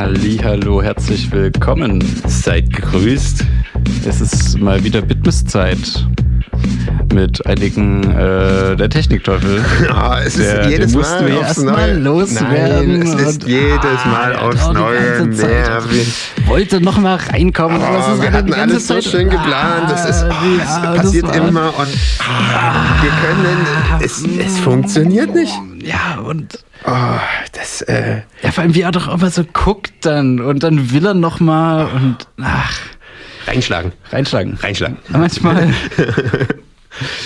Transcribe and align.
Hallo, 0.00 0.80
herzlich 0.80 1.32
willkommen. 1.32 1.98
Seid 2.28 2.72
gegrüßt. 2.72 3.44
Es 4.06 4.20
ist 4.20 4.56
mal 4.60 4.84
wieder 4.84 5.02
Bitmiss-Zeit 5.02 6.06
mit 7.12 7.44
einigen 7.46 8.04
äh, 8.12 8.76
der 8.76 8.90
Technikteufel. 8.90 9.60
Ja, 9.88 10.20
es 10.24 10.36
ist 10.36 10.52
Der- 10.52 10.68
jedes 10.70 10.92
den 10.92 10.98
mussten 11.00 11.24
Mal 11.24 11.26
wir 11.32 11.40
aufs 11.40 11.56
Neue. 11.58 11.94
loswerden 11.94 12.98
Nein, 13.00 13.02
es 13.02 13.14
ist 13.14 13.42
und- 13.42 13.48
jedes 13.50 13.98
Ah, 14.04 14.08
Mal 14.08 14.32
ja, 14.34 14.38
aufs 14.38 14.68
Neue. 14.72 15.26
nervig. 15.26 16.14
Wollte 16.46 16.80
noch 16.80 16.98
mal 16.98 17.16
reinkommen, 17.16 17.82
aber 17.82 17.98
es 17.98 18.04
Oh, 18.08 18.12
ist 18.14 18.22
wir 18.22 18.30
hatten 18.32 18.54
alles 18.54 18.86
so 18.86 18.94
Zeit- 18.94 19.04
schön 19.04 19.28
geplant. 19.28 19.90
Das 19.90 20.08
ist, 20.08 20.22
Ah, 20.22 20.30
oh, 20.30 20.58
ja, 20.58 20.92
es 20.94 21.02
passiert 21.02 21.34
immer 21.34 21.76
und 21.76 21.88
ah, 22.20 23.02
wir 23.02 23.10
können, 23.10 24.00
es, 24.04 24.22
es 24.46 24.58
funktioniert 24.60 25.34
nicht. 25.34 25.52
Ja, 25.88 26.18
und 26.20 26.58
Oh, 26.86 27.18
das, 27.52 27.82
äh, 27.82 28.20
ja, 28.42 28.52
vor 28.52 28.62
allem 28.62 28.74
wie 28.74 28.82
er 28.82 28.92
doch 28.92 29.12
immer 29.12 29.30
so 29.30 29.42
guckt 29.44 29.92
dann 30.02 30.40
und 30.40 30.62
dann 30.62 30.92
will 30.92 31.04
er 31.06 31.14
noch 31.14 31.40
mal 31.40 31.86
und 31.86 32.28
ach, 32.40 32.78
reinschlagen, 33.48 33.92
reinschlagen. 34.12 34.56
reinschlagen. 34.62 34.96
Manchmal. 35.08 35.74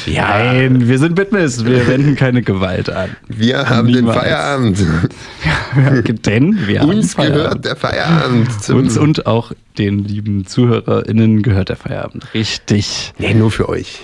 Nein, 0.07 0.89
wir 0.89 0.99
sind 0.99 1.15
Bitmiss. 1.15 1.65
Wir 1.65 1.87
wenden 1.87 2.17
keine 2.17 2.43
Gewalt 2.43 2.91
an. 2.91 3.17
Wir 3.29 3.69
haben 3.71 3.87
Niemals. 3.89 4.17
den 4.17 4.23
Feierabend. 4.23 6.27
Denn 6.27 6.67
wir 6.67 6.81
haben 6.81 6.91
Uns 6.91 7.15
Feierabend. 7.15 7.43
gehört 7.43 7.65
der 7.65 7.77
Feierabend. 7.77 8.63
Zum, 8.63 8.79
Uns 8.79 8.99
und 8.99 9.27
auch 9.27 9.53
den 9.79 10.05
lieben 10.05 10.47
ZuhörerInnen 10.47 11.43
gehört 11.43 11.69
der 11.71 11.77
Feierabend. 11.77 12.27
Richtig. 12.35 13.13
Nee, 13.19 13.35
nur 13.35 13.51
für 13.51 13.69
euch. 13.69 14.01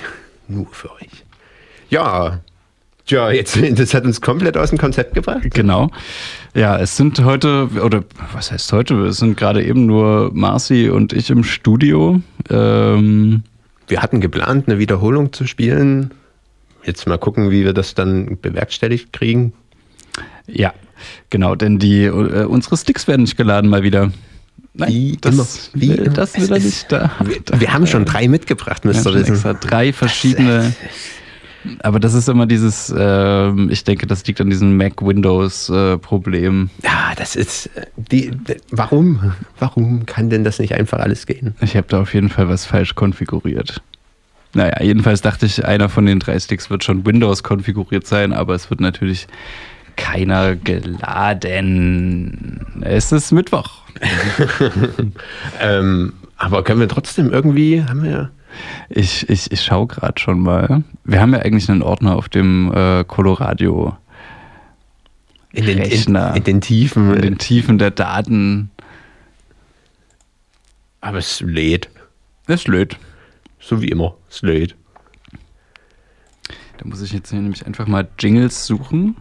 Nur 0.46 0.66
für 0.72 0.90
euch. 0.92 1.08
Ja. 1.90 2.40
Tja, 3.08 3.30
jetzt, 3.30 3.58
das 3.78 3.94
hat 3.94 4.04
uns 4.04 4.20
komplett 4.20 4.56
aus 4.56 4.68
dem 4.68 4.78
Konzept 4.78 5.14
gebracht. 5.14 5.50
Genau. 5.54 5.90
Ja, 6.54 6.78
es 6.78 6.96
sind 6.96 7.18
heute, 7.24 7.68
oder 7.82 8.04
was 8.32 8.52
heißt 8.52 8.70
heute? 8.72 8.94
Es 9.06 9.16
sind 9.16 9.36
gerade 9.36 9.64
eben 9.64 9.86
nur 9.86 10.30
Marci 10.34 10.90
und 10.90 11.12
ich 11.14 11.30
im 11.30 11.42
Studio. 11.42 12.20
Ähm, 12.50 13.42
Wir 13.86 14.02
hatten 14.02 14.20
geplant, 14.20 14.68
eine 14.68 14.78
Wiederholung 14.78 15.32
zu 15.32 15.46
spielen. 15.46 16.12
Jetzt 16.84 17.06
mal 17.06 17.18
gucken, 17.18 17.50
wie 17.50 17.64
wir 17.64 17.72
das 17.72 17.94
dann 17.94 18.38
bewerkstelligt 18.40 19.12
kriegen. 19.12 19.52
ja, 20.46 20.72
genau, 21.30 21.54
denn 21.54 21.78
die 21.78 22.04
äh, 22.04 22.44
unsere 22.44 22.76
Sticks 22.76 23.08
werden 23.08 23.22
nicht 23.22 23.36
geladen 23.36 23.70
mal 23.70 23.82
wieder. 23.82 24.12
Nein, 24.74 24.92
Wie 24.92 25.18
das, 25.20 25.34
immer. 25.34 25.46
Wie 25.74 25.96
das 26.10 26.38
will 26.38 26.52
er 26.52 26.58
nicht 26.60 26.92
da. 26.92 27.10
Wir, 27.24 27.60
wir 27.60 27.72
haben 27.72 27.86
schon 27.86 28.04
drei 28.04 28.28
mitgebracht, 28.28 28.84
Wir 28.84 28.92
haben 28.92 29.02
schon 29.02 29.14
wissen. 29.14 29.32
extra 29.32 29.54
drei 29.54 29.92
verschiedene. 29.92 30.74
Aber 31.82 32.00
das 32.00 32.14
ist 32.14 32.28
immer 32.28 32.46
dieses, 32.46 32.92
ähm, 32.96 33.68
ich 33.70 33.84
denke, 33.84 34.06
das 34.06 34.24
liegt 34.26 34.40
an 34.40 34.50
diesem 34.50 34.76
Mac-Windows-Problem. 34.76 36.70
Ja, 36.82 37.12
das 37.16 37.36
ist. 37.36 37.66
äh, 37.76 37.86
Die, 37.96 38.30
die, 38.30 38.56
warum? 38.70 39.32
Warum 39.58 40.06
kann 40.06 40.30
denn 40.30 40.44
das 40.44 40.58
nicht 40.58 40.74
einfach 40.74 40.98
alles 41.00 41.26
gehen? 41.26 41.54
ich 41.60 41.76
habe 41.76 41.86
da 41.88 42.00
auf 42.02 42.14
jeden 42.14 42.28
Fall 42.28 42.48
was 42.48 42.66
falsch 42.66 42.94
konfiguriert. 42.94 43.82
Naja, 44.54 44.82
jedenfalls 44.82 45.20
dachte 45.20 45.44
ich, 45.46 45.64
einer 45.66 45.88
von 45.88 46.06
den 46.06 46.20
drei 46.20 46.38
Sticks 46.40 46.70
wird 46.70 46.82
schon 46.84 47.04
Windows 47.04 47.42
konfiguriert 47.42 48.06
sein, 48.06 48.32
aber 48.32 48.54
es 48.54 48.70
wird 48.70 48.80
natürlich 48.80 49.26
keiner 49.96 50.56
geladen. 51.48 52.64
Es 52.80 53.12
ist 53.12 53.32
Mittwoch. 53.32 53.82
Ähm, 55.60 56.12
aber 56.36 56.62
können 56.62 56.80
wir 56.80 56.88
trotzdem 56.88 57.30
irgendwie, 57.32 57.82
haben 57.82 58.02
wir. 58.04 58.30
Ich, 58.88 59.28
ich, 59.28 59.50
ich 59.52 59.62
schaue 59.62 59.86
gerade 59.86 60.18
schon 60.18 60.40
mal. 60.40 60.82
Wir 61.04 61.20
haben 61.20 61.32
ja 61.32 61.40
eigentlich 61.40 61.68
einen 61.70 61.82
Ordner 61.82 62.16
auf 62.16 62.28
dem 62.28 62.72
äh, 62.74 63.04
Coloradio. 63.04 63.96
In 65.52 65.66
den, 65.66 65.78
in, 65.78 65.84
Rechner. 65.84 66.36
in 66.36 66.44
den 66.44 66.60
Tiefen. 66.60 67.14
In 67.14 67.22
den 67.22 67.38
Tiefen 67.38 67.78
der 67.78 67.90
Daten. 67.90 68.70
aber 71.00 71.18
es 71.18 71.40
lädt. 71.40 71.88
Das 72.46 72.66
lädt. 72.66 72.98
So 73.60 73.82
wie 73.82 73.88
immer. 73.88 74.16
Es 74.30 74.42
lädt. 74.42 74.74
Da 76.78 76.84
muss 76.84 77.02
ich 77.02 77.12
jetzt 77.12 77.30
hier 77.30 77.40
nämlich 77.40 77.66
einfach 77.66 77.86
mal 77.86 78.08
Jingles 78.18 78.66
suchen. 78.66 79.16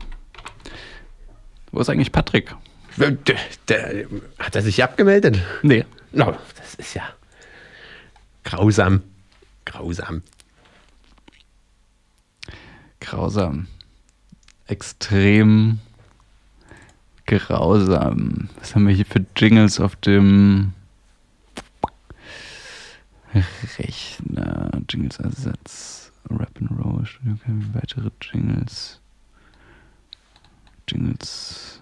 Wo 1.71 1.79
ist 1.79 1.89
eigentlich 1.89 2.11
Patrick? 2.11 2.55
Der, 2.97 3.11
der, 3.67 4.05
hat 4.39 4.55
er 4.55 4.61
sich 4.61 4.83
abgemeldet? 4.83 5.39
Nee. 5.61 5.85
No, 6.11 6.35
das 6.57 6.75
ist 6.75 6.93
ja 6.93 7.03
grausam. 8.47 9.01
Grausam. 9.67 10.23
Grausam. 13.01 13.67
Extrem 14.65 15.79
grausam. 17.25 18.49
Was 18.59 18.73
haben 18.73 18.87
wir 18.87 18.95
hier 18.95 19.05
für 19.05 19.25
Jingles 19.35 19.81
auf 19.81 19.97
dem 19.97 20.73
Rechner? 23.77 24.71
Jingles-Ersatz. 24.89 26.13
Rap 26.29 26.51
and 26.59 26.71
Roll, 26.79 27.05
Studio, 27.05 27.35
weitere 27.73 28.09
Jingles. 28.21 29.01
Jingles. 30.87 31.81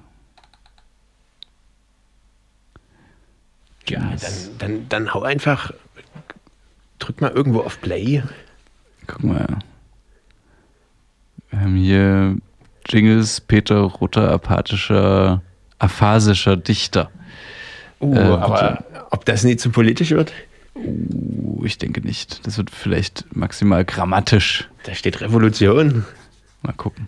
Ja, 3.87 3.99
dann, 3.99 4.57
dann, 4.57 4.89
dann 4.89 5.13
hau 5.13 5.21
einfach. 5.21 5.71
Drück 6.99 7.21
mal 7.21 7.31
irgendwo 7.31 7.61
auf 7.61 7.81
Play. 7.81 8.23
Guck 9.07 9.23
mal. 9.23 9.59
Wir 11.49 11.59
haben 11.59 11.75
hier 11.75 12.37
Jingles, 12.87 13.41
Peter 13.41 13.79
Rutter, 13.81 14.31
apathischer, 14.31 15.41
aphasischer 15.79 16.57
Dichter. 16.57 17.09
Uh, 17.99 18.15
Äh, 18.15 18.19
aber 18.19 18.83
ob 19.11 19.25
das 19.25 19.43
nicht 19.43 19.59
zu 19.59 19.69
politisch 19.69 20.11
wird? 20.11 20.33
Uh, 20.75 21.63
ich 21.63 21.77
denke 21.77 22.01
nicht. 22.01 22.45
Das 22.45 22.57
wird 22.57 22.69
vielleicht 22.69 23.25
maximal 23.35 23.85
grammatisch. 23.85 24.69
Da 24.83 24.93
steht 24.93 25.21
Revolution. 25.21 26.05
Mal 26.61 26.73
gucken. 26.73 27.07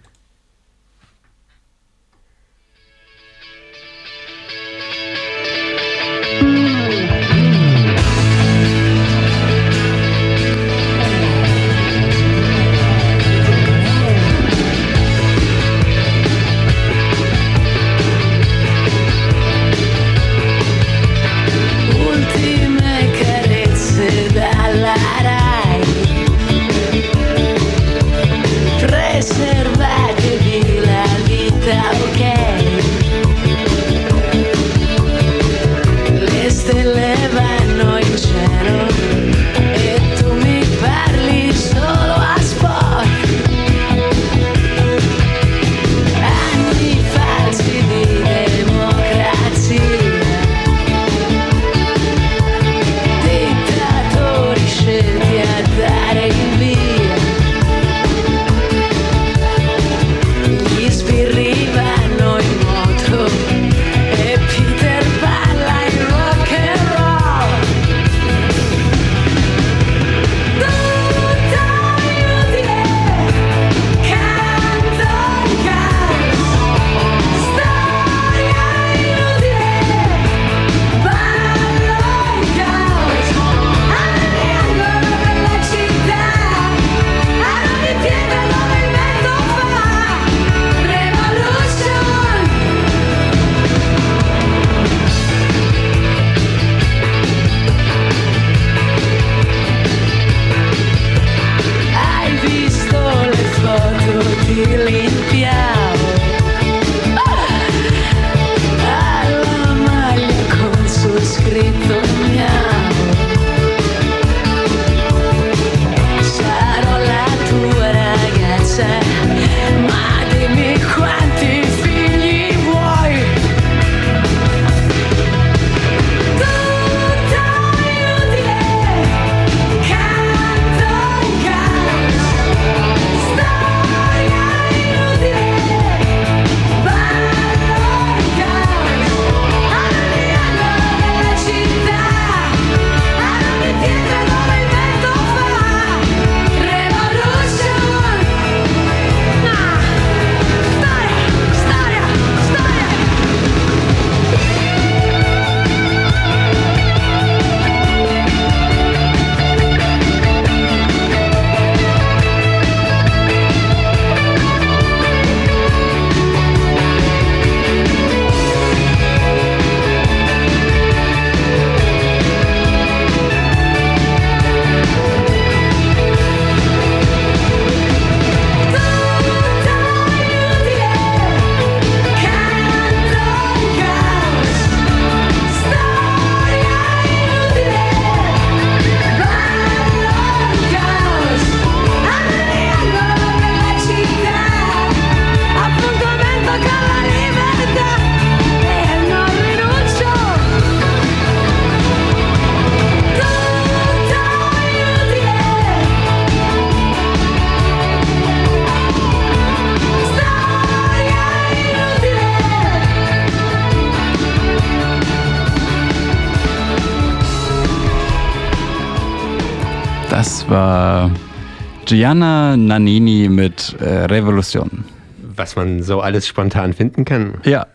Gianna 221.88 222.58
Nannini 222.58 223.30
mit 223.30 223.76
äh, 223.80 224.06
Revolution. 224.06 224.84
Was 225.22 225.56
man 225.56 225.84
so 225.84 226.02
alles 226.02 226.28
spontan 226.28 226.74
finden 226.74 227.06
kann. 227.06 227.36
Ja, 227.46 227.66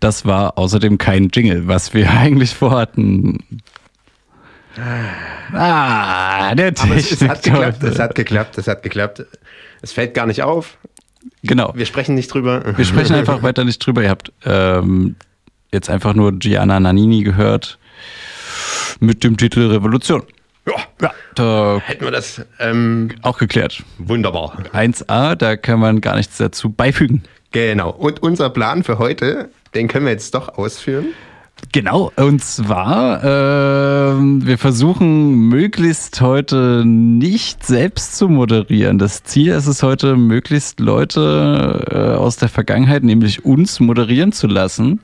das 0.00 0.26
war 0.26 0.58
außerdem 0.58 0.98
kein 0.98 1.28
Jingle, 1.32 1.68
was 1.68 1.94
wir 1.94 2.10
eigentlich 2.18 2.54
vorhatten. 2.54 3.38
Ah, 5.52 6.54
der 6.54 6.72
Aber 6.78 6.96
es, 6.96 7.12
es 7.12 7.22
hat 7.22 7.42
geklappt, 7.42 7.82
es 7.82 7.98
hat 7.98 8.14
geklappt, 8.14 8.58
es 8.58 8.66
hat 8.66 8.82
geklappt. 8.82 9.24
Es 9.82 9.92
fällt 9.92 10.14
gar 10.14 10.26
nicht 10.26 10.42
auf. 10.42 10.76
Genau. 11.42 11.72
Wir 11.74 11.86
sprechen 11.86 12.14
nicht 12.16 12.32
drüber. 12.32 12.76
Wir 12.76 12.84
sprechen 12.84 13.14
einfach 13.14 13.42
weiter 13.44 13.64
nicht 13.64 13.78
drüber. 13.78 14.02
Ihr 14.02 14.10
habt 14.10 14.32
ähm, 14.44 15.14
jetzt 15.72 15.88
einfach 15.90 16.14
nur 16.14 16.38
Gianna 16.38 16.80
Nannini 16.80 17.22
gehört 17.22 17.78
mit 18.98 19.22
dem 19.22 19.36
Titel 19.36 19.70
Revolution. 19.70 20.22
Ja, 20.66 20.74
Ja, 21.00 21.10
da 21.34 21.80
hätten 21.84 22.04
wir 22.04 22.10
das 22.10 22.42
ähm, 22.58 23.10
auch 23.22 23.38
geklärt. 23.38 23.82
wunderbar. 23.98 24.58
1a, 24.72 25.34
da 25.34 25.56
kann 25.56 25.80
man 25.80 26.00
gar 26.00 26.16
nichts 26.16 26.36
dazu 26.38 26.70
beifügen. 26.70 27.22
Genau. 27.52 27.90
Und 27.90 28.22
unser 28.22 28.50
Plan 28.50 28.84
für 28.84 28.98
heute, 28.98 29.48
den 29.74 29.88
können 29.88 30.04
wir 30.06 30.12
jetzt 30.12 30.34
doch 30.34 30.56
ausführen. 30.58 31.06
Genau, 31.72 32.10
und 32.16 32.42
zwar, 32.42 33.22
ähm, 33.22 34.46
wir 34.46 34.56
versuchen 34.56 35.48
möglichst 35.48 36.20
heute 36.22 36.84
nicht 36.86 37.66
selbst 37.66 38.16
zu 38.16 38.28
moderieren. 38.28 38.98
Das 38.98 39.24
Ziel 39.24 39.52
ist 39.52 39.66
es 39.66 39.82
heute, 39.82 40.16
möglichst 40.16 40.80
Leute 40.80 41.84
äh, 41.90 42.16
aus 42.16 42.36
der 42.36 42.48
Vergangenheit, 42.48 43.02
nämlich 43.02 43.44
uns, 43.44 43.78
moderieren 43.78 44.32
zu 44.32 44.46
lassen. 44.46 45.00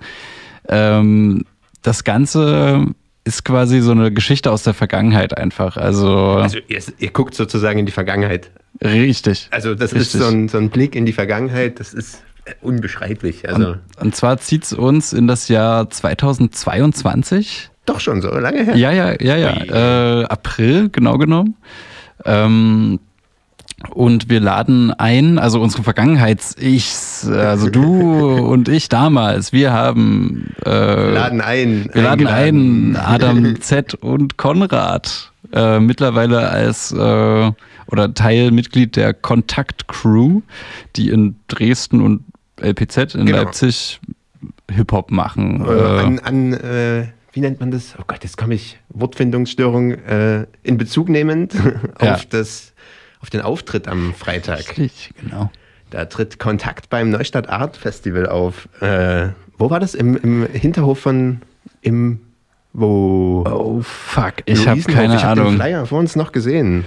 Ähm, 0.68 1.44
das 1.82 2.04
Ganze 2.04 2.86
ist 3.26 3.44
quasi 3.44 3.80
so 3.80 3.90
eine 3.90 4.12
Geschichte 4.12 4.50
aus 4.52 4.62
der 4.62 4.72
Vergangenheit 4.72 5.36
einfach. 5.36 5.76
Also, 5.76 6.16
Also 6.16 6.58
ihr, 6.68 6.80
ihr 6.98 7.10
guckt 7.10 7.34
sozusagen 7.34 7.78
in 7.80 7.86
die 7.86 7.92
Vergangenheit. 7.92 8.50
richtig. 8.82 9.48
Also 9.50 9.74
das 9.74 9.92
Richtig. 9.94 10.14
ist 10.14 10.20
so 10.22 10.26
ein, 10.28 10.48
so 10.48 10.58
ein 10.58 10.70
Blick 10.70 10.94
in 10.94 11.04
die 11.06 11.12
Vergangenheit, 11.12 11.80
das 11.80 11.92
ist 11.92 12.22
unbeschreiblich. 12.60 13.48
Also 13.48 13.68
Und, 13.72 13.80
und 14.00 14.14
zwar 14.16 14.38
zieht 14.38 14.64
es 14.64 14.72
uns 14.72 15.12
in 15.12 15.26
das 15.26 15.48
Jahr 15.48 15.90
2022. 15.90 17.70
doch 17.86 18.00
schon 18.00 18.22
so 18.22 18.30
lange 18.30 18.64
her. 18.64 18.76
Ja, 18.76 18.92
ja, 18.92 19.14
ja, 19.20 19.36
ja. 19.36 20.20
Äh, 20.22 20.24
April, 20.26 20.88
genau 20.90 21.18
genommen. 21.18 21.56
Ähm, 22.24 23.00
und 23.90 24.30
wir 24.30 24.40
laden 24.40 24.90
ein, 24.92 25.38
also 25.38 25.60
unsere 25.60 25.82
Vergangenheits-Ichs, 25.82 27.28
also 27.28 27.68
du 27.70 27.82
und 28.48 28.68
ich 28.68 28.88
damals, 28.88 29.52
wir 29.52 29.72
haben 29.72 30.54
äh, 30.64 31.10
Laden 31.12 31.40
ein. 31.40 31.90
wir 31.92 32.02
laden 32.02 32.26
ein. 32.26 32.96
Adam 32.96 33.60
Z 33.60 33.94
und 33.94 34.36
Konrad, 34.38 35.32
äh, 35.52 35.78
mittlerweile 35.78 36.48
als 36.48 36.90
äh, 36.92 37.52
oder 37.88 38.14
Teilmitglied 38.14 38.96
der 38.96 39.14
Kontakt-Crew, 39.14 40.40
die 40.96 41.10
in 41.10 41.36
Dresden 41.48 42.00
und 42.00 42.24
LPZ 42.60 43.14
in 43.14 43.26
Genau. 43.26 43.38
Leipzig 43.38 44.00
Hip-Hop 44.70 45.10
machen. 45.10 45.64
Äh, 45.64 45.70
Äh, 45.72 45.98
an, 46.00 46.18
an 46.20 46.52
äh, 46.54 47.06
wie 47.32 47.40
nennt 47.40 47.60
man 47.60 47.70
das? 47.70 47.94
Oh 47.98 48.02
Gott, 48.06 48.24
jetzt 48.24 48.38
komme 48.38 48.54
ich, 48.54 48.78
Wortfindungsstörung, 48.88 49.92
äh, 49.92 50.46
in 50.62 50.78
Bezug 50.78 51.08
nehmend 51.10 51.52
Ja. 52.02 52.14
auf, 52.14 52.24
das, 52.26 52.72
auf 53.20 53.30
den 53.30 53.40
Auftritt 53.40 53.88
am 53.88 54.14
Freitag. 54.14 54.76
richtig, 54.78 55.10
genau. 55.20 55.50
Da 55.90 56.06
tritt 56.06 56.38
Kontakt 56.38 56.90
beim 56.90 57.10
Neustadt 57.10 57.48
Art 57.48 57.76
Festival 57.76 58.26
auf. 58.26 58.68
Äh, 58.80 59.28
wo 59.58 59.70
war 59.70 59.80
das? 59.80 59.94
Im, 59.94 60.16
Im 60.16 60.46
Hinterhof 60.52 60.98
von, 60.98 61.40
im, 61.80 62.20
wo? 62.72 63.44
Oh 63.48 63.80
fuck, 63.82 64.34
ich 64.46 64.66
habe 64.66 64.82
keine 64.82 65.14
ich 65.16 65.24
hab 65.24 65.32
Ahnung. 65.32 65.52
den 65.52 65.56
Flyer 65.56 65.86
vor 65.86 65.98
uns 66.00 66.16
noch 66.16 66.32
gesehen. 66.32 66.84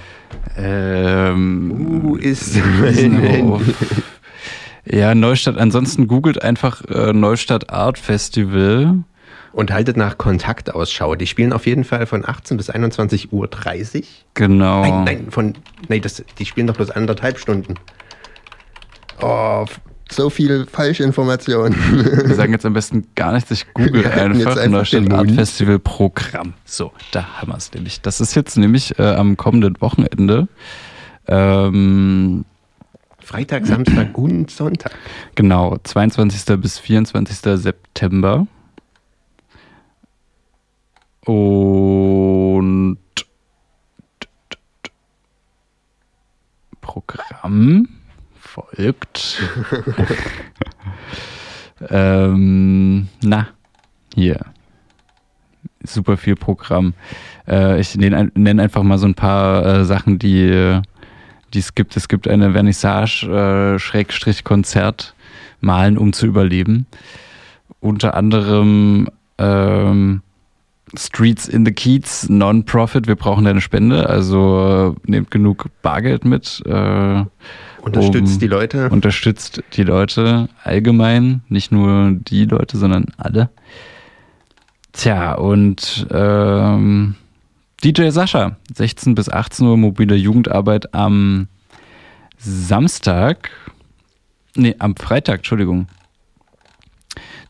Ähm, 0.58 2.02
Wo 2.04 2.16
ist. 2.16 2.58
Ja, 4.92 5.14
Neustadt. 5.14 5.58
Ansonsten 5.58 6.08
googelt 6.08 6.42
einfach 6.42 6.84
äh, 6.86 7.14
Neustadt 7.14 7.70
Art 7.70 8.00
Festival. 8.00 9.04
Und 9.52 9.72
haltet 9.72 9.98
nach 9.98 10.18
Kontakt 10.18 10.74
Ausschau. 10.74 11.16
Die 11.16 11.28
spielen 11.28 11.54
auf 11.54 11.66
jeden 11.66 11.84
Fall 11.84 12.06
von 12.06 12.28
18 12.28 12.58
bis 12.58 12.70
21.30 12.70 13.32
Uhr. 13.32 13.50
Genau. 14.36 14.82
Nein, 14.82 15.04
nein, 15.04 15.32
von, 15.32 15.56
nein 15.88 16.02
das, 16.02 16.24
die 16.38 16.46
spielen 16.46 16.68
doch 16.68 16.76
bloß 16.76 16.92
anderthalb 16.92 17.40
Stunden. 17.40 17.76
Oh, 19.22 19.66
so 20.12 20.30
viel 20.30 20.66
Falschinformation. 20.66 21.74
Wir 22.26 22.36
sagen 22.36 22.52
jetzt 22.52 22.66
am 22.66 22.74
besten 22.74 23.08
gar 23.16 23.34
nichts. 23.34 23.52
Ich 23.52 23.72
google 23.74 24.04
jetzt 24.04 24.18
einfach, 24.18 24.58
einfach 24.58 24.70
Neustadt 24.70 25.12
Art. 25.12 25.32
Festival 25.32 25.80
Programm. 25.80 26.54
So, 26.66 26.92
da 27.12 27.40
haben 27.40 27.52
wir 27.52 27.58
es 27.58 27.72
nämlich. 27.74 28.02
Das 28.02 28.20
ist 28.20 28.36
jetzt 28.36 28.58
nämlich 28.58 28.98
äh, 28.98 29.04
am 29.04 29.38
kommenden 29.38 29.80
Wochenende. 29.82 30.48
Ähm, 31.28 32.46
Freitag, 33.20 33.68
Samstag 33.68 34.18
und 34.18 34.50
Sonntag. 34.50 34.96
genau, 35.36 35.78
22. 35.84 36.60
bis 36.60 36.80
24. 36.80 37.38
September. 37.62 38.48
Und 41.30 42.98
Programm 46.82 47.88
folgt. 48.34 49.40
ähm, 51.90 53.10
na, 53.22 53.48
hier. 54.16 54.44
Super 55.84 56.18
viel 56.18 56.36
Programm. 56.36 56.96
Äh, 57.48 57.80
ich 57.80 57.96
nenne 57.96 58.32
nenn 58.34 58.60
einfach 58.60 58.82
mal 58.82 58.98
so 58.98 59.06
ein 59.06 59.14
paar 59.14 59.64
äh, 59.64 59.86
Sachen, 59.86 60.18
die, 60.18 60.82
die 61.54 61.60
es 61.60 61.76
gibt. 61.76 61.96
Es 61.96 62.08
gibt 62.08 62.28
eine 62.28 62.54
Vernissage, 62.54 63.28
äh, 63.28 63.78
Schrägstrich 63.78 64.44
Konzert, 64.44 65.14
Malen 65.62 66.00
um 66.00 66.12
zu 66.12 66.26
überleben. 66.26 66.88
Unter 67.82 68.16
anderem 68.16 69.10
ähm, 69.38 70.24
Streets 70.98 71.48
in 71.48 71.66
the 71.66 71.72
Keats, 71.72 72.30
Non-Profit, 72.30 73.08
wir 73.08 73.16
brauchen 73.16 73.46
deine 73.46 73.62
Spende, 73.62 74.10
also 74.10 74.96
äh, 75.06 75.10
nehmt 75.10 75.32
genug 75.32 75.66
Bargeld 75.82 76.26
mit. 76.26 76.62
Äh, 76.66 77.26
Unterstützt 77.82 78.34
um- 78.34 78.40
die 78.40 78.48
Leute. 78.48 78.90
Unterstützt 78.90 79.64
die 79.74 79.84
Leute 79.84 80.50
allgemein, 80.64 81.42
nicht 81.48 81.72
nur 81.72 82.12
die 82.14 82.46
Leute, 82.46 82.78
sondern 82.78 83.06
alle. 83.18 83.50
Tja, 84.94 85.34
und 85.36 86.08
ähm, 86.12 87.16
DJ 87.84 88.10
Sascha, 88.10 88.58
16 88.74 89.16
bis 89.16 89.30
18 89.30 89.66
Uhr 89.68 89.78
mobile 89.78 90.16
Jugendarbeit 90.16 90.94
am 90.94 91.48
Samstag. 92.38 93.50
Nee, 94.56 94.76
am 94.80 94.96
Freitag, 94.96 95.38
Entschuldigung. 95.40 95.88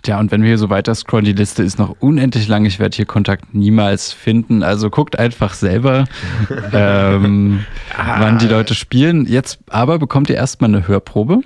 Tja, 0.01 0.17
und 0.19 0.31
wenn 0.31 0.41
wir 0.41 0.47
hier 0.47 0.57
so 0.57 0.69
weiter 0.69 0.95
scrollen, 0.95 1.25
die 1.25 1.33
Liste 1.33 1.61
ist 1.61 1.77
noch 1.77 1.95
unendlich 1.99 2.47
lang. 2.47 2.63
Ich 2.65 2.79
werde 2.79 2.95
hier 2.95 3.05
Kontakt 3.05 3.53
niemals 3.53 4.13
finden. 4.13 4.63
Also 4.63 4.89
guckt 4.89 5.19
einfach 5.19 5.53
selber, 5.53 6.05
ähm, 6.73 7.65
wann 7.97 8.37
die 8.37 8.47
Leute 8.47 8.75
spielen. 8.75 9.25
Jetzt 9.25 9.59
aber 9.69 9.99
bekommt 9.99 10.29
ihr 10.29 10.35
erstmal 10.37 10.69
eine 10.73 10.87
Hörprobe. 10.87 11.41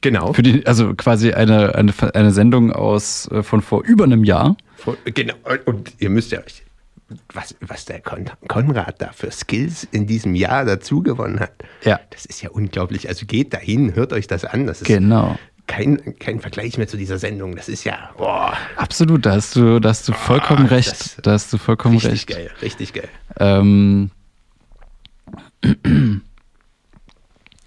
genau. 0.00 0.32
Für 0.32 0.42
die, 0.42 0.66
also 0.66 0.94
quasi 0.94 1.32
eine, 1.34 1.74
eine, 1.74 1.92
eine 2.14 2.30
Sendung 2.32 2.72
aus 2.72 3.28
äh, 3.30 3.42
von 3.42 3.60
vor 3.60 3.84
über 3.84 4.04
einem 4.04 4.24
Jahr. 4.24 4.56
Vor- 4.76 4.96
Genau. 5.04 5.34
Und 5.66 5.92
ihr 5.98 6.08
müsst 6.10 6.32
ja 6.32 6.38
euch, 6.40 6.62
was, 7.34 7.54
was 7.60 7.84
der 7.84 8.00
Kon 8.00 8.30
Konrad 8.48 9.00
da 9.02 9.10
für 9.12 9.30
Skills 9.30 9.86
in 9.92 10.06
diesem 10.06 10.34
Jahr 10.34 10.64
dazu 10.64 11.02
gewonnen 11.02 11.38
hat. 11.40 11.52
Ja. 11.84 12.00
Das 12.10 12.24
ist 12.24 12.40
ja 12.42 12.48
unglaublich. 12.50 13.08
Also 13.08 13.26
geht 13.26 13.52
dahin, 13.52 13.94
hört 13.94 14.14
euch 14.14 14.26
das 14.26 14.44
an. 14.46 14.66
Das 14.66 14.80
ist 14.80 14.86
Genau. 14.86 15.38
Kein, 15.66 16.18
kein 16.18 16.40
Vergleich 16.40 16.76
mehr 16.78 16.88
zu 16.88 16.96
dieser 16.96 17.18
Sendung. 17.18 17.56
Das 17.56 17.68
ist 17.68 17.84
ja 17.84 18.10
boah, 18.16 18.52
Absolut, 18.76 19.24
da 19.26 19.32
hast 19.32 19.56
du, 19.56 19.78
da 19.80 19.88
hast 19.90 20.06
du 20.08 20.12
vollkommen 20.12 20.66
Ah, 20.66 20.74
recht. 20.74 20.90
das- 20.90 21.16
Da 21.22 21.32
hast 21.32 21.52
du 21.52 21.58
vollkommen 21.58 21.94
richtig 21.96 22.12
recht. 22.12 22.28
geil. 22.28 22.50
Richtig 22.62 22.92
geil. 22.92 23.08
Ähm, 23.38 24.10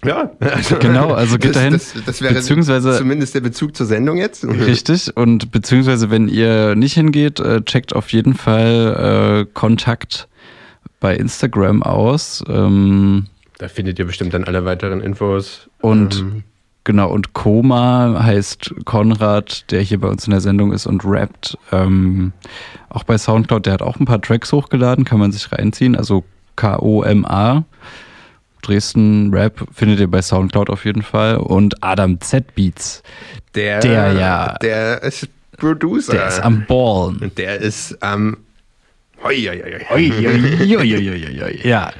Ja, 0.04 0.30
also, 0.38 0.76
Genau, 0.78 1.12
also 1.14 1.36
geht 1.36 1.50
das, 1.50 1.54
dahin. 1.56 1.72
Das, 1.72 1.94
das 2.04 2.20
wäre 2.22 2.34
Beziehungsweise- 2.34 2.96
zumindest 2.98 3.34
der 3.34 3.40
Bezug 3.40 3.74
zur 3.76 3.86
Sendung 3.86 4.18
jetzt. 4.18 4.44
richtig. 4.44 5.16
Und 5.16 5.50
beziehungsweise, 5.50 6.10
wenn 6.10 6.28
ihr 6.28 6.76
nicht 6.76 6.94
hingeht, 6.94 7.40
äh, 7.40 7.62
checkt 7.62 7.92
auf 7.94 8.12
jeden 8.12 8.34
Fall 8.34 9.46
äh, 9.48 9.52
Kontakt 9.52 10.28
bei 11.00 11.16
Instagram 11.16 11.82
aus. 11.82 12.44
Ähm, 12.48 13.26
Da 13.58 13.68
findet 13.68 13.98
ihr 13.98 14.04
bestimmt 14.06 14.32
dann 14.34 14.44
alle 14.44 14.64
weiteren 14.64 15.00
Infos. 15.00 15.68
Und 15.80 16.20
Ähm, 16.20 16.44
genau, 16.86 17.10
und 17.10 17.34
Koma 17.34 18.22
heißt 18.22 18.74
Konrad, 18.86 19.70
der 19.70 19.82
hier 19.82 20.00
bei 20.00 20.08
uns 20.08 20.24
in 20.26 20.30
der 20.30 20.40
Sendung 20.40 20.72
ist 20.72 20.86
und 20.86 21.02
rappt. 21.04 21.58
Ähm, 21.72 22.32
auch 22.88 23.04
bei 23.04 23.18
Soundcloud, 23.18 23.66
der 23.66 23.74
hat 23.74 23.82
auch 23.82 23.96
ein 24.00 24.06
paar 24.06 24.22
Tracks 24.22 24.50
hochgeladen, 24.52 25.04
kann 25.04 25.18
man 25.18 25.32
sich 25.32 25.52
reinziehen. 25.52 25.94
Also 25.96 26.24
K-O-M-A. 26.56 27.64
Dresden 28.62 29.32
Rap 29.34 29.66
findet 29.72 30.00
ihr 30.00 30.10
bei 30.10 30.22
Soundcloud 30.22 30.70
auf 30.70 30.84
jeden 30.86 31.02
Fall. 31.02 31.36
Und 31.36 31.82
Adam 31.84 32.18
Z 32.20 32.54
Beats, 32.54 33.02
der, 33.54 33.80
der 33.80 34.12
ja- 34.14 34.54
Der 34.62 35.02
ist 35.02 35.28
Producer. 35.58 36.12
der 36.14 36.28
ist 36.28 36.40
am 36.40 36.64
Ballen. 36.66 37.18
Und 37.18 37.36
der 37.38 37.58
ist 37.60 38.02
am. 38.02 38.38
Uiuiuiuiui. 39.24 41.60
Ja, 41.68 41.92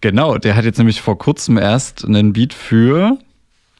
genau. 0.00 0.38
Der 0.38 0.56
hat 0.56 0.64
jetzt 0.64 0.78
nämlich 0.78 1.00
vor 1.00 1.18
kurzem 1.18 1.56
erst 1.58 2.04
einen 2.04 2.32
Beat 2.32 2.52
für, 2.54 3.18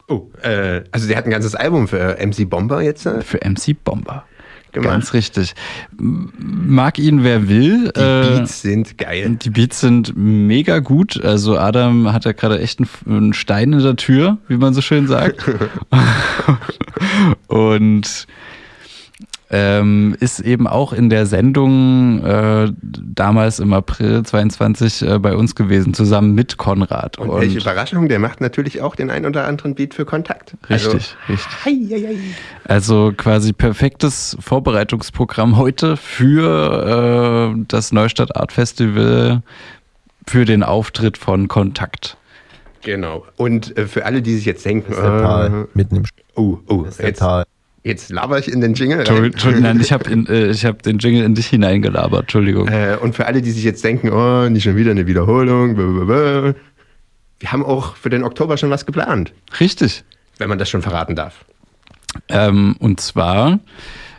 Oh, 0.07 0.29
äh, 0.41 0.83
also 0.91 1.07
der 1.07 1.17
hat 1.17 1.25
ein 1.25 1.31
ganzes 1.31 1.55
Album 1.55 1.87
für 1.87 2.17
MC 2.23 2.49
Bomber 2.49 2.81
jetzt 2.81 3.05
äh, 3.05 3.21
für 3.21 3.39
MC 3.43 3.75
Bomber. 3.83 4.25
gemacht. 4.71 4.91
Ganz 4.91 5.13
richtig. 5.13 5.55
Mag 5.97 6.99
ihn 6.99 7.23
wer 7.23 7.49
will. 7.49 7.91
Die 7.95 7.99
äh, 7.99 8.37
Beats 8.37 8.61
sind 8.61 8.97
geil. 8.97 9.37
Die 9.41 9.49
Beats 9.49 9.79
sind 9.79 10.13
mega 10.15 10.79
gut. 10.79 11.23
Also 11.23 11.57
Adam 11.57 12.13
hat 12.13 12.25
ja 12.25 12.33
gerade 12.33 12.59
echt 12.59 12.79
einen, 12.79 12.89
einen 13.07 13.33
Stein 13.33 13.73
in 13.73 13.79
der 13.79 13.95
Tür, 13.95 14.37
wie 14.47 14.57
man 14.57 14.73
so 14.73 14.81
schön 14.81 15.07
sagt. 15.07 15.43
Und 17.47 18.27
ähm, 19.49 20.15
ist 20.19 20.39
eben 20.39 20.67
auch 20.67 20.91
in 20.93 21.09
der 21.09 21.25
Sendung 21.25 22.23
äh, 22.23 22.71
damals 22.81 23.59
im 23.59 23.73
April 23.73 24.23
22 24.23 25.01
äh, 25.01 25.19
bei 25.19 25.35
uns 25.35 25.55
gewesen, 25.55 25.93
zusammen 25.93 26.33
mit 26.33 26.57
Konrad. 26.57 27.19
Und, 27.19 27.31
welche 27.39 27.59
Überraschung, 27.59 28.09
der 28.09 28.19
macht 28.19 28.41
natürlich 28.41 28.81
auch 28.81 28.95
den 28.95 29.09
ein 29.09 29.25
oder 29.25 29.45
anderen 29.45 29.75
Beat 29.75 29.93
für 29.93 30.05
Kontakt. 30.05 30.55
richtig, 30.69 31.15
richtig. 31.29 31.47
Also, 31.47 31.65
hei, 31.65 31.77
hei, 31.89 32.07
hei. 32.07 32.17
Also 32.65 33.13
quasi 33.15 33.53
perfektes 33.53 34.37
Vorbereitungsprogramm 34.39 35.57
heute 35.57 35.97
für 35.97 37.53
äh, 37.55 37.63
das 37.67 37.91
Neustadt 37.91 38.35
Art 38.35 38.51
Festival, 38.51 39.43
für 40.27 40.45
den 40.45 40.63
Auftritt 40.63 41.17
von 41.17 41.47
Kontakt. 41.47 42.17
Genau. 42.81 43.25
Und 43.35 43.77
äh, 43.77 43.87
für 43.87 44.05
alle, 44.05 44.21
die 44.21 44.35
sich 44.35 44.45
jetzt 44.45 44.65
denken, 44.65 44.91
Das 44.91 44.99
ist 44.99 45.03
der 45.03 45.21
Tal, 45.21 45.67
mitten 45.73 45.95
im 45.97 46.03
äh, 46.03 46.07
oh, 46.35 46.59
oh, 46.67 46.83
das 46.83 46.91
ist 46.91 46.99
der 46.99 47.07
jetzt, 47.07 47.19
Tal. 47.19 47.45
Jetzt 47.85 48.09
laber 48.09 48.39
ich 48.39 48.51
in 48.51 48.61
den 48.61 48.73
Jingle 48.73 49.03
rein. 49.03 49.25
Entschuldigung, 49.25 49.61
nein, 49.61 49.79
ich 49.79 49.91
habe 49.91 50.11
äh, 50.11 50.49
ich 50.49 50.65
hab 50.65 50.81
den 50.81 50.97
Jingle 50.97 51.23
in 51.23 51.35
dich 51.35 51.47
hineingelabert, 51.47 52.21
Entschuldigung. 52.21 52.67
Äh, 52.67 52.97
und 52.99 53.15
für 53.15 53.27
alle, 53.27 53.41
die 53.41 53.51
sich 53.51 53.63
jetzt 53.63 53.83
denken, 53.83 54.09
oh, 54.09 54.49
nicht 54.49 54.63
schon 54.63 54.75
wieder 54.75 54.91
eine 54.91 55.07
Wiederholung. 55.07 55.75
blablabla. 55.75 56.55
Wir 57.39 57.51
haben 57.51 57.63
auch 57.63 57.95
für 57.95 58.09
den 58.09 58.23
Oktober 58.23 58.57
schon 58.57 58.69
was 58.69 58.85
geplant, 58.85 59.33
Richtig. 59.59 60.03
wenn 60.37 60.49
man 60.49 60.57
das 60.57 60.69
schon 60.69 60.81
verraten 60.81 61.15
darf. 61.15 61.45
Ähm, 62.29 62.75
und 62.79 62.99
zwar 62.99 63.59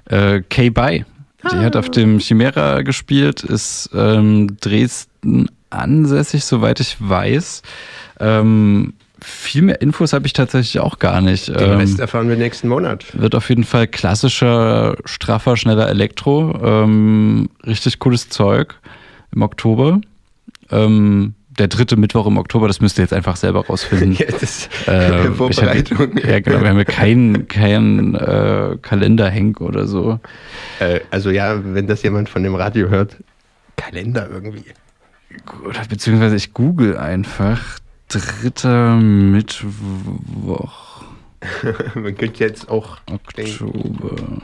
äh, 0.07 0.43
K-By. 0.43 1.05
Die 1.53 1.57
hat 1.59 1.77
auf 1.77 1.91
dem 1.91 2.19
Chimera 2.19 2.83
gespielt, 2.83 3.45
ist 3.45 3.91
ähm, 3.95 4.57
Dresden 4.61 5.49
ansässig, 5.71 6.45
soweit 6.45 6.81
ich 6.81 6.97
weiß. 6.99 7.63
Ähm, 8.19 8.95
viel 9.27 9.63
mehr 9.63 9.81
Infos 9.81 10.13
habe 10.13 10.27
ich 10.27 10.33
tatsächlich 10.33 10.81
auch 10.81 10.99
gar 10.99 11.21
nicht. 11.21 11.49
Den 11.49 11.57
Ähm, 11.59 11.79
Rest 11.79 11.99
erfahren 11.99 12.29
wir 12.29 12.37
nächsten 12.37 12.69
Monat. 12.69 13.05
Wird 13.13 13.35
auf 13.35 13.49
jeden 13.49 13.65
Fall 13.65 13.89
klassischer, 13.89 14.97
straffer, 15.05 15.57
schneller 15.57 15.89
Elektro. 15.89 16.59
Ähm, 16.63 17.49
richtig 17.67 17.99
cooles 17.99 18.29
Zeug 18.29 18.75
im 19.35 19.43
Oktober. 19.43 20.01
Ähm, 20.71 21.35
der 21.59 21.69
dritte 21.69 21.97
Mittwoch 21.97 22.27
im 22.27 22.39
Oktober, 22.39 22.69
das 22.69 22.81
müsst 22.81 22.99
ihr 22.99 23.03
jetzt 23.03 23.13
einfach 23.13 23.37
selber 23.37 23.67
rausfinden. 23.67 24.13
Ja, 24.19 24.27
das 24.27 24.69
Ähm, 24.87 25.33
ich 25.33 25.37
Vorbereitung. 25.37 25.99
Hab, 25.99 26.25
ja, 26.25 26.41
genau. 26.41 26.61
Wir 26.61 26.69
haben 26.69 26.79
ja 26.79 26.85
keinen 26.85 27.49
kein, 27.49 28.15
äh, 28.15 28.77
Kalender 28.81 29.29
hängen 29.29 29.57
oder 29.57 29.87
so. 29.87 30.21
Äh, 30.79 31.01
also 31.11 31.31
ja, 31.31 31.61
wenn 31.65 31.87
das 31.89 32.03
jemand 32.03 32.29
von 32.29 32.43
dem 32.45 32.55
Radio 32.55 32.89
hört, 32.91 33.17
Kalender 33.77 34.29
irgendwie. 34.31 34.65
Oder 35.69 35.81
beziehungsweise 35.89 36.37
ich 36.37 36.55
google 36.55 36.97
einfach 36.97 37.61
dritter 38.09 38.97
Mittwoch 38.97 40.97
Man 41.95 42.17
könnte 42.17 42.45
jetzt 42.45 42.69
auch 42.69 42.99
Oktober. 43.11 44.43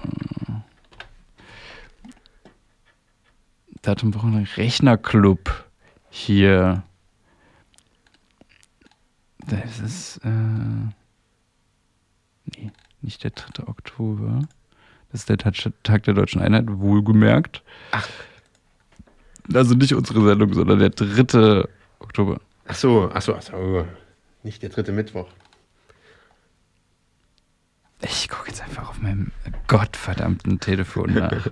Datum 3.83 4.15
Wochen 4.15 4.47
Rechnerclub 4.57 5.65
hier. 6.11 6.83
Das 9.47 9.81
ist 9.81 10.19
äh, 10.25 10.29
nee, 12.57 12.71
nicht 13.01 13.25
der 13.25 13.33
3. 13.33 13.67
Oktober. 13.67 14.41
Das 15.11 15.23
ist 15.23 15.29
der 15.29 15.39
Tag 15.39 15.55
Tag 15.83 16.05
der 16.05 16.15
Deutschen 16.15 16.41
Einheit, 16.41 16.67
wohlgemerkt. 16.69 17.63
Ach. 17.91 18.09
Also 19.53 19.75
nicht 19.75 19.95
unsere 19.95 20.25
Sendung, 20.25 20.55
sondern 20.55 20.79
der 20.79 20.91
3. 20.91 21.65
Oktober. 21.99 22.41
Ach 22.67 22.75
so, 22.75 23.11
ach 23.13 23.23
so, 23.23 23.35
ach 23.35 23.43
so. 23.43 23.87
Nicht 24.43 24.63
der 24.63 24.71
dritte 24.71 24.93
Mittwoch. 24.93 25.29
Ich 28.03 28.29
gucke 28.29 28.49
jetzt 28.49 28.63
einfach 28.63 28.91
auf 28.91 29.01
meinem 29.01 29.31
gottverdammten 29.69 30.59
Telefon 30.59 31.15
nach. 31.15 31.47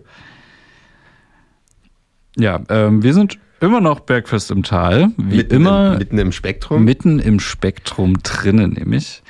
ja, 2.36 2.60
ähm, 2.68 3.02
wir 3.02 3.14
sind 3.14 3.38
immer 3.60 3.80
noch 3.80 4.00
Bergfest 4.00 4.50
im 4.50 4.62
Tal. 4.62 5.10
Wie 5.16 5.36
mitten 5.36 5.54
immer 5.54 5.92
Im, 5.92 5.98
mitten 5.98 6.18
im 6.18 6.32
Spektrum. 6.32 6.84
mitten 6.84 7.18
im 7.20 7.38
Spektrum 7.38 8.14
drinnen, 8.22 8.72
nämlich. 8.72 9.22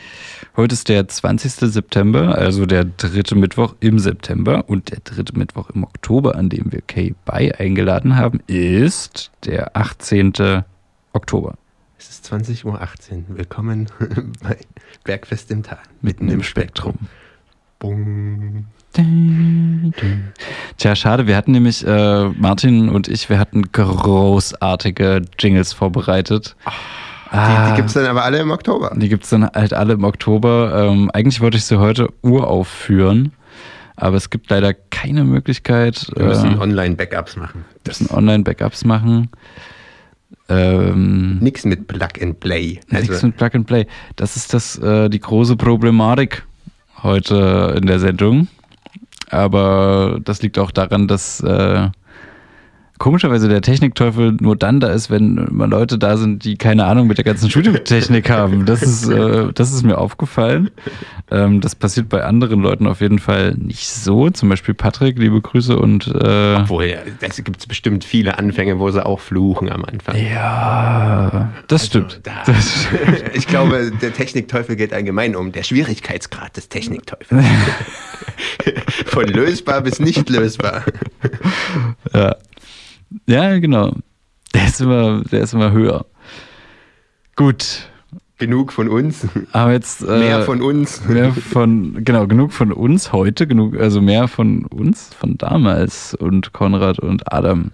Heute 0.57 0.73
ist 0.73 0.89
der 0.89 1.07
20. 1.07 1.73
September, 1.73 2.37
also 2.37 2.67
der 2.67 2.85
dritte 2.85 3.35
Mittwoch 3.35 3.75
im 3.81 3.99
September 3.99 4.65
und 4.69 4.91
der 4.91 5.01
dritte 5.01 5.39
Mittwoch 5.39 5.71
im 5.71 5.85
Oktober, 5.85 6.37
an 6.37 6.49
dem 6.49 6.73
wir 6.73 6.81
Kay 6.81 7.15
Bay 7.25 7.53
eingeladen 7.53 8.17
haben, 8.17 8.41
ist 8.47 9.31
der 9.45 9.77
18. 9.77 10.65
Oktober. 11.13 11.55
Es 12.01 12.09
ist 12.09 12.33
20.18 12.33 12.65
Uhr. 12.65 12.81
Willkommen 13.37 13.87
bei 14.43 14.57
Bergfest 15.05 15.51
im 15.51 15.63
Tal. 15.63 15.77
Mitten 16.01 16.31
im 16.31 16.43
Spektrum. 16.43 16.95
Bung. 17.79 18.65
Tja, 20.79 20.97
schade. 20.97 21.27
Wir 21.27 21.37
hatten 21.37 21.53
nämlich, 21.53 21.87
äh, 21.87 22.29
Martin 22.31 22.89
und 22.89 23.07
ich, 23.07 23.29
wir 23.29 23.39
hatten 23.39 23.71
großartige 23.71 25.23
Jingles 25.39 25.75
vorbereitet. 25.75 26.57
Die, 26.67 27.37
Ah, 27.37 27.71
die 27.71 27.77
gibt 27.77 27.89
es 27.89 27.95
dann 27.95 28.07
aber 28.07 28.25
alle 28.25 28.39
im 28.39 28.51
Oktober. 28.51 28.93
die 28.97 29.09
gibt's 29.11 29.29
dann 29.29 29.45
halt 29.47 29.75
alle 29.75 29.93
im 29.93 30.03
Oktober. 30.05 30.89
Ähm, 30.91 31.11
eigentlich 31.13 31.41
wollte 31.43 31.59
ich 31.59 31.65
sie 31.67 31.79
heute 31.79 32.09
uraufführen, 32.23 33.33
aber 33.95 34.17
es 34.17 34.31
gibt 34.31 34.49
leider 34.51 34.73
keine 34.75 35.23
Möglichkeit. 35.25 36.11
Wir 36.17 36.25
müssen 36.25 36.55
äh, 36.57 36.63
Online-Backups 36.63 37.37
machen. 37.37 37.65
müssen 37.87 38.09
Online-Backups 38.11 38.85
machen. 38.87 39.29
Ähm, 40.51 41.39
Nix 41.39 41.65
mit 41.65 41.87
Plug 41.87 42.21
and 42.21 42.41
Play. 42.41 42.81
Nichts 42.91 43.11
Also, 43.11 43.27
mit 43.29 43.37
Plug 43.37 43.51
and 43.55 43.67
Play. 43.67 43.87
Das 44.17 44.37
ist 44.37 44.53
das, 44.53 44.77
äh, 44.79 45.09
die 45.09 45.21
große 45.21 45.57
Problematik 45.57 46.45
heute 47.03 47.75
in 47.79 47.87
der 47.87 48.01
Sendung. 48.01 48.49
Aber 49.31 50.19
das 50.25 50.43
liegt 50.43 50.59
auch 50.59 50.73
daran, 50.73 51.07
dass 51.07 51.41
äh, 51.41 51.89
komischerweise 53.01 53.49
der 53.49 53.63
Technikteufel 53.63 54.37
nur 54.41 54.57
dann 54.57 54.79
da 54.79 54.89
ist, 54.89 55.11
wenn 55.11 55.49
mal 55.51 55.69
Leute 55.69 55.99
da 55.99 56.19
sind, 56.19 56.45
die 56.45 56.57
keine 56.59 56.85
Ahnung 56.85 57.07
mit 57.07 57.17
der 57.17 57.25
ganzen 57.25 57.51
Studiotechnik 57.51 58.29
haben. 58.29 58.67
Das 58.67 58.83
ist, 58.83 59.09
äh, 59.09 59.53
das 59.55 59.73
ist 59.73 59.83
mir 59.85 59.97
aufgefallen. 59.97 60.71
Ähm, 61.31 61.63
das 61.63 61.75
passiert 61.75 62.11
bei 62.11 62.23
anderen 62.23 62.61
Leuten 62.61 62.87
auf 62.87 63.01
jeden 63.01 63.19
Fall 63.19 63.55
nicht 63.57 63.89
so. 63.89 64.29
Zum 64.29 64.51
Beispiel 64.51 64.75
Patrick, 64.75 65.19
liebe 65.19 65.41
Grüße 65.41 65.79
und 65.79 66.09
äh, 66.09 66.57
obwohl, 66.57 66.95
es 67.21 67.43
gibt 67.43 67.67
bestimmt 67.67 68.05
viele 68.05 68.39
Anfänge, 68.39 68.79
wo 68.79 68.91
sie 68.91 69.05
auch 69.05 69.19
fluchen 69.19 69.73
am 69.73 69.87
Anfang. 69.87 70.17
ja, 70.17 71.51
das 71.69 71.87
stimmt. 71.87 72.21
Da, 72.23 72.43
Das 72.45 72.85
stimmt. 72.85 73.35
ich 73.35 73.47
glaube, 73.47 73.93
der 74.03 74.13
Technikteufel 74.13 74.77
geht 74.77 74.93
allgemein 74.93 75.37
um. 75.37 75.53
Der 75.53 75.63
Schwierigkeitsgrad 75.63 76.55
des 76.55 76.69
Technikteufels. 76.69 77.31
Von 79.07 79.25
lösbar 79.27 79.81
bis 79.81 80.01
nicht 80.01 80.29
lösbar. 80.29 80.85
Ja. 82.13 82.37
Ja, 83.27 83.59
genau. 83.59 83.95
Der 84.55 84.67
ist 84.67 84.81
immer, 84.81 85.23
der 85.23 85.41
ist 85.43 85.55
immer 85.55 85.73
höher. 85.73 86.07
Gut. 87.37 87.89
Genug 88.39 88.73
von 88.73 88.89
uns. 88.89 89.27
Aber 89.53 89.73
jetzt 89.73 90.03
äh, 90.03 90.19
Mehr 90.19 90.43
von 90.43 90.63
uns. 90.63 91.05
mehr 91.07 91.33
von 91.33 92.05
genau 92.05 92.27
genug 92.27 92.53
von 92.53 92.73
uns 92.73 93.13
heute, 93.13 93.47
genug 93.47 93.79
also 93.79 94.01
mehr 94.01 94.29
von 94.29 94.65
uns 94.65 95.13
von 95.15 95.37
damals 95.37 96.15
und 96.15 96.53
Konrad 96.55 96.99
und 96.99 97.33
Adam. 97.33 97.71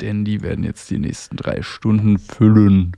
Denn 0.00 0.24
die 0.24 0.42
werden 0.42 0.64
jetzt 0.64 0.90
die 0.90 0.98
nächsten 0.98 1.36
drei 1.36 1.62
Stunden 1.62 2.18
füllen. 2.18 2.96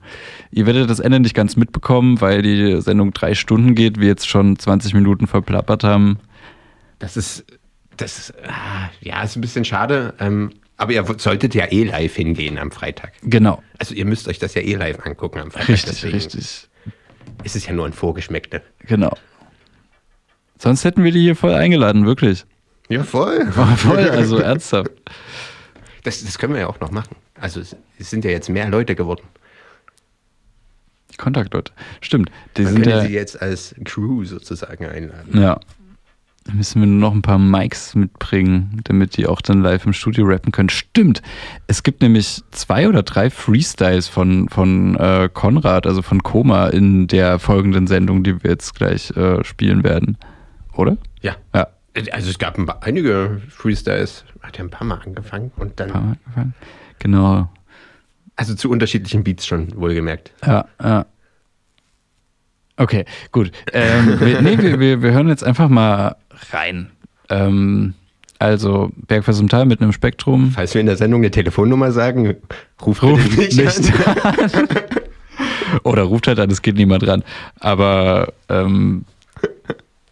Ihr 0.51 0.65
werdet 0.65 0.89
das 0.89 0.99
Ende 0.99 1.19
nicht 1.19 1.35
ganz 1.35 1.55
mitbekommen, 1.55 2.19
weil 2.21 2.41
die 2.41 2.81
Sendung 2.81 3.13
drei 3.13 3.35
Stunden 3.35 3.75
geht, 3.75 3.99
wir 3.99 4.07
jetzt 4.07 4.27
schon 4.27 4.57
20 4.57 4.93
Minuten 4.93 5.27
verplappert 5.27 5.83
haben. 5.83 6.17
Das 6.99 7.17
ist, 7.17 7.45
das 7.97 8.17
ist, 8.17 8.33
ah, 8.47 8.89
ja, 9.01 9.21
ist 9.21 9.35
ein 9.35 9.41
bisschen 9.41 9.65
schade. 9.65 10.13
Ähm, 10.19 10.51
aber 10.83 10.91
ihr 10.91 11.05
solltet 11.17 11.55
ja 11.55 11.65
eh 11.71 11.83
live 11.83 12.15
hingehen 12.15 12.57
am 12.57 12.71
Freitag. 12.71 13.13
Genau. 13.23 13.63
Also 13.79 13.95
ihr 13.95 14.05
müsst 14.05 14.27
euch 14.27 14.37
das 14.37 14.53
ja 14.53 14.61
eh 14.61 14.75
live 14.75 14.99
angucken 15.05 15.39
am 15.39 15.49
Freitag. 15.49 15.69
Richtig, 15.69 15.91
deswegen 15.91 16.15
richtig. 16.15 16.69
Ist 17.43 17.55
es 17.55 17.65
ja 17.65 17.73
nur 17.73 17.85
ein 17.85 17.93
Vorgeschmeckte. 17.93 18.61
Genau. 18.85 19.15
Sonst 20.59 20.83
hätten 20.83 21.03
wir 21.03 21.11
die 21.11 21.21
hier 21.21 21.35
voll 21.35 21.53
eingeladen, 21.53 22.05
wirklich. 22.05 22.45
Ja, 22.89 23.03
voll. 23.03 23.45
Voll, 23.77 24.09
also 24.09 24.37
ernsthaft. 24.37 24.91
Das, 26.03 26.23
das 26.23 26.37
können 26.37 26.53
wir 26.53 26.61
ja 26.61 26.67
auch 26.67 26.81
noch 26.81 26.91
machen. 26.91 27.15
Also 27.39 27.61
es, 27.61 27.75
es 27.97 28.09
sind 28.09 28.25
ja 28.25 28.31
jetzt 28.31 28.49
mehr 28.49 28.67
Leute 28.67 28.93
geworden. 28.93 29.23
Die 31.11 31.17
Kontaktleute. 31.17 31.71
Stimmt. 32.01 32.29
Die 32.57 32.63
Man 32.63 32.73
sind 32.73 32.83
könnte 32.83 32.97
ja. 32.97 33.05
sie 33.05 33.13
jetzt 33.13 33.41
als 33.41 33.73
Crew 33.85 34.25
sozusagen 34.25 34.85
einladen. 34.85 35.41
Ja. 35.41 35.59
Da 36.45 36.53
müssen 36.53 36.81
wir 36.81 36.87
nur 36.87 36.99
noch 36.99 37.15
ein 37.15 37.21
paar 37.21 37.39
Mics 37.39 37.95
mitbringen, 37.95 38.81
damit 38.83 39.15
die 39.15 39.27
auch 39.27 39.39
dann 39.41 39.61
live 39.61 39.85
im 39.85 39.93
Studio 39.93 40.25
rappen 40.25 40.51
können. 40.51 40.69
Stimmt. 40.69 41.21
Es 41.67 41.83
gibt 41.83 42.01
nämlich 42.01 42.41
zwei 42.51 42.89
oder 42.89 43.03
drei 43.03 43.29
Freestyles 43.29 44.09
von, 44.09 44.49
von 44.49 44.95
äh, 44.95 45.29
Konrad, 45.33 45.87
also 45.87 46.01
von 46.01 46.21
Koma, 46.21 46.67
in 46.67 47.07
der 47.07 47.39
folgenden 47.39 47.87
Sendung, 47.87 48.23
die 48.23 48.43
wir 48.43 48.51
jetzt 48.51 48.75
gleich 48.75 49.11
äh, 49.11 49.43
spielen 49.45 49.83
werden. 49.83 50.17
Oder? 50.73 50.97
Ja. 51.21 51.35
Ja. 51.55 51.67
Also 52.11 52.29
es 52.29 52.39
gab 52.39 52.57
ein 52.57 52.65
paar, 52.65 52.83
einige 52.83 53.41
Freestyles. 53.49 54.25
Hat 54.41 54.57
er 54.57 54.65
ein 54.65 54.69
paar 54.69 54.85
Mal 54.85 54.99
angefangen 55.05 55.51
und 55.55 55.79
dann. 55.79 55.93
Haben 55.93 56.05
wir 56.05 56.17
angefangen? 56.25 56.53
Genau. 56.99 57.49
Also 58.35 58.55
zu 58.55 58.69
unterschiedlichen 58.69 59.23
Beats 59.23 59.45
schon, 59.45 59.73
wohlgemerkt. 59.79 60.33
Ja, 60.45 60.65
ja. 60.81 61.05
Okay, 62.75 63.05
gut. 63.31 63.51
Ähm, 63.71 64.19
wir, 64.19 64.41
nee, 64.41 64.57
wir, 64.57 64.79
wir, 64.79 65.01
wir 65.03 65.11
hören 65.11 65.27
jetzt 65.27 65.43
einfach 65.43 65.69
mal 65.69 66.15
rein. 66.51 66.89
Ähm, 67.29 67.93
also 68.39 68.91
Bergfest 68.95 69.39
im 69.39 69.49
Tal 69.49 69.65
mit 69.65 69.81
einem 69.81 69.93
Spektrum. 69.93 70.51
Falls 70.51 70.73
wir 70.73 70.81
in 70.81 70.87
der 70.87 70.97
Sendung 70.97 71.21
eine 71.21 71.31
Telefonnummer 71.31 71.91
sagen, 71.91 72.35
ruft 72.85 73.03
Ruft 73.03 73.29
bitte 73.37 73.55
nicht, 73.55 73.79
nicht 73.79 74.07
an. 74.07 74.67
Oder 75.83 76.03
ruft 76.03 76.27
halt 76.27 76.39
an, 76.39 76.51
es 76.51 76.61
geht 76.61 76.75
niemand 76.75 77.07
ran. 77.07 77.23
Aber 77.59 78.33
ähm, 78.49 79.05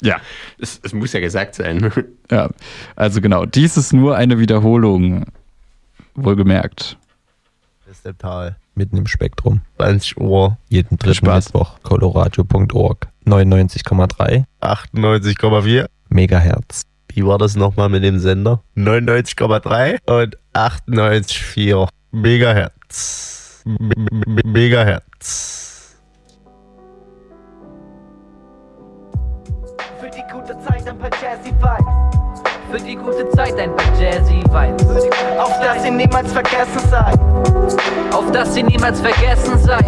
ja, 0.01 0.19
Es, 0.57 0.79
es 0.83 0.93
muss 0.93 1.13
ja 1.13 1.19
gesagt 1.19 1.55
sein. 1.55 1.91
ja. 2.31 2.49
Also 2.95 3.21
genau, 3.21 3.45
dies 3.45 3.77
ist 3.77 3.93
nur 3.93 4.15
eine 4.15 4.39
Wiederholung. 4.39 5.25
Wohlgemerkt. 6.15 6.97
Das 7.85 7.97
ist 7.97 8.05
der 8.05 8.17
Tal. 8.17 8.55
Mitten 8.75 8.97
im 8.97 9.07
Spektrum. 9.07 9.61
20 9.77 10.17
Uhr, 10.19 10.57
jeden 10.69 10.97
dritten 10.97 11.15
Spaß. 11.15 11.53
Mittwoch. 11.53 11.75
Coloradio.org. 11.83 13.07
99,3. 13.25 14.45
98,4 14.61 15.87
Megahertz. 16.11 16.83
Wie 17.13 17.25
war 17.25 17.37
das 17.37 17.55
nochmal 17.55 17.89
mit 17.89 18.03
dem 18.03 18.19
Sender? 18.19 18.61
99,3 18.75 19.97
und 20.05 20.37
98,4 20.53 21.87
Megahertz. 22.11 23.63
M 23.65 23.91
M 23.91 24.51
Megahertz. 24.51 25.95
Für 29.99 30.09
die 30.09 30.23
gute 30.31 30.57
Zeit 30.59 30.87
ein 30.87 30.97
paar 30.97 31.09
Jazzy 31.21 31.51
Vibes. 31.51 32.41
Für 32.71 32.79
die 32.79 32.95
gute 32.95 33.29
Zeit 33.29 33.57
ein 33.57 33.75
paar 33.75 33.99
Jazzy 33.99 34.43
Vibes. 34.49 35.09
Auf 35.39 35.59
dass 35.61 35.85
ihr 35.85 35.91
niemals 35.91 36.33
vergessen 36.33 36.89
seid. 36.89 37.19
Auf 38.13 38.31
dass 38.31 38.53
sie 38.53 38.63
niemals 38.63 38.99
vergessen 38.99 39.57
sei. 39.59 39.79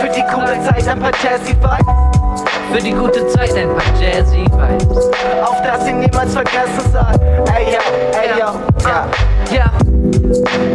Für 0.00 0.08
die 0.08 0.22
gute 0.22 0.60
Zeit 0.64 0.88
ein 0.88 0.98
paar 0.98 1.12
Jazzy 1.22 1.54
Vibes. 1.54 2.55
Für 2.72 2.82
die 2.82 2.92
gute 2.92 3.26
Zeit 3.28 3.54
ein 3.54 3.68
paar 3.68 4.00
Jazzy 4.00 4.44
Vibes. 4.44 5.10
Auf 5.42 5.62
dass 5.62 5.86
ihr 5.86 5.94
niemals 5.94 6.32
vergessen 6.32 6.92
seid. 6.92 7.20
Ey 7.56 7.74
yo, 7.74 7.80
ey 8.20 8.38
yo, 8.38 8.88
ja. 8.88 9.06
Ja. 9.52 9.95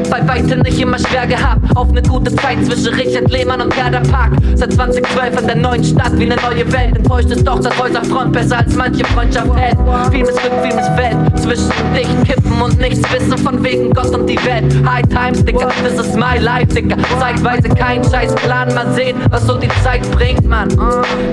Bei 0.09 0.27
weitem 0.27 0.61
nicht 0.61 0.79
immer 0.79 0.99
schwer 0.99 1.27
gehabt. 1.27 1.61
Auf 1.75 1.89
eine 1.89 2.01
gute 2.01 2.35
Zeit 2.35 2.63
zwischen 2.65 2.93
Richard 2.93 3.31
Lehmann 3.31 3.61
und 3.61 3.73
Gerda 3.73 4.01
Park. 4.11 4.33
Seit 4.55 4.73
2012 4.73 5.41
in 5.41 5.47
der 5.47 5.55
neuen 5.55 5.83
Stadt 5.83 6.17
wie 6.17 6.25
eine 6.25 6.35
neue 6.35 6.71
Welt. 6.71 6.97
Enttäuscht 6.97 7.29
ist 7.31 7.45
doch 7.45 7.59
das 7.59 7.77
Häuserfront 7.79 8.33
besser 8.33 8.59
als 8.59 8.75
manche 8.75 9.05
Freundschaft 9.05 9.55
hält. 9.55 9.77
Viel 10.11 10.23
Glück, 10.23 10.51
viel 10.61 10.71
Feld. 10.95 11.39
Zwischen 11.39 11.71
dicht 11.95 12.25
kippen 12.25 12.61
und 12.61 12.79
nichts 12.79 13.01
wissen 13.11 13.37
von 13.37 13.63
wegen 13.63 13.91
Gott 13.91 14.13
und 14.13 14.27
die 14.27 14.37
Welt. 14.45 14.73
High 14.85 15.07
Times, 15.09 15.43
Dicker, 15.43 15.69
this 15.83 15.99
is 15.99 16.15
my 16.15 16.37
life, 16.39 16.67
Dicker. 16.67 16.97
Zeitweise 17.19 17.69
kein 17.69 18.03
Scheißplan, 18.03 18.73
mal 18.73 18.93
sehen, 18.93 19.17
was 19.29 19.45
so 19.47 19.57
die 19.57 19.69
Zeit 19.83 20.09
bringt, 20.11 20.47
man. 20.47 20.69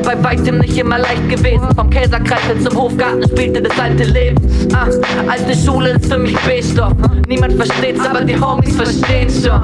Bei 0.05 0.23
weitem 0.23 0.59
nicht 0.59 0.77
immer 0.77 0.99
leicht 0.99 1.29
gewesen. 1.29 1.67
Vom 1.75 1.91
Käserkreisel 1.91 2.61
zum 2.61 2.79
Hofgarten 2.79 3.23
spielte 3.29 3.63
das 3.63 3.79
alte 3.79 4.05
Leben. 4.05 4.37
Ah, 4.75 4.87
alte 5.29 5.55
Schule 5.57 5.91
ist 5.91 6.13
für 6.13 6.19
mich 6.19 6.37
B-Stoff. 6.41 6.93
Niemand 7.27 7.55
versteht's, 7.55 8.08
aber 8.09 8.23
die 8.23 8.41
Homies 8.41 8.77
verstehen's 8.77 9.45
schon. 9.45 9.63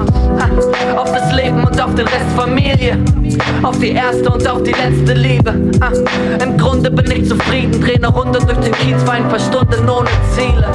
Auf 0.97 1.11
das 1.11 1.33
Leben 1.33 1.63
und 1.63 1.81
auf 1.81 1.95
den 1.95 2.07
Rest 2.07 2.31
Familie. 2.35 2.97
Auf 3.63 3.77
die 3.79 3.91
erste 3.91 4.29
und 4.29 4.47
auf 4.47 4.63
die 4.63 4.71
letzte 4.71 5.13
Liebe. 5.13 5.51
Im 6.41 6.57
Grunde 6.57 6.91
bin 6.91 7.09
ich 7.11 7.27
zufrieden. 7.27 7.81
Dreh 7.81 7.95
eine 7.95 8.07
Runde 8.07 8.39
durch 8.39 8.59
den 8.59 8.73
Kiez 8.73 9.01
für 9.03 9.11
ein 9.11 9.27
paar 9.27 9.39
Stunden 9.39 9.89
ohne 9.89 10.09
Ziele. 10.35 10.67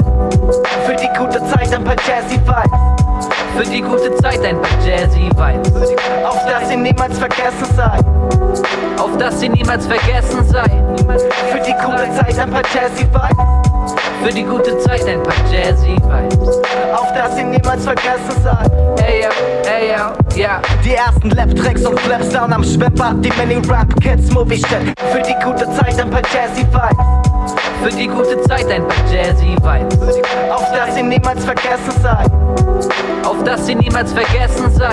Für 0.86 0.96
die 0.96 1.08
gute 1.18 1.38
Zeit 1.46 1.72
ein 1.74 1.84
paar 1.84 1.96
Jazzy 2.06 2.40
Vibes. 2.44 3.28
Für 3.56 3.70
die 3.70 3.80
gute 3.80 4.14
Zeit 4.16 4.44
ein 4.44 4.60
paar 4.60 4.86
Jazzy 4.86 5.30
Vibes. 5.36 5.92
Auf 6.24 6.44
dass 6.46 6.70
ihr 6.70 6.76
niemals 6.76 7.18
vergessen 7.18 7.66
seid. 7.76 8.04
Auf 8.98 9.16
dass 9.18 9.40
sie 9.40 9.48
niemals 9.48 9.86
vergessen 9.86 10.44
sei. 10.48 10.70
Für 11.50 11.60
die 11.60 11.74
gute 11.84 12.08
Zeit 12.16 12.38
ein 12.38 12.50
paar 12.50 12.62
Jazzy 12.74 13.04
Vibes. 13.04 13.99
Für 14.22 14.30
die 14.30 14.42
gute 14.42 14.78
Zeit 14.78 15.06
ein 15.06 15.22
paar 15.22 15.34
Jazzy 15.50 15.96
Vibes. 15.96 16.58
Auf 16.94 17.10
dass 17.14 17.38
ihr 17.38 17.44
niemals 17.44 17.84
vergessen 17.84 18.42
seid. 18.42 18.70
Ey, 19.02 19.24
ey, 19.64 19.92
yo, 19.92 20.38
ja. 20.38 20.60
Die 20.84 20.94
ersten 20.94 21.30
Lap-Tracks 21.30 21.86
und 21.86 21.98
Flaps 22.00 22.28
down 22.28 22.52
am 22.52 22.62
Schwimmbad, 22.62 23.24
die 23.24 23.30
Mini-Rap-Kids, 23.30 24.30
Movie-Shit. 24.32 24.92
Für 25.10 25.22
die 25.22 25.34
gute 25.42 25.64
Zeit 25.72 25.98
ein 25.98 26.10
paar 26.10 26.22
Jazzy 26.34 26.66
Vibes. 26.70 27.54
Für 27.82 27.96
die 27.96 28.08
gute 28.08 28.42
Zeit 28.42 28.70
ein 28.70 28.86
paar 28.86 29.12
Jazzy 29.12 29.56
Vibes. 29.56 30.20
Auf 30.50 30.70
dass 30.72 30.96
ihr 30.96 31.04
niemals 31.04 31.42
vergessen 31.44 32.02
seid. 32.02 32.30
Auf 33.24 33.42
dass 33.44 33.66
sie 33.66 33.74
niemals 33.74 34.12
vergessen 34.12 34.70
sei. 34.70 34.90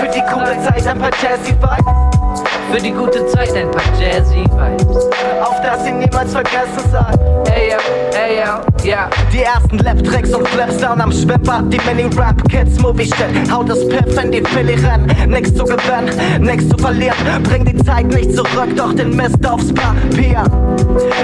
Für 0.00 0.08
die 0.08 0.22
gute 0.32 0.58
Zeit 0.64 0.86
ein 0.86 0.98
paar 0.98 1.10
Jazzy 1.22 1.52
Vibes. 1.52 2.51
Für 2.70 2.80
die 2.80 2.92
gute 2.92 3.26
Zeit 3.26 3.54
ein 3.54 3.70
paar 3.70 3.82
Jazzy 3.98 4.44
Vibes. 4.44 5.06
Auf 5.42 5.60
dass 5.62 5.86
ihr 5.86 5.92
niemals 5.92 6.32
vergessen 6.32 6.90
seid. 6.90 7.20
Ey, 7.54 7.70
yo, 7.70 7.78
ey, 8.18 8.38
yo, 8.40 8.71
ja. 8.84 9.10
Die 9.32 9.42
ersten 9.42 9.78
Lap-Tracks 9.78 10.34
und 10.34 10.46
Flaps 10.48 10.78
down 10.78 11.00
am 11.00 11.12
Schwimmbad, 11.12 11.72
die 11.72 11.78
Mini-Rap-Kids, 11.86 12.80
Movie-Shit. 12.80 13.50
Haut 13.50 13.68
das 13.68 13.86
Piff 13.88 14.22
in 14.22 14.32
die 14.32 14.42
Philly 14.42 14.74
rennen, 14.74 15.10
nix 15.28 15.54
zu 15.54 15.64
gewinnen, 15.64 16.10
nix 16.40 16.68
zu 16.68 16.76
verlieren. 16.78 17.16
Bring 17.44 17.64
die 17.64 17.76
Zeit 17.84 18.06
nicht 18.06 18.34
zurück, 18.34 18.76
doch 18.76 18.92
den 18.94 19.16
Mist 19.16 19.46
aufs 19.46 19.72
Papier. 19.72 20.44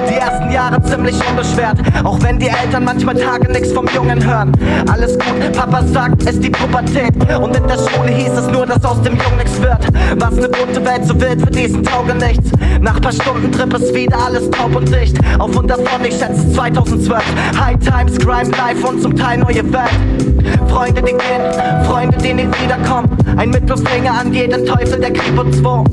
Die 0.08 0.14
ersten 0.14 0.50
Jahre 0.50 0.82
ziemlich 0.82 1.16
unbeschwert. 1.28 1.78
Auch 2.04 2.22
wenn 2.22 2.38
die 2.38 2.48
Eltern 2.48 2.84
manchmal 2.84 3.14
Tage 3.14 3.50
nix 3.52 3.72
vom 3.72 3.86
Jungen 3.94 4.24
hören. 4.24 4.52
Alles 4.90 5.18
gut, 5.18 5.52
Papa 5.52 5.82
sagt, 5.84 6.26
es 6.26 6.38
die 6.40 6.50
Pubertät. 6.50 7.14
Und 7.40 7.56
in 7.56 7.66
der 7.66 7.78
Schule 7.78 8.12
hieß 8.12 8.32
es 8.32 8.46
nur, 8.48 8.66
dass 8.66 8.84
aus 8.84 9.02
dem 9.02 9.16
Jungen 9.16 9.36
nix 9.38 9.60
wird. 9.60 9.86
Was 10.16 10.34
ne 10.34 10.48
bunte 10.48 10.84
Welt 10.84 11.04
so 11.04 11.20
wild 11.20 11.40
für 11.40 11.50
diesen 11.50 11.82
Tauge 11.82 12.14
nichts. 12.14 12.50
Nach 12.80 13.00
paar 13.00 13.12
Stunden 13.12 13.50
Trip 13.50 13.74
ist 13.74 13.94
wieder 13.94 14.18
alles 14.18 14.48
taub 14.50 14.74
und 14.74 14.88
dicht. 14.94 15.18
Auf 15.38 15.50
100 15.50 15.88
von, 15.88 16.04
ich 16.04 16.14
schätze 16.14 16.46
es 16.46 16.54
2012. 16.54 17.22
High 17.56 17.78
Times, 17.78 18.18
Crime 18.18 18.50
Life 18.56 18.86
und 18.86 19.00
zum 19.00 19.16
Teil 19.16 19.38
neue 19.38 19.72
Welt. 19.72 20.68
Freunde, 20.68 21.02
die 21.02 21.12
gehen, 21.12 21.84
Freunde, 21.84 22.16
die 22.18 22.34
nie 22.34 22.48
wiederkommen. 22.62 23.08
Ein 23.36 23.50
Mittelfinger 23.50 24.20
an 24.20 24.32
jeden 24.32 24.66
Teufel, 24.66 25.00
der 25.00 25.12
Krieg 25.12 25.38
und 25.38 25.54
Zwo. 25.54 25.84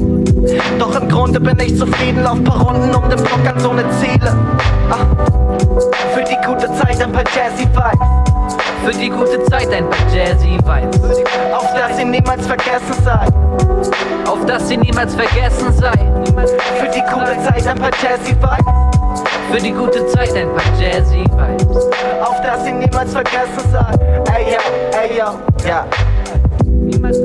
Doch 0.80 1.00
im 1.00 1.10
Grunde 1.10 1.40
bin 1.40 1.60
ich 1.60 1.78
zufrieden, 1.78 2.24
lauf 2.24 2.44
paar 2.44 2.62
Runden 2.62 2.94
um 2.94 3.10
den 3.10 3.18
Block 3.18 3.48
an 3.48 3.60
so 3.60 3.74
ne 3.74 3.84
Ziele. 4.00 4.36
Ah. 4.90 5.06
Für 6.14 6.24
die 6.24 6.38
gute 6.46 6.72
Zeit 6.74 7.02
ein 7.02 7.12
paar 7.12 7.24
Jazzy 7.36 7.68
Vibes. 7.68 8.26
Für 8.84 8.92
die 8.92 9.10
gute 9.10 9.44
Zeit 9.46 9.72
ein 9.72 9.90
paar 9.90 10.08
Jazzy 10.14 10.58
Vibes. 10.64 11.02
Auf 11.54 11.74
dass 11.74 11.98
sie 11.98 12.06
niemals 12.06 12.46
vergessen 12.46 13.04
sei. 13.04 13.28
Auf 14.30 14.46
dass 14.46 14.68
sie 14.68 14.78
niemals 14.78 15.16
vergessen 15.16 15.74
sei. 15.74 15.94
Für 16.80 16.90
die 16.90 17.02
gute 17.12 17.38
Zeit 17.44 17.68
ein 17.68 17.78
paar 17.78 17.92
Jazzy 18.02 18.36
Vibes. 18.36 18.95
Für 19.52 19.62
die 19.62 19.72
gute 19.72 20.06
Zeit 20.08 20.34
ein 20.36 20.54
paar 20.54 20.80
Jazzy 20.80 21.24
Vibes. 21.24 21.86
Auf 22.22 22.42
dass 22.42 22.64
sie 22.64 22.72
niemals 22.72 23.12
vergessen 23.12 23.72
sei. 23.72 24.24
Ey 24.34 24.54
yo, 24.54 24.60
ey 24.98 25.18
yo, 25.18 25.40
ja. 25.68 25.88
Niemals 26.64 27.20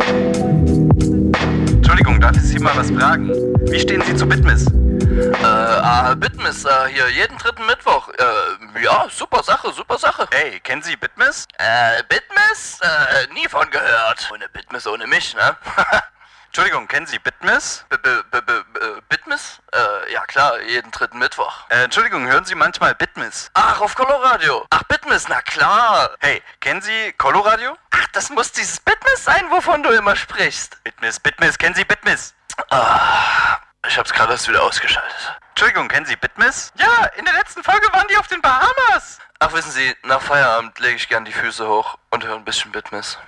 Entschuldigung, 1.72 2.20
darf 2.20 2.36
ich 2.36 2.42
Sie 2.42 2.58
mal 2.58 2.76
was 2.76 2.90
fragen? 2.90 3.30
Wie 3.70 3.80
stehen 3.80 4.02
Sie 4.02 4.14
zu 4.14 4.26
Bitmiss? 4.26 4.66
Äh, 4.66 5.44
ah, 5.44 6.14
Bitmiss, 6.14 6.64
äh, 6.64 6.68
hier 6.92 7.08
jeden 7.10 7.36
dritten 7.38 7.66
Mittwoch. 7.66 8.08
Äh, 8.10 8.82
ja, 8.84 9.06
super 9.10 9.42
Sache, 9.42 9.72
super 9.72 9.98
Sache. 9.98 10.28
Ey, 10.30 10.60
kennen 10.60 10.82
Sie 10.82 10.96
Bitmiss? 10.96 11.46
Äh, 11.58 12.02
Bitmiss? 12.08 12.78
Äh, 12.80 13.32
nie 13.34 13.48
von 13.48 13.68
gehört. 13.70 14.30
Ohne 14.32 14.48
Bitmiss, 14.48 14.86
ohne 14.86 15.06
mich, 15.06 15.34
ne? 15.34 15.56
Entschuldigung, 16.50 16.88
kennen 16.88 17.06
Sie 17.06 17.20
Bitmiss? 17.20 17.84
B 17.90 17.94
-b 17.94 18.24
-b 18.32 18.40
-b 18.40 19.00
Bitmiss? 19.08 19.60
Äh, 19.72 20.12
ja 20.12 20.26
klar, 20.26 20.60
jeden 20.62 20.90
dritten 20.90 21.20
Mittwoch. 21.20 21.70
Äh, 21.70 21.84
Entschuldigung, 21.84 22.26
hören 22.26 22.44
Sie 22.44 22.56
manchmal 22.56 22.92
Bitmiss? 22.96 23.52
Ach, 23.54 23.80
auf 23.80 23.94
Coloradio. 23.94 24.66
Ach, 24.70 24.82
Bitmiss, 24.82 25.28
na 25.28 25.40
klar. 25.42 26.10
Hey, 26.18 26.42
kennen 26.58 26.82
Sie 26.82 27.12
Coloradio? 27.18 27.76
Ach, 27.92 28.06
das 28.14 28.30
muss 28.30 28.50
dieses 28.50 28.80
Bitmiss 28.80 29.22
sein, 29.22 29.48
wovon 29.50 29.84
du 29.84 29.90
immer 29.90 30.16
sprichst. 30.16 30.82
Bitmiss, 30.82 31.20
Bitmiss, 31.20 31.56
kennen 31.56 31.76
Sie 31.76 31.84
Bitmiss? 31.84 32.34
Ah, 32.70 33.58
ich 33.86 33.96
hab's 33.96 34.12
gerade 34.12 34.32
erst 34.32 34.48
wieder 34.48 34.64
ausgeschaltet. 34.64 35.38
Entschuldigung, 35.50 35.86
kennen 35.86 36.06
Sie 36.06 36.16
Bitmiss? 36.16 36.72
Ja, 36.74 37.04
in 37.16 37.26
der 37.26 37.34
letzten 37.34 37.62
Folge 37.62 37.86
waren 37.92 38.08
die 38.10 38.16
auf 38.16 38.26
den 38.26 38.42
Bahamas. 38.42 39.20
Ach, 39.38 39.52
wissen 39.52 39.70
Sie, 39.70 39.94
nach 40.02 40.20
Feierabend 40.20 40.76
lege 40.80 40.96
ich 40.96 41.08
gern 41.08 41.24
die 41.24 41.32
Füße 41.32 41.68
hoch 41.68 41.96
und 42.10 42.24
höre 42.26 42.34
ein 42.34 42.44
bisschen 42.44 42.72
Bitmiss. 42.72 43.18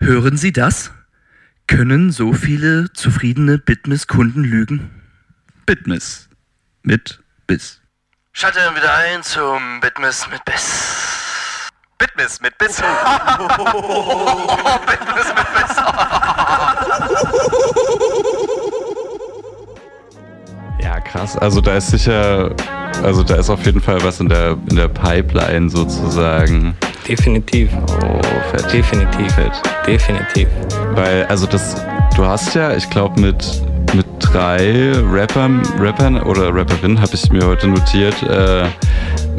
Hören 0.00 0.38
Sie 0.38 0.50
das? 0.50 0.92
Können 1.70 2.10
so 2.10 2.32
viele 2.32 2.92
zufriedene 2.94 3.56
Bitmiss-Kunden 3.56 4.42
lügen? 4.42 4.90
Bitmiss. 5.66 6.28
Mit 6.82 7.22
Biss. 7.46 7.80
Schalte 8.32 8.58
dann 8.58 8.74
wieder 8.74 8.92
ein 8.92 9.22
zum 9.22 9.78
Bitmiss 9.78 10.26
mit 10.32 10.44
Biss. 10.44 11.70
Bitmiss 11.96 12.40
mit 12.40 12.58
Biss. 12.58 12.78
Bitmiss 14.86 15.28
mit 15.28 15.46
Biss. 15.54 15.76
Ja, 21.04 21.10
krass. 21.10 21.36
Also 21.38 21.60
da 21.60 21.74
ist 21.76 21.88
sicher, 21.90 22.50
also 23.02 23.22
da 23.22 23.36
ist 23.36 23.50
auf 23.50 23.64
jeden 23.64 23.80
Fall 23.80 24.02
was 24.02 24.20
in 24.20 24.28
der, 24.28 24.56
in 24.70 24.76
der 24.76 24.88
Pipeline 24.88 25.68
sozusagen. 25.70 26.76
Definitiv. 27.08 27.70
Oh, 28.02 28.20
fett. 28.50 28.72
Definitiv. 28.72 29.32
Fett. 29.32 29.52
Definitiv. 29.86 30.48
Weil, 30.94 31.24
also 31.26 31.46
das, 31.46 31.76
du 32.16 32.24
hast 32.24 32.54
ja, 32.54 32.74
ich 32.74 32.88
glaube, 32.90 33.20
mit, 33.20 33.62
mit 33.94 34.06
drei 34.20 34.92
Rappern, 35.10 35.62
Rappern 35.78 36.20
oder 36.22 36.54
Rapperinnen 36.54 37.00
habe 37.00 37.14
ich 37.14 37.30
mir 37.32 37.46
heute 37.46 37.66
notiert, 37.68 38.22
äh, 38.22 38.64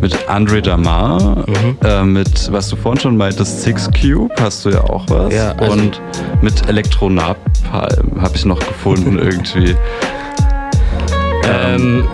mit 0.02 0.28
Andre 0.28 0.62
Damar, 0.62 1.46
Mhm. 1.48 1.78
äh, 1.84 2.04
mit, 2.04 2.52
was 2.52 2.68
du 2.70 2.76
vorhin 2.76 3.00
schon 3.00 3.16
meintest, 3.18 3.62
Six 3.62 3.90
Cube 3.92 4.34
hast 4.42 4.66
du 4.66 4.72
ja 4.72 4.82
auch 4.82 5.06
was. 5.10 5.34
Ja, 5.34 5.52
also- 5.54 5.72
Und 5.74 6.02
mit 6.42 6.68
Elektronapalm 6.68 8.20
habe 8.22 8.36
ich 8.36 8.46
noch 8.46 8.60
gefunden 8.60 9.20
irgendwie. 9.20 9.76
Ähm, 11.52 12.08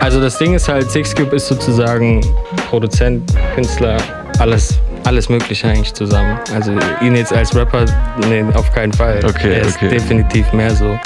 also 0.00 0.20
das 0.20 0.36
Ding 0.38 0.54
ist 0.54 0.68
halt, 0.68 0.90
Sixcube 0.90 1.36
ist 1.36 1.46
sozusagen 1.46 2.20
Produzent, 2.68 3.32
Künstler, 3.54 3.98
alles, 4.38 4.78
alles 5.04 5.28
Mögliche 5.28 5.68
eigentlich 5.68 5.94
zusammen. 5.94 6.38
Also 6.54 6.72
ihn 7.00 7.14
jetzt 7.14 7.32
als 7.32 7.54
Rapper, 7.54 7.84
nee, 8.28 8.44
auf 8.54 8.72
keinen 8.72 8.92
Fall. 8.92 9.20
Okay, 9.24 9.54
er 9.54 9.62
ist 9.62 9.76
okay. 9.76 9.88
definitiv 9.88 10.52
mehr 10.52 10.74
so. 10.74 10.98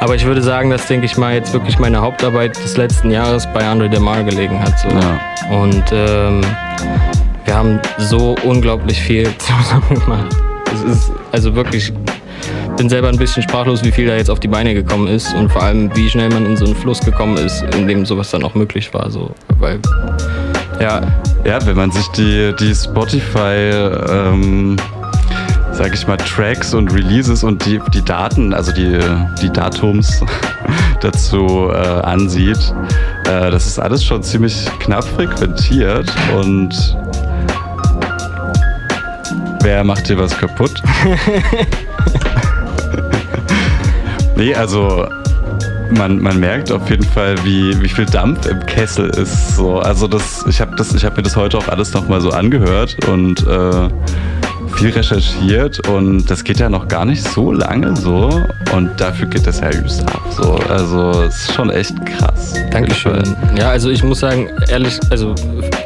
Aber 0.00 0.16
ich 0.16 0.24
würde 0.26 0.42
sagen, 0.42 0.70
dass, 0.70 0.86
denke 0.86 1.06
ich 1.06 1.16
mal, 1.16 1.34
jetzt 1.34 1.52
wirklich 1.52 1.78
meine 1.78 2.00
Hauptarbeit 2.00 2.56
des 2.56 2.76
letzten 2.76 3.10
Jahres 3.10 3.46
bei 3.54 3.64
Andre 3.64 3.88
Demar 3.88 4.22
gelegen 4.24 4.60
hat. 4.60 4.78
So. 4.78 4.88
Ja. 4.88 5.56
Und 5.56 5.84
ähm, 5.92 6.40
wir 7.44 7.54
haben 7.54 7.80
so 7.98 8.34
unglaublich 8.42 9.00
viel 9.00 9.28
zusammen 9.38 10.00
gemacht. 10.00 10.36
Es 10.72 10.82
ist 10.82 11.12
also 11.32 11.54
wirklich, 11.54 11.92
bin 12.76 12.88
selber 12.88 13.08
ein 13.08 13.16
bisschen 13.16 13.42
sprachlos, 13.42 13.84
wie 13.84 13.92
viel 13.92 14.06
da 14.06 14.16
jetzt 14.16 14.30
auf 14.30 14.40
die 14.40 14.48
Beine 14.48 14.74
gekommen 14.74 15.06
ist 15.06 15.32
und 15.34 15.50
vor 15.50 15.62
allem, 15.62 15.94
wie 15.96 16.08
schnell 16.08 16.28
man 16.30 16.46
in 16.46 16.56
so 16.56 16.64
einen 16.64 16.74
Fluss 16.74 17.00
gekommen 17.00 17.36
ist, 17.36 17.62
in 17.76 17.86
dem 17.86 18.04
sowas 18.04 18.30
dann 18.30 18.42
auch 18.42 18.54
möglich 18.54 18.92
war. 18.92 19.10
So. 19.10 19.32
Weil, 19.58 19.78
ja, 20.80 21.00
Ja, 21.44 21.64
wenn 21.66 21.76
man 21.76 21.90
sich 21.90 22.06
die, 22.08 22.54
die 22.58 22.74
Spotify, 22.74 23.70
ähm, 24.08 24.76
sag 25.72 25.92
ich 25.92 26.06
mal, 26.06 26.16
Tracks 26.16 26.72
und 26.72 26.92
Releases 26.92 27.44
und 27.44 27.64
die, 27.66 27.80
die 27.92 28.02
Daten, 28.02 28.54
also 28.54 28.72
die, 28.72 28.98
die 29.42 29.50
Datums 29.50 30.22
dazu 31.00 31.70
äh, 31.70 31.76
ansieht, 31.76 32.74
äh, 33.26 33.50
das 33.50 33.66
ist 33.66 33.78
alles 33.78 34.02
schon 34.02 34.22
ziemlich 34.22 34.70
knapp 34.80 35.04
frequentiert 35.04 36.10
und 36.34 36.96
wer 39.60 39.84
macht 39.84 40.08
dir 40.08 40.18
was 40.18 40.36
kaputt? 40.36 40.82
nee, 44.36 44.54
also 44.54 45.06
man, 45.90 46.20
man 46.20 46.40
merkt 46.40 46.72
auf 46.72 46.88
jeden 46.90 47.04
Fall, 47.04 47.36
wie, 47.44 47.80
wie 47.80 47.88
viel 47.88 48.06
Dampf 48.06 48.46
im 48.46 48.64
Kessel 48.66 49.10
ist. 49.10 49.56
So. 49.56 49.78
Also 49.78 50.08
das, 50.08 50.44
ich 50.48 50.60
habe 50.60 50.76
hab 50.76 51.16
mir 51.16 51.22
das 51.22 51.36
heute 51.36 51.58
auch 51.58 51.68
alles 51.68 51.92
nochmal 51.92 52.20
so 52.20 52.30
angehört 52.30 52.96
und 53.08 53.46
äh, 53.46 53.88
viel 54.76 54.90
recherchiert 54.90 55.88
und 55.88 56.26
das 56.30 56.44
geht 56.44 56.58
ja 56.58 56.68
noch 56.68 56.88
gar 56.88 57.04
nicht 57.04 57.22
so 57.22 57.52
lange 57.52 57.96
so 57.96 58.42
und 58.74 58.90
dafür 58.98 59.26
geht 59.26 59.46
das 59.46 59.60
ja 59.60 59.70
übelst 59.70 60.02
ab. 60.02 60.20
So. 60.30 60.54
Also 60.68 61.10
es 61.22 61.36
ist 61.36 61.54
schon 61.54 61.70
echt 61.70 61.94
krass. 62.06 62.54
Dankeschön. 62.70 63.22
Ja, 63.56 63.70
also 63.70 63.90
ich 63.90 64.02
muss 64.02 64.20
sagen, 64.20 64.48
ehrlich, 64.68 64.98
also 65.10 65.34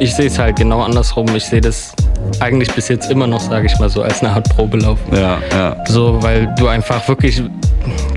ich 0.01 0.15
sehe 0.15 0.27
es 0.27 0.39
halt 0.39 0.57
genau 0.57 0.83
andersrum. 0.83 1.27
Ich 1.35 1.45
sehe 1.45 1.61
das 1.61 1.93
eigentlich 2.41 2.73
bis 2.75 2.89
jetzt 2.89 3.11
immer 3.11 3.27
noch, 3.27 3.41
sage 3.41 3.67
ich 3.67 3.79
mal 3.79 3.89
so, 3.89 4.03
als 4.03 4.21
eine 4.21 4.33
Art 4.33 4.49
Probelauf. 4.51 4.99
Ja, 5.13 5.39
ja. 5.53 5.77
So, 5.87 6.23
weil 6.23 6.53
du 6.59 6.69
einfach 6.69 7.07
wirklich 7.09 7.43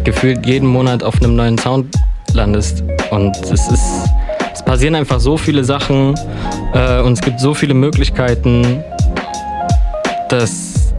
gefühlt 0.04 0.46
jeden 0.46 0.68
Monat 0.68 1.04
auf 1.04 1.22
einem 1.22 1.36
neuen 1.36 1.58
Sound 1.58 1.96
landest. 2.34 2.84
Und 3.10 3.36
es 3.44 3.68
ist, 3.68 4.10
es 4.54 4.64
passieren 4.64 4.96
einfach 4.96 5.20
so 5.20 5.38
viele 5.38 5.64
Sachen 5.64 6.16
äh, 6.74 7.02
und 7.02 7.14
es 7.14 7.22
gibt 7.22 7.40
so 7.40 7.54
viele 7.54 7.74
Möglichkeiten, 7.74 8.84
dass 10.32 10.94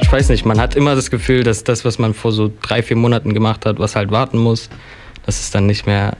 ich 0.00 0.12
weiß 0.12 0.28
nicht, 0.28 0.44
man 0.44 0.60
hat 0.60 0.76
immer 0.76 0.94
das 0.94 1.10
Gefühl, 1.10 1.42
dass 1.42 1.64
das, 1.64 1.84
was 1.84 1.98
man 1.98 2.14
vor 2.14 2.32
so 2.32 2.50
drei, 2.62 2.82
vier 2.82 2.96
Monaten 2.96 3.34
gemacht 3.34 3.66
hat, 3.66 3.78
was 3.78 3.96
halt 3.96 4.10
warten 4.10 4.38
muss, 4.38 4.68
dass 5.24 5.40
es 5.40 5.50
dann 5.50 5.66
nicht 5.66 5.86
mehr 5.86 6.16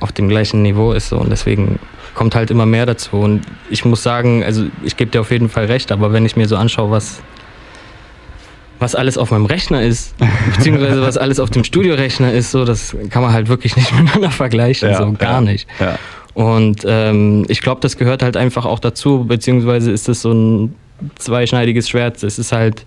auf 0.00 0.12
dem 0.12 0.28
gleichen 0.28 0.62
Niveau 0.62 0.92
ist. 0.92 1.08
So. 1.08 1.18
Und 1.18 1.30
deswegen 1.30 1.78
kommt 2.14 2.34
halt 2.34 2.50
immer 2.50 2.66
mehr 2.66 2.86
dazu. 2.86 3.16
Und 3.16 3.42
ich 3.70 3.84
muss 3.84 4.02
sagen, 4.02 4.42
also 4.42 4.66
ich 4.82 4.96
gebe 4.96 5.10
dir 5.10 5.20
auf 5.20 5.30
jeden 5.30 5.48
Fall 5.48 5.66
recht, 5.66 5.92
aber 5.92 6.12
wenn 6.12 6.26
ich 6.26 6.36
mir 6.36 6.48
so 6.48 6.56
anschaue, 6.56 6.90
was, 6.90 7.22
was 8.78 8.94
alles 8.94 9.16
auf 9.16 9.30
meinem 9.30 9.46
Rechner 9.46 9.82
ist, 9.82 10.14
beziehungsweise 10.56 11.02
was 11.02 11.16
alles 11.16 11.38
auf 11.38 11.50
dem 11.50 11.64
Studiorechner 11.64 12.32
ist, 12.32 12.50
so, 12.50 12.64
das 12.64 12.96
kann 13.10 13.22
man 13.22 13.32
halt 13.32 13.48
wirklich 13.48 13.76
nicht 13.76 13.92
miteinander 13.96 14.30
vergleichen, 14.30 14.90
Ja, 14.90 14.98
so 14.98 15.12
gar 15.12 15.34
ja, 15.34 15.40
nicht. 15.40 15.68
Ja. 15.80 15.98
Und 16.34 16.82
ähm, 16.86 17.44
ich 17.48 17.60
glaube, 17.60 17.80
das 17.82 17.96
gehört 17.98 18.22
halt 18.22 18.36
einfach 18.36 18.64
auch 18.64 18.78
dazu, 18.78 19.24
beziehungsweise 19.24 19.92
ist 19.92 20.08
das 20.08 20.22
so 20.22 20.32
ein 20.32 20.74
zweischneidiges 21.16 21.88
Schwert. 21.88 22.22
Es 22.22 22.38
ist 22.38 22.52
halt, 22.52 22.84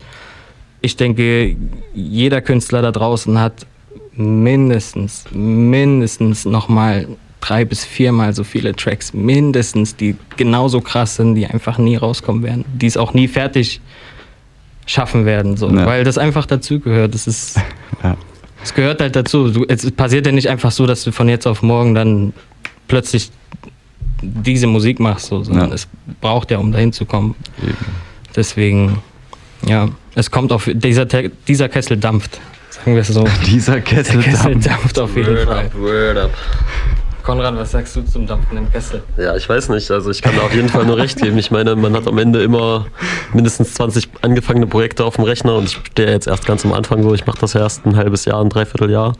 ich 0.82 0.96
denke, 0.98 1.56
jeder 1.94 2.42
Künstler 2.42 2.82
da 2.82 2.92
draußen 2.92 3.40
hat 3.40 3.66
mindestens, 4.14 5.26
mindestens 5.32 6.46
nochmal 6.46 7.08
drei 7.42 7.66
bis 7.66 7.86
viermal 7.86 8.34
so 8.34 8.44
viele 8.44 8.76
Tracks, 8.76 9.14
mindestens, 9.14 9.96
die 9.96 10.16
genauso 10.38 10.82
krass 10.82 11.16
sind, 11.18 11.36
die 11.36 11.46
einfach 11.46 11.78
nie 11.78 11.96
rauskommen 11.96 12.42
werden, 12.44 12.66
die 12.74 12.88
es 12.88 12.98
auch 12.98 13.14
nie 13.14 13.28
fertig 13.28 13.82
schaffen 14.88 15.26
werden, 15.26 15.58
so, 15.58 15.70
Ja. 15.70 15.86
weil 15.86 16.04
das 16.04 16.18
einfach 16.18 16.46
dazugehört. 16.46 17.14
Das 17.14 17.28
ist, 17.28 17.58
Ja. 18.04 18.16
es 18.64 18.74
gehört 18.74 19.02
halt 19.02 19.16
dazu. 19.16 19.50
Du, 19.50 19.66
es 19.68 19.90
passiert 19.92 20.26
ja 20.26 20.32
nicht 20.32 20.50
einfach 20.50 20.72
so, 20.72 20.86
dass 20.88 21.04
du 21.04 21.12
von 21.12 21.28
jetzt 21.30 21.46
auf 21.48 21.62
morgen 21.62 21.94
dann 21.96 22.34
plötzlich 22.88 23.32
diese 24.22 24.68
Musik 24.68 25.00
machst, 25.00 25.28
so, 25.28 25.44
sondern 25.44 25.70
Ja. 25.70 25.76
es 25.76 25.88
braucht 26.22 26.52
ja, 26.52 26.58
um 26.58 26.72
dahin 26.72 26.94
zu 26.94 27.06
kommen. 27.06 27.36
Deswegen, 28.36 29.00
ja, 29.66 29.90
es 30.16 30.32
kommt 30.32 30.52
auf, 30.52 30.70
dieser, 30.74 31.06
dieser 31.06 31.70
Kessel 31.70 31.98
dampft, 31.98 32.40
sagen 32.70 32.94
wir 32.96 33.02
es 33.02 33.08
so. 33.08 33.26
Dieser 33.46 33.82
Kessel, 33.82 34.22
Der 34.22 34.32
Kessel 34.32 34.52
dampft. 34.54 34.68
dampft 34.70 35.00
auf 35.00 35.16
jeden 35.16 35.36
Word 35.36 35.48
Fall. 35.48 35.66
up, 35.66 35.76
word 35.80 36.18
up. 36.18 36.32
Konrad, 37.24 37.56
was 37.58 37.72
sagst 37.72 37.96
du 37.96 38.04
zum 38.04 38.28
dampfenden 38.28 38.72
Kessel? 38.72 39.02
Ja, 39.18 39.36
ich 39.36 39.50
weiß 39.50 39.70
nicht. 39.70 39.90
Also 39.90 40.12
ich 40.12 40.22
kann 40.22 40.36
da 40.36 40.44
auf 40.44 40.54
jeden 40.54 40.70
Fall 40.70 40.86
nur 40.86 40.98
recht 40.98 41.20
geben. 41.20 41.40
Ich 41.40 41.50
meine, 41.50 41.76
man 41.76 41.96
hat 41.96 42.08
am 42.08 42.20
Ende 42.20 42.44
immer 42.44 42.86
mindestens 43.34 43.74
20 43.74 44.10
angefangene 44.22 44.68
Projekte 44.68 45.04
auf 45.04 45.16
dem 45.16 45.24
Rechner 45.24 45.56
und 45.56 45.64
ich 45.64 45.72
stehe 45.92 46.12
jetzt 46.12 46.28
erst 46.28 46.46
ganz 46.46 46.64
am 46.66 46.74
Anfang 46.74 47.02
so. 47.02 47.16
Ich 47.16 47.26
mache 47.26 47.40
das 47.40 47.54
ja 47.54 47.62
erst 47.62 47.84
ein 47.88 47.96
halbes 47.96 48.26
Jahr, 48.26 48.42
ein 48.42 48.50
Dreivierteljahr 48.50 49.14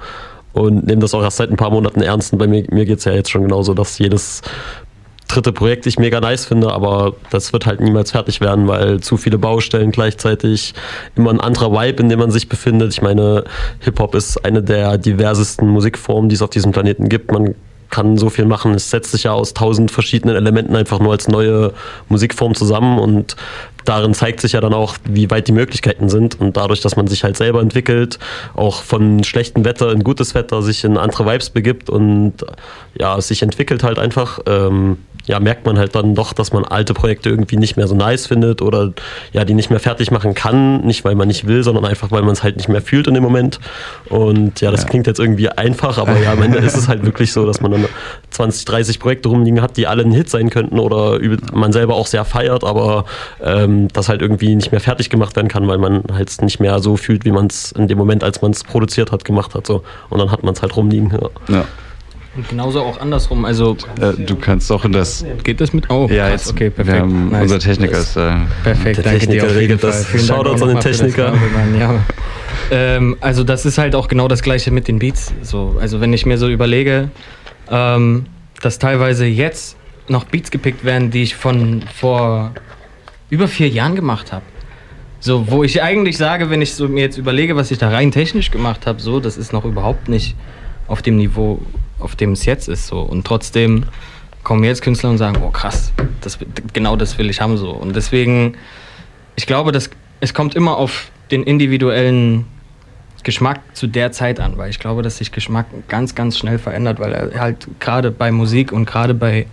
und 0.54 0.86
nehme 0.86 1.02
das 1.02 1.16
auch 1.16 1.24
erst 1.24 1.38
seit 1.38 1.50
ein 1.50 1.58
paar 1.58 1.72
Monaten 1.72 2.02
ernst. 2.04 2.32
Und 2.32 2.38
bei 2.38 2.46
mir, 2.46 2.64
mir 2.70 2.86
geht 2.86 3.00
es 3.00 3.06
ja 3.06 3.12
jetzt 3.14 3.32
schon 3.32 3.42
genauso, 3.42 3.74
dass 3.74 3.98
jedes 3.98 4.44
dritte 5.28 5.52
Projekt 5.52 5.86
ich 5.88 5.98
mega 5.98 6.20
nice 6.20 6.46
finde, 6.46 6.72
aber 6.72 7.16
das 7.32 7.54
wird 7.54 7.66
halt 7.66 7.82
niemals 7.82 8.12
fertig 8.12 8.42
werden, 8.42 8.68
weil 8.68 9.00
zu 9.00 9.18
viele 9.18 9.38
Baustellen 9.38 9.92
gleichzeitig, 9.92 10.74
immer 11.16 11.32
ein 11.32 11.40
anderer 11.40 11.72
Vibe, 11.72 12.04
in 12.04 12.10
dem 12.10 12.20
man 12.20 12.32
sich 12.32 12.50
befindet. 12.50 12.94
Ich 12.94 13.02
meine, 13.02 13.44
Hip-Hop 13.80 14.16
ist 14.16 14.44
eine 14.46 14.62
der 14.62 14.98
diversesten 14.98 15.68
Musikformen, 15.68 16.30
die 16.30 16.36
es 16.36 16.42
auf 16.42 16.50
diesem 16.50 16.72
Planeten 16.72 17.10
gibt. 17.10 17.32
Man 17.32 17.56
kann 17.90 18.18
so 18.18 18.30
viel 18.30 18.46
machen. 18.46 18.74
Es 18.74 18.90
setzt 18.90 19.12
sich 19.12 19.24
ja 19.24 19.32
aus 19.32 19.54
tausend 19.54 19.92
verschiedenen 19.92 20.36
Elementen 20.36 20.76
einfach 20.76 21.00
nur 21.00 21.12
als 21.12 21.28
neue 21.28 21.74
Musikform 22.10 22.56
zusammen 22.56 23.00
und 23.00 23.36
darin 23.86 24.14
zeigt 24.14 24.42
sich 24.42 24.54
ja 24.54 24.62
dann 24.62 24.74
auch, 24.74 24.96
wie 25.06 25.30
weit 25.32 25.48
die 25.48 25.52
Möglichkeiten 25.52 26.10
sind 26.10 26.40
und 26.40 26.58
dadurch, 26.58 26.82
dass 26.82 26.96
man 26.96 27.08
sich 27.08 27.24
halt 27.24 27.38
selber 27.38 27.62
entwickelt, 27.62 28.20
auch 28.56 28.82
von 28.82 29.24
schlechtem 29.24 29.64
Wetter 29.64 29.92
in 29.92 30.04
gutes 30.04 30.36
Wetter 30.36 30.62
sich 30.62 30.84
in 30.84 30.98
andere 30.98 31.26
Vibes 31.26 31.50
begibt 31.50 31.90
und 31.90 32.34
ja, 32.98 33.20
sich 33.22 33.42
entwickelt 33.42 33.84
halt 33.84 34.00
einfach, 34.00 34.40
ähm, 34.48 34.98
ja, 35.28 35.40
merkt 35.40 35.66
man 35.66 35.78
halt 35.78 35.96
dann 35.96 36.16
doch, 36.16 36.34
dass 36.34 36.54
man 36.54 36.66
alte 36.66 36.94
Projekte 36.94 37.30
irgendwie 37.30 37.58
nicht 37.58 37.78
mehr 37.78 37.88
so 37.88 37.96
nice 37.96 38.28
findet 38.28 38.62
oder 38.62 38.94
ja, 39.34 39.44
die 39.44 39.54
nicht 39.54 39.70
mehr 39.70 39.80
fertig 39.80 40.12
machen 40.12 40.36
kann, 40.36 40.82
nicht 40.82 41.04
weil 41.04 41.16
man 41.16 41.28
nicht 41.28 41.48
will, 41.48 41.64
sondern 41.64 41.86
einfach, 41.86 42.12
weil 42.12 42.22
man 42.22 42.34
es 42.34 42.44
halt 42.44 42.58
nicht 42.58 42.70
mehr 42.70 42.82
fühlt 42.82 43.08
in 43.08 43.16
dem 43.16 43.24
Moment. 43.24 43.60
Und 44.10 44.62
ja, 44.62 44.72
das 44.72 44.86
klingt 44.86 45.08
jetzt 45.08 45.20
irgendwie 45.20 45.50
einfach, 45.50 45.98
aber 45.98 46.20
ja, 46.20 46.34
am 46.34 46.42
Ende 46.44 46.60
ist 46.60 46.78
es 46.78 46.88
halt 46.88 47.04
wirklich 47.04 47.34
so, 47.34 47.46
dass 47.46 47.60
man 47.60 47.72
dann 47.72 47.86
20, 48.30 48.66
30 48.66 49.00
Projekte 49.00 49.30
rumliegen 49.30 49.62
hat, 49.62 49.78
die 49.78 49.88
alle 49.88 50.04
ein 50.04 50.12
Hit 50.12 50.30
sein 50.30 50.50
könnten 50.50 50.80
oder 50.80 51.20
man 51.54 51.74
selber 51.74 51.96
auch 51.96 52.08
sehr 52.08 52.26
feiert, 52.26 52.64
aber 52.64 53.06
ähm, 53.44 53.75
das 53.94 54.10
halt 54.10 54.22
irgendwie 54.22 54.56
nicht 54.56 54.72
mehr 54.72 54.82
fertig 54.82 55.10
gemacht 55.10 55.36
werden 55.36 55.48
kann, 55.48 55.68
weil 55.68 55.78
man 55.78 56.04
halt 56.14 56.42
nicht 56.42 56.60
mehr 56.60 56.80
so 56.80 56.98
fühlt, 56.98 57.26
wie 57.26 57.32
man 57.32 57.48
es 57.48 57.72
in 57.72 57.88
dem 57.88 57.98
Moment, 57.98 58.24
als 58.24 58.42
man 58.42 58.52
es 58.52 58.64
produziert 58.64 59.12
hat, 59.12 59.24
gemacht 59.26 59.54
hat. 59.56 59.68
So. 59.68 59.84
Und 60.10 60.20
dann 60.20 60.32
hat 60.32 60.44
man 60.44 60.54
es 60.54 60.62
halt 60.62 60.76
rumliegen. 60.76 61.12
Ja. 61.50 61.56
Ja. 61.56 61.66
Und 62.36 62.50
genauso 62.50 62.82
auch 62.82 63.00
andersrum, 63.00 63.46
also 63.46 63.78
Äh, 64.02 64.12
du 64.26 64.36
kannst 64.36 64.70
auch 64.70 64.84
in 64.84 64.92
das. 64.92 65.24
geht 65.44 65.62
das 65.62 65.72
mit? 65.72 65.90
Oh, 65.90 66.08
Ja, 66.12 66.28
krass, 66.30 66.46
jetzt. 66.48 66.52
okay, 66.54 66.70
perfekt. 66.70 66.96
Wir 66.98 67.02
haben, 67.02 67.30
nice. 67.30 67.44
Unser 67.44 67.60
Techniker 67.60 67.98
ist. 67.98 68.18
Äh, 68.18 68.32
Perfekt, 68.64 68.98
Der 68.98 69.04
danke 69.06 69.20
dir 69.20 69.20
Techniker 69.20 69.44
auf 69.46 69.50
jeden 69.52 69.58
regelt 69.60 69.82
Fall. 69.82 69.92
das. 69.92 70.26
Shoutouts 70.28 70.62
auch 70.62 70.68
an 70.68 70.74
den 70.74 70.76
das 70.76 70.84
Techniker. 70.84 71.24
Werbeband, 71.32 71.80
Ja. 71.80 72.00
Ähm, 72.72 73.16
also 73.22 73.44
das 73.44 73.66
ist 73.66 73.78
halt 73.78 73.96
auch 73.96 74.08
genau 74.10 74.28
das 74.28 74.42
gleiche 74.42 74.72
mit 74.72 74.88
den 74.88 75.00
Beats. 75.00 75.34
So, 75.44 75.78
also 75.80 76.02
wenn 76.02 76.12
ich 76.14 76.26
mir 76.26 76.38
so 76.38 76.50
überlege, 76.50 77.10
ähm, 77.70 78.26
dass 78.62 78.80
teilweise 78.80 79.26
jetzt 79.26 79.78
noch 80.08 80.26
Beats 80.26 80.52
gepickt 80.52 80.84
werden, 80.84 81.12
die 81.12 81.24
ich 81.24 81.36
von 81.36 81.84
vor 81.96 82.52
über 83.36 83.48
vier 83.48 83.68
Jahren 83.68 83.96
gemacht 83.96 84.32
habe. 84.32 84.46
So, 85.20 85.50
wo 85.52 85.64
ich 85.64 85.84
eigentlich 85.84 86.18
sage, 86.18 86.50
wenn 86.50 86.62
ich 86.62 86.74
so 86.74 86.88
mir 86.88 87.02
jetzt 87.02 87.18
überlege, 87.18 87.56
was 87.56 87.70
ich 87.70 87.78
da 87.78 87.90
rein 87.90 88.12
technisch 88.12 88.50
gemacht 88.50 88.88
habe, 88.88 89.02
so, 89.02 89.20
das 89.20 89.38
ist 89.38 89.54
noch 89.54 89.66
überhaupt 89.66 90.08
nicht 90.08 90.36
auf 90.88 91.02
dem 91.02 91.18
Niveau, 91.18 91.62
auf 92.00 92.16
dem 92.16 92.32
es 92.32 92.46
jetzt 92.46 92.70
ist. 92.70 92.88
So. 92.88 93.02
Und 93.02 93.26
trotzdem 93.28 93.86
kommen 94.44 94.64
jetzt 94.64 94.82
Künstler 94.82 95.10
und 95.10 95.18
sagen, 95.18 95.42
oh 95.44 95.50
krass, 95.50 95.92
das, 96.22 96.40
genau 96.72 96.96
das 96.96 97.18
will 97.18 97.30
ich 97.30 97.42
haben 97.42 97.58
so. 97.58 97.72
Und 97.72 97.96
deswegen, 97.96 98.56
ich 99.36 99.48
glaube, 99.48 99.72
dass 99.72 99.90
es 100.22 100.34
kommt 100.34 100.56
immer 100.56 100.78
auf 100.78 101.12
den 101.32 101.44
individuellen 101.44 102.46
Geschmack 103.24 103.60
zu 103.74 103.88
der 103.88 104.12
Zeit 104.12 104.40
an, 104.40 104.58
weil 104.58 104.70
ich 104.70 104.80
glaube, 104.80 105.02
dass 105.02 105.18
sich 105.18 105.32
Geschmack 105.32 105.66
ganz, 105.90 106.16
ganz 106.16 106.38
schnell 106.38 106.60
verändert, 106.60 107.00
weil 107.00 107.12
er 107.12 107.40
halt 107.40 107.68
gerade 107.80 108.12
bei 108.12 108.32
Musik 108.32 108.72
und 108.72 108.86
gerade 108.86 109.14
bei 109.14 109.48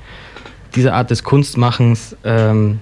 dieser 0.75 0.95
Art 0.95 1.11
des 1.11 1.25
Kunstmachens 1.25 2.17
ähm, 2.25 2.81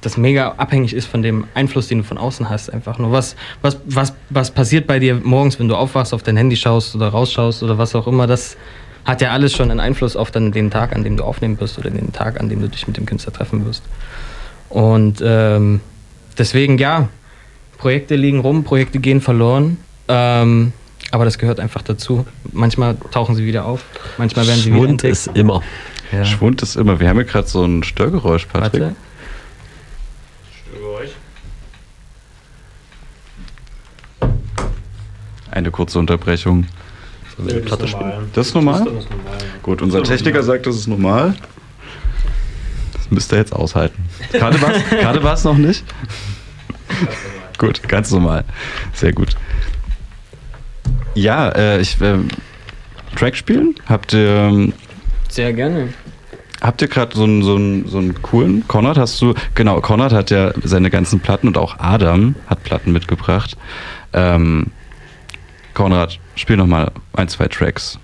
das 0.00 0.16
mega 0.16 0.54
abhängig 0.56 0.94
ist 0.94 1.06
von 1.06 1.22
dem 1.22 1.44
Einfluss, 1.54 1.88
den 1.88 1.98
du 1.98 2.04
von 2.04 2.18
außen 2.18 2.48
hast. 2.48 2.72
Einfach 2.72 2.98
nur, 2.98 3.12
was, 3.12 3.36
was, 3.60 3.78
was, 3.84 4.14
was 4.30 4.50
passiert 4.50 4.86
bei 4.86 4.98
dir 4.98 5.16
morgens, 5.22 5.58
wenn 5.58 5.68
du 5.68 5.76
aufwachst, 5.76 6.14
auf 6.14 6.22
dein 6.22 6.36
Handy 6.36 6.56
schaust 6.56 6.94
oder 6.94 7.08
rausschaust 7.08 7.62
oder 7.62 7.78
was 7.78 7.94
auch 7.94 8.06
immer, 8.06 8.26
das 8.26 8.56
hat 9.04 9.20
ja 9.20 9.30
alles 9.30 9.52
schon 9.52 9.70
einen 9.70 9.80
Einfluss 9.80 10.16
auf 10.16 10.30
dann 10.30 10.52
den 10.52 10.70
Tag, 10.70 10.94
an 10.94 11.04
dem 11.04 11.16
du 11.16 11.24
aufnehmen 11.24 11.60
wirst 11.60 11.78
oder 11.78 11.90
den 11.90 12.12
Tag, 12.12 12.40
an 12.40 12.48
dem 12.48 12.60
du 12.60 12.68
dich 12.68 12.86
mit 12.86 12.96
dem 12.96 13.06
Künstler 13.06 13.32
treffen 13.32 13.64
wirst. 13.66 13.82
Und 14.68 15.20
ähm, 15.22 15.80
deswegen, 16.38 16.78
ja, 16.78 17.08
Projekte 17.78 18.14
liegen 18.14 18.40
rum, 18.40 18.64
Projekte 18.64 18.98
gehen 18.98 19.20
verloren. 19.20 19.78
Ähm, 20.08 20.72
aber 21.10 21.24
das 21.24 21.38
gehört 21.38 21.60
einfach 21.60 21.82
dazu. 21.82 22.26
Manchmal 22.52 22.96
tauchen 23.10 23.34
sie 23.34 23.44
wieder 23.44 23.64
auf, 23.64 23.84
manchmal 24.16 24.46
werden 24.46 24.60
sie 24.60 24.66
wieder 24.66 24.76
Schwund 24.76 24.90
entdeckt. 24.90 25.12
ist 25.12 25.26
immer. 25.34 25.62
Ja. 26.12 26.24
Schwund 26.24 26.62
ist 26.62 26.76
immer. 26.76 27.00
Wir 27.00 27.08
haben 27.08 27.16
hier 27.16 27.24
gerade 27.24 27.48
so 27.48 27.64
ein 27.64 27.82
Störgeräusch, 27.82 28.46
Patrick. 28.46 28.82
Warte. 28.82 28.96
Eine 35.50 35.70
kurze 35.70 35.98
Unterbrechung. 35.98 36.66
So, 37.36 37.44
die 37.44 37.60
Platte 37.60 37.88
spielt. 37.88 38.14
Das 38.34 38.48
ist 38.48 38.54
normal? 38.54 38.86
Gut, 39.62 39.82
unser 39.82 40.02
Techniker 40.02 40.42
sagt, 40.42 40.66
das 40.66 40.76
ist 40.76 40.86
normal. 40.86 41.34
Das 42.92 43.10
müsst 43.10 43.32
ihr 43.32 43.38
jetzt 43.38 43.52
aushalten. 43.52 44.02
Gerade 44.32 45.22
war 45.22 45.34
es 45.34 45.44
noch 45.44 45.56
nicht? 45.56 45.84
gut, 47.58 47.86
ganz 47.88 48.10
normal. 48.10 48.44
Sehr 48.92 49.12
gut. 49.12 49.36
Ja, 51.14 51.48
äh, 51.50 51.80
ich 51.80 52.00
ähm, 52.00 52.28
Track 53.16 53.36
spielen? 53.36 53.74
Habt 53.86 54.12
ihr 54.12 54.28
ähm, 54.28 54.72
Sehr 55.28 55.52
gerne. 55.52 55.92
Habt 56.60 56.82
ihr 56.82 56.88
gerade 56.88 57.16
so 57.16 57.24
einen, 57.24 57.42
so, 57.42 57.56
einen, 57.56 57.88
so 57.88 57.98
einen 57.98 58.20
coolen? 58.22 58.68
Konrad, 58.68 58.98
hast 58.98 59.20
du. 59.20 59.34
Genau, 59.54 59.80
Konrad 59.80 60.12
hat 60.12 60.30
ja 60.30 60.52
seine 60.62 60.90
ganzen 60.90 61.20
Platten 61.20 61.48
und 61.48 61.56
auch 61.56 61.78
Adam 61.78 62.34
hat 62.46 62.62
Platten 62.62 62.92
mitgebracht. 62.92 63.56
Ähm, 64.12 64.66
Konrad, 65.74 66.18
spiel 66.34 66.56
nochmal 66.56 66.90
ein, 67.14 67.28
zwei 67.28 67.48
Tracks. 67.48 67.98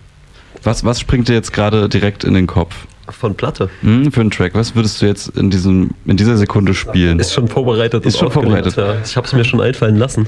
Was, 0.62 0.85
was 0.85 1.00
springt 1.00 1.29
dir 1.29 1.35
jetzt 1.35 1.52
gerade 1.52 1.88
direkt 1.88 2.24
in 2.24 2.35
den 2.35 2.46
Kopf? 2.46 2.87
Von 3.09 3.37
Platte. 3.37 3.70
Hm, 3.83 4.11
für 4.11 4.20
einen 4.20 4.31
Track, 4.33 4.55
was 4.55 4.74
würdest 4.74 5.00
du 5.00 5.07
jetzt 5.07 5.29
in, 5.37 5.48
diesem, 5.50 5.90
in 6.07 6.16
dieser 6.16 6.37
Sekunde 6.37 6.74
spielen? 6.74 7.20
Ist 7.20 7.33
schon 7.33 7.46
vorbereitet. 7.46 8.05
Ist 8.05 8.14
und 8.16 8.20
schon 8.20 8.31
vorbereitet. 8.33 8.76
Ja. 8.76 8.96
Ich 9.05 9.16
habe 9.16 9.26
es 9.26 9.33
mir 9.33 9.44
schon 9.44 9.61
einfallen 9.61 9.96
lassen. 9.96 10.26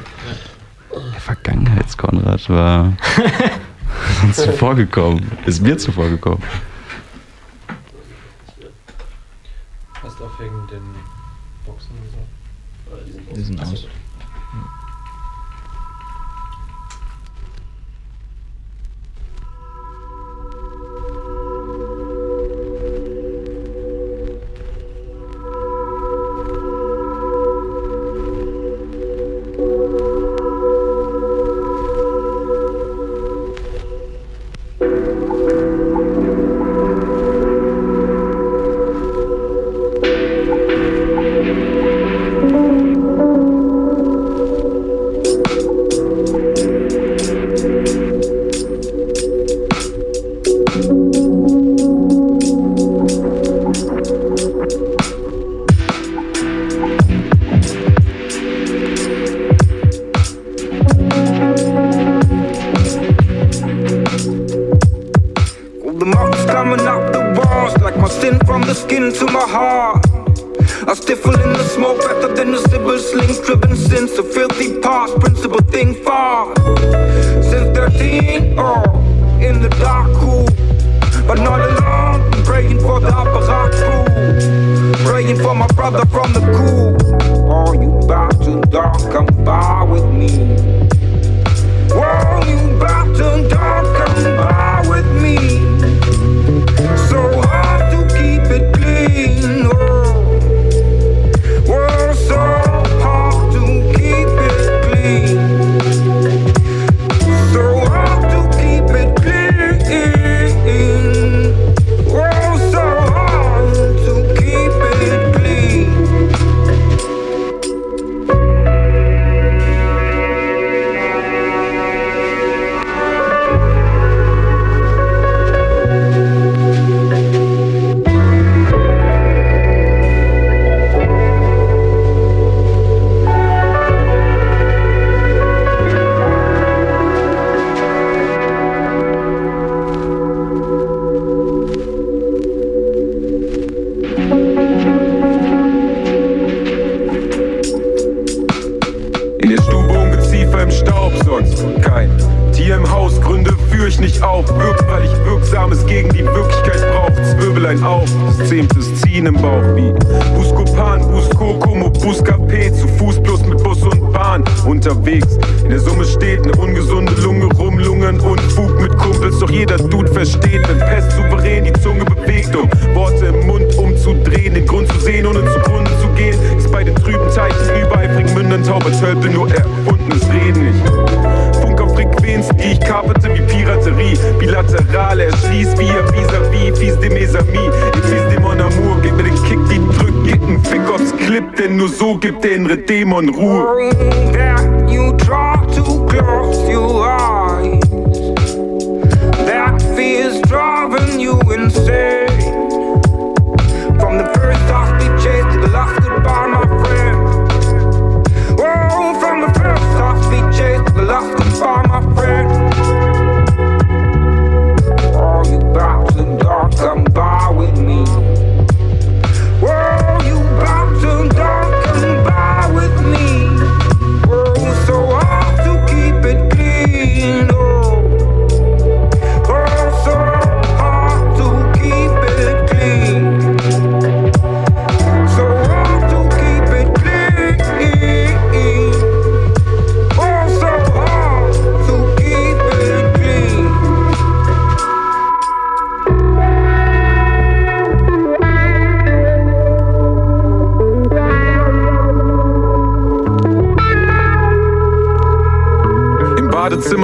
Der 0.92 1.20
Vergangenheitskonrad 1.20 2.48
war 2.48 2.92
uns 4.22 4.36
zuvor 4.36 4.76
gekommen. 4.76 5.30
Ist 5.44 5.60
mir 5.60 5.76
zuvor 5.76 6.08
gekommen. 6.08 6.42
Hast 10.02 10.22
auch 10.22 10.40
wegen 10.40 10.66
den 10.70 10.82
Boxen 11.66 11.90
gesagt? 12.04 13.36
Die 13.36 13.42
sind 13.42 13.60
aus. 13.60 13.86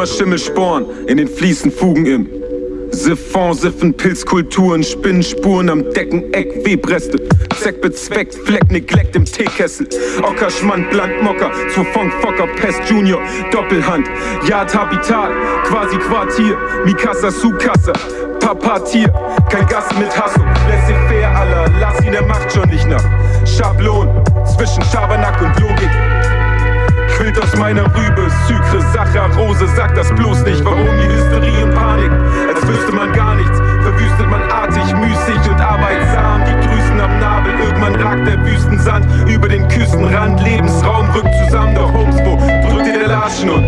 Badezimmer 0.05 0.37
Schimmelsporn, 0.37 0.87
in 1.07 1.17
den 1.17 1.29
Fliesen 1.29 1.73
Fugen 1.73 2.05
im 2.05 2.29
Siphon, 2.91 3.55
Siffen, 3.55 3.95
Pilzkulturen, 3.95 4.83
Spinnenspuren 4.83 5.71
am 5.71 5.83
Deckeneck, 5.95 6.65
Webreste, 6.67 7.19
Zeck 7.59 7.81
bezweckt, 7.81 8.35
Fleck, 8.35 8.71
Neglect 8.71 9.17
im 9.17 9.25
Teekessel, 9.25 9.89
Ocker, 10.23 10.51
Schmand, 10.51 10.93
zu 11.73 11.85
Funk, 11.85 12.13
Focker, 12.21 12.47
Pest 12.49 12.83
Junior, 12.89 13.19
Doppelhand, 13.51 14.07
Yard, 14.47 14.75
Habitat, 14.75 15.31
quasi 15.65 15.97
Quartier, 15.97 16.57
Mikasa, 16.85 17.31
Sukasa, 17.31 17.95
Papatier, 18.41 19.11
kein 19.51 19.67
Gas 19.69 19.87
mit 19.99 20.11
Hassel, 20.21 20.45
laissez-faire 20.69 21.35
aller, 21.35 21.73
lass 21.81 22.05
ihn, 22.05 22.13
er 22.13 22.27
macht 22.27 22.53
schon 22.53 22.69
nicht 22.69 22.87
nach, 22.89 23.05
Schablon, 23.47 24.09
zwischen 24.45 24.83
Schabernack 24.85 25.41
und 25.41 25.59
Logik, 25.61 25.91
Quillt 27.35 27.45
aus 27.45 27.57
meiner 27.57 27.85
Rübe, 27.85 28.29
Sucre, 28.47 28.81
Saccharose, 28.93 29.67
sag 29.77 29.95
das 29.95 30.09
bloß 30.15 30.45
nicht. 30.45 30.65
Warum 30.65 30.87
die 31.01 31.15
Hysterie 31.15 31.65
und 31.65 31.75
Panik? 31.75 32.11
Als 32.49 32.67
wüsste 32.67 32.93
man 32.93 33.13
gar 33.13 33.35
nichts. 33.35 33.59
Verwüstet 33.59 34.31
man 34.31 34.43
artig, 34.51 34.85
müßig 34.95 35.51
und 35.51 35.61
arbeitsam. 35.61 36.43
Die 36.47 36.67
Grüßen 36.67 37.01
am 37.01 37.19
Nabel, 37.19 37.53
irgendwann 37.65 37.95
ragt 37.97 38.27
der 38.27 38.45
Wüstensand 38.45 39.07
über 39.29 39.49
den 39.49 39.67
Küstenrand. 39.69 40.41
Lebensraum 40.43 41.11
rückt 41.11 41.35
zusammen, 41.45 41.75
doch 41.75 41.93
Homes, 41.93 42.17
wo 42.25 42.37
drückt 42.69 42.87
ihr 42.87 42.99
der 43.01 43.09
Larschen 43.09 43.51
und 43.51 43.65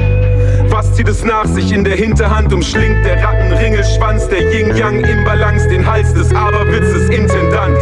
was 0.70 0.92
zieht 0.94 1.09
es 1.09 1.24
nach 1.24 1.46
sich 1.46 1.72
in 1.72 1.85
der 1.85 1.96
Hinterhand 1.96 2.52
umschlingt 2.52 3.05
der 3.05 3.22
Rattenringelschwanz, 3.22 4.29
der 4.29 4.42
Yin-Yang 4.52 5.05
im 5.05 5.24
Balance, 5.24 5.68
den 5.68 5.87
Hals 5.87 6.12
des 6.12 6.35
Aberwitzes 6.35 7.09
Intendant. 7.09 7.79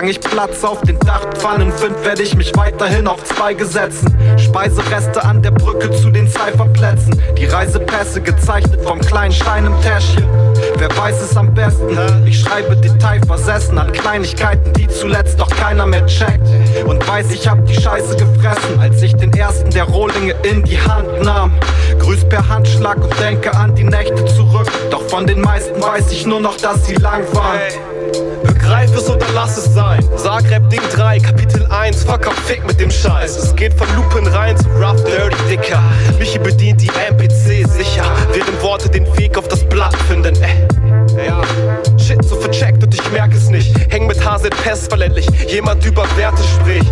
Solange 0.00 0.12
ich 0.12 0.20
Platz 0.20 0.64
auf 0.64 0.80
den 0.80 0.98
Dachpfannen 1.00 1.70
find, 1.72 2.02
werde 2.06 2.22
ich 2.22 2.34
mich 2.34 2.56
weiterhin 2.56 3.06
auf 3.06 3.22
Zweige 3.22 3.66
setzen. 3.66 4.16
Speisereste 4.38 5.22
an 5.22 5.42
der 5.42 5.50
Brücke 5.50 5.90
zu 5.90 6.10
den 6.10 6.26
Cypherplätzen. 6.26 7.20
Die 7.36 7.44
Reisepässe 7.44 8.22
gezeichnet 8.22 8.80
vom 8.82 8.98
kleinen 8.98 9.32
Stein 9.32 9.66
im 9.66 9.78
Täschchen. 9.82 10.24
Wer 10.78 10.88
weiß 10.96 11.20
es 11.20 11.36
am 11.36 11.52
besten? 11.52 11.98
Ich 12.24 12.40
schreibe 12.40 12.76
detailversessen 12.76 13.76
an 13.76 13.92
Kleinigkeiten, 13.92 14.72
die 14.72 14.88
zuletzt 14.88 15.38
doch 15.38 15.50
keiner 15.50 15.84
mehr 15.84 16.06
checkt. 16.06 16.48
Und 16.86 17.06
weiß, 17.06 17.30
ich 17.32 17.46
hab 17.46 17.66
die 17.66 17.78
Scheiße 17.78 18.16
gefressen, 18.16 18.80
als 18.80 19.02
ich 19.02 19.14
den 19.16 19.34
ersten 19.34 19.68
der 19.68 19.84
Rohlinge 19.84 20.34
in 20.44 20.62
die 20.62 20.80
Hand 20.80 21.22
nahm. 21.22 21.52
Grüß 21.98 22.26
per 22.26 22.48
Handschlag 22.48 22.96
und 23.04 23.20
denke 23.20 23.54
an 23.54 23.74
die 23.74 23.84
Nächte 23.84 24.24
zurück. 24.24 24.72
Doch 24.90 25.02
von 25.10 25.26
den 25.26 25.42
meisten 25.42 25.78
weiß 25.78 26.10
ich 26.10 26.24
nur 26.24 26.40
noch, 26.40 26.56
dass 26.56 26.86
sie 26.86 26.94
lang 26.94 27.22
waren. 27.34 27.58
Begreif 28.70 28.96
es 28.96 29.10
oder 29.10 29.26
lass 29.34 29.58
es 29.58 29.74
sein. 29.74 29.98
Zagreb 30.16 30.70
Ding 30.70 30.80
3, 30.92 31.18
Kapitel 31.18 31.66
1, 31.70 32.04
fuck 32.04 32.28
up, 32.28 32.36
fick 32.46 32.64
mit 32.64 32.78
dem 32.78 32.88
Scheiß. 32.88 33.36
Es 33.36 33.56
geht 33.56 33.74
von 33.74 33.88
Lupen 33.96 34.24
rein 34.28 34.56
zu 34.56 34.68
Rough 34.68 35.02
Dirty 35.02 35.36
Dicker. 35.48 35.82
Michi 36.20 36.38
bedient 36.38 36.80
die 36.80 36.88
NPC 37.08 37.68
sicher, 37.68 38.04
während 38.32 38.62
Worte 38.62 38.88
den 38.88 39.04
Weg 39.18 39.36
auf 39.36 39.48
das 39.48 39.68
Blatt 39.68 39.96
finden. 40.06 40.36
Äh. 40.40 41.26
Ja. 41.26 41.42
Shit 42.10 42.24
so 42.24 42.34
vercheckt 42.34 42.82
und 42.82 42.92
ich 42.92 43.12
merk 43.12 43.32
es 43.32 43.50
nicht. 43.50 43.72
Häng 43.88 44.08
mit 44.08 44.18
HZ 44.24 44.50
Pest 44.64 44.88
verländlich, 44.88 45.28
jemand 45.48 45.84
über 45.86 46.04
Werte 46.16 46.42
spricht. 46.42 46.90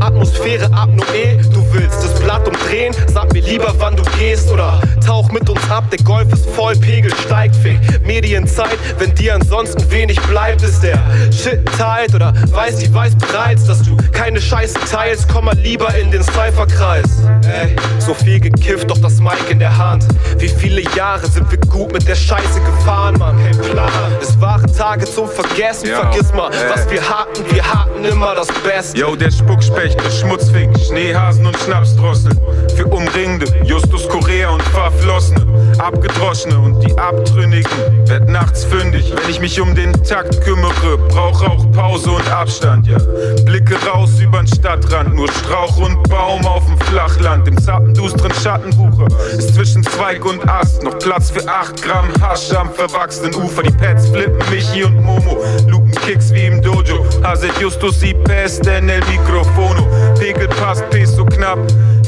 Atmosphäre 0.00 0.64
Apnoe, 0.72 1.38
du 1.54 1.64
willst 1.72 2.02
das 2.02 2.18
Blatt 2.20 2.46
umdrehen, 2.48 2.92
sag 3.06 3.32
mir 3.32 3.42
lieber 3.42 3.72
wann 3.78 3.94
du 3.94 4.02
gehst 4.18 4.50
oder 4.50 4.80
tauch 5.06 5.30
mit 5.30 5.48
uns 5.48 5.70
ab, 5.70 5.84
der 5.90 6.04
Golf 6.04 6.32
ist 6.32 6.50
voll, 6.50 6.74
Pegel 6.76 7.12
steigt, 7.14 7.54
fick 7.54 7.78
Medienzeit, 8.04 8.76
wenn 8.98 9.14
dir 9.14 9.36
ansonsten 9.36 9.88
wenig 9.92 10.20
bleibt, 10.22 10.62
ist 10.62 10.82
der 10.82 10.98
Shit 11.30 11.64
tight 11.78 12.12
oder 12.14 12.32
weiß 12.50 12.82
ich 12.82 12.92
weiß 12.92 13.14
bereits, 13.16 13.66
dass 13.66 13.82
du 13.82 13.96
keine 14.10 14.40
Scheiße 14.40 14.78
teilst, 14.90 15.28
komm 15.28 15.44
mal 15.44 15.56
lieber 15.58 15.94
in 15.94 16.10
den 16.10 16.24
Cypherkreis. 16.24 17.22
Ey, 17.44 17.76
so 18.00 18.14
viel 18.14 18.40
gekifft, 18.40 18.90
doch 18.90 18.98
das 18.98 19.20
Mic 19.20 19.38
in 19.48 19.60
der 19.60 19.76
Hand. 19.76 20.04
Wie 20.38 20.48
viele 20.48 20.82
Jahre 20.96 21.26
sind 21.28 21.48
wir 21.50 21.58
gut 21.58 21.92
mit 21.92 22.08
der 22.08 22.16
Scheiße 22.16 22.60
gefahren, 22.60 23.16
Mann? 23.18 23.38
Hey, 23.38 23.52
Plan. 23.70 23.91
Es 24.20 24.40
waren 24.40 24.72
Tage 24.74 25.04
zum 25.04 25.28
Vergessen, 25.28 25.88
Ja, 25.88 26.00
vergiss 26.02 26.32
mal, 26.34 26.50
ey. 26.52 26.70
was 26.70 26.90
wir 26.90 27.08
hatten, 27.08 27.44
wir 27.50 27.62
hatten 27.64 28.04
immer 28.04 28.34
das 28.34 28.48
Beste. 28.64 28.98
Yo, 28.98 29.16
der 29.16 29.30
Spuckspecht, 29.30 29.98
der 30.02 30.10
Schmutzfink, 30.10 30.78
Schneehasen 30.78 31.46
und 31.46 31.56
Schnapsdrossel. 31.58 32.32
Für 32.76 32.86
Umringende, 32.86 33.46
Justus 33.64 34.08
Korea 34.08 34.50
und 34.50 34.62
Verflossene. 34.62 35.41
Abgedroschene 35.80 36.58
und 36.58 36.80
die 36.80 36.96
Abtrünnigen. 36.98 37.70
Werd 38.06 38.28
nachts 38.28 38.64
fündig, 38.64 39.12
wenn 39.14 39.30
ich 39.30 39.40
mich 39.40 39.60
um 39.60 39.74
den 39.74 39.92
Takt 40.04 40.40
kümmere. 40.42 40.98
Brauch 41.08 41.42
auch 41.42 41.70
Pause 41.72 42.12
und 42.12 42.30
Abstand, 42.30 42.86
ja. 42.86 42.98
Blicke 43.44 43.76
raus 43.86 44.20
übern 44.20 44.46
Stadtrand, 44.46 45.14
nur 45.14 45.28
Strauch 45.32 45.76
und 45.78 46.02
Baum 46.08 46.44
auf 46.46 46.64
dem 46.66 46.78
Flachland. 46.86 47.48
Im 47.48 47.60
zappendustren 47.60 48.32
Schattenwucher 48.42 49.06
ist 49.36 49.54
zwischen 49.54 49.82
Zweig 49.84 50.24
und 50.24 50.48
Ast 50.48 50.82
noch 50.82 50.98
Platz 50.98 51.30
für 51.30 51.46
8 51.46 51.82
Gramm 51.82 52.08
Hasch 52.20 52.52
am 52.52 52.72
verwachsenen 52.72 53.34
Ufer. 53.34 53.62
Die 53.62 53.72
Pets 53.72 54.08
flippen 54.08 54.42
Michi 54.50 54.84
und 54.84 55.02
Momo, 55.02 55.38
lupen 55.68 55.92
Kicks 55.92 56.32
wie 56.32 56.46
im 56.46 56.60
Dojo. 56.62 57.04
Hazet 57.22 57.52
Justus 57.60 58.02
y 58.02 58.14
peste 58.24 58.76
en 58.76 58.88
el 58.88 59.02
microfono. 59.06 59.86
Pegel 60.18 60.48
passt 60.48 60.88
Peso 60.90 61.24
knapp. 61.24 61.58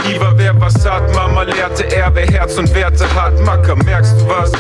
Lieber 0.07 0.35
wer 0.37 0.61
was 0.61 0.85
hat, 0.85 1.15
Mama 1.15 1.43
lehrte 1.43 1.85
er, 1.85 2.15
wer 2.15 2.27
Herz 2.27 2.59
und 2.59 2.73
Werte 2.75 3.07
hat. 3.15 3.39
Macker, 3.41 3.77
merkst 3.77 4.21
du 4.21 4.29
was? 4.29 4.53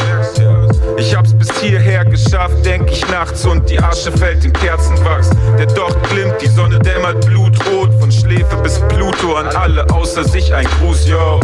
Ich 0.96 1.14
hab's 1.14 1.34
bis 1.34 1.50
hierher 1.60 2.04
geschafft, 2.04 2.64
denk 2.64 2.90
ich 2.90 3.06
nachts 3.08 3.44
und 3.44 3.68
die 3.68 3.78
Asche 3.78 4.12
fällt 4.12 4.44
in 4.44 4.52
Kerzenwachs. 4.52 5.30
Der 5.58 5.66
Docht 5.66 6.02
glimmt, 6.10 6.40
die 6.40 6.48
Sonne 6.48 6.78
dämmert 6.78 7.26
blutrot, 7.26 7.92
von 8.00 8.10
Schläfe 8.10 8.56
bis 8.62 8.78
Pluto. 8.88 9.34
An 9.34 9.48
alle 9.48 9.88
außer 9.90 10.24
sich 10.24 10.54
ein 10.54 10.66
Gruß, 10.80 11.08
yo. 11.08 11.40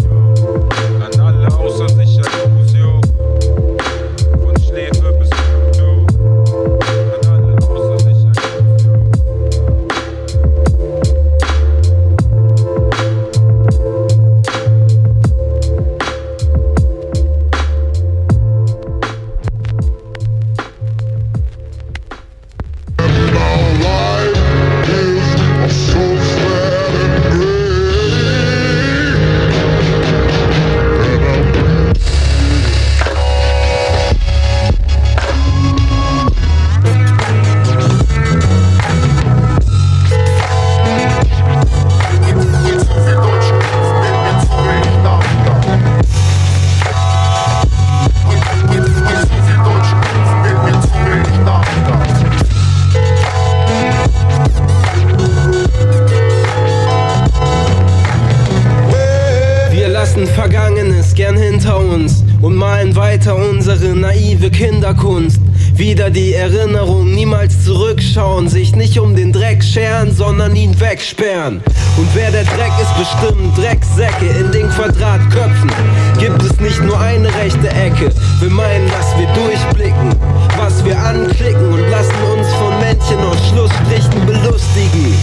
Wieder 65.80 66.10
die 66.10 66.34
Erinnerung, 66.34 67.10
niemals 67.14 67.64
zurückschauen, 67.64 68.48
sich 68.50 68.76
nicht 68.76 68.98
um 68.98 69.16
den 69.16 69.32
Dreck 69.32 69.64
scheren, 69.64 70.14
sondern 70.14 70.54
ihn 70.54 70.78
wegsperren. 70.78 71.62
Und 71.96 72.08
wer 72.12 72.30
der 72.30 72.44
Dreck 72.44 72.72
ist, 72.82 72.94
bestimmt 72.98 73.56
Drecksäcke 73.56 74.26
in 74.26 74.52
den 74.52 74.68
Quadratköpfen. 74.68 75.72
Gibt 76.18 76.42
es 76.42 76.60
nicht 76.60 76.82
nur 76.84 77.00
eine 77.00 77.34
rechte 77.34 77.70
Ecke, 77.70 78.12
wir 78.40 78.50
meinen, 78.50 78.90
dass 78.90 79.18
wir 79.18 79.26
durchblicken, 79.28 80.14
was 80.58 80.84
wir 80.84 80.98
anklicken 80.98 81.72
und 81.72 81.88
lassen 81.88 82.22
uns 82.30 82.46
von 82.56 82.78
Männchen 82.80 83.18
aus 83.20 83.38
Schlussstrichen 83.48 84.26
belustigen. 84.26 85.14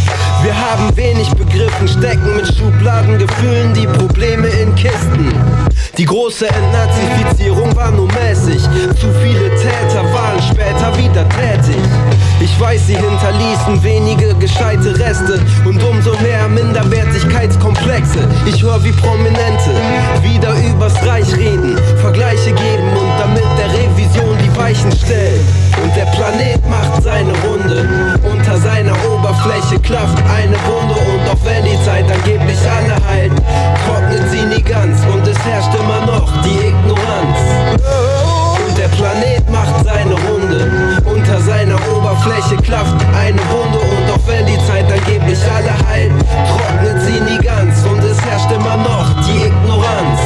Wir 0.41 0.55
haben 0.57 0.97
wenig 0.97 1.29
begriffen, 1.35 1.87
stecken 1.87 2.35
mit 2.35 2.47
Schubladengefühlen 2.47 3.75
die 3.75 3.85
Probleme 3.85 4.47
in 4.47 4.73
Kisten. 4.73 5.31
Die 5.97 6.05
große 6.05 6.47
Entnazifizierung 6.47 7.75
war 7.75 7.89
nur 7.89 8.07
mäßig. 8.13 8.61
Zu 9.01 9.07
viele 9.19 9.49
Täter 9.55 10.03
waren 10.13 10.39
später 10.39 10.95
wieder 10.95 11.27
tätig. 11.29 11.81
Ich 12.39 12.59
weiß, 12.59 12.85
sie 12.85 12.95
hinterließen 12.95 13.81
wenige 13.81 14.35
gescheite 14.35 14.95
Reste 14.99 15.39
und 15.65 15.81
umso 15.81 16.11
mehr 16.21 16.47
Minderwertigkeitskomplexe. 16.49 18.29
Ich 18.45 18.61
höre 18.61 18.83
wie 18.83 18.91
Prominente 18.91 19.71
wieder 20.21 20.53
übers 20.69 20.93
Reich 21.03 21.35
reden, 21.35 21.75
Vergleiche 21.99 22.51
geben 22.51 22.89
und 22.95 23.19
damit 23.19 23.47
der 23.57 23.69
die 23.69 23.86
Weichen 24.67 24.91
stellen. 24.91 25.47
Und 25.81 25.95
der 25.95 26.05
Planet 26.07 26.59
macht 26.67 27.01
seine 27.01 27.31
Runde. 27.47 28.19
Unter 28.29 28.57
seiner 28.57 28.95
Oberfläche 29.13 29.79
klafft 29.79 30.17
eine 30.27 30.57
Wunde 30.67 30.99
und 31.13 31.23
auch 31.29 31.39
wenn 31.45 31.63
die 31.63 31.81
Zeit 31.85 32.03
angeblich 32.11 32.59
alle 32.67 32.95
heilt, 33.07 33.31
trocknet 33.85 34.29
sie 34.29 34.43
nie 34.45 34.61
ganz 34.61 34.99
und 35.05 35.25
es 35.25 35.39
herrscht 35.45 35.73
immer 35.73 36.05
noch 36.05 36.29
die 36.43 36.67
Ignoranz. 36.67 37.39
Und 38.67 38.77
der 38.77 38.89
Planet 38.89 39.49
macht 39.49 39.85
seine 39.85 40.15
Runde. 40.27 41.01
Unter 41.05 41.39
seiner 41.39 41.79
Oberfläche 41.95 42.57
klafft 42.61 42.99
eine 43.15 43.39
Wunde 43.47 43.79
und 43.79 44.11
auch 44.11 44.27
wenn 44.27 44.45
die 44.47 44.59
Zeit 44.67 44.91
angeblich 44.91 45.39
alle 45.55 45.71
heilt, 45.87 46.11
trocknet 46.51 47.01
sie 47.05 47.21
nie 47.21 47.39
ganz 47.39 47.85
und 47.85 48.03
es 48.03 48.19
herrscht 48.21 48.51
immer 48.51 48.75
noch 48.75 49.07
die 49.25 49.47
Ignoranz. 49.47 50.19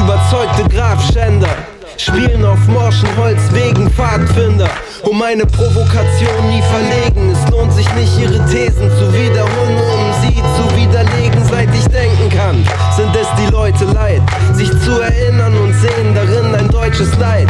Überzeugte 0.00 0.66
Grabschänder 0.74 1.71
spielen 2.02 2.44
auf 2.44 2.58
morschen 2.66 3.08
Holzwegen 3.16 3.90
Pfadfinder. 3.90 4.68
Um 5.02 5.22
eine 5.22 5.46
Provokation 5.46 6.48
nie 6.48 6.62
verlegen. 6.62 7.30
Es 7.30 7.50
lohnt 7.50 7.72
sich 7.72 7.92
nicht, 7.94 8.18
ihre 8.18 8.44
Thesen 8.46 8.90
zu 8.98 9.12
wiederholen, 9.12 9.76
um 9.76 10.12
sie 10.20 10.34
zu 10.34 10.76
widerlegen. 10.76 11.44
Seit 11.44 11.68
ich 11.74 11.86
denken 11.88 12.28
kann, 12.30 12.64
sind 12.96 13.14
es 13.14 13.28
die 13.38 13.50
Leute 13.52 13.84
leid, 13.84 14.22
sich 14.54 14.70
zu 14.80 15.00
erinnern 15.00 15.56
und 15.56 15.72
sehen 15.74 16.14
darin 16.14 16.54
ein 16.54 16.68
deutsches 16.68 17.16
Leid. 17.18 17.48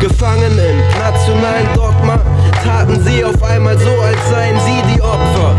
Gefangen 0.00 0.58
im 0.58 0.98
nationalen 0.98 1.72
Dogma 1.74 2.18
taten 2.64 3.02
sie 3.04 3.24
auf 3.24 3.40
einmal 3.42 3.78
so, 3.78 3.90
als 4.00 4.28
seien 4.30 4.58
sie 4.66 4.94
die 4.94 5.00
Opfer. 5.00 5.54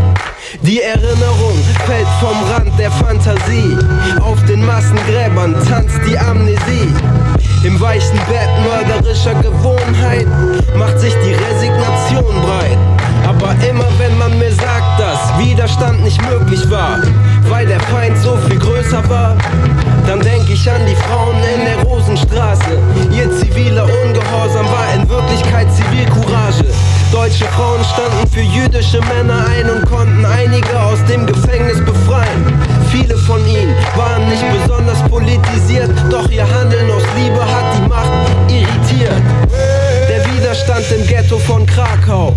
Die 0.68 0.82
Erinnerung 0.82 1.56
fällt 1.86 2.06
vom 2.20 2.36
Rand 2.52 2.78
der 2.78 2.90
Fantasie. 2.90 3.74
Auf 4.20 4.36
den 4.44 4.62
Massengräbern 4.66 5.56
tanzt 5.66 5.98
die 6.06 6.18
Amnesie. 6.18 6.92
Im 7.64 7.80
weichen 7.80 8.18
Bett 8.28 8.50
mörderischer 8.62 9.32
Gewohnheit 9.36 10.26
macht 10.76 11.00
sich 11.00 11.14
die 11.24 11.32
Resignation 11.32 12.42
breit. 12.42 12.76
Aber 13.26 13.56
immer 13.66 13.86
wenn 13.96 14.18
man 14.18 14.38
mir 14.38 14.52
sagt, 14.52 15.00
dass 15.00 15.38
Widerstand 15.38 16.04
nicht 16.04 16.20
möglich 16.28 16.70
war, 16.70 16.98
weil 17.48 17.66
der 17.66 17.80
Feind 17.80 18.18
so 18.18 18.36
viel 18.36 18.58
größer 18.58 19.08
war, 19.08 19.38
dann 20.06 20.20
denk 20.20 20.50
ich 20.50 20.70
an 20.70 20.82
die 20.86 20.96
Frauen 20.96 21.36
in 21.54 21.64
der 21.64 21.82
Rosenstraße. 21.82 22.78
Ihr 23.10 23.34
ziviler 23.38 23.84
Ungehorsam 23.84 24.66
war 24.66 24.94
in 24.94 25.08
Wirklichkeit 25.08 25.66
Zivilcourage. 25.74 26.66
Deutsche 27.12 27.46
Frauen 27.46 27.82
standen 27.84 28.28
für 28.30 28.42
jüdische 28.42 29.00
Männer 29.00 29.46
ein 29.46 29.70
und 29.70 29.86
konnten 29.86 30.26
einige 30.26 30.78
aus 30.78 30.98
dem 31.08 31.26
Gefängnis 31.26 31.82
befreien. 31.82 32.44
Viele 32.90 33.16
von 33.16 33.40
ihnen 33.48 33.74
waren 33.96 34.28
nicht 34.28 34.44
besonders 34.52 35.02
politisiert, 35.08 35.90
doch 36.10 36.30
ihr 36.30 36.46
Handeln 36.48 36.90
aus 36.90 37.02
Liebe 37.16 37.40
hat 37.40 37.76
die 37.76 37.88
Macht 37.88 38.10
irritiert. 38.48 39.22
Der 40.08 40.24
Widerstand 40.32 40.84
im 40.92 41.06
Ghetto 41.06 41.38
von 41.38 41.64
Krakau 41.64 42.34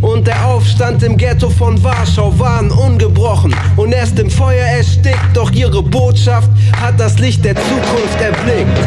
und 0.00 0.26
der 0.26 0.44
Aufstand 0.44 1.02
im 1.04 1.16
Ghetto 1.16 1.48
von 1.48 1.82
Warschau 1.82 2.36
waren 2.38 2.72
ungebrochen 2.72 3.54
und 3.76 3.92
erst 3.92 4.18
im 4.18 4.30
Feuer 4.30 4.66
erstickt, 4.66 5.34
doch 5.34 5.50
ihre 5.52 5.82
Botschaft 5.82 6.50
hat 6.80 6.98
das 6.98 7.18
Licht 7.20 7.44
der 7.44 7.54
Zukunft 7.54 8.20
erblickt. 8.20 8.78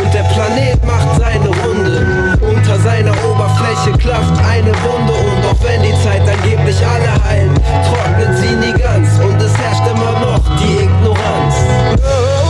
Und 0.00 0.14
der 0.14 0.22
Planet 0.22 0.84
macht 0.84 1.18
seine 1.18 1.48
Runde, 1.48 2.38
unter 2.40 2.78
seiner 2.78 3.12
Oberfläche 3.28 3.98
klafft 3.98 4.38
eine 4.44 4.72
Wunde. 4.82 5.12
Und 5.12 5.44
auch 5.44 5.62
wenn 5.64 5.82
die 5.82 5.94
Zeit 6.02 6.22
angeblich 6.22 6.76
alle 6.86 7.12
heilt, 7.24 7.60
trocknet 7.86 8.38
sie 8.38 8.54
nie 8.56 8.72
ganz. 8.72 9.18
Und 9.18 9.40
es 9.40 9.56
herrscht 9.58 9.86
immer 9.86 10.18
noch 10.20 10.40
die 10.58 10.84
Ignoranz. 10.84 12.41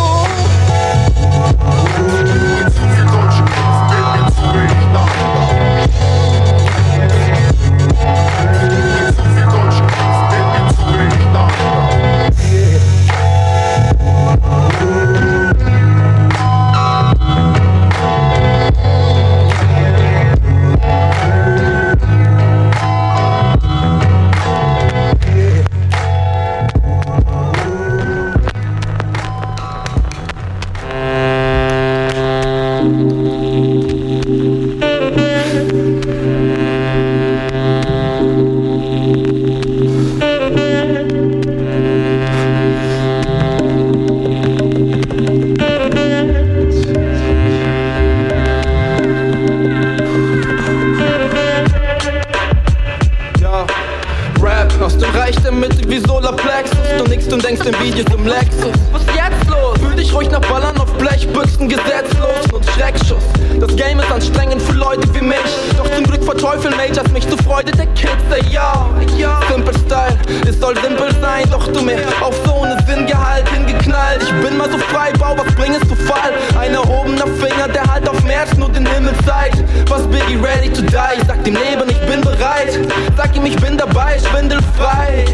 15 57.62 57.86
Video 57.86 58.04
zum 58.06 58.26
Lexus. 58.26 58.72
Was 58.90 59.02
jetzt 59.14 59.48
los? 59.48 59.78
Fühl 59.78 59.94
dich 59.94 60.12
ruhig 60.12 60.28
nach 60.30 60.40
Ballern 60.40 60.76
auf 60.78 60.92
Blechbüsten 60.94 61.68
gesetzlos 61.68 62.52
und 62.52 62.64
Schreckschuss. 62.70 63.22
Das 63.60 63.76
Game 63.76 64.00
ist 64.00 64.10
anstrengend 64.10 64.60
für 64.60 64.72
Leute 64.72 65.02
wie 65.14 65.20
mich. 65.20 65.38
Doch 65.76 65.88
zum 65.94 66.02
Glück 66.02 66.24
verteufeln 66.24 66.74
Majors 66.76 67.08
mich 67.12 67.28
zur 67.28 67.38
Freude 67.38 67.70
der 67.70 67.86
Kids. 67.94 68.10
Ja, 68.50 68.88
ja. 69.16 69.40
Simple 69.48 69.78
Style, 69.78 70.18
es 70.48 70.58
soll 70.58 70.74
simpel 70.78 71.14
sein, 71.20 71.48
doch 71.50 71.68
du 71.68 71.82
mir 71.82 71.98
auf 72.20 72.34
so 72.44 72.62
eine 72.62 72.81
Sinngehalt 72.92 73.48
hingeknallt. 73.48 74.22
Ich 74.22 74.46
bin 74.46 74.58
mal 74.58 74.70
so 74.70 74.76
frei, 74.76 75.12
bau, 75.18 75.34
was 75.36 75.54
bring 75.54 75.72
zu 75.88 75.96
Fall? 75.96 76.32
Ein 76.58 76.74
erhobener 76.74 77.26
Finger, 77.26 77.66
der 77.68 77.90
halt 77.90 78.06
auf 78.06 78.22
März 78.24 78.54
nur 78.58 78.68
den 78.68 78.84
Himmel 78.86 79.14
zeigt. 79.26 79.64
Was 79.88 80.02
Biggie 80.08 80.36
ready 80.36 80.70
to 80.70 80.82
die? 80.82 81.18
Ich 81.18 81.26
sag 81.26 81.42
dem 81.44 81.54
Leben, 81.54 81.88
ich 81.88 82.00
bin 82.00 82.20
bereit. 82.20 82.78
Sag 83.16 83.34
ihm, 83.34 83.46
ich 83.46 83.56
bin 83.56 83.78
dabei, 83.78 84.18
schwindelfrei. 84.18 85.24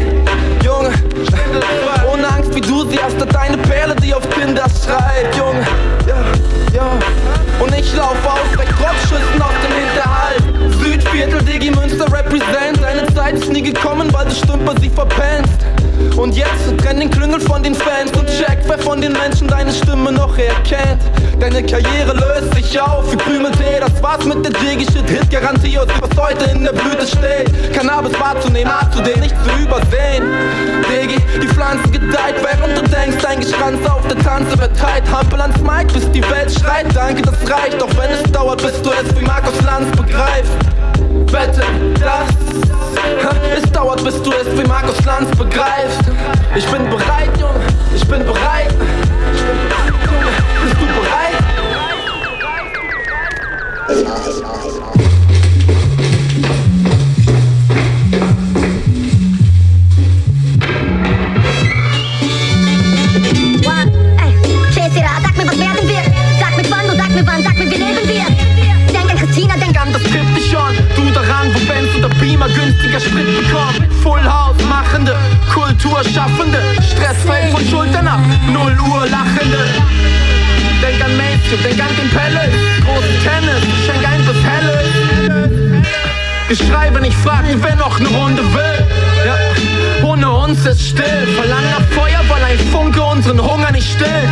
Junge, 0.63 0.91
ohne 2.09 2.29
Angst 2.29 2.55
wie 2.55 2.61
du 2.61 2.89
sie 2.89 2.97
hast, 2.97 3.19
hat 3.19 3.35
deine 3.35 3.57
Perle, 3.57 3.95
die 3.95 4.13
auf 4.13 4.25
Tinder 4.27 4.65
schreibt. 4.69 5.35
Junge, 5.35 5.65
ja, 6.07 6.15
ja. 6.73 6.89
Und 7.59 7.77
ich 7.77 7.93
lauf 7.93 8.15
aus, 8.25 8.39
trotz 8.55 9.01
Schüssen 9.09 9.41
aus 9.41 9.51
dem 9.65 9.73
Hinterhalt. 9.75 10.43
Südviertel, 10.81 11.41
Digi 11.41 11.71
Münster 11.71 12.05
represent. 12.05 12.81
Deine 12.81 13.13
Zeit 13.13 13.35
ist 13.35 13.51
nie 13.51 13.63
gekommen, 13.63 14.07
weil 14.13 14.25
du 14.25 14.31
Stümper 14.31 14.75
sie 14.79 14.89
verpennst. 14.89 15.65
Und 16.17 16.35
jetzt 16.35 16.77
trenn 16.77 16.99
den 16.99 17.09
Klüngel 17.09 17.39
von 17.39 17.63
den 17.63 17.75
Fans 17.75 18.11
und 18.17 18.27
check, 18.27 18.59
wer 18.67 18.79
von 18.79 19.01
den 19.01 19.13
Menschen 19.13 19.47
deine 19.47 19.71
Stimme 19.71 20.11
noch 20.11 20.37
erkennt. 20.37 21.01
Deine 21.39 21.63
Karriere 21.63 22.13
löst 22.13 22.53
sich 22.55 22.79
auf 22.79 23.11
wie 23.11 23.17
Krümeltee. 23.17 23.79
Das 23.79 24.03
war's 24.03 24.25
mit 24.25 24.43
der 24.43 24.51
Digi-Shit-Hit-Garantie 24.51 25.77
aus 25.77 25.87
was 25.99 26.17
heute 26.17 26.45
in 26.51 26.63
der 26.63 26.73
Blüte 26.73 27.07
steht. 27.07 27.73
Cannabis 27.73 28.19
wahrzunehmen, 28.19 28.71
abzudehnen, 28.71 29.21
nicht 29.21 29.35
zu 29.43 29.63
übersehen. 29.63 30.23
Digi, 30.89 31.19
die 31.41 31.47
Pflanze 31.47 31.89
gedeiht, 31.89 32.35
während 32.41 32.77
du 32.77 32.81
denkst, 32.83 33.17
dein 33.21 33.39
Geschranz 33.39 33.79
auf 33.87 34.05
der 34.07 34.17
Tanze 34.17 34.57
tight. 34.79 35.03
Hampel 35.11 35.41
ans 35.41 35.59
Mic, 35.61 35.93
bis 35.93 36.09
die 36.11 36.23
Welt 36.29 36.51
schreit. 36.51 36.87
Danke, 36.93 37.21
das 37.21 37.35
reicht, 37.49 37.81
auch 37.81 37.91
wenn 37.97 38.11
es 38.11 38.31
dauert, 38.31 38.61
bis 38.61 38.81
du 38.81 38.89
es 38.91 39.19
wie 39.19 39.25
Markus 39.25 39.61
Lanz 39.63 39.89
begreifst. 39.95 40.51
Wette, 41.31 41.63
das 41.99 42.48
Es 43.55 43.71
dauert, 43.71 44.03
bis 44.03 44.21
du 44.21 44.31
es 44.31 44.47
wie 44.57 44.67
Markus 44.67 45.03
Lanz 45.05 45.29
begreifst. 45.37 46.01
Ich 46.55 46.65
bin 46.67 46.89
bereit, 46.89 47.29
Junge, 47.39 47.59
ich 47.95 48.07
bin 48.07 48.25
bereit 48.25 48.71
Junge, 48.71 50.31
bist 50.63 50.75
du 50.81 50.85
bereit? 50.85 51.28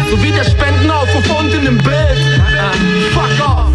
So 0.09 0.23
wie 0.23 0.31
der 0.31 0.43
Spendenaufruf 0.43 1.29
unten 1.39 1.65
im 1.65 1.77
Bild. 1.77 2.41
Ah, 2.59 2.71
Fuck 3.13 3.47
off. 3.47 3.67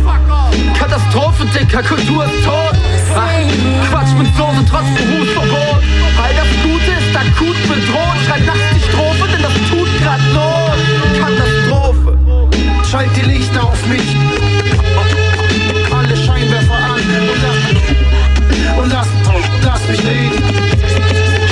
Katastrophe, 0.78 1.46
Dicker, 1.46 1.82
Kultur 1.82 2.24
ist 2.24 2.44
tot. 2.44 2.76
Ach, 3.14 3.90
Quatsch 3.90 4.14
mit 4.18 4.26
Soße 4.36 4.64
trotz 4.68 4.86
Berufsverbot 4.96 5.82
All 6.22 6.34
das 6.34 6.48
Gute 6.62 6.90
ist 6.90 7.16
akut 7.16 7.56
bedroht. 7.68 8.18
Schreib 8.26 8.46
nachts 8.46 8.60
die 8.74 8.80
Strophe, 8.80 9.28
denn 9.32 9.42
das 9.42 9.52
tut 9.70 9.88
grad 10.02 10.20
Not. 10.32 10.78
Katastrophe. 11.18 12.18
Schalt 12.90 13.10
die 13.16 13.26
Lichter 13.26 13.64
auf 13.64 13.86
mich. 13.86 14.16
Alle 15.90 16.16
Scheinwerfer 16.16 16.74
an. 16.74 17.00
Und 18.78 18.92
lass, 18.92 19.06
und 19.26 19.32
lass, 19.32 19.42
lass 19.64 19.88
mich 19.88 20.04
reden. 20.04 20.42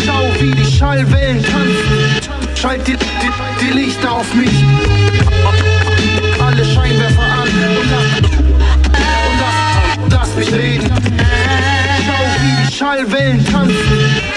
Schau, 0.04 0.26
wie 0.38 0.50
die 0.50 0.70
Schallwellen 0.70 1.42
tanzen. 1.42 2.30
Schalt 2.54 2.86
die, 2.86 2.96
die, 2.96 3.30
die 3.64 3.72
Lichter 3.72 4.12
auf 4.12 4.34
mich. 4.34 4.69
Schallwellen 13.20 13.44
tanzen. 13.44 14.30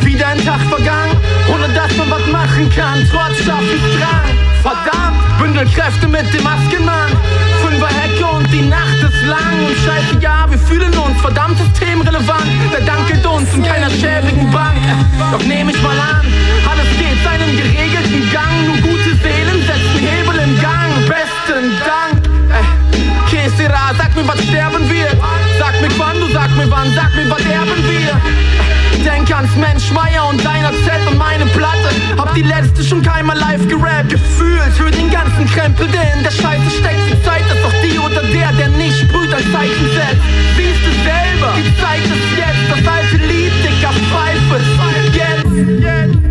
Wieder 0.00 0.28
ein 0.28 0.44
Tag 0.44 0.60
vergangen, 0.62 1.16
ohne 1.52 1.68
dass 1.74 1.96
man 1.96 2.10
was 2.10 2.26
machen 2.30 2.70
kann, 2.74 3.06
trotz 3.10 3.36
Schaffensdrang. 3.38 4.30
Verdammt, 4.62 5.38
bündel 5.38 5.66
Kräfte 5.66 6.06
mit 6.06 6.32
dem 6.32 6.42
Maskenmann. 6.42 7.10
Fünfer 7.62 7.88
Hecke 7.88 8.24
und 8.26 8.52
die 8.52 8.62
Nacht 8.62 8.98
ist 9.02 9.22
lang. 9.26 9.66
Und 9.66 9.76
scheiße, 9.84 10.20
ja, 10.20 10.46
wir 10.48 10.58
fühlen 10.58 10.92
uns 10.96 11.20
verdammt 11.20 11.58
systemrelevant. 11.58 12.46
Der 12.72 12.80
Dank 12.82 13.08
gilt 13.08 13.26
uns 13.26 13.52
und 13.54 13.66
keiner 13.66 13.90
schäbigen 13.90 14.50
Bank. 14.50 14.78
Doch 15.32 15.44
nehm 15.44 15.68
ich 15.68 15.82
mal 15.82 15.98
an, 15.98 16.26
alles 16.70 16.88
geht 16.98 17.18
seinen 17.24 17.56
geregelten 17.56 18.30
Gang. 18.30 18.66
Nur 18.66 18.76
gute 18.76 19.16
Seelen 19.22 19.60
setzen 19.66 19.98
Hebel 19.98 20.38
im 20.46 20.60
Gang. 20.60 20.90
Besten 21.08 21.72
Dank. 21.84 22.22
Ey. 22.54 22.92
Kesera, 23.28 23.92
sag 23.98 24.14
mir, 24.14 24.28
was 24.28 24.42
sterben 24.44 24.88
wird. 24.88 25.16
Sag 25.58 25.80
mir 25.80 25.90
wann, 25.98 26.20
du 26.20 26.26
sag 26.32 26.50
mir 26.56 26.70
wann, 26.70 26.92
sag 26.94 27.14
mir, 27.14 27.28
was 27.30 27.44
erben 27.46 27.82
wir. 27.88 28.20
Denk 29.04 29.34
ans 29.34 29.54
Mensch 29.56 29.90
Meier 29.90 30.28
und 30.28 30.44
deiner 30.44 30.70
Z 30.84 30.92
und 31.10 31.18
meine 31.18 31.46
Platte. 31.46 31.90
Hab 32.16 32.34
die 32.34 32.42
letzte 32.42 32.84
schon 32.84 33.02
keinmal 33.02 33.38
live 33.38 33.66
gerappt. 33.68 34.10
Gefühlt 34.10 34.72
für 34.76 34.90
den 34.90 35.10
ganzen 35.10 35.46
Krempel, 35.46 35.88
der 35.88 36.14
in 36.14 36.22
der 36.22 36.30
Scheiße 36.30 36.70
steckt. 36.78 37.00
Die 37.10 37.22
Zeit 37.24 37.42
ist 37.50 37.62
doch 37.64 37.72
die 37.82 37.98
oder 37.98 38.22
der, 38.22 38.52
der 38.52 38.68
nicht 38.68 38.98
sprüht, 39.00 39.32
ein 39.34 39.44
Zeichen 39.52 39.86
setzt. 39.92 40.22
Siehst 40.56 40.82
du 40.86 40.92
selber, 41.02 41.54
die 41.56 41.74
Zeit 41.80 42.04
ist 42.04 42.36
jetzt. 42.36 42.70
Das 42.70 42.86
alte 42.86 43.16
Lied, 43.26 43.52
dicker 43.64 43.92
Pfeife. 44.10 44.60
Jetzt. 45.12 46.22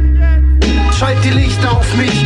Schalt 0.98 1.24
die 1.24 1.32
Lichter 1.32 1.72
auf 1.72 1.94
mich. 1.96 2.26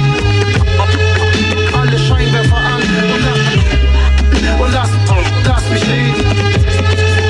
Alle 1.73 1.97
Scheinwerfer 1.97 2.57
an 2.57 2.81
und 2.81 3.21
lass, 3.25 3.39
und 4.59 4.73
lass, 4.73 4.89
lass 5.65 5.69
mich 5.69 5.89
reden. 5.89 6.25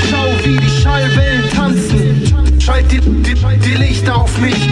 Schau, 0.09 0.27
wie 0.43 0.57
die 0.57 0.81
Schallwellen 0.81 1.49
tanzen. 1.51 2.59
Schalt 2.59 2.91
die, 2.91 2.99
die, 2.99 3.36
die 3.36 3.75
Lichter 3.75 4.15
auf 4.15 4.38
mich. 4.39 4.69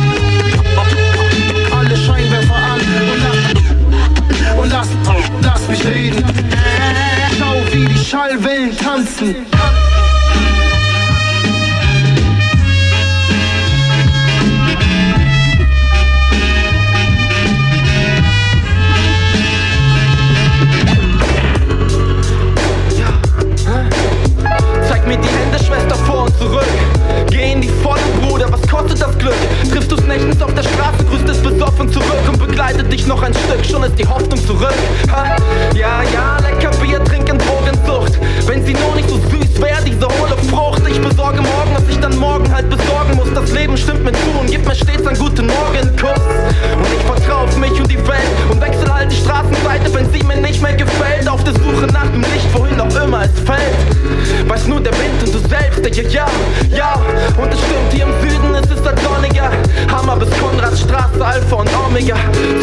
Alle 1.72 1.98
Scheinwerfer 1.98 2.56
an 2.56 2.80
und 4.58 4.70
lass, 4.70 4.88
und 4.88 5.06
lass, 5.06 5.28
lass 5.42 5.68
mich 5.68 5.86
reden. 5.86 6.24
Schau, 7.38 7.56
wie 7.72 7.86
die 7.86 8.06
Schallwellen 8.06 8.76
tanzen. 8.78 9.36
Kostet 28.94 29.10
das 29.10 29.18
Glück? 29.18 29.72
Triffst 29.72 29.92
du's 29.92 30.04
nächtens 30.06 30.40
auf 30.40 30.54
der 30.54 30.62
Straße, 30.62 31.04
grüßt 31.10 31.28
es 31.28 31.38
besoffen 31.42 31.92
zurück 31.92 32.28
und 32.28 32.38
begleitet 32.38 32.94
dich 32.94 33.08
noch 33.08 33.24
ein 33.24 33.34
Stück, 33.34 33.66
schon 33.66 33.82
ist 33.84 33.98
die 33.98 34.06
Hoffnung 34.06 34.40
zurück. 34.46 34.76
Ha? 35.12 35.36
Ja, 35.74 36.04
ja, 36.14 36.38
lecker 36.38 36.70
Bier, 36.78 37.04
trinken, 37.04 37.40
Drogensucht. 37.40 38.20
Wenn 38.46 38.64
sie 38.64 38.74
nur 38.74 38.94
nicht 38.96 39.10
so 39.10 39.16
süß 39.16 39.43
wäre, 39.62 39.84
diese 39.84 40.08
hohle 40.08 40.38
Frucht. 40.50 40.82
Ich 40.88 41.02
besorge 41.02 41.42
morgen, 41.42 41.72
was 41.74 41.84
ich 41.90 42.00
dann 42.00 42.18
morgen 42.18 42.54
halt 42.54 42.70
besorgen 42.70 43.16
muss. 43.16 43.28
Das 43.34 43.52
Leben 43.52 43.78
stimmt 43.78 44.04
mir 44.04 44.12
zu 44.12 44.40
und 44.40 44.50
gibt 44.50 44.68
mir 44.68 44.76
stets 44.76 45.06
einen 45.06 45.18
guten 45.18 45.48
Morgenkuss. 45.48 46.24
Und 46.78 46.94
ich 46.96 47.06
vertrau 47.06 47.44
auf 47.44 47.58
mich 47.58 47.74
und 47.80 47.90
die 47.90 48.08
Welt 48.08 48.34
und 48.50 48.62
wechsle 48.62 48.94
halt 48.94 49.12
die 49.12 49.18
Straßenseite, 49.18 49.94
wenn 49.94 50.12
sie 50.12 50.24
mir 50.24 50.38
nicht 50.38 50.62
mehr 50.62 50.74
gefällt. 50.74 51.28
Auf 51.28 51.44
der 51.44 51.54
Suche 51.54 51.88
nach 51.88 52.08
dem 52.08 52.22
Licht, 52.22 52.48
wohin 52.54 52.80
auch 52.80 52.96
immer 53.04 53.24
es 53.24 53.40
fällt. 53.46 54.50
Weiß 54.50 54.68
nur 54.68 54.82
der 54.82 54.94
Wind 54.94 55.24
und 55.24 55.34
du 55.34 55.40
selbst, 55.50 55.86
ja, 55.96 56.04
ja, 56.10 56.28
ja. 56.76 56.94
Und 57.42 57.54
es 57.54 57.60
stimmt, 57.60 57.92
hier 57.92 58.06
im 58.06 58.14
Süden 58.22 58.56
ist 58.56 58.72
es 58.72 58.86
halt 58.86 59.00
sonniger. 59.00 59.52
Hammer 59.92 60.16
bis 60.18 60.30
Konradstraße, 60.38 61.24
Alpha 61.24 61.56
und 61.56 61.70
Omega. 61.88 62.16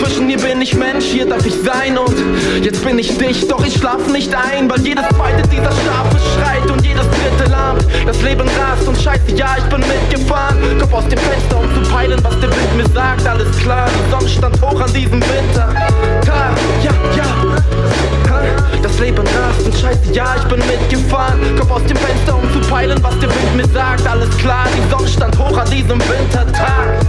Zwischen 0.02 0.26
mir 0.26 0.38
bin 0.38 0.60
ich 0.60 0.74
Mensch, 0.74 1.04
hier 1.04 1.26
darf 1.26 1.44
ich 1.46 1.54
sein 1.64 1.98
und 1.98 2.14
jetzt 2.62 2.84
bin 2.84 2.98
ich 2.98 3.16
dich, 3.16 3.48
doch 3.48 3.64
ich 3.64 3.74
schlaf 3.74 4.06
nicht 4.08 4.34
ein, 4.34 4.70
weil 4.70 4.80
jedes 4.80 5.04
zweite 5.08 5.48
dieser 5.48 5.70
Schafe 5.70 6.16
schreit 6.34 6.70
und 6.70 6.79
jedes 6.82 7.06
dritte 7.08 7.50
lahmt. 7.50 7.84
Das 8.06 8.20
Leben 8.22 8.48
rast 8.48 8.86
und 8.86 8.96
scheiße, 8.96 9.34
ja, 9.36 9.56
ich 9.58 9.64
bin 9.64 9.80
mitgefahren. 9.80 10.78
Kopf 10.80 10.92
aus 10.92 11.08
dem 11.08 11.18
Fenster, 11.18 11.58
um 11.58 11.74
zu 11.74 11.90
peilen, 11.90 12.20
sagt, 12.94 13.26
alles 13.26 13.56
klar, 13.58 13.88
die 13.88 14.10
Sonne 14.10 14.28
stand 14.28 14.60
hoch 14.62 14.80
an 14.80 14.92
diesem 14.92 15.20
Winter. 15.20 15.68
Tag, 16.24 16.52
ja, 16.82 16.92
ja. 17.16 17.24
Das 18.82 18.98
Leben 18.98 19.26
rast 19.26 19.64
und 19.64 19.74
scheiße, 19.74 20.12
ja, 20.12 20.36
ich 20.36 20.44
bin 20.44 20.58
mitgefahren. 20.66 21.40
Kopf 21.58 21.70
aus 21.70 21.84
dem 21.84 21.96
Fenster, 21.96 22.36
um 22.36 22.52
zu 22.52 22.68
peilen, 22.68 23.02
was 23.02 23.18
der 23.18 23.28
Wind 23.28 23.56
mir 23.56 23.68
sagt. 23.68 24.06
Alles 24.06 24.36
klar, 24.38 24.66
die 24.76 24.90
Sonne 24.90 25.08
stand 25.08 25.38
hoch 25.38 25.56
an 25.56 25.70
diesem 25.70 25.98
Wintertag. 26.00 27.00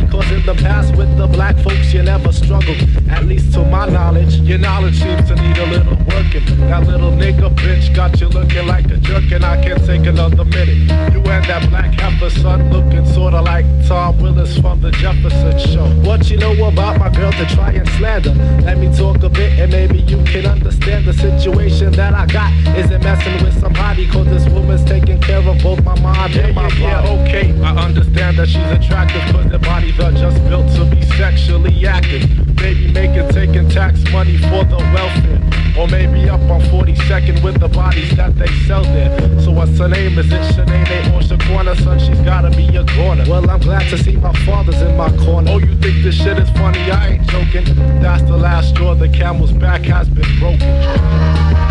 Because 0.00 0.30
in 0.32 0.44
the 0.46 0.54
past 0.54 0.94
with 0.96 1.16
the 1.16 1.26
black 1.26 1.56
folks, 1.58 1.92
you 1.92 2.02
never 2.02 2.32
struggled. 2.32 2.78
At 3.08 3.24
least 3.24 3.52
to 3.54 3.64
my 3.64 3.86
knowledge. 3.88 4.34
Your 4.36 4.58
knowledge 4.58 5.00
seems 5.00 5.28
to 5.28 5.34
need 5.36 5.58
a 5.58 5.66
little 5.66 5.96
working. 6.06 6.44
That 6.68 6.86
little 6.86 7.10
nigga 7.12 7.54
bitch 7.54 7.94
got 7.94 8.20
you 8.20 8.28
looking 8.28 8.66
like 8.66 8.86
a 8.90 8.96
jerk, 8.98 9.30
and 9.32 9.44
I 9.44 9.62
can't 9.62 9.84
take 9.84 10.06
another 10.06 10.44
minute. 10.44 10.78
You 11.12 11.20
and 11.30 11.44
that 11.46 11.68
black 11.70 11.92
heifer 11.94 12.30
son 12.30 12.70
looking 12.72 13.04
sorta 13.12 13.40
like 13.40 13.66
Tom 13.86 14.18
Willis 14.20 14.58
from 14.58 14.80
the 14.80 14.90
Jefferson 14.92 15.58
Show. 15.72 15.86
What 16.08 16.30
you 16.30 16.36
know 16.38 16.52
about 16.66 16.98
my 16.98 17.10
girl 17.10 17.32
to 17.32 17.46
try 17.54 17.72
and 17.72 17.88
slander? 17.90 18.32
Let 18.64 18.78
me 18.78 18.94
talk 18.96 19.22
a 19.22 19.28
bit 19.28 19.58
and 19.58 19.70
maybe 19.72 19.98
you 20.00 20.22
can 20.24 20.46
understand 20.46 21.04
the 21.04 21.12
situation 21.12 21.92
that 21.92 22.14
I 22.14 22.26
got. 22.26 22.52
Isn't 22.76 23.02
messing 23.02 23.44
with 23.44 23.58
somebody 23.60 24.06
cause 24.08 24.26
this 24.26 24.48
woman's 24.48 24.84
taking 24.84 25.20
care 25.20 25.38
of 25.46 25.62
both 25.62 25.82
my 25.84 25.98
mind 26.00 26.34
Yeah, 26.34 26.46
and 26.46 26.54
my 26.54 26.68
yeah, 26.68 27.02
body. 27.02 27.08
yeah, 27.08 27.22
okay. 27.52 27.62
I 27.62 27.84
understand 27.84 28.38
that 28.38 28.48
she's 28.48 28.70
attractive 28.70 29.22
cause 29.32 29.46
their 29.50 29.58
bodies 29.84 30.00
are 30.00 30.12
just 30.12 30.44
built 30.44 30.66
to 30.74 30.84
be 30.84 31.02
sexually 31.16 31.86
active. 31.86 32.22
Maybe 32.60 32.92
making 32.92 33.28
taking 33.30 33.68
tax 33.68 34.02
money 34.10 34.38
for 34.38 34.64
the 34.64 34.76
welfare. 34.94 35.40
Or 35.78 35.88
maybe 35.88 36.28
up 36.30 36.40
on 36.42 36.60
42nd 36.62 37.42
with 37.42 37.60
the 37.60 37.68
bodies 37.68 38.16
that 38.16 38.38
they 38.38 38.46
sell 38.66 38.82
there. 38.84 39.40
So 39.40 39.50
what's 39.50 39.76
her 39.78 39.88
name? 39.88 40.18
Is 40.18 40.32
it 40.32 40.40
Sinead 40.54 41.12
or 41.12 41.20
Shaquana? 41.20 41.76
Son, 41.82 41.98
she's 41.98 42.20
gotta 42.20 42.50
be 42.50 42.68
a 42.76 42.86
corner. 42.94 43.24
Well, 43.28 43.48
I'm 43.50 43.60
glad 43.60 43.88
to 43.90 43.98
see 43.98 44.16
my 44.16 44.32
father's 44.44 44.80
in 44.80 44.96
my 44.96 45.10
corner. 45.24 45.50
Oh, 45.50 45.58
you 45.58 45.76
think 45.78 46.02
this 46.02 46.14
shit 46.14 46.38
is 46.38 46.48
funny? 46.50 46.78
I 46.90 47.14
ain't 47.14 47.26
joking. 47.28 47.64
That's 48.00 48.22
the 48.22 48.36
last 48.36 48.70
straw. 48.70 48.94
The 48.94 49.08
camel's 49.08 49.52
back 49.52 49.82
has 49.82 50.08
been 50.08 50.38
broken. 50.38 51.63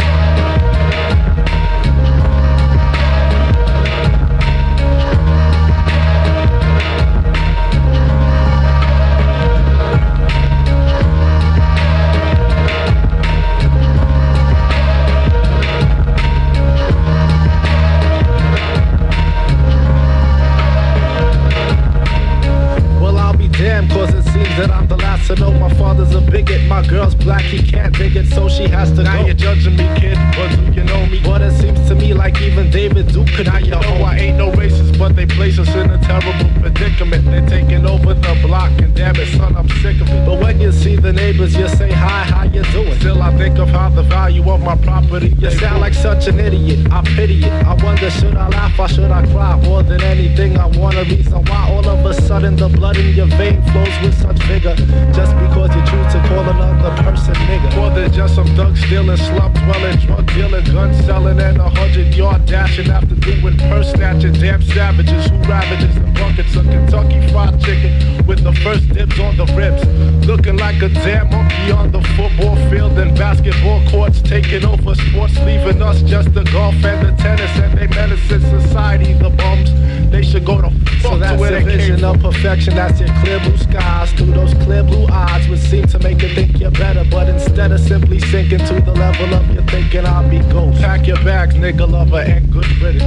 Neighbors, 41.44 41.56
you 41.56 41.78
say, 41.78 41.92
hi, 41.92 42.24
how 42.24 42.44
you 42.44 42.64
doing? 42.64 43.03
I 43.24 43.32
think 43.38 43.58
of 43.58 43.70
how 43.70 43.90
the 43.90 44.04
value 44.04 44.44
of 44.52 44.62
my 44.62 44.76
property. 44.76 45.30
You 45.40 45.50
sound 45.52 45.80
like 45.80 45.94
such 45.94 46.28
an 46.28 46.42
idiot, 46.42 46.92
I 46.92 47.02
pity 47.16 47.46
it. 47.46 47.52
I 47.66 47.74
wonder, 47.82 48.10
should 48.12 48.36
I 48.36 48.50
laugh 48.50 48.78
or 48.78 48.90
should 48.90 49.12
I 49.12 49.26
cry? 49.28 49.56
More 49.62 49.82
than 49.82 50.02
anything, 50.04 50.58
I 50.58 50.66
want 50.66 50.98
a 50.98 51.06
reason 51.06 51.46
why 51.46 51.70
all 51.72 51.88
of 51.88 52.06
a 52.06 52.14
sudden 52.22 52.58
the 52.58 52.68
blood 52.68 52.98
in 52.98 53.16
your 53.16 53.28
vein 53.38 53.62
flows 53.72 53.96
with 54.02 54.14
such 54.22 54.40
vigor. 54.44 54.76
Just 55.16 55.34
because 55.40 55.74
you 55.74 55.82
choose 55.88 56.12
to 56.12 56.20
call 56.28 56.44
another 56.44 56.92
person 57.02 57.34
nigga. 57.48 57.74
More 57.78 57.92
than 57.92 58.12
just 58.12 58.36
some 58.36 58.48
thugs 58.58 58.84
stealing, 58.84 59.16
slum 59.16 59.54
dwelling, 59.54 59.98
drug 60.00 60.28
dealing, 60.34 60.66
gun 60.66 60.94
selling, 61.04 61.40
and 61.40 61.58
a 61.60 61.70
hundred 61.70 62.14
yard 62.14 62.46
dashing 62.46 62.90
after 62.90 63.16
doing 63.16 63.58
purse 63.58 63.92
snatching. 63.94 64.34
Damn 64.34 64.62
savages 64.62 65.30
who 65.30 65.38
ravages 65.48 65.96
the 65.96 66.12
buckets 66.20 66.56
of 66.58 66.66
Kentucky 66.66 67.26
fried 67.32 67.58
chicken 67.64 68.26
with 68.28 68.44
the 68.44 68.54
first 68.64 68.90
dibs 68.90 69.18
on 69.20 69.38
the 69.38 69.46
ribs. 69.56 69.82
Looking 70.28 70.58
like 70.58 70.82
a 70.82 70.90
damn 70.90 71.30
monkey 71.30 71.72
on 71.72 71.92
the 71.92 72.02
football 72.16 72.56
field 72.70 72.98
and 73.00 73.13
basketball 73.18 73.82
courts, 73.90 74.22
taking 74.22 74.66
over 74.66 74.96
sports, 74.96 75.38
leaving 75.40 75.82
us 75.82 76.02
just 76.04 76.34
the 76.34 76.44
golf 76.46 76.74
and 76.84 77.08
the 77.08 77.12
tennis. 77.22 77.52
And 77.60 77.78
they 77.78 77.88
menacing 77.88 78.42
society, 78.42 79.14
the 79.14 79.30
bums. 79.30 79.72
They 80.12 80.22
should 80.22 80.46
go 80.46 80.62
to 80.62 80.70
So 81.02 81.10
fuck 81.10 81.14
to 81.14 81.20
that's 81.20 81.40
where 81.40 81.58
a 81.58 81.64
they 81.64 81.78
vision 81.78 82.00
from. 82.00 82.16
of 82.16 82.22
perfection. 82.22 82.76
That's 82.76 83.00
your 83.00 83.10
clear 83.22 83.40
blue 83.40 83.58
skies 83.58 84.12
through 84.14 84.34
those 84.34 84.54
clear 84.66 84.84
blue 84.84 85.08
eyes, 85.08 85.48
which 85.48 85.60
seem 85.60 85.86
to 85.88 86.00
make 86.00 86.22
you 86.22 86.30
think 86.30 86.60
you're 86.60 86.72
better. 86.72 87.04
But 87.10 87.30
instead 87.30 87.72
of 87.72 87.80
simply 87.80 88.20
sinking 88.20 88.60
to 88.60 88.82
the 88.82 88.94
level 88.94 89.34
of 89.34 89.50
your 89.54 89.64
thinking, 89.64 90.06
I'll 90.06 90.28
be 90.30 90.40
ghost. 90.52 90.80
Pack 90.82 91.08
your 91.08 91.18
bags, 91.24 91.56
nigga 91.56 91.90
lover, 91.90 92.20
and 92.20 92.52
good 92.52 92.68
riddance. 92.82 93.04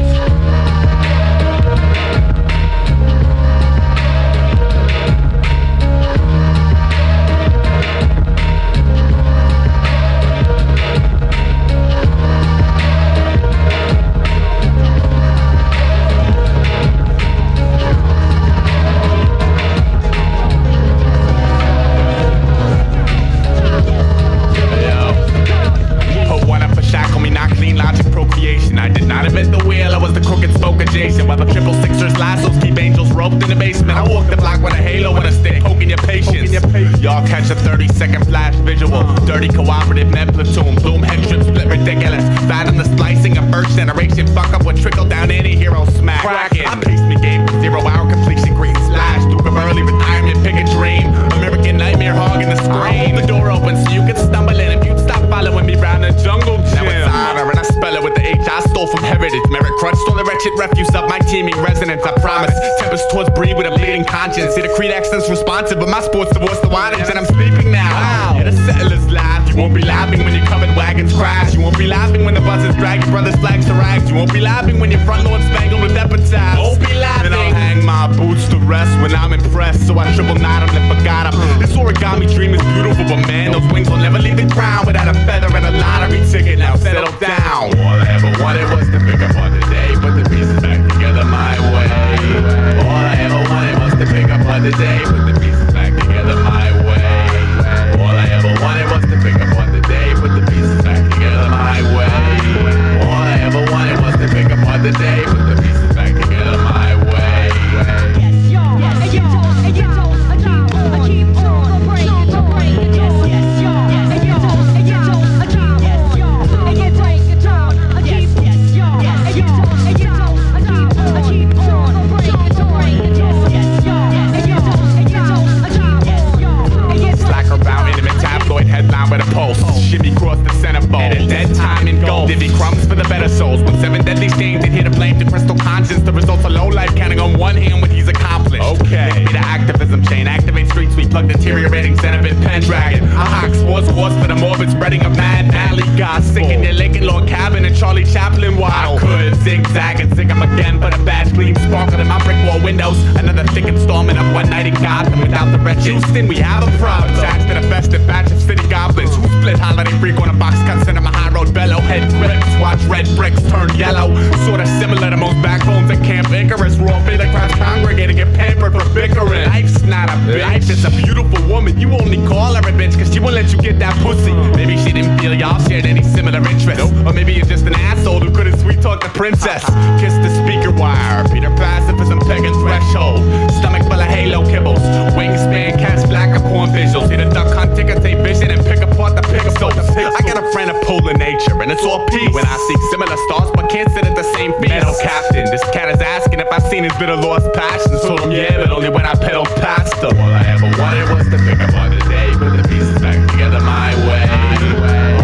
Princess. 179.16 179.64
Kiss 179.98 180.12
the 180.20 180.30
speaker 180.44 180.70
wire. 180.70 181.24
Peter 181.32 181.50
pacifism 181.56 182.20
pegging 182.20 182.52
threshold. 182.60 183.24
Stomach 183.50 183.82
full 183.88 183.98
of 183.98 184.06
halo 184.06 184.44
kibbles. 184.44 184.84
Wingspan 185.16 185.80
cast 185.80 186.06
black 186.08 186.36
upon 186.36 186.68
visuals. 186.68 187.08
Hit 187.08 187.20
a 187.20 187.28
duck 187.32 187.48
hunt, 187.56 187.74
ticker 187.74 187.98
tape 187.98 188.20
vision, 188.20 188.52
and 188.52 188.62
pick 188.64 188.84
apart 188.84 189.16
the 189.16 189.22
pixels. 189.22 189.74
I 189.96 190.20
got 190.22 190.36
a 190.36 190.52
friend 190.52 190.70
of 190.70 190.76
polar 190.84 191.14
nature, 191.14 191.60
and 191.60 191.72
it's 191.72 191.82
all 191.82 192.04
peace. 192.06 192.32
When 192.32 192.44
I 192.44 192.56
see 192.68 192.76
similar 192.92 193.16
stars, 193.26 193.50
but 193.56 193.70
can't 193.70 193.90
sit 193.90 194.04
at 194.04 194.14
the 194.14 194.26
same 194.36 194.52
feast. 194.60 194.68
Metal 194.68 194.94
captain, 195.00 195.50
this 195.50 195.64
cat 195.72 195.88
is 195.88 196.00
asking 196.00 196.40
if 196.40 196.48
I've 196.52 196.62
seen 196.68 196.84
his 196.84 196.92
bit 197.00 197.08
of 197.08 197.20
lost 197.20 197.50
passions. 197.54 198.02
Told 198.02 198.20
him 198.20 198.32
yeah, 198.32 198.60
but 198.60 198.70
only 198.70 198.90
when 198.90 199.06
I 199.06 199.14
pedaled 199.14 199.48
past 199.64 199.96
him. 199.96 200.12
All 200.20 200.30
I 200.30 200.44
ever 200.44 200.68
wanted 200.76 201.08
was 201.08 201.24
to 201.32 201.38
pick 201.40 201.58
up 201.58 201.74
on 201.74 201.90
the 201.90 202.04
day, 202.04 202.28
put 202.36 202.52
the 202.52 202.68
pieces 202.68 203.00
back 203.00 203.16
together 203.32 203.60
my 203.64 203.96
way. 204.04 204.28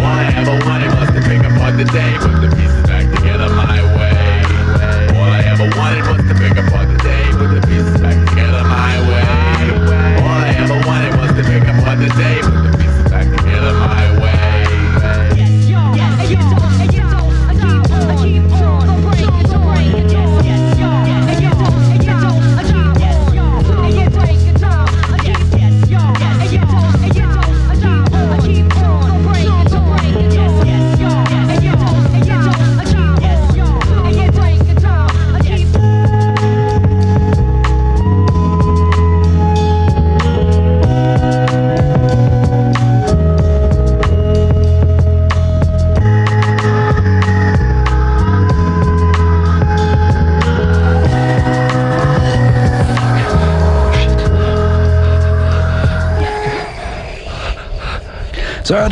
All 0.01 0.17
I 0.17 0.33
ever 0.35 0.57
wanted 0.65 0.89
was 0.97 1.09
to 1.13 1.21
pick 1.29 1.43
on 1.73 1.77
the 1.77 1.85
day, 1.85 2.17
put 2.19 2.41
the 2.41 2.55
pieces 2.55 2.92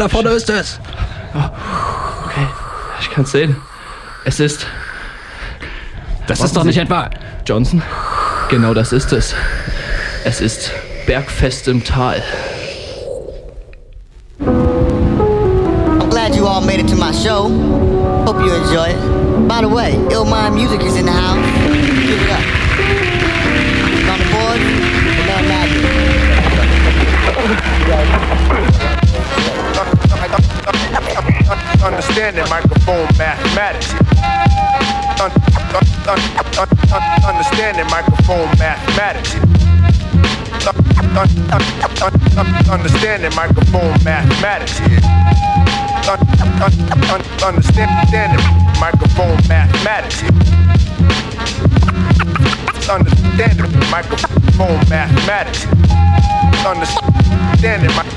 da 0.01 0.09
vorne 0.09 0.29
ist 0.31 0.49
es. 0.49 0.79
okay, 2.25 2.47
ich 2.99 3.11
kann 3.11 3.23
es 3.23 3.31
sehen. 3.31 3.55
Es 4.25 4.39
ist. 4.39 4.65
Das 6.25 6.41
ist 6.41 6.57
doch 6.57 6.63
nicht 6.63 6.77
etwa. 6.77 7.09
Johnson? 7.45 7.83
Genau 8.49 8.73
das 8.73 8.93
ist 8.93 9.13
es. 9.13 9.35
Es 10.23 10.41
ist 10.41 10.71
Bergfest 11.05 11.67
im 11.67 11.83
Tal. 11.83 12.23
I'm 14.39 16.09
glad 16.09 16.35
you 16.35 16.47
all 16.47 16.61
made 16.61 16.79
it 16.79 16.87
to 16.87 16.95
my 16.95 17.11
show. 17.11 17.49
Hope 18.25 18.43
you 18.43 18.53
enjoy 18.53 18.89
it. 18.89 19.47
By 19.47 19.61
the 19.61 19.69
way, 19.69 19.93
Ill 20.11 20.25
Mind 20.25 20.55
Music 20.55 20.81
is 20.81 20.95
in 20.95 21.05
the 21.05 21.11
house. 21.11 21.20
Understanding 32.21 32.53
microphone 32.53 33.07
mathematics. 33.17 33.93
Un- 35.19 35.31
un- 35.73 35.89
un- 36.05 36.21
un- 36.61 36.69
un- 36.93 37.23
Understanding 37.25 37.87
microphone 37.89 38.47
mathematics. 38.59 39.33
Un- 40.67 40.77
un- 41.17 41.29
un- 41.51 41.65
un- 41.81 42.13
un- 42.37 42.69
Understanding 42.69 43.33
microphone 43.35 43.97
mathematics. 44.03 44.79
Un- 44.81 46.21
un- 46.61 46.77
un- 47.09 47.25
Understanding 47.43 48.45
microphone 48.79 49.37
mathematics. 49.47 50.21
Understanding 52.87 53.89
microphone 53.89 54.79
mathematics. 54.89 55.65
Understanding 56.67 57.89
mi- 57.97 58.13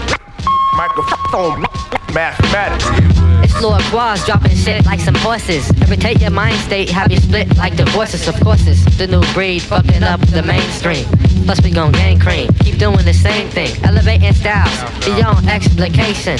microphone 0.76 1.64
mathematics. 2.12 3.13
It's 3.44 3.60
Lord 3.60 3.82
Quaz 3.92 4.24
dropping 4.24 4.56
shit 4.56 4.86
like 4.86 5.00
some 5.00 5.14
horses. 5.16 5.70
Irritate 5.82 6.18
your 6.22 6.30
mind 6.30 6.56
state, 6.60 6.88
have 6.88 7.12
you 7.12 7.18
split 7.18 7.54
like 7.58 7.76
divorces. 7.76 8.26
Of 8.26 8.40
course, 8.40 8.66
it's 8.66 8.82
the 8.96 9.06
new 9.06 9.20
breed 9.34 9.60
fucking 9.60 10.02
up 10.02 10.20
the 10.32 10.42
mainstream. 10.42 11.04
Plus, 11.44 11.60
we 11.60 11.70
gon' 11.70 11.92
gang 11.92 12.18
cream. 12.18 12.48
Keep 12.64 12.78
doing 12.78 13.04
the 13.04 13.12
same 13.12 13.50
thing. 13.50 13.70
Elevating 13.84 14.32
styles 14.32 14.80
beyond 15.04 15.46
explication. 15.46 16.38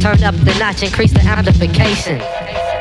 Turn 0.00 0.24
up 0.24 0.34
the 0.48 0.56
notch, 0.58 0.82
increase 0.82 1.12
the 1.12 1.20
amplification. 1.20 2.16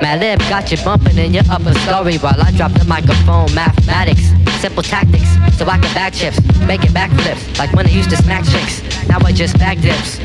Mad 0.01 0.21
Lib 0.21 0.39
got 0.47 0.71
you 0.71 0.77
bumping 0.77 1.17
in 1.17 1.33
your 1.33 1.43
upper 1.51 1.73
story 1.79 2.15
while 2.19 2.39
I 2.39 2.51
drop 2.51 2.71
the 2.71 2.85
microphone. 2.85 3.53
Mathematics, 3.53 4.31
simple 4.61 4.83
tactics, 4.83 5.27
so 5.57 5.65
I 5.65 5.77
can 5.79 5.93
back 5.93 6.13
chips, 6.13 6.39
making 6.65 6.91
backflips 6.91 7.59
like 7.59 7.73
when 7.73 7.85
I 7.85 7.89
used 7.89 8.09
to 8.11 8.15
smack 8.17 8.45
chicks. 8.45 8.84
Now 9.15 9.25
I 9.27 9.31
just 9.31 9.57
back 9.57 9.79
dips. 9.79 10.19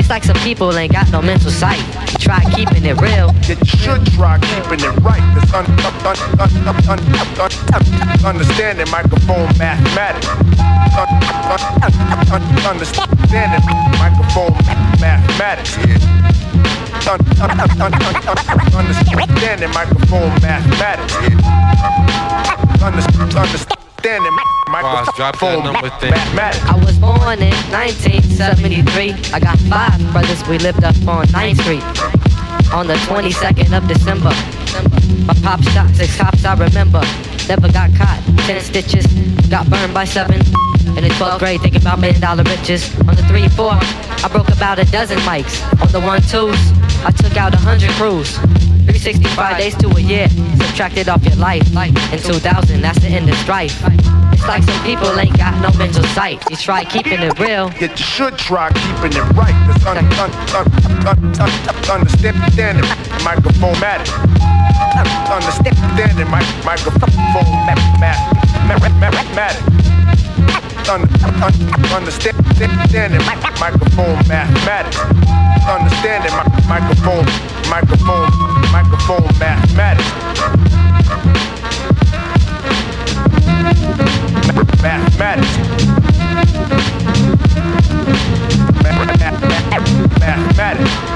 It's 0.00 0.08
like 0.08 0.24
some 0.24 0.36
people 0.36 0.72
ain't 0.78 0.94
got 0.94 1.10
no 1.12 1.20
mental 1.20 1.50
sight. 1.50 1.84
Try 2.18 2.40
keeping 2.56 2.86
it 2.86 2.98
real. 2.98 3.28
You 3.44 3.56
should 3.68 4.00
try 4.16 4.38
keeping 4.40 4.80
it 4.80 4.96
right. 5.04 5.20
This 5.36 5.52
un- 5.52 5.66
un- 5.84 5.92
un- 6.08 6.16
un- 6.40 6.88
un- 6.88 7.04
un- 7.04 7.52
un- 7.76 8.24
understanding 8.24 8.90
microphone 8.90 9.44
mathematics. 9.58 10.26
Un- 10.26 10.40
un- 11.52 11.68
un- 11.84 12.32
un- 12.32 12.64
Understanding 12.64 13.60
microphone 14.00 14.56
mathematics. 15.04 15.76
Un- 17.04 17.20
un- 17.44 17.60
un- 17.60 17.82
un- 17.82 17.92
un- 17.92 18.78
Understanding 18.80 19.70
microphone 19.74 20.32
mathematics. 20.40 21.12
Understanding 22.80 23.73
microphone 24.84 25.72
mathematics. 25.72 26.60
I 26.68 26.76
was 26.84 26.98
born 26.98 27.40
in 27.40 27.54
1973. 27.72 29.12
I 29.32 29.40
got 29.40 29.58
five 29.60 29.98
brothers. 30.12 30.46
We 30.46 30.58
lived 30.58 30.84
up 30.84 30.94
on 31.08 31.26
9th 31.28 31.60
Street 31.60 31.82
on 32.72 32.86
the 32.86 32.94
22nd 33.08 33.76
of 33.76 33.88
December. 33.88 34.32
My 35.26 35.34
pop 35.42 35.62
shot 35.62 35.88
six 35.94 36.16
cops. 36.16 36.44
I 36.44 36.54
remember. 36.54 37.00
Never 37.48 37.70
got 37.72 37.94
caught. 37.96 38.20
Ten 38.46 38.60
stitches. 38.60 39.06
Got 39.48 39.70
burned 39.70 39.94
by 39.94 40.04
seven. 40.04 40.40
In 40.96 41.02
the 41.02 41.10
12th 41.16 41.38
grade, 41.38 41.60
thinking 41.62 41.80
about 41.80 41.98
million 41.98 42.20
dollar 42.20 42.44
riches. 42.44 42.94
On 43.08 43.16
the 43.16 43.22
3-4, 43.22 43.80
I 44.24 44.28
broke 44.28 44.48
about 44.48 44.78
a 44.78 44.84
dozen 44.92 45.18
mics. 45.20 45.62
On 45.80 45.88
the 45.92 46.00
1-2s, 46.00 47.04
I 47.04 47.10
took 47.10 47.36
out 47.36 47.54
a 47.54 47.56
hundred 47.56 47.90
crews. 47.92 48.36
365 48.84 49.58
days 49.58 49.74
to 49.76 49.88
a 49.88 50.00
year, 50.00 50.28
subtracted 50.56 51.08
off 51.08 51.24
your 51.24 51.36
life. 51.36 51.66
In 52.12 52.18
2000, 52.18 52.80
that's 52.82 53.00
the 53.00 53.08
end 53.08 53.28
of 53.28 53.36
strife. 53.36 53.82
It's 54.44 54.52
like 54.52 54.62
some 54.64 54.84
people 54.84 55.08
ain't 55.18 55.38
got 55.38 55.56
no 55.62 55.70
mental 55.78 56.04
sight. 56.12 56.44
You 56.50 56.56
try 56.56 56.84
keeping 56.84 57.22
it 57.22 57.38
real. 57.40 57.72
You 57.80 57.88
should 57.96 58.36
try 58.36 58.68
keeping 58.76 59.16
it 59.16 59.24
right. 59.32 59.54
This 59.66 59.80
un- 59.86 59.96
un- 60.20 60.30
un- 60.52 60.68
un- 61.08 61.32
un- 61.40 61.56
understanding 61.88 62.84
microphone 63.24 63.72
matters. 63.80 64.10
Understanding 65.32 66.28
my 66.28 66.44
microphone 66.62 67.08
mathematics. 67.64 68.20
Un- 70.92 71.08
un- 71.40 71.56
Understanding 71.96 73.24
microphone 73.58 74.20
mathematics. 74.28 75.00
Understanding 75.64 76.36
microphone, 76.68 77.24
microphone, 77.72 78.28
microphone 78.70 79.24
mathematics. 79.38 80.12
Mathematics. 84.84 85.56
Mathematics. 90.20 91.13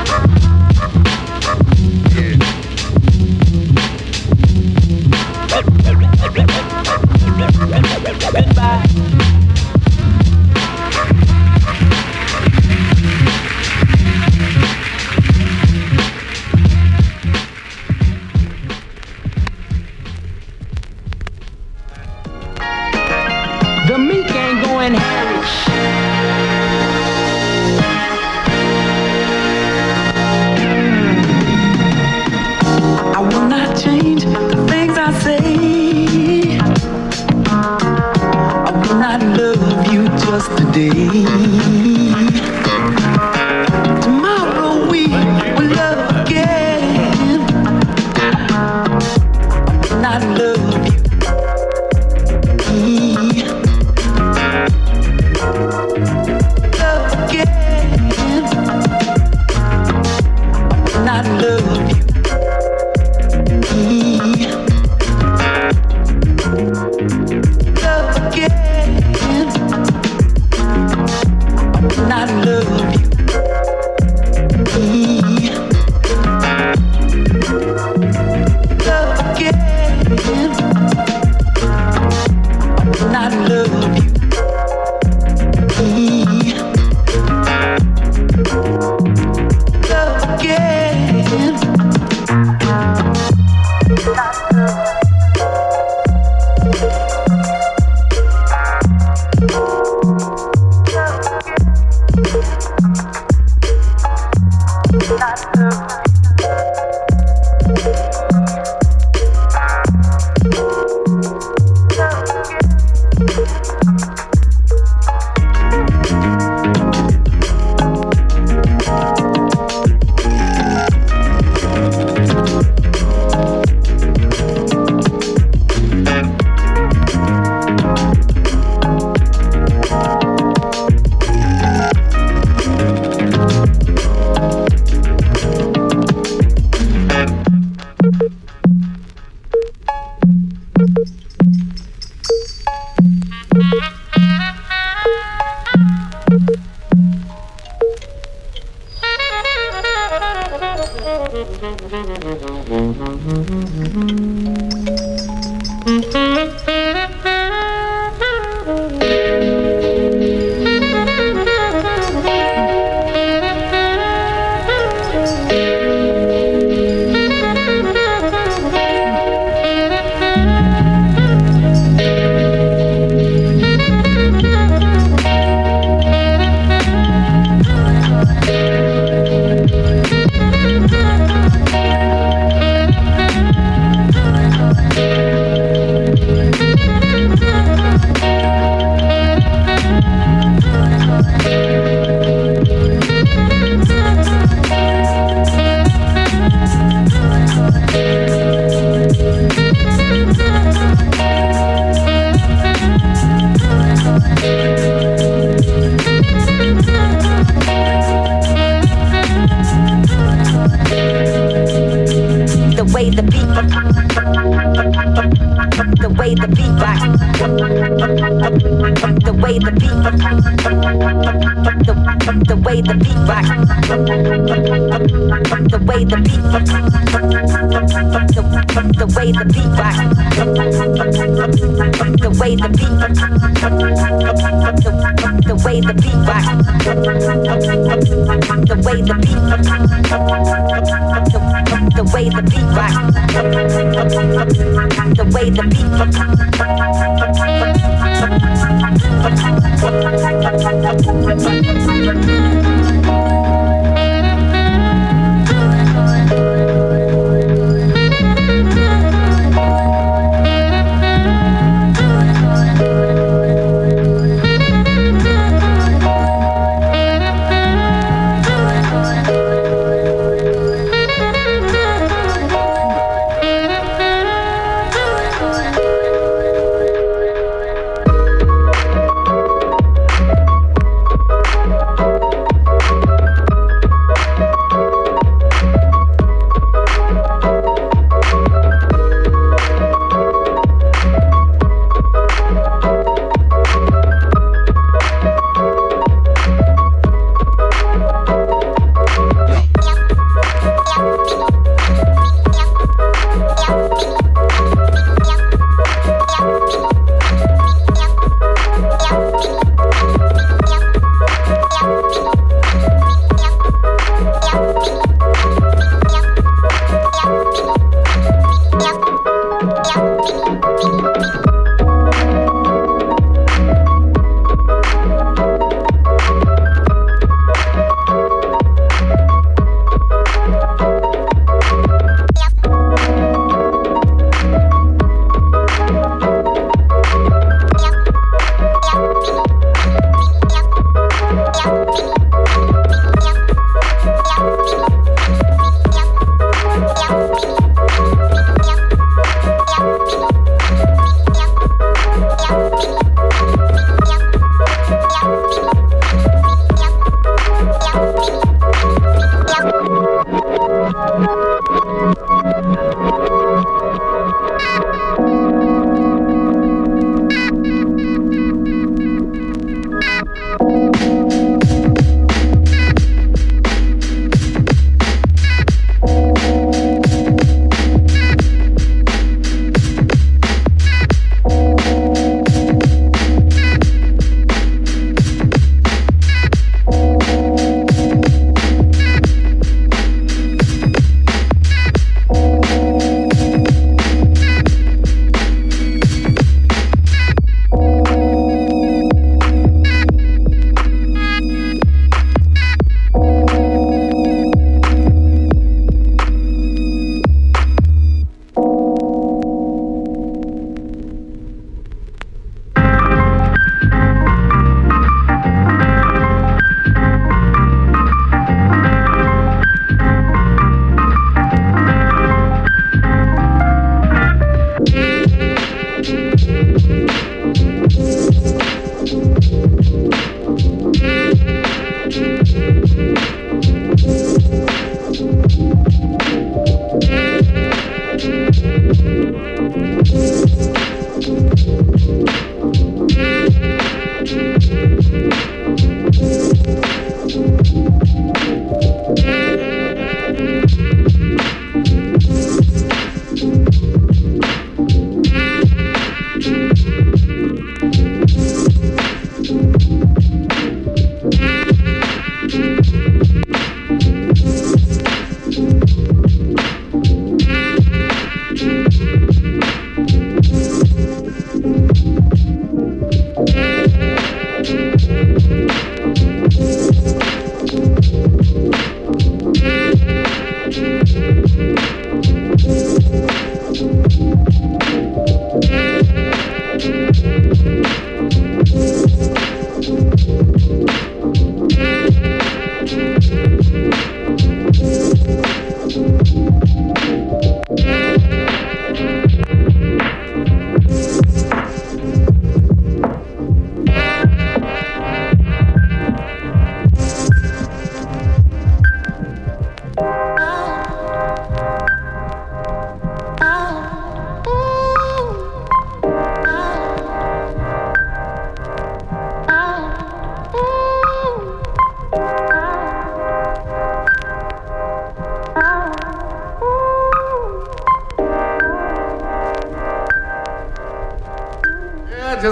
Not 61.22 61.42
love 61.42 61.42
you. 61.42 61.58
Love 61.58 61.67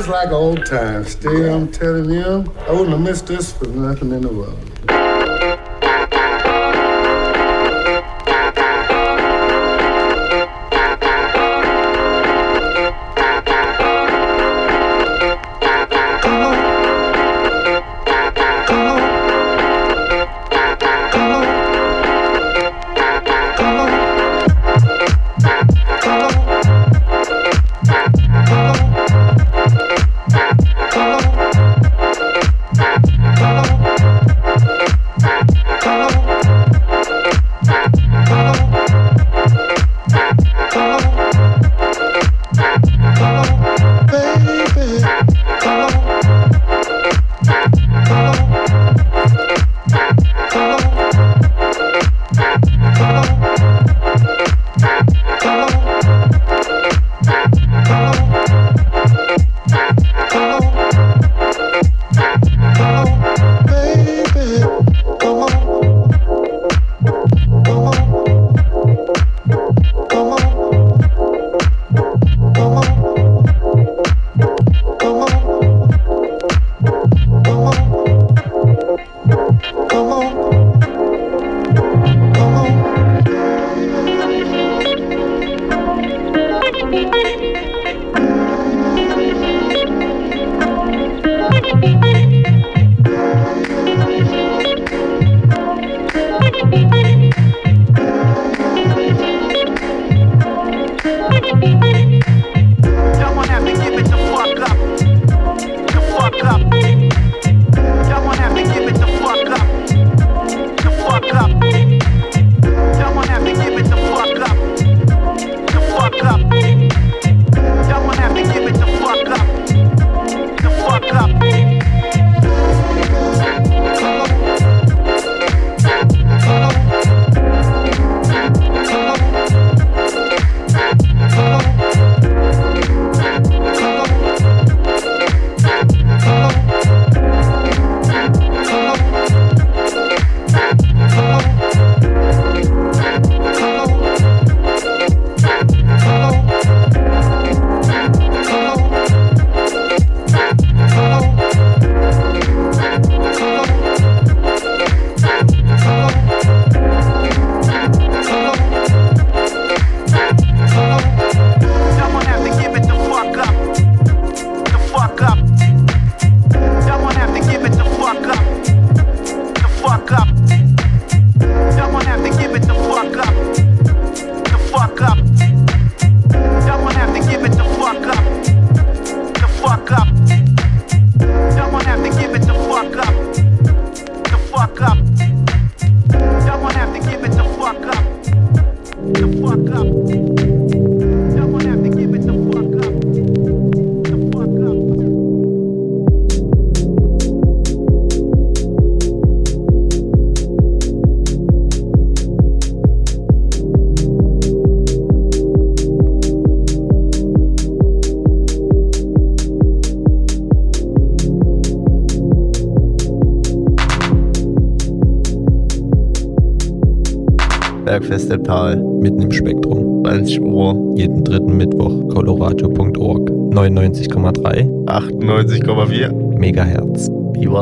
just 0.06 0.24
like 0.24 0.32
old 0.32 0.64
times. 0.64 1.10
Still, 1.10 1.52
I'm 1.52 1.72
telling 1.72 2.08
you, 2.10 2.44
I 2.68 2.70
wouldn't 2.70 2.90
have 2.90 3.00
missed 3.00 3.26
this 3.26 3.52
for 3.52 3.66
nothing 3.66 4.12
in 4.12 4.20
the 4.20 4.28
world. 4.28 4.65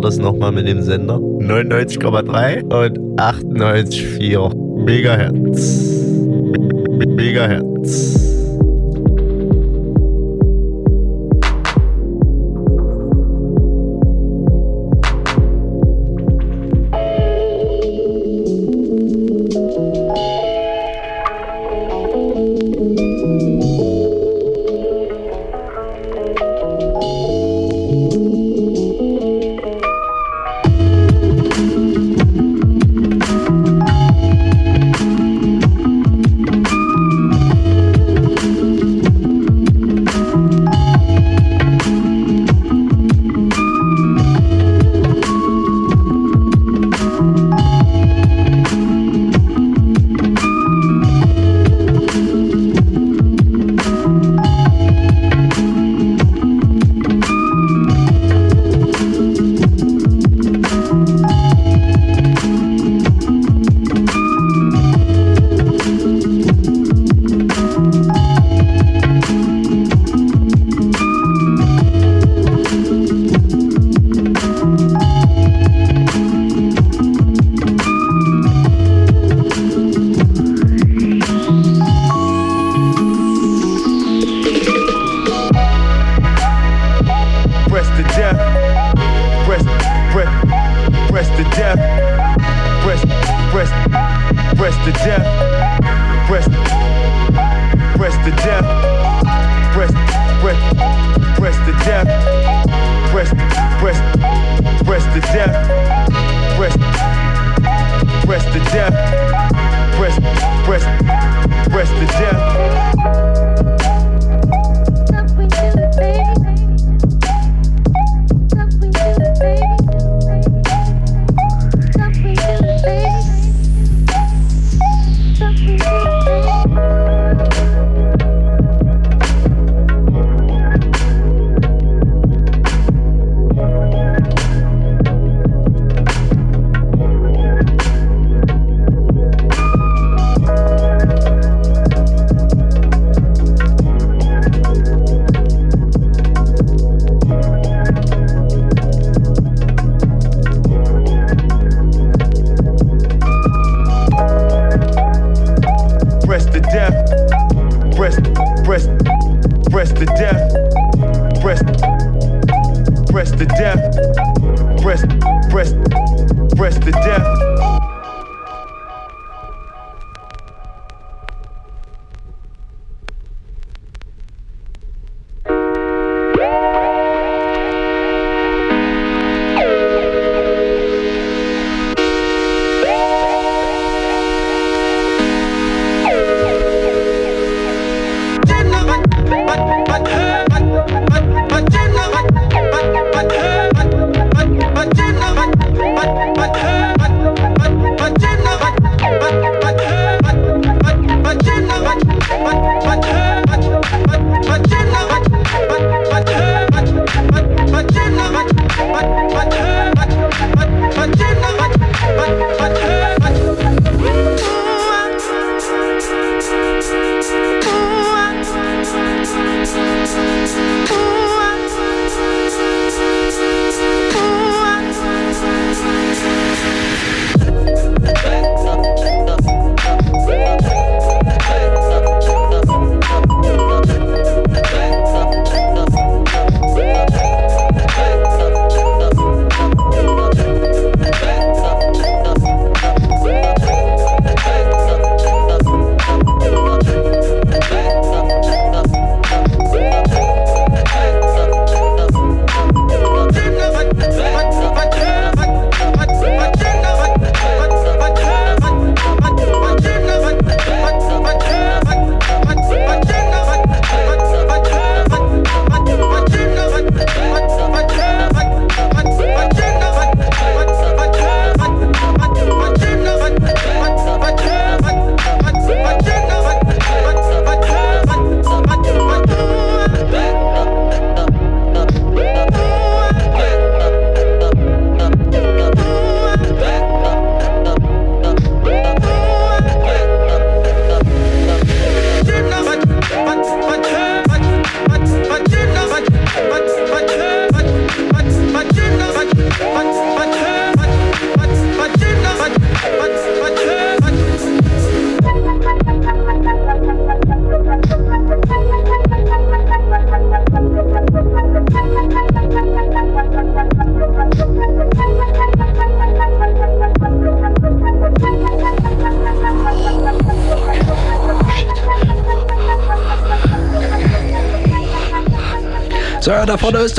das 0.04 0.18
nochmal 0.18 0.52
mit 0.52 0.68
dem 0.68 0.82
Sender? 0.82 1.16
99,3 1.16 2.62
und 2.62 2.98
98,4 3.18 4.84
Megahertz. 4.84 5.94
Megahertz. 7.06 7.63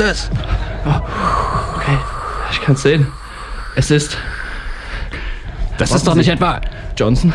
es. 0.00 0.30
Oh, 0.84 1.76
okay, 1.76 1.96
ich 2.52 2.60
kann 2.60 2.74
es 2.74 2.82
sehen. 2.82 3.06
Es 3.76 3.90
ist. 3.90 4.18
Das 5.78 5.90
Warten 5.90 5.96
ist 5.96 6.06
doch 6.06 6.12
Sie. 6.12 6.18
nicht 6.18 6.28
etwa. 6.28 6.60
Johnson? 6.96 7.32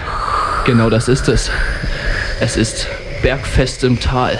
Genau 0.65 0.89
das 0.89 1.07
ist 1.07 1.27
es. 1.27 1.49
Es 2.39 2.57
ist 2.57 2.87
Bergfest 3.23 3.83
im 3.83 3.99
Tal. 3.99 4.37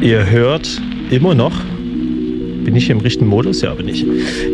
Ihr 0.00 0.28
hört 0.28 0.68
immer 1.10 1.34
noch. 1.34 1.52
Bin 2.64 2.76
ich 2.76 2.86
hier 2.86 2.94
im 2.96 3.00
richtigen 3.00 3.26
Modus? 3.26 3.62
Ja, 3.62 3.72
bin 3.74 3.88
ich. 3.88 4.04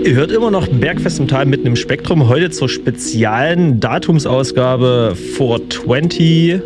Ihr 0.05 0.15
hört 0.15 0.31
immer 0.31 0.53
noch 0.53 0.69
Bergfest 0.69 1.19
im 1.19 1.27
Tal 1.27 1.47
mitten 1.47 1.67
im 1.67 1.77
Spektrum. 1.77 2.29
Heute 2.29 2.51
zur 2.51 2.69
speziellen 2.69 3.81
Datumsausgabe 3.81 5.17
420. 5.17 6.61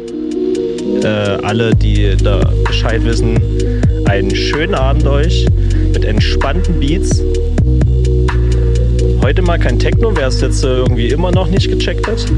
Äh, 1.02 1.06
alle, 1.06 1.74
die 1.74 2.16
da 2.22 2.50
Bescheid 2.66 3.05
wissen, 3.05 3.40
einen 4.09 4.35
schönen 4.35 4.74
Abend 4.74 5.06
euch 5.06 5.47
mit 5.93 6.05
entspannten 6.05 6.80
Beats. 6.80 7.22
Heute 9.22 9.43
mal 9.43 9.59
kein 9.59 9.78
Techno, 9.78 10.16
wer 10.16 10.28
es 10.28 10.40
jetzt 10.40 10.64
äh, 10.64 10.68
irgendwie 10.68 11.09
immer 11.09 11.30
noch 11.30 11.48
nicht 11.48 11.70
gecheckt 11.70 12.06
hat. 12.06 12.24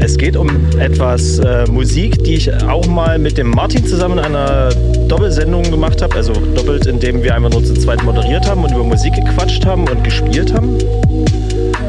Es 0.00 0.16
geht 0.16 0.36
um 0.36 0.48
etwas 0.78 1.40
äh, 1.40 1.66
Musik, 1.66 2.22
die 2.24 2.36
ich 2.36 2.54
auch 2.64 2.86
mal 2.86 3.18
mit 3.18 3.36
dem 3.36 3.50
Martin 3.50 3.84
zusammen 3.84 4.18
in 4.18 4.24
einer 4.24 4.70
Doppelsendung 5.08 5.64
gemacht 5.64 6.00
habe. 6.00 6.14
Also 6.14 6.32
doppelt, 6.32 6.86
indem 6.86 7.22
wir 7.22 7.34
einfach 7.34 7.50
nur 7.50 7.62
zu 7.64 7.74
zweit 7.74 8.02
moderiert 8.04 8.48
haben 8.48 8.62
und 8.62 8.72
über 8.72 8.84
Musik 8.84 9.12
gequatscht 9.14 9.66
haben 9.66 9.86
und 9.88 10.04
gespielt 10.04 10.54
haben. 10.54 10.78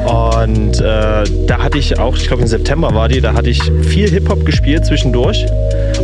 Und 0.06 0.82
äh, 0.82 1.24
da 1.46 1.60
hatte 1.60 1.78
ich 1.78 1.98
auch, 2.00 2.18
ich 2.18 2.28
glaube 2.28 2.42
im 2.42 2.48
September 2.48 2.94
war 2.94 3.08
die, 3.08 3.22
da 3.22 3.34
hatte 3.34 3.52
ich 3.52 3.62
viel 3.84 4.10
Hip-Hop 4.10 4.44
gespielt 4.46 4.86
zwischendurch 4.86 5.46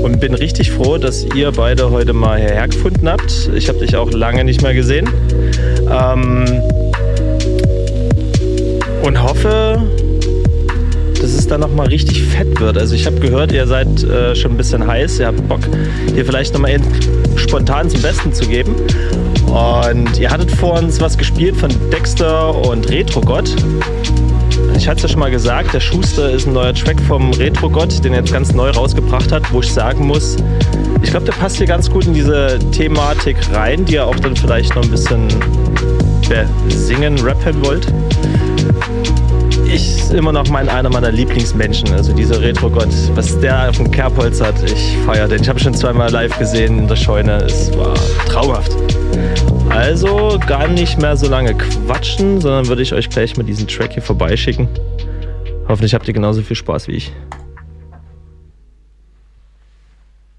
und 0.05 0.19
bin 0.19 0.35
richtig 0.35 0.71
froh, 0.71 0.99
dass 0.99 1.25
ihr 1.35 1.51
beide 1.51 1.89
heute 1.89 2.13
mal 2.13 2.37
hierher 2.39 2.67
gefunden 2.67 3.09
habt. 3.09 3.49
Ich 3.55 3.67
habe 3.69 3.79
dich 3.79 3.95
auch 3.95 4.11
lange 4.11 4.43
nicht 4.43 4.61
mehr 4.61 4.75
gesehen. 4.75 5.09
Ähm, 5.89 6.45
und 9.01 9.23
hoffe, 9.23 9.81
dass 11.19 11.33
es 11.33 11.47
dann 11.47 11.61
nochmal 11.61 11.87
richtig 11.87 12.21
fett 12.21 12.59
wird. 12.59 12.77
Also 12.77 12.93
ich 12.93 13.07
habe 13.07 13.19
gehört, 13.19 13.51
ihr 13.51 13.65
seid 13.65 14.03
äh, 14.03 14.35
schon 14.35 14.51
ein 14.51 14.57
bisschen 14.57 14.85
heiß, 14.85 15.19
ihr 15.19 15.25
habt 15.25 15.47
Bock, 15.49 15.61
hier 16.13 16.23
vielleicht 16.23 16.53
nochmal 16.53 16.79
spontan 17.35 17.89
zum 17.89 18.03
Besten 18.03 18.31
zu 18.31 18.47
geben. 18.47 18.75
Und 19.47 20.19
ihr 20.19 20.29
hattet 20.29 20.51
vor 20.51 20.77
uns 20.77 21.01
was 21.01 21.17
gespielt 21.17 21.55
von 21.55 21.71
Dexter 21.91 22.53
und 22.53 22.91
Retrogott. 22.91 23.55
Ich 24.77 24.87
hatte 24.87 24.97
es 24.97 25.03
ja 25.03 25.09
schon 25.09 25.19
mal 25.19 25.31
gesagt, 25.31 25.73
der 25.73 25.79
Schuster 25.79 26.29
ist 26.31 26.47
ein 26.47 26.53
neuer 26.53 26.73
Track 26.73 26.99
vom 27.01 27.31
Retrogott, 27.33 28.03
den 28.03 28.13
er 28.13 28.19
jetzt 28.19 28.31
ganz 28.31 28.53
neu 28.53 28.69
rausgebracht 28.69 29.31
hat, 29.31 29.51
wo 29.51 29.61
ich 29.61 29.73
sagen 29.73 30.05
muss, 30.05 30.37
ich 31.01 31.09
glaube, 31.09 31.25
der 31.25 31.33
passt 31.33 31.57
hier 31.57 31.67
ganz 31.67 31.89
gut 31.89 32.05
in 32.05 32.13
diese 32.13 32.59
Thematik 32.71 33.37
rein, 33.53 33.85
die 33.85 33.93
ihr 33.93 34.05
auch 34.05 34.15
dann 34.17 34.35
vielleicht 34.35 34.75
noch 34.75 34.83
ein 34.83 34.91
bisschen 34.91 35.27
singen, 36.69 37.19
rappen 37.19 37.65
wollt. 37.65 37.87
Ich 39.65 40.09
immer 40.11 40.31
noch 40.31 40.47
mein, 40.49 40.69
einer 40.69 40.89
meiner 40.89 41.11
Lieblingsmenschen, 41.11 41.91
also 41.93 42.13
dieser 42.13 42.41
Retrogott. 42.41 42.89
Was 43.15 43.39
der 43.39 43.69
auf 43.69 43.77
dem 43.77 43.91
Kerbholz 43.91 44.41
hat, 44.41 44.55
ich 44.63 44.97
feiere 45.05 45.27
den. 45.27 45.41
Ich 45.41 45.49
habe 45.49 45.59
schon 45.59 45.73
zweimal 45.73 46.11
live 46.11 46.37
gesehen 46.37 46.79
in 46.79 46.87
der 46.87 46.95
Scheune, 46.95 47.37
es 47.37 47.75
war 47.77 47.93
traumhaft. 48.27 48.75
Also 49.75 50.39
gar 50.47 50.69
nicht 50.69 51.01
mehr 51.01 51.17
so 51.17 51.27
lange 51.27 51.53
quatschen, 51.53 52.39
sondern 52.39 52.67
würde 52.67 52.81
ich 52.81 52.93
euch 52.93 53.09
gleich 53.09 53.35
mit 53.35 53.49
diesem 53.49 53.67
Track 53.67 53.91
hier 53.91 54.01
vorbeischicken. 54.01 54.69
Hoffentlich 55.67 55.93
habt 55.93 56.07
ihr 56.07 56.13
genauso 56.13 56.41
viel 56.43 56.55
Spaß 56.55 56.87
wie 56.87 56.93
ich. 56.93 57.11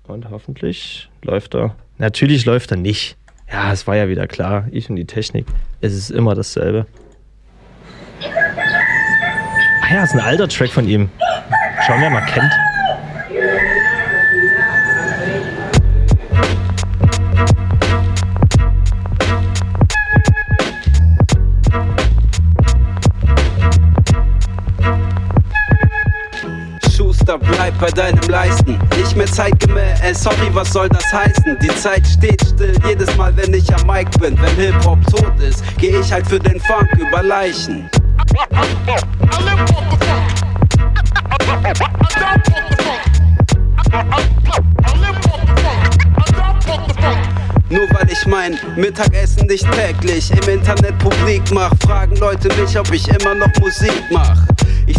Und 0.08 0.30
hoffentlich 0.30 1.10
läuft 1.20 1.54
er. 1.54 1.74
Natürlich 1.98 2.46
läuft 2.46 2.70
er 2.70 2.78
nicht. 2.78 3.18
Ja, 3.52 3.70
es 3.74 3.86
war 3.86 3.94
ja 3.94 4.08
wieder 4.08 4.26
klar. 4.26 4.68
Ich 4.70 4.88
und 4.88 4.96
die 4.96 5.04
Technik. 5.04 5.44
Es 5.82 5.92
ist 5.92 6.08
immer 6.08 6.34
dasselbe. 6.34 6.86
Ah 9.82 9.94
ja, 9.94 10.02
ist 10.02 10.14
ein 10.14 10.20
alter 10.20 10.48
Track 10.48 10.70
von 10.70 10.88
ihm. 10.88 11.10
Schauen, 11.86 12.00
wer 12.00 12.08
mal 12.08 12.24
kennt. 12.24 12.52
Mehr 29.26 29.34
zeitgemäß, 29.34 30.00
äh, 30.02 30.14
sorry, 30.14 30.50
was 30.52 30.72
soll 30.72 30.88
das 30.88 31.12
heißen? 31.12 31.58
Die 31.60 31.74
Zeit 31.76 32.06
steht 32.06 32.40
still, 32.42 32.74
jedes 32.86 33.14
Mal, 33.16 33.36
wenn 33.36 33.52
ich 33.54 33.72
am 33.74 33.86
Mic 33.86 34.10
bin. 34.18 34.38
Wenn 34.40 34.56
Hip-Hop 34.56 34.98
tot 35.10 35.32
ist, 35.40 35.62
geh 35.78 35.98
ich 35.98 36.12
halt 36.12 36.26
für 36.26 36.38
den 36.38 36.60
Funk 36.60 36.88
über 36.96 37.22
Leichen. 37.22 37.88
Nur 47.68 47.88
weil 47.90 48.10
ich 48.10 48.26
mein 48.26 48.58
Mittagessen 48.76 49.46
nicht 49.46 49.66
täglich 49.72 50.30
im 50.30 50.48
Internet 50.48 50.98
publik 50.98 51.42
mach, 51.52 51.72
fragen 51.84 52.16
Leute 52.16 52.48
mich, 52.60 52.78
ob 52.78 52.90
ich 52.92 53.08
immer 53.08 53.34
noch 53.34 53.50
Musik 53.60 54.02
mach. 54.10 54.55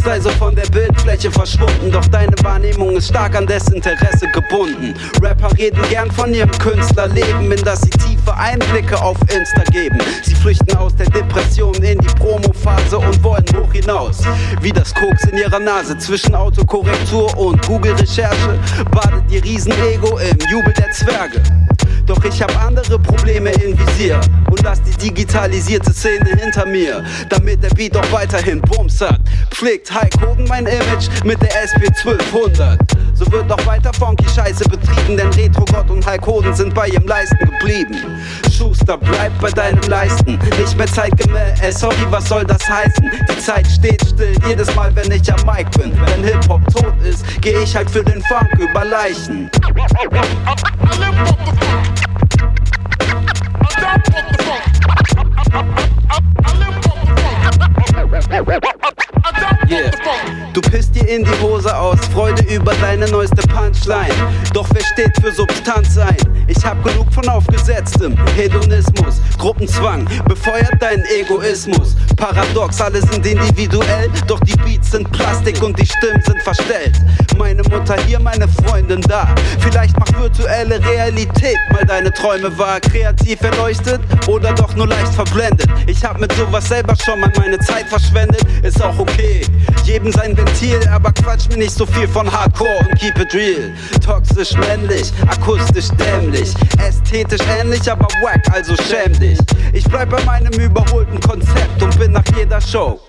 Sei 0.07 0.21
so 0.21 0.29
von 0.29 0.55
der 0.55 0.65
Bildfläche 0.67 1.29
verschwunden, 1.29 1.91
doch 1.91 2.07
deine 2.07 2.31
Wahrnehmung 2.41 2.95
ist 2.95 3.09
stark 3.09 3.35
an 3.35 3.45
Desinteresse 3.45 4.25
gebunden. 4.29 4.93
Rapper 5.21 5.51
reden 5.57 5.81
gern 5.89 6.09
von 6.09 6.33
ihrem 6.33 6.49
Künstlerleben, 6.59 7.51
in 7.51 7.61
das 7.65 7.81
sie 7.81 7.89
tiefe 7.89 8.33
Einblicke 8.33 8.97
auf 9.01 9.17
Insta 9.29 9.63
geben. 9.69 9.97
Sie 10.23 10.33
flüchten 10.33 10.77
aus 10.77 10.95
der 10.95 11.09
Depression 11.09 11.75
in 11.83 11.99
die 11.99 12.15
Promophase 12.15 12.97
und 12.97 13.21
wollen 13.21 13.43
hoch 13.53 13.73
hinaus. 13.73 14.19
Wie 14.61 14.71
das 14.71 14.93
Koks 14.93 15.25
in 15.25 15.39
ihrer 15.39 15.59
Nase 15.59 15.97
zwischen 15.97 16.35
Autokorrektur 16.35 17.37
und 17.37 17.67
Google-Recherche 17.67 18.57
badet 18.89 19.29
ihr 19.29 19.43
Riesenego 19.43 20.19
im 20.19 20.37
Jubel 20.49 20.71
der 20.71 20.89
Zwerge. 20.91 21.43
Doch 22.07 22.23
ich 22.23 22.41
hab 22.41 22.65
andere 22.65 22.97
Probleme 22.97 23.51
im 23.51 23.77
Visier 23.77 24.21
und 24.49 24.63
lass 24.63 24.81
die 24.81 25.09
digitalisierte 25.09 25.91
Szene 25.91 26.29
hinter 26.41 26.65
mir, 26.65 27.03
damit 27.27 27.61
der 27.61 27.69
Beat 27.71 27.97
auch 27.97 28.11
weiterhin 28.13 28.61
Bums 28.61 29.01
hat. 29.01 29.19
Pflegt 29.57 29.91
Hulk 29.91 30.13
Hogan 30.21 30.45
mein 30.47 30.67
Image 30.67 31.09
mit 31.23 31.41
der 31.41 31.63
SP 31.65 31.89
1200. 31.89 32.79
So 33.15 33.25
wird 33.31 33.51
auch 33.51 33.65
weiter 33.65 33.91
funky 33.91 34.23
Scheiße 34.29 34.63
betrieben, 34.65 35.17
denn 35.17 35.33
Retro-Gott 35.33 35.89
und 35.89 36.05
Hulk 36.05 36.27
Hogan 36.27 36.53
sind 36.53 36.75
bei 36.75 36.89
ihrem 36.89 37.07
Leisten 37.07 37.39
geblieben. 37.39 37.95
Schuster, 38.55 38.99
bleib 38.99 39.31
bei 39.41 39.49
deinem 39.49 39.81
Leisten, 39.89 40.37
nicht 40.59 40.77
mehr 40.77 40.85
zeitgemäß, 40.85 41.79
sorry, 41.79 42.05
was 42.11 42.29
soll 42.29 42.45
das 42.45 42.69
heißen? 42.69 43.09
Die 43.27 43.37
Zeit 43.39 43.65
steht 43.65 43.99
still, 44.07 44.37
jedes 44.47 44.75
Mal, 44.75 44.95
wenn 44.95 45.11
ich 45.11 45.33
am 45.33 45.43
Mic 45.47 45.67
bin. 45.75 45.91
Wenn 46.05 46.23
Hip-Hop 46.23 46.61
tot 46.71 46.93
ist, 47.03 47.25
geh 47.41 47.57
ich 47.57 47.75
halt 47.75 47.89
für 47.89 48.03
den 48.03 48.21
Funk 48.25 48.51
über 48.59 48.85
Leichen. 48.85 49.49
Yeah. 54.47 54.66
Über 62.67 62.75
deine 62.81 63.09
neueste 63.09 63.41
Punchline. 63.47 64.13
Doch 64.53 64.67
wer 64.73 64.83
steht 64.83 65.15
für 65.21 65.31
Substanz 65.31 65.97
ein? 65.97 66.17
Ich 66.47 66.65
hab 66.65 66.83
genug 66.83 67.13
von 67.13 67.25
aufgesetztem 67.29 68.17
Hedonismus. 68.35 69.21
Gruppenzwang 69.37 70.05
befeuert 70.27 70.73
deinen 70.81 71.05
Egoismus. 71.05 71.95
Paradox, 72.17 72.81
alle 72.81 72.99
sind 72.99 73.25
individuell, 73.25 74.09
doch 74.27 74.41
die 74.41 74.57
Beats 74.57 74.91
sind 74.91 75.09
Plastik 75.13 75.63
und 75.63 75.79
die 75.79 75.85
Stimmen 75.85 76.21
sind 76.21 76.41
verstellt. 76.43 76.99
Meine 77.37 77.61
Mutter 77.63 77.95
hier, 78.05 78.19
meine 78.19 78.47
Freundin 78.47 79.01
da. 79.01 79.27
Vielleicht 79.59 79.97
macht 79.99 80.17
virtuelle 80.19 80.83
Realität 80.83 81.57
mal 81.71 81.85
deine 81.85 82.11
Träume 82.11 82.57
wahr. 82.57 82.79
Kreativ 82.79 83.41
erleuchtet 83.41 84.01
oder 84.27 84.53
doch 84.53 84.75
nur 84.75 84.87
leicht 84.87 85.13
verblendet. 85.13 85.67
Ich 85.85 86.03
hab 86.03 86.19
mit 86.19 86.31
sowas 86.33 86.67
selber 86.67 86.95
schon 86.95 87.19
mal 87.19 87.31
meine 87.37 87.59
Zeit 87.59 87.87
verschwendet, 87.87 88.41
ist 88.63 88.81
auch 88.81 88.97
okay. 88.97 89.41
Jedem 89.83 90.11
sein 90.11 90.35
Ventil, 90.35 90.79
aber 90.89 91.11
quatsch 91.11 91.47
mir 91.49 91.57
nicht 91.57 91.73
so 91.73 91.85
viel 91.85 92.07
von 92.07 92.31
Hardcore 92.31 92.79
und 92.79 92.99
keep 92.99 93.17
it 93.19 93.33
real. 93.33 93.71
Toxisch 94.03 94.53
männlich, 94.57 95.13
akustisch 95.27 95.89
dämlich, 95.89 96.53
ästhetisch 96.85 97.45
ähnlich, 97.59 97.89
aber 97.89 98.07
wack, 98.21 98.41
also 98.51 98.75
schäm 98.75 99.17
dich. 99.19 99.37
Ich 99.73 99.85
bleib 99.85 100.09
bei 100.09 100.23
meinem 100.23 100.53
überholten 100.59 101.19
Konzept 101.19 101.81
und 101.81 101.97
bin 101.99 102.11
nach 102.11 102.25
jeder 102.35 102.59
Show 102.59 102.99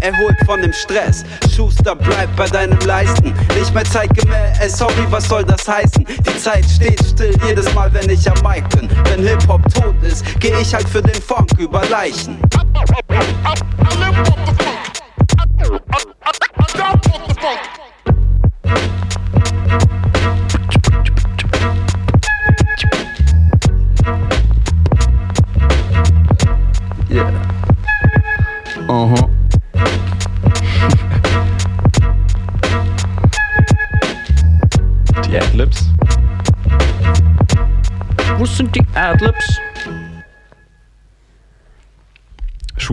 erholt 0.00 0.36
von 0.44 0.62
dem 0.62 0.72
Stress. 0.72 1.24
Schuster, 1.54 1.94
bleib 1.94 2.34
bei 2.36 2.46
deinem 2.46 2.78
Leisten. 2.80 3.32
Nicht 3.58 3.74
mehr 3.74 3.84
zeitgemäß, 3.84 4.76
sorry, 4.76 5.06
was 5.10 5.28
soll 5.28 5.44
das 5.44 5.66
heißen? 5.66 6.04
Die 6.04 6.38
Zeit 6.38 6.64
steht 6.64 7.02
still 7.04 7.34
jedes 7.46 7.72
Mal, 7.74 7.92
wenn 7.92 8.08
ich 8.10 8.30
am 8.30 8.38
Mic 8.42 8.68
bin. 8.76 8.88
Wenn 9.04 9.26
Hip-Hop 9.26 9.62
tot 9.72 9.94
ist, 10.02 10.24
geh 10.40 10.52
ich 10.60 10.74
halt 10.74 10.88
für 10.88 11.02
den 11.02 11.20
Funk 11.20 11.50
über 11.58 11.84
Leichen. 11.86 12.38
Yeah. 17.46 17.75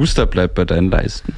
Schuster 0.03 0.25
bleibt 0.25 0.55
bei 0.55 0.65
deinen 0.65 0.91
Leisten. 0.91 1.33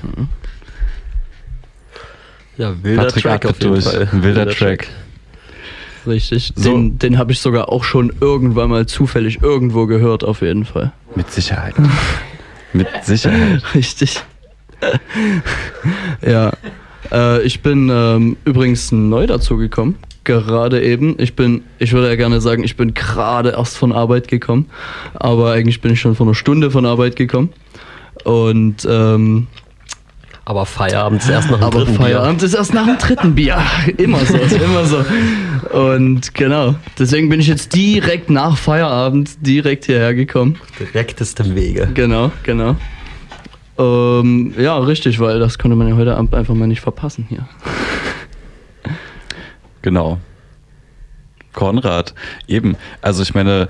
Ja, 2.57 2.73
wilder 2.81 3.03
Patrick 3.03 3.23
Track 3.23 3.45
auf 3.45 3.61
jeden 3.61 3.73
durch. 3.73 3.85
Fall. 3.85 4.09
Ein 4.11 4.23
wilder 4.23 4.47
Track. 4.47 4.87
Richtig. 6.07 6.51
So. 6.55 6.71
Den, 6.71 6.97
den 6.97 7.17
habe 7.19 7.31
ich 7.31 7.39
sogar 7.39 7.69
auch 7.69 7.83
schon 7.83 8.11
irgendwann 8.21 8.71
mal 8.71 8.87
zufällig 8.87 9.43
irgendwo 9.43 9.85
gehört, 9.85 10.23
auf 10.23 10.41
jeden 10.41 10.65
Fall. 10.65 10.93
Mit 11.13 11.29
Sicherheit. 11.31 11.75
Mit 12.73 12.87
Sicherheit. 13.03 13.61
Richtig. 13.75 14.23
ja. 16.25 16.51
Äh, 17.11 17.43
ich 17.43 17.61
bin 17.61 17.89
ähm, 17.91 18.35
übrigens 18.45 18.91
neu 18.91 19.27
dazu 19.27 19.57
gekommen. 19.57 19.95
Gerade 20.23 20.81
eben. 20.81 21.17
Ich 21.19 21.35
bin, 21.35 21.65
ich 21.77 21.93
würde 21.93 22.09
ja 22.09 22.15
gerne 22.15 22.41
sagen, 22.41 22.63
ich 22.63 22.77
bin 22.77 22.95
gerade 22.95 23.51
erst 23.51 23.77
von 23.77 23.91
Arbeit 23.91 24.27
gekommen. 24.27 24.71
Aber 25.13 25.51
eigentlich 25.51 25.81
bin 25.81 25.93
ich 25.93 26.01
schon 26.01 26.15
vor 26.15 26.25
einer 26.25 26.33
Stunde 26.33 26.71
von 26.71 26.87
Arbeit 26.87 27.15
gekommen. 27.15 27.53
Und 28.23 28.87
ähm, 28.89 29.47
aber 30.47 30.67
Feierabend 30.67 31.23
ist 31.23 31.29
erst 31.29 31.49
nach 31.49 31.57
dem 31.57 31.63
aber 31.63 31.79
dritten 31.79 31.95
Feierabend 31.95 32.43
ist 32.43 32.53
erst 32.53 32.73
nach 32.73 32.85
dem 32.85 32.99
dritten 32.99 33.33
Bier. 33.33 33.57
Immer 33.97 34.19
so, 34.19 34.35
immer 34.37 34.85
so. 34.85 35.03
Und 35.75 36.35
genau, 36.35 36.75
deswegen 36.99 37.29
bin 37.29 37.39
ich 37.39 37.47
jetzt 37.47 37.73
direkt 37.73 38.29
nach 38.29 38.55
Feierabend 38.55 39.31
direkt 39.41 39.85
hierher 39.85 40.13
gekommen. 40.13 40.59
Direkteste 40.79 41.55
Wege. 41.55 41.89
Genau, 41.95 42.31
genau. 42.43 42.75
Ähm, 43.79 44.53
ja, 44.57 44.77
richtig, 44.77 45.19
weil 45.19 45.39
das 45.39 45.57
konnte 45.57 45.75
man 45.75 45.87
ja 45.87 45.95
heute 45.95 46.15
Abend 46.15 46.35
einfach 46.35 46.53
mal 46.53 46.67
nicht 46.67 46.81
verpassen 46.81 47.25
hier. 47.27 47.47
Genau. 49.81 50.19
Konrad, 51.53 52.13
eben. 52.47 52.75
Also 53.01 53.23
ich 53.23 53.33
meine, 53.33 53.69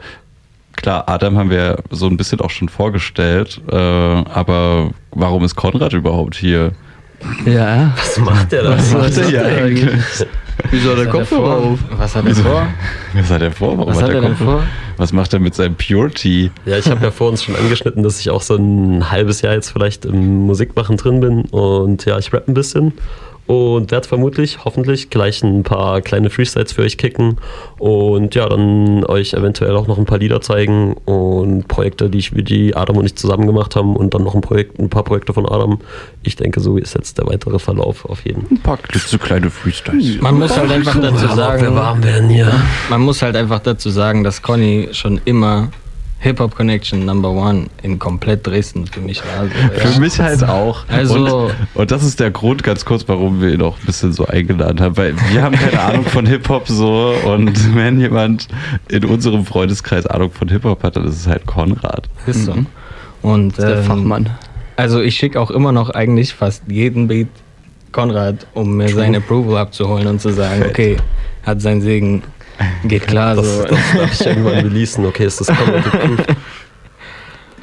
klar, 0.76 1.04
Adam 1.08 1.38
haben 1.38 1.50
wir 1.50 1.78
so 1.90 2.08
ein 2.08 2.18
bisschen 2.18 2.42
auch 2.42 2.50
schon 2.50 2.70
vorgestellt, 2.70 3.62
äh, 3.72 3.76
aber 3.76 4.92
warum 5.12 5.44
ist 5.44 5.56
Konrad 5.56 5.94
überhaupt 5.94 6.36
hier? 6.36 6.72
Ja. 7.46 7.92
Was 7.98 8.18
macht 8.20 8.52
der 8.52 8.64
da? 8.64 8.78
Was 8.78 8.94
macht 8.94 9.18
der 9.18 9.28
hier 9.28 9.46
eigentlich? 9.46 10.28
Wieso 10.70 10.92
hat 10.92 11.00
der 11.00 11.08
Kopfhörer 11.08 11.58
auf? 11.58 11.80
Was 11.98 12.16
hat 12.16 12.26
er 12.28 12.36
vor? 12.36 12.68
Was 13.14 13.30
hat 13.30 13.42
er 13.42 13.52
vor? 13.52 13.78
Warum 13.78 13.94
Was 13.94 14.02
hat 14.02 14.10
er 14.10 14.16
er 14.16 14.30
Kopfhörer? 14.30 14.52
vor? 14.60 14.64
Was 14.98 15.12
macht 15.12 15.34
er 15.34 15.40
mit 15.40 15.56
seinem 15.56 15.76
Purity? 15.76 16.52
Ja, 16.66 16.78
ich 16.78 16.88
habe 16.88 17.04
ja 17.04 17.12
vor 17.12 17.30
uns 17.30 17.44
schon 17.44 17.56
angeschnitten, 17.56 18.04
dass 18.04 18.20
ich 18.20 18.30
auch 18.30 18.42
so 18.42 18.56
ein 18.56 19.12
halbes 19.12 19.42
Jahr 19.42 19.54
jetzt 19.54 19.72
vielleicht 19.72 20.06
im 20.06 20.46
Musikmachen 20.46 20.98
drin 20.98 21.20
bin 21.20 21.42
und 21.46 22.06
ja, 22.06 22.18
ich 22.18 22.32
rap 22.32 22.48
ein 22.48 22.54
bisschen 22.54 22.94
und 23.48 23.92
werde 23.92 24.08
vermutlich, 24.08 24.66
hoffentlich 24.66 25.10
gleich 25.10 25.44
ein 25.44 25.64
paar 25.64 26.02
kleine 26.02 26.30
Freestyles 26.30 26.74
für 26.74 26.82
euch 26.82 26.98
kicken 26.98 27.38
und 27.78 28.34
ja, 28.34 28.50
dann 28.50 29.04
euch 29.06 29.34
eventuell 29.34 29.76
auch 29.76 29.88
noch 29.88 29.98
ein 29.98 30.06
paar 30.06 30.18
Lieder 30.18 30.42
zeigen 30.42 30.94
und 31.06 31.68
Projekte, 31.68 32.10
die 32.10 32.18
ich 32.18 32.36
wie 32.36 32.44
die 32.44 32.76
Adam 32.76 32.98
und 32.98 33.06
ich 33.06 33.16
zusammen 33.16 33.46
gemacht 33.46 33.76
haben 33.76 33.96
und 33.96 34.14
dann 34.14 34.24
noch 34.24 34.36
ein 34.36 34.42
Projekt, 34.42 34.80
ein 34.80 34.90
paar 34.90 35.04
Projekte 35.04 35.34
von 35.34 35.48
Adam. 35.48 35.80
Ich 36.24 36.36
denke, 36.36 36.60
so 36.60 36.78
ist 36.78 36.96
jetzt 36.96 37.18
der 37.18 37.28
weitere 37.28 37.60
Verlauf 37.60 38.06
auf 38.06 38.26
jeden. 38.26 38.48
Ein 38.50 38.62
paar 38.62 38.78
klitzekleine 38.78 39.50
Freestyles. 39.52 40.22
Man 40.22 40.40
muss 40.40 40.58
halt 40.58 40.72
einfach 40.72 41.00
dazu 41.00 41.28
sagen. 41.28 41.62
Wer 41.62 41.76
warm 41.76 42.04
werden 42.04 42.30
hier? 42.30 42.52
Man 42.90 43.02
muss 43.02 43.22
halt 43.22 43.36
einfach 43.36 43.60
dazu 43.60 43.90
sagen, 43.90 44.24
dass 44.24 44.42
Conny 44.42 44.90
schon 44.92 45.22
immer 45.26 45.70
Hip-Hop 46.20 46.56
Connection 46.56 47.06
Number 47.06 47.30
One 47.30 47.68
in 47.84 48.00
komplett 48.00 48.48
Dresden 48.48 48.88
für 48.88 49.00
mich 49.02 49.22
war. 49.24 49.42
Also, 49.42 49.54
Für 49.76 49.94
ja. 49.94 50.00
mich 50.00 50.20
halt 50.20 50.44
auch. 50.44 50.88
Also- 50.88 51.48
und, 51.48 51.56
und 51.76 51.92
das 51.92 52.04
ist 52.04 52.20
der 52.20 52.32
Grund, 52.32 52.64
ganz 52.64 52.86
kurz, 52.86 53.08
warum 53.08 53.42
wir 53.42 53.54
ihn 53.54 53.62
auch 53.62 53.78
ein 53.78 53.86
bisschen 53.86 54.12
so 54.14 54.26
eingeladen 54.26 54.80
haben, 54.80 54.98
weil 54.98 55.14
wir 55.32 55.44
haben 55.44 55.56
keine 55.56 55.80
Ahnung 55.84 56.06
von 56.06 56.26
Hip-Hop 56.26 56.68
so 56.68 57.14
und 57.26 57.76
wenn 57.76 58.00
jemand 58.00 58.48
in 58.90 59.06
unserem 59.06 59.46
Freundeskreis 59.46 60.08
Ahnung 60.08 60.32
von 60.32 60.48
Hip-Hop 60.48 60.82
hat, 60.84 60.96
dann 60.96 61.06
ist 61.06 61.18
es 61.18 61.28
halt 61.28 61.46
Konrad. 61.46 62.10
Ist 62.26 62.46
so. 62.46 62.54
Mhm. 62.54 62.66
Und 63.22 63.58
der 63.58 63.78
ähm, 63.78 63.84
Fachmann. 63.84 64.30
Also 64.78 65.02
ich 65.02 65.16
schicke 65.16 65.40
auch 65.40 65.52
immer 65.52 65.72
noch 65.72 65.90
eigentlich 65.90 66.34
fast 66.34 66.64
jeden 66.68 67.08
Beat 67.08 67.28
Konrad, 67.92 68.46
um 68.54 68.78
mir 68.78 68.88
True. 68.88 68.96
sein 68.96 69.16
Approval 69.16 69.58
abzuholen 69.58 70.08
und 70.08 70.20
zu 70.22 70.32
sagen, 70.32 70.62
Fett. 70.64 70.70
okay, 70.72 70.98
hat 71.46 71.62
seinen 71.62 71.82
Segen. 71.82 72.24
Geht 72.86 73.08
klar. 73.08 73.36
Das, 73.36 73.58
so. 73.58 73.64
das 73.64 73.80
darf 73.98 74.14
ich 74.14 74.26
irgendwann 74.26 74.54
releasen. 74.54 75.06
Okay, 75.06 75.26
ist 75.26 75.42
das 75.42 75.48
Comedy 75.48 75.90
Proof? 75.90 76.26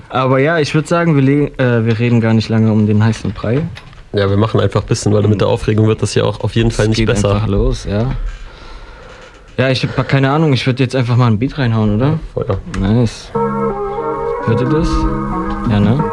Aber 0.08 0.38
ja, 0.38 0.58
ich 0.58 0.74
würde 0.74 0.86
sagen, 0.86 1.16
wir, 1.16 1.58
äh, 1.58 1.86
wir 1.86 1.98
reden 1.98 2.20
gar 2.20 2.34
nicht 2.34 2.48
lange 2.48 2.70
um 2.70 2.86
den 2.86 3.02
heißen 3.02 3.32
Brei. 3.32 3.62
Ja, 4.12 4.28
wir 4.28 4.36
machen 4.36 4.60
einfach 4.60 4.82
ein 4.82 4.86
bisschen, 4.86 5.12
weil 5.14 5.22
mit 5.22 5.40
der 5.40 5.48
Aufregung 5.48 5.86
wird 5.86 6.02
das 6.02 6.14
ja 6.14 6.24
auch 6.24 6.40
auf 6.40 6.54
jeden 6.54 6.70
Fall 6.70 6.88
nicht 6.88 6.98
geht 6.98 7.06
besser. 7.06 7.34
einfach 7.34 7.48
los, 7.48 7.86
ja. 7.88 8.14
Ja, 9.56 9.70
ich 9.70 9.82
habe 9.82 10.04
keine 10.04 10.30
Ahnung, 10.30 10.52
ich 10.52 10.66
würde 10.66 10.82
jetzt 10.82 10.94
einfach 10.94 11.16
mal 11.16 11.28
ein 11.28 11.38
Beat 11.38 11.56
reinhauen, 11.56 11.96
oder? 11.96 12.18
Feuer. 12.34 12.58
Nice. 12.78 13.30
Hört 14.44 14.60
ihr 14.60 14.68
das? 14.68 14.88
Ja, 15.70 15.80
ne? 15.80 16.04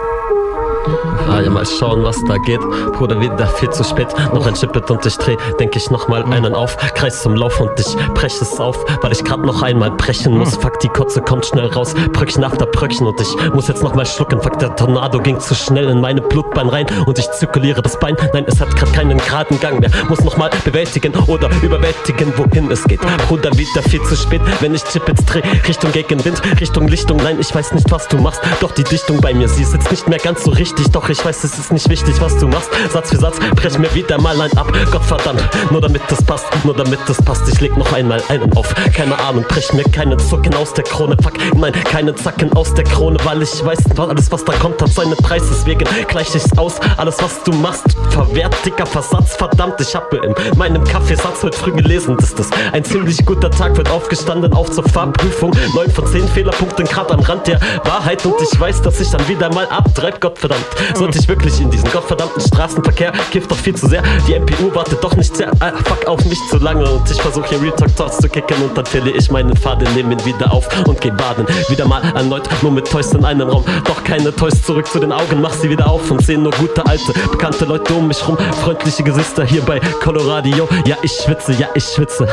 Ja, 1.30 1.50
mal 1.50 1.66
schauen, 1.66 2.04
was 2.04 2.22
da 2.26 2.38
geht. 2.38 2.60
Bruder, 2.98 3.22
wieder 3.22 3.48
viel 3.48 3.70
zu 3.70 3.84
spät. 3.84 4.08
Noch 4.34 4.46
ein 4.46 4.56
Chippet 4.56 4.90
und 4.92 5.06
ich 5.06 5.16
dreh, 5.18 5.38
denk 5.60 5.76
ich 5.76 5.90
nochmal 5.90 6.24
einen 6.24 6.54
auf. 6.54 6.76
Kreis 6.96 7.22
zum 7.22 7.36
Lauf 7.36 7.62
und 7.62 7.80
ich 7.80 7.96
brech 8.14 8.34
es 8.42 8.60
auf, 8.60 8.84
weil 9.02 9.12
ich 9.12 9.24
grad 9.24 9.46
noch 9.46 9.62
einmal 9.62 9.92
brechen 9.92 10.38
muss. 10.38 10.58
Fuck, 10.58 10.80
die 10.80 10.90
Kotze 10.90 11.22
kommt 11.22 11.46
schnell 11.46 11.68
raus. 11.68 11.94
Bröckchen 12.12 12.44
after 12.44 12.66
Bröckchen 12.66 13.08
und 13.08 13.22
ich 13.22 13.54
muss 13.54 13.68
jetzt 13.68 13.84
nochmal 13.84 14.06
schlucken. 14.06 14.42
Fuck, 14.42 14.60
der 14.60 14.76
Tornado 14.76 15.20
ging 15.20 15.40
zu 15.40 15.56
schnell 15.56 15.88
in 15.90 16.02
meine 16.02 16.22
Blutbahn 16.22 16.68
rein 16.68 16.88
und 17.06 17.18
ich 17.18 17.30
zirkuliere 17.32 17.82
das 17.82 17.98
Bein. 18.00 18.18
Nein, 18.34 18.46
es 18.48 18.60
hat 18.60 18.76
grad 18.76 18.92
keinen 18.94 19.18
geraden 19.18 19.60
Gang 19.60 19.80
mehr. 19.80 19.90
Muss 20.10 20.24
nochmal 20.24 20.50
bewältigen 20.66 21.14
oder 21.28 21.50
überwältigen, 21.62 22.34
wohin 22.38 22.70
es 22.70 22.84
geht. 22.84 23.00
Bruder, 23.28 23.52
wieder 23.58 23.82
viel 23.84 24.02
zu 24.04 24.16
spät, 24.16 24.42
wenn 24.60 24.74
ich 24.76 24.84
Chippets 24.84 25.24
dreh. 25.26 25.42
Richtung 25.68 25.92
Gegenwind, 25.94 26.42
Richtung 26.60 26.88
Lichtung. 26.88 27.18
Nein, 27.18 27.38
ich 27.40 27.54
weiß 27.54 27.74
nicht, 27.74 27.90
was 27.92 28.08
du 28.08 28.18
machst. 28.18 28.42
Doch 28.60 28.72
die 28.72 28.84
Dichtung 28.84 29.22
bei 29.22 29.34
mir, 29.34 29.48
sie 29.48 29.64
sitzt 29.64 29.92
nicht 29.92 30.08
mehr 30.10 30.20
ganz 30.20 30.44
so 30.44 30.52
richtig. 30.52 30.92
Doch 30.92 31.08
ich 31.10 31.19
weiß, 31.26 31.44
es 31.44 31.58
ist 31.58 31.72
nicht 31.72 31.90
wichtig, 31.90 32.20
was 32.20 32.38
du 32.38 32.48
machst. 32.48 32.70
Satz 32.92 33.10
für 33.10 33.18
Satz, 33.18 33.38
brech 33.56 33.78
mir 33.78 33.94
wieder 33.94 34.20
mal 34.20 34.40
ein 34.40 34.56
ab. 34.58 34.72
Gottverdammt, 34.92 35.44
nur 35.72 35.82
damit 35.82 36.02
das 36.08 36.24
passt, 36.24 36.46
nur 36.64 36.76
damit 36.76 37.00
das 37.08 37.22
passt. 37.22 37.48
Ich 37.50 37.60
leg 37.62 37.76
noch 37.78 37.92
einmal 37.94 38.22
einen 38.30 38.56
auf. 38.56 38.74
Keine 38.94 39.18
Ahnung, 39.20 39.46
brech 39.48 39.74
mir 39.74 39.84
keine 39.84 40.18
Zucken 40.18 40.54
aus 40.56 40.74
der 40.74 40.84
Krone. 40.84 41.16
Fuck, 41.22 41.34
nein, 41.56 41.74
keine 41.74 42.16
Zacken 42.16 42.52
aus 42.54 42.74
der 42.74 42.84
Krone, 42.84 43.18
weil 43.24 43.42
ich 43.42 43.64
weiß, 43.64 43.80
alles, 43.98 44.32
was 44.32 44.46
da 44.46 44.54
kommt, 44.54 44.82
hat 44.82 44.90
seinen 44.90 45.16
Preis. 45.18 45.44
Deswegen 45.50 45.86
gleich 46.08 46.34
ich's 46.36 46.58
aus. 46.58 46.76
Alles, 46.98 47.22
was 47.22 47.44
du 47.44 47.52
machst, 47.54 47.86
verwertiger 48.10 48.86
Versatz. 48.86 49.36
Verdammt, 49.36 49.80
ich 49.82 49.96
habe 49.96 50.18
in 50.18 50.58
meinem 50.58 50.84
Kaffeesatz 50.84 51.44
heute 51.44 51.58
früh 51.58 51.72
gelesen, 51.72 52.18
dass 52.18 52.36
das 52.36 52.50
ein 52.72 52.84
ziemlich 52.84 53.26
guter 53.26 53.52
Tag 53.52 53.78
wird. 53.78 53.90
Aufgestanden 53.90 54.54
auf 54.54 54.72
zur 54.72 54.84
Fahrprüfung. 54.84 55.52
9 55.74 55.92
von 55.92 56.08
10 56.08 56.28
Fehlerpunkten, 56.28 56.86
grad 56.86 57.12
am 57.12 57.20
Rand 57.20 57.48
der 57.48 57.60
Wahrheit. 57.84 58.26
Und 58.26 58.36
ich 58.42 58.60
weiß, 58.60 58.82
dass 58.82 59.00
ich 59.00 59.10
dann 59.10 59.28
wieder 59.28 59.54
mal 59.54 59.68
abtreib. 59.68 60.22
Gottverdammt, 60.22 60.66
sollte 61.10 61.24
ich 61.24 61.28
wirklich 61.28 61.60
in 61.60 61.72
diesen 61.72 61.90
gottverdammten 61.92 62.40
Straßenverkehr, 62.40 63.12
kifft 63.32 63.50
doch 63.50 63.58
viel 63.58 63.74
zu 63.74 63.88
sehr. 63.88 64.04
Die 64.28 64.40
MPU 64.40 64.74
wartet 64.76 65.04
doch 65.04 65.16
nicht 65.16 65.36
sehr, 65.36 65.52
ah, 65.60 65.72
fuck 65.86 66.06
auf 66.06 66.24
mich 66.26 66.38
zu 66.52 66.58
lange. 66.58 66.88
Und 66.88 67.10
ich 67.10 67.20
versuche 67.20 67.50
hier 67.50 67.62
Real 67.62 67.76
Talk 67.76 67.96
Thoughts 67.96 68.20
zu 68.20 68.30
kicken. 68.30 68.62
Und 68.62 68.78
dann 68.78 68.86
verliere 68.86 69.18
ich 69.18 69.32
meinen 69.32 69.56
Faden, 69.56 69.92
nehme 69.96 70.14
ihn 70.14 70.24
wieder 70.26 70.54
auf 70.54 70.68
und 70.88 71.02
geh 71.02 71.10
baden. 71.10 71.48
Wieder 71.68 71.88
mal 71.88 72.04
erneut, 72.14 72.48
nur 72.62 72.72
mit 72.72 72.88
Toys 72.88 73.12
in 73.14 73.26
einem 73.26 73.50
Raum. 73.50 73.64
Doch 73.86 74.04
keine 74.04 74.36
Toys 74.36 74.62
zurück 74.62 74.86
zu 74.86 75.00
den 75.00 75.12
Augen, 75.12 75.42
mach 75.42 75.54
sie 75.54 75.72
wieder 75.72 75.90
auf 75.90 76.12
und 76.12 76.24
sehen 76.24 76.44
nur 76.44 76.52
gute 76.52 76.86
alte, 76.86 77.12
bekannte 77.32 77.66
Leute 77.66 77.92
um 77.96 78.08
mich 78.08 78.28
rum. 78.28 78.38
Freundliche 78.64 79.02
Gesichter 79.02 79.44
hier 79.44 79.64
bei 79.64 79.80
Coloradio. 79.80 80.70
Ja, 80.86 80.98
ich 81.02 81.14
schwitze, 81.14 81.54
ja, 81.54 81.70
ich 81.74 81.86
schwitze. 81.86 82.28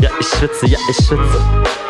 Ja, 0.00 0.10
ich 0.20 0.26
schwitze, 0.28 0.66
ja, 0.66 0.78
ich 0.88 0.96
schwitze. 1.06 1.81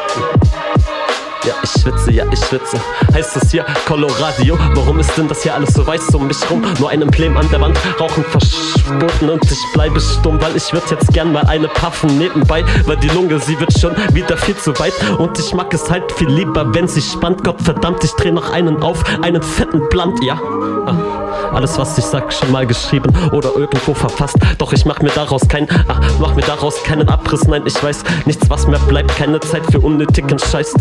Ja, 1.44 1.54
ich 1.64 1.82
schwitze, 1.82 2.12
ja, 2.12 2.24
ich 2.30 2.38
schwitze. 2.38 2.76
Heißt 3.12 3.36
es 3.36 3.50
hier 3.50 3.66
Coloradio? 3.86 4.56
Warum 4.74 5.00
ist 5.00 5.16
denn 5.18 5.26
das 5.26 5.42
hier 5.42 5.52
alles 5.54 5.74
so 5.74 5.84
weiß 5.84 6.14
um 6.14 6.28
mich 6.28 6.38
rum? 6.48 6.62
Nur 6.78 6.90
ein 6.90 7.02
Emblem 7.02 7.36
an 7.36 7.48
der 7.50 7.60
Wand, 7.60 7.76
Rauchen 7.98 8.24
verboten 8.24 9.28
und 9.28 9.50
ich 9.50 9.58
bleibe 9.72 10.00
stumm, 10.00 10.40
weil 10.40 10.54
ich 10.54 10.72
würd 10.72 10.88
jetzt 10.92 11.12
gern 11.12 11.32
mal 11.32 11.44
eine 11.46 11.66
puffen 11.66 12.16
nebenbei, 12.16 12.64
weil 12.86 12.96
die 12.98 13.08
Lunge, 13.08 13.40
sie 13.40 13.58
wird 13.58 13.76
schon 13.76 13.92
wieder 14.12 14.36
viel 14.36 14.56
zu 14.56 14.78
weit 14.78 14.94
und 15.18 15.36
ich 15.36 15.52
mag 15.52 15.74
es 15.74 15.90
halt 15.90 16.12
viel 16.12 16.28
lieber, 16.28 16.72
wenn 16.74 16.86
sie 16.86 17.02
spannt. 17.02 17.42
Gott 17.42 17.60
verdammt, 17.60 18.04
ich 18.04 18.12
dreh 18.12 18.30
noch 18.30 18.52
einen 18.52 18.80
auf, 18.80 19.02
einen 19.22 19.42
fetten 19.42 19.88
Blunt, 19.88 20.22
ja. 20.22 20.40
Ah. 20.86 21.22
Alles, 21.52 21.76
was 21.78 21.98
ich 21.98 22.04
sag, 22.04 22.32
schon 22.32 22.50
mal 22.50 22.66
geschrieben 22.66 23.12
oder 23.32 23.54
irgendwo 23.54 23.92
verfasst. 23.92 24.36
Doch 24.58 24.72
ich 24.72 24.86
mach 24.86 25.00
mir 25.00 25.10
daraus 25.10 25.46
kein, 25.48 25.68
ah, 25.88 26.00
mach 26.18 26.34
mir 26.34 26.42
daraus 26.42 26.82
keinen 26.82 27.08
Abriss. 27.08 27.46
Nein, 27.46 27.64
ich 27.66 27.82
weiß 27.82 28.04
nichts, 28.24 28.48
was 28.48 28.66
mehr 28.66 28.78
bleibt. 28.78 29.14
Keine 29.16 29.38
Zeit 29.40 29.62
für 29.70 29.80
unnötigen 29.80 30.38
Scheiß. 30.38 30.72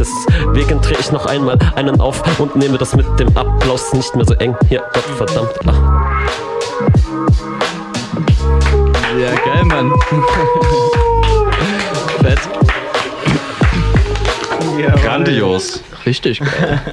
Deswegen 0.53 0.82
dreh 0.82 0.95
ich 0.99 1.11
noch 1.11 1.26
einmal 1.28 1.57
einen 1.76 2.02
auf 2.02 2.22
und 2.40 2.56
nehme 2.57 2.78
das 2.78 2.94
mit 2.95 3.06
dem 3.18 3.36
Applaus 3.38 3.94
nicht 3.94 4.14
mehr 4.15 4.26
so 4.26 4.34
eng. 4.36 4.53
Hier, 4.68 4.84
Gott 4.94 5.03
verdammt. 5.18 5.49
Ah. 5.65 5.73
Ja, 9.19 9.30
geil, 9.45 9.64
Mann. 9.64 9.91
Fett. 12.22 12.40
Grandios. 15.02 15.82
Richtig 16.06 16.40
geil. 16.40 16.82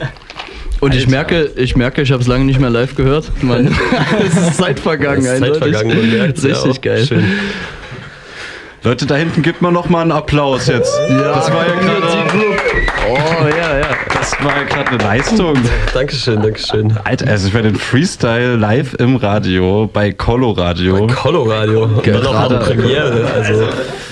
Und 0.80 0.94
ich 0.94 1.08
merke, 1.08 1.50
ich 1.56 1.74
merke, 1.74 2.02
ich 2.02 2.12
habe 2.12 2.22
es 2.22 2.28
lange 2.28 2.44
nicht 2.44 2.60
mehr 2.60 2.70
live 2.70 2.94
gehört. 2.94 3.32
Man, 3.42 3.66
es 4.24 4.36
ist 4.36 4.58
Zeit 4.58 4.78
vergangen. 4.78 5.24
Es 5.24 5.32
ist 5.32 5.40
Zeit 5.40 5.42
eindeutig. 5.42 5.74
vergangen, 5.76 5.98
man 5.98 6.10
merkt's 6.18 6.42
ja 6.44 6.50
Richtig 6.50 6.70
auch. 6.70 6.80
geil. 6.80 7.04
Schön. 7.04 7.24
Leute, 8.84 9.06
da 9.06 9.16
hinten 9.16 9.42
gibt 9.42 9.60
mir 9.60 9.72
noch 9.72 9.88
mal 9.88 10.02
einen 10.02 10.12
Applaus 10.12 10.68
jetzt. 10.68 10.96
Ja, 11.10 11.32
das 11.34 11.52
war 11.52 11.66
ja 11.66 11.74
gerade. 11.74 12.06
Oh, 13.10 13.46
ja, 13.48 13.78
ja. 13.78 13.86
Das 14.12 14.32
war 14.42 14.64
gerade 14.64 14.90
eine 14.90 14.98
Leistung. 14.98 15.54
Dankeschön, 15.94 16.42
Dankeschön. 16.42 16.92
Alter, 17.04 17.28
also 17.28 17.48
ich 17.48 17.54
werde 17.54 17.70
den 17.72 17.78
Freestyle 17.78 18.56
live 18.56 18.94
im 18.94 19.16
Radio 19.16 19.88
bei 19.92 20.12
Colo 20.12 20.50
Radio. 20.50 20.96
Und 20.96 21.16
dann 22.06 22.22
noch 22.22 22.32
Gerade- 22.32 22.58
Premiere. 22.58 23.26
Also 23.34 23.68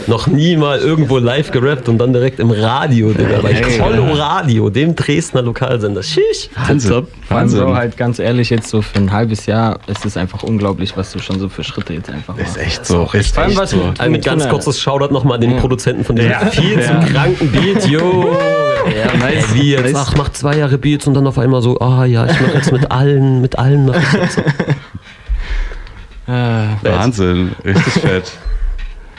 noch 0.09 0.27
nie 0.27 0.57
mal 0.57 0.79
irgendwo 0.79 1.19
live 1.19 1.51
gerappt 1.51 1.89
und 1.89 1.99
dann 1.99 2.13
direkt 2.13 2.39
im 2.41 2.51
Radio, 2.51 3.13
Digga. 3.13 3.41
Bei 3.43 3.53
Hey, 3.55 3.79
Coloradio, 3.79 4.71
dem 4.71 4.95
Dresdner 4.95 5.43
Lokalsender. 5.43 6.03
Schisch. 6.03 6.49
Wahnsinn. 6.55 6.91
So 6.91 7.07
Wahnsinn. 7.29 7.75
halt 7.75 7.97
ganz 7.97 8.19
ehrlich, 8.19 8.51
jetzt 8.51 8.69
so 8.69 8.83
für 8.83 8.97
ein 8.99 9.11
halbes 9.13 9.47
Jahr 9.47 9.79
ist 9.87 10.05
es 10.05 10.17
einfach 10.17 10.43
unglaublich, 10.43 10.97
was 10.97 11.13
du 11.13 11.19
schon 11.19 11.39
so 11.41 11.49
für 11.49 11.65
Schritte 11.65 11.95
jetzt 11.95 12.11
einfach 12.11 12.37
machst. 12.37 12.57
Ist 12.57 12.63
echt 12.63 12.87
so. 12.87 13.09
Ist 13.13 13.35
Vor 13.35 13.43
allem 13.45 13.53
echt 13.53 13.61
was 13.61 13.71
so. 13.71 13.77
mit, 13.79 14.01
Ein 14.01 14.13
mit 14.13 14.25
ganz 14.25 14.43
so 14.45 14.49
kurzes 14.51 14.81
Shoutout 14.81 15.13
nochmal 15.13 15.35
an 15.37 15.41
den 15.41 15.53
Ja. 15.53 15.61
Produzenten 15.61 16.05
von 16.05 16.17
diesem 16.17 16.31
Ja. 16.31 16.39
viel 16.47 16.81
zu 16.81 16.93
Ja. 16.93 17.01
kranken 17.05 17.51
Beat, 17.53 17.87
jo. 17.89 18.37
Ja, 18.87 19.17
nice. 19.19 19.53
Wie 19.53 19.73
jetzt? 19.73 19.83
Nice. 19.83 19.95
Ach, 19.97 20.15
mach 20.17 20.29
zwei 20.29 20.59
Jahre 20.59 20.79
Beats 20.79 21.09
und 21.09 21.15
dann 21.15 21.27
auf 21.27 21.39
einmal 21.39 21.61
so, 21.61 21.77
ah 21.81 22.05
ja, 22.05 22.25
ich 22.27 22.41
mach 22.41 22.55
jetzt 22.55 22.71
mit 22.71 22.89
allen, 22.93 23.41
mit 23.41 23.59
allen 23.59 23.87
mach 23.87 23.97
ich 23.97 24.13
jetzt. 24.13 24.39
Äh, 26.29 26.33
Wahnsinn. 26.83 27.51
Richtig 27.65 27.93
fett. 27.95 28.31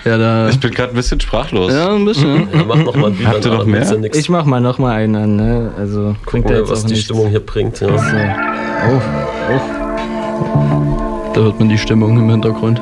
Ja, 0.07 0.17
da. 0.17 0.47
Ich 0.47 0.59
bin 0.59 0.71
gerade 0.71 0.93
ein 0.93 0.95
bisschen 0.95 1.19
sprachlos. 1.19 1.73
Ja, 1.73 1.93
ein 1.93 2.05
bisschen. 2.05 2.47
Ja, 2.53 2.63
mach 2.65 2.77
noch 2.77 2.95
mal 2.95 3.07
ein 3.07 3.17
Beat. 3.17 3.27
Habt 3.27 3.45
ihr 3.45 3.51
noch 3.51 3.65
mehr? 3.65 3.83
ja 3.83 3.97
ich 4.13 4.29
mach 4.29 4.45
mal 4.45 4.61
noch 4.61 4.77
mal 4.77 4.95
einen, 4.95 5.35
ne? 5.35 5.71
Also 5.77 6.15
wir, 6.31 6.59
jetzt 6.59 6.71
was 6.71 6.85
die 6.85 6.93
nichts. 6.93 7.05
Stimmung 7.05 7.27
hier 7.27 7.41
bringt. 7.41 7.81
Ja. 7.81 7.89
So. 7.89 7.93
Oh, 7.93 9.01
oh. 9.51 9.59
Da 11.33 11.41
hört 11.41 11.59
man 11.59 11.67
die 11.67 11.77
Stimmung 11.77 12.17
im 12.17 12.29
Hintergrund. 12.29 12.81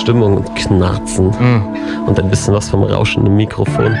Stimmung 0.00 0.36
und 0.36 0.54
Knarzen. 0.54 1.26
Mhm. 1.26 1.64
Und 2.06 2.20
ein 2.20 2.30
bisschen 2.30 2.54
was 2.54 2.68
vom 2.68 2.84
Rauschen 2.84 3.26
im 3.26 3.34
Mikrofon. 3.34 3.96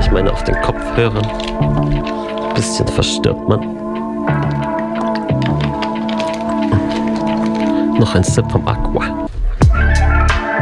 Ich 0.00 0.12
meine 0.12 0.32
auf 0.32 0.44
den 0.44 0.54
Kopfhörern. 0.62 1.26
Bisschen 2.54 2.86
verstört 2.86 3.48
man. 3.48 3.60
Noch 7.98 8.14
ein 8.14 8.22
Sip 8.22 8.48
vom 8.50 8.68
Aqua. 8.68 9.15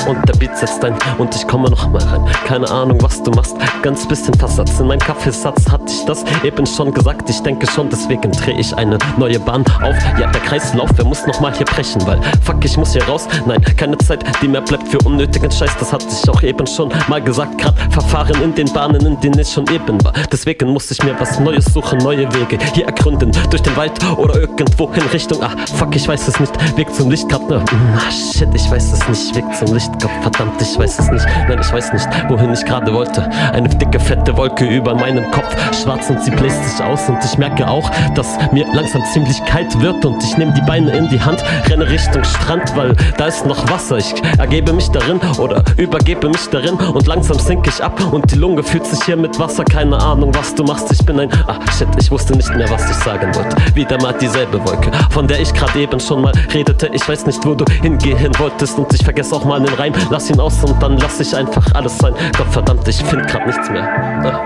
Und 0.06 0.28
der 0.28 0.35
Beat 0.35 0.56
setzt 0.56 0.85
ein 0.85 0.94
und 1.18 1.35
ich 1.35 1.47
komme 1.47 1.70
noch 1.70 1.89
mal 1.90 2.02
rein. 2.02 2.24
Keine 2.47 2.70
Ahnung, 2.70 3.02
was 3.02 3.22
du 3.22 3.31
machst, 3.31 3.56
ganz 3.82 4.06
bisschen 4.06 4.35
Versatz. 4.35 4.78
In 4.81 4.86
meinem 4.86 4.98
Kaffeesatz 4.98 5.70
hatte 5.70 5.85
ich 5.89 6.05
das 6.05 6.24
eben 6.43 6.66
schon 6.66 6.93
gesagt. 6.93 7.28
Ich 7.31 7.40
denke 7.40 7.66
schon, 7.66 7.89
deswegen 7.89 8.31
dreh 8.32 8.52
ich 8.59 8.76
eine 8.76 8.98
neue 9.16 9.40
Bahn 9.40 9.64
auf. 9.82 9.97
Ja, 10.20 10.31
der 10.31 10.40
Kreislauf, 10.43 10.90
wer 10.97 11.05
muss 11.05 11.26
noch 11.26 11.40
mal 11.40 11.55
hier 11.56 11.66
brechen? 11.66 12.06
Weil, 12.06 12.20
fuck, 12.43 12.62
ich 12.64 12.76
muss 12.76 12.93
hier 12.93 13.05
raus. 13.05 13.26
Nein, 13.47 13.62
keine 13.76 13.97
Zeit, 13.98 14.24
die 14.43 14.48
mehr 14.48 14.60
bleibt 14.60 14.89
für 14.89 14.98
unnötigen 14.98 15.51
Scheiß. 15.51 15.70
Das 15.78 15.93
hatte 15.93 16.06
ich 16.10 16.28
auch 16.28 16.43
eben 16.43 16.66
schon 16.66 16.93
mal 17.09 17.22
gesagt. 17.22 17.59
Grad 17.59 17.74
Verfahren 17.90 18.43
in 18.43 18.55
den 18.55 18.70
Bahnen, 18.72 19.05
in 19.06 19.18
denen 19.20 19.39
ich 19.39 19.51
schon 19.51 19.66
eben 19.68 20.02
war. 20.05 20.12
Deswegen 20.31 20.68
muss 20.68 20.90
ich 20.90 21.02
mir 21.02 21.18
was 21.18 21.40
Neues 21.40 21.64
suchen, 21.66 21.98
neue 21.98 22.32
Wege 22.35 22.59
hier 22.74 22.86
ergründen. 22.86 23.32
Durch 23.51 23.62
den 23.62 23.76
Wald 23.76 23.93
oder 24.16 24.36
irgendwo 24.40 24.89
in 24.89 25.02
Richtung. 25.12 25.43
Ah, 25.43 25.51
fuck, 25.76 25.94
ich 25.97 26.06
weiß 26.06 26.28
es 26.28 26.40
nicht. 26.40 26.52
Weg 26.76 26.94
zum 26.94 27.10
Licht 27.10 27.28
grad, 27.28 27.48
ne? 27.48 27.64
Ah, 27.97 28.10
shit, 28.10 28.48
ich 28.55 28.70
weiß 28.70 28.93
es 28.93 29.09
nicht. 29.09 29.35
Weg 29.35 29.44
zum 29.59 29.72
Licht. 29.74 29.93
Gott 30.00 30.10
verdammt, 30.22 30.60
ich 30.60 30.78
weiß 30.78 30.98
es 30.98 31.10
nicht. 31.10 31.26
Nein, 31.48 31.58
ich 31.60 31.72
weiß 31.72 31.92
nicht, 31.92 32.06
wohin 32.28 32.52
ich 32.52 32.64
gerade 32.64 32.92
wollte. 32.92 33.28
Eine 33.52 33.68
dicke, 33.68 34.00
fette 34.00 34.36
Wolke 34.36 34.64
über 34.66 34.94
meinem 34.94 35.30
Kopf. 35.30 35.54
Schwarz 35.82 36.10
und 36.10 36.22
sie 36.22 36.30
bläst 36.30 36.62
sich 36.64 36.84
aus. 36.84 37.08
Und 37.08 37.18
ich 37.24 37.38
merke 37.38 37.68
auch, 37.68 37.90
dass 38.14 38.38
mir 38.52 38.66
langsam 38.72 39.02
ziemlich 39.12 39.44
kalt 39.44 39.80
wird. 39.80 40.04
Und 40.04 40.22
ich 40.22 40.36
nehme 40.36 40.52
die 40.52 40.62
Beine 40.62 40.92
in 40.92 41.08
die 41.08 41.20
Hand, 41.20 41.42
renne 41.68 41.88
Richtung 41.88 42.24
Strand, 42.24 42.74
weil 42.76 42.94
da 43.16 43.26
ist 43.26 43.46
noch 43.46 43.70
Wasser. 43.70 43.98
Ich 43.98 44.14
ergebe 44.38 44.72
mich 44.72 44.88
darin 44.90 45.20
oder 45.38 45.62
übergebe 45.76 46.28
mich 46.28 46.48
darin. 46.50 46.74
Und 46.74 47.06
langsam 47.06 47.38
sink 47.38 47.66
ich 47.66 47.82
ab. 47.82 48.00
Und 48.12 48.30
die 48.30 48.36
Lunge 48.36 48.62
fühlt 48.62 48.86
sich 48.86 49.02
hier 49.04 49.16
mit 49.16 49.38
Wasser. 49.38 49.64
Keine 49.64 49.98
Ahnung, 49.98 50.34
was 50.34 50.54
du 50.54 50.64
machst. 50.64 50.90
Ich 50.92 51.04
bin 51.04 51.20
ein. 51.20 51.30
Ah, 51.46 51.58
shit, 51.76 51.88
ich 51.98 52.10
wusste 52.10 52.34
nicht 52.36 52.54
mehr, 52.54 52.68
was 52.70 52.88
ich 52.90 52.96
sagen 52.96 53.34
wollte. 53.34 53.56
Wieder 53.74 54.00
mal 54.00 54.12
dieselbe 54.12 54.64
Wolke, 54.66 54.90
von 55.10 55.26
der 55.26 55.40
ich 55.40 55.52
gerade 55.52 55.78
eben 55.78 56.00
schon 56.00 56.22
mal 56.22 56.32
redete. 56.52 56.88
Ich 56.92 57.08
weiß 57.08 57.26
nicht, 57.26 57.44
wo 57.44 57.54
du 57.54 57.64
hingehen 57.82 58.32
wolltest. 58.38 58.78
Und 58.78 58.92
ich 58.92 59.04
vergesse 59.04 59.34
auch 59.34 59.44
mal 59.44 59.60
den 59.60 59.74
Reim. 59.85 59.93
Lass 60.11 60.31
ihn 60.31 60.40
aus 60.40 60.65
und 60.65 60.82
dann 60.82 60.97
lass 60.98 61.20
ich 61.20 61.36
einfach 61.36 61.74
alles 61.74 61.98
sein. 61.98 62.15
Gott 62.36 62.48
verdammt, 62.51 62.89
ich 62.89 62.97
find 63.05 63.27
grad 63.27 63.47
nichts 63.47 63.69
mehr. 63.70 63.85
Ah. 64.24 64.40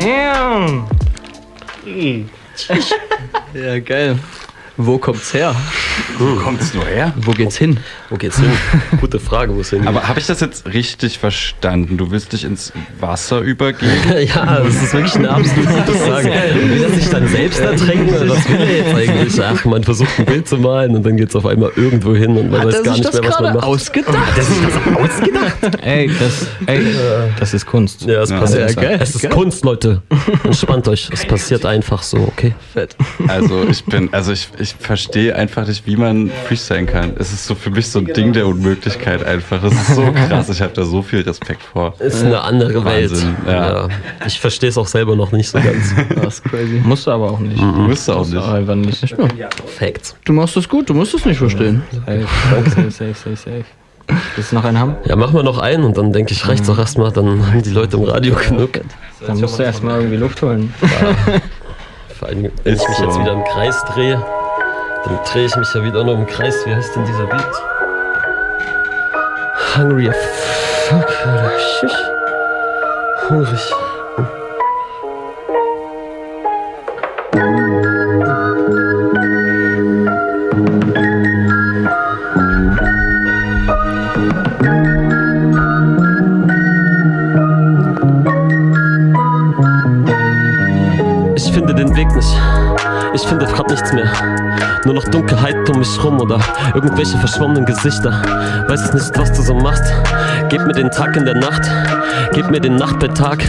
Damn. 0.00 0.86
Ja, 3.54 3.80
geil. 3.80 4.18
Wo 4.80 4.96
kommt's 4.96 5.34
her? 5.34 5.56
Wo 6.18 6.36
kommt's 6.36 6.72
nur 6.72 6.84
her? 6.84 7.12
Wo 7.16 7.32
geht's 7.32 7.56
hin? 7.56 7.78
Wo 8.10 8.16
geht's 8.16 8.38
hin? 8.38 8.48
Gute 9.00 9.18
Frage, 9.18 9.54
wo 9.56 9.60
es 9.60 9.70
hingeht. 9.70 9.88
Aber 9.88 10.06
habe 10.06 10.20
ich 10.20 10.26
das 10.26 10.38
jetzt 10.38 10.66
richtig 10.72 11.18
verstanden? 11.18 11.96
Du 11.96 12.12
willst 12.12 12.32
dich 12.32 12.44
ins 12.44 12.72
Wasser 13.00 13.40
übergeben? 13.40 13.90
ja, 14.34 14.60
das 14.62 14.74
ist 14.76 14.92
wirklich 14.94 15.16
eine 15.16 15.30
absolut 15.30 15.68
gute 15.68 15.92
Frage. 15.98 16.28
Will 16.28 16.82
er 16.84 16.90
sich 16.90 17.08
dann 17.10 17.26
selbst 17.26 17.58
ertränken? 17.60 18.28
Was 18.28 18.48
will 18.48 18.56
er 18.60 18.76
jetzt 18.76 18.94
eigentlich? 18.94 19.42
Ach, 19.44 19.64
man 19.64 19.82
versucht 19.82 20.16
ein 20.18 20.24
Bild 20.26 20.46
zu 20.48 20.58
malen 20.58 20.94
und 20.94 21.04
dann 21.04 21.16
geht's 21.16 21.34
auf 21.34 21.44
einmal 21.46 21.72
irgendwo 21.74 22.14
hin 22.14 22.36
und 22.36 22.50
man 22.52 22.60
Hat 22.60 22.68
weiß 22.68 22.82
gar 22.84 22.92
nicht 22.92 23.04
das 23.04 23.20
mehr, 23.20 23.30
was 23.30 23.40
man 23.40 23.54
macht. 23.54 23.64
ausgedacht? 23.64 24.16
Hat 24.16 24.38
er 24.38 24.44
sich 24.44 24.56
das 24.62 24.96
ausgedacht? 25.10 25.82
Ey, 25.82 26.08
das, 26.20 26.46
ey, 26.66 26.84
das 27.40 27.52
ist 27.52 27.66
Kunst. 27.66 28.02
Ja, 28.02 28.22
es 28.22 28.30
Ja, 28.30 28.38
passiert. 28.38 28.76
ja, 28.76 28.80
geil, 28.82 28.98
es 29.02 29.14
ist 29.16 29.22
geil. 29.22 29.32
Kunst, 29.32 29.64
Leute. 29.64 30.02
Entspannt 30.44 30.86
euch. 30.86 31.08
Es 31.12 31.26
passiert 31.26 31.66
einfach 31.66 32.02
so, 32.04 32.18
okay? 32.18 32.54
Fett. 32.72 32.94
Also 33.26 33.64
ich 33.68 33.84
bin, 33.84 34.08
also 34.12 34.32
ich, 34.32 34.48
ich 34.58 34.67
verstehe 34.74 35.34
einfach 35.36 35.66
nicht, 35.66 35.86
wie 35.86 35.96
man 35.96 36.30
freestylen 36.46 36.86
kann. 36.86 37.12
Es 37.18 37.32
ist 37.32 37.46
so 37.46 37.54
für 37.54 37.70
mich 37.70 37.88
so 37.88 37.98
ein 37.98 38.06
Ding 38.06 38.32
der 38.32 38.46
Unmöglichkeit 38.46 39.24
einfach. 39.24 39.62
Es 39.64 39.72
ist 39.72 39.94
so 39.96 40.02
krass. 40.28 40.48
Ich 40.48 40.60
habe 40.62 40.72
da 40.74 40.84
so 40.84 41.02
viel 41.02 41.20
Respekt 41.22 41.62
vor. 41.62 41.94
Ist 41.98 42.24
eine 42.24 42.40
andere 42.40 42.84
Wahnsinn, 42.84 43.36
Welt. 43.44 43.56
ja. 43.56 43.88
Ich 44.26 44.38
verstehe 44.40 44.68
es 44.70 44.78
auch 44.78 44.86
selber 44.86 45.16
noch 45.16 45.32
nicht 45.32 45.48
so 45.48 45.58
ganz. 45.60 45.94
Das 46.22 46.34
ist 46.34 46.44
crazy. 46.44 46.80
Musst 46.84 47.06
du 47.06 47.10
aber 47.10 47.30
auch 47.30 47.38
nicht. 47.38 47.56
Musst 47.60 48.08
du 48.08 48.12
auch 48.12 48.18
Musst 48.18 48.32
du 48.32 48.36
nicht. 48.36 48.44
auch 48.46 48.52
einfach 48.52 48.74
nicht. 48.74 49.16
Facts. 49.78 50.16
Du 50.24 50.32
machst 50.32 50.56
das 50.56 50.68
gut, 50.68 50.88
du 50.90 50.94
musst 50.94 51.14
es 51.14 51.24
nicht 51.24 51.38
verstehen. 51.38 51.82
Safe, 52.06 52.26
safe, 52.70 52.90
safe, 52.90 53.14
safe, 53.14 53.36
safe. 53.36 53.64
Willst 54.36 54.52
du 54.52 54.56
noch 54.56 54.64
einen 54.64 54.78
haben? 54.78 54.96
Ja, 55.04 55.16
machen 55.16 55.34
wir 55.34 55.42
noch 55.42 55.58
einen 55.58 55.84
und 55.84 55.96
dann 55.98 56.12
denke 56.14 56.32
ich, 56.32 56.48
reicht's 56.48 56.68
auch 56.70 56.78
erstmal. 56.78 57.12
Dann 57.12 57.46
haben 57.46 57.62
die 57.62 57.70
Leute 57.70 57.98
im 57.98 58.04
Radio 58.04 58.34
genug. 58.34 58.80
Dann 59.26 59.38
musst 59.38 59.58
du 59.58 59.62
erstmal 59.62 59.98
irgendwie 59.98 60.16
Luft 60.16 60.40
holen. 60.42 60.72
Vor 62.18 62.28
allem, 62.28 62.44
wenn 62.44 62.50
ich 62.64 62.80
Ist 62.80 62.88
mich 62.88 62.98
jetzt 62.98 63.18
wieder 63.20 63.32
im 63.32 63.44
Kreis 63.44 63.84
drehe, 63.94 64.24
dann 65.08 65.24
drehe 65.24 65.46
ich 65.46 65.56
mich 65.56 65.72
ja 65.74 65.82
wieder 65.82 66.04
nur 66.04 66.14
im 66.14 66.26
Kreis. 66.26 66.54
Wie 66.66 66.74
heißt 66.74 66.94
denn 66.94 67.04
dieser 67.04 67.26
Beat? 67.26 67.62
Hungry 69.76 70.10
fuck? 70.88 71.08
Schisch. 71.80 71.92
Hungrig. 73.28 73.72
Ich 91.36 91.52
finde 91.52 91.74
den 91.74 91.94
Weg 91.96 92.14
nicht. 92.14 92.57
Ich 93.20 93.26
finde 93.26 93.46
grad 93.46 93.68
nichts 93.68 93.92
mehr. 93.92 94.08
Nur 94.84 94.94
noch 94.94 95.04
Dunkelheit 95.04 95.68
um 95.68 95.80
mich 95.80 96.04
rum 96.04 96.20
oder 96.20 96.38
irgendwelche 96.72 97.18
verschwommenen 97.18 97.66
Gesichter. 97.66 98.22
Weiß 98.68 98.94
nicht, 98.94 99.18
was 99.18 99.32
du 99.32 99.42
so 99.42 99.54
machst. 99.54 99.92
Gib 100.50 100.64
mir 100.64 100.72
den 100.72 100.88
Tag 100.92 101.16
in 101.16 101.24
der 101.24 101.34
Nacht. 101.34 101.68
Gib 102.32 102.48
mir 102.48 102.60
den 102.60 102.76
Nacht 102.76 103.00
bei 103.00 103.08
Tag. 103.08 103.40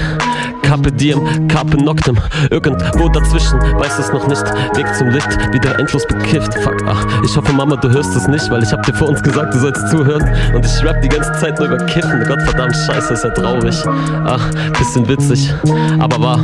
Carpe 0.69 0.91
diem, 0.91 1.47
Carpe 1.47 1.83
noctem. 1.83 2.15
Irgendwo 2.51 3.09
dazwischen, 3.09 3.59
weiß 3.59 3.97
es 3.97 4.13
noch 4.13 4.27
nicht. 4.27 4.43
Weg 4.75 4.85
zum 4.93 5.09
Licht, 5.09 5.27
wieder 5.51 5.79
endlos 5.79 6.05
bekifft. 6.05 6.53
Fuck, 6.61 6.83
ach, 6.85 7.07
ich 7.25 7.35
hoffe, 7.35 7.51
Mama, 7.53 7.75
du 7.75 7.89
hörst 7.89 8.15
es 8.15 8.27
nicht, 8.27 8.51
weil 8.51 8.61
ich 8.61 8.71
hab 8.71 8.83
dir 8.83 8.93
vor 8.93 9.09
uns 9.09 9.23
gesagt, 9.23 9.51
du 9.55 9.57
sollst 9.57 9.89
zuhören. 9.89 10.23
Und 10.53 10.63
ich 10.63 10.85
rap 10.85 11.01
die 11.01 11.09
ganze 11.09 11.31
Zeit 11.39 11.57
nur 11.57 11.69
über 11.69 11.83
Kiffen. 11.87 12.23
Gottverdammt, 12.23 12.75
scheiße, 12.75 13.13
ist 13.15 13.23
ja 13.23 13.31
traurig. 13.31 13.83
Ach, 14.25 14.47
bisschen 14.77 15.07
witzig, 15.09 15.51
aber 15.97 16.21
wahr. 16.21 16.39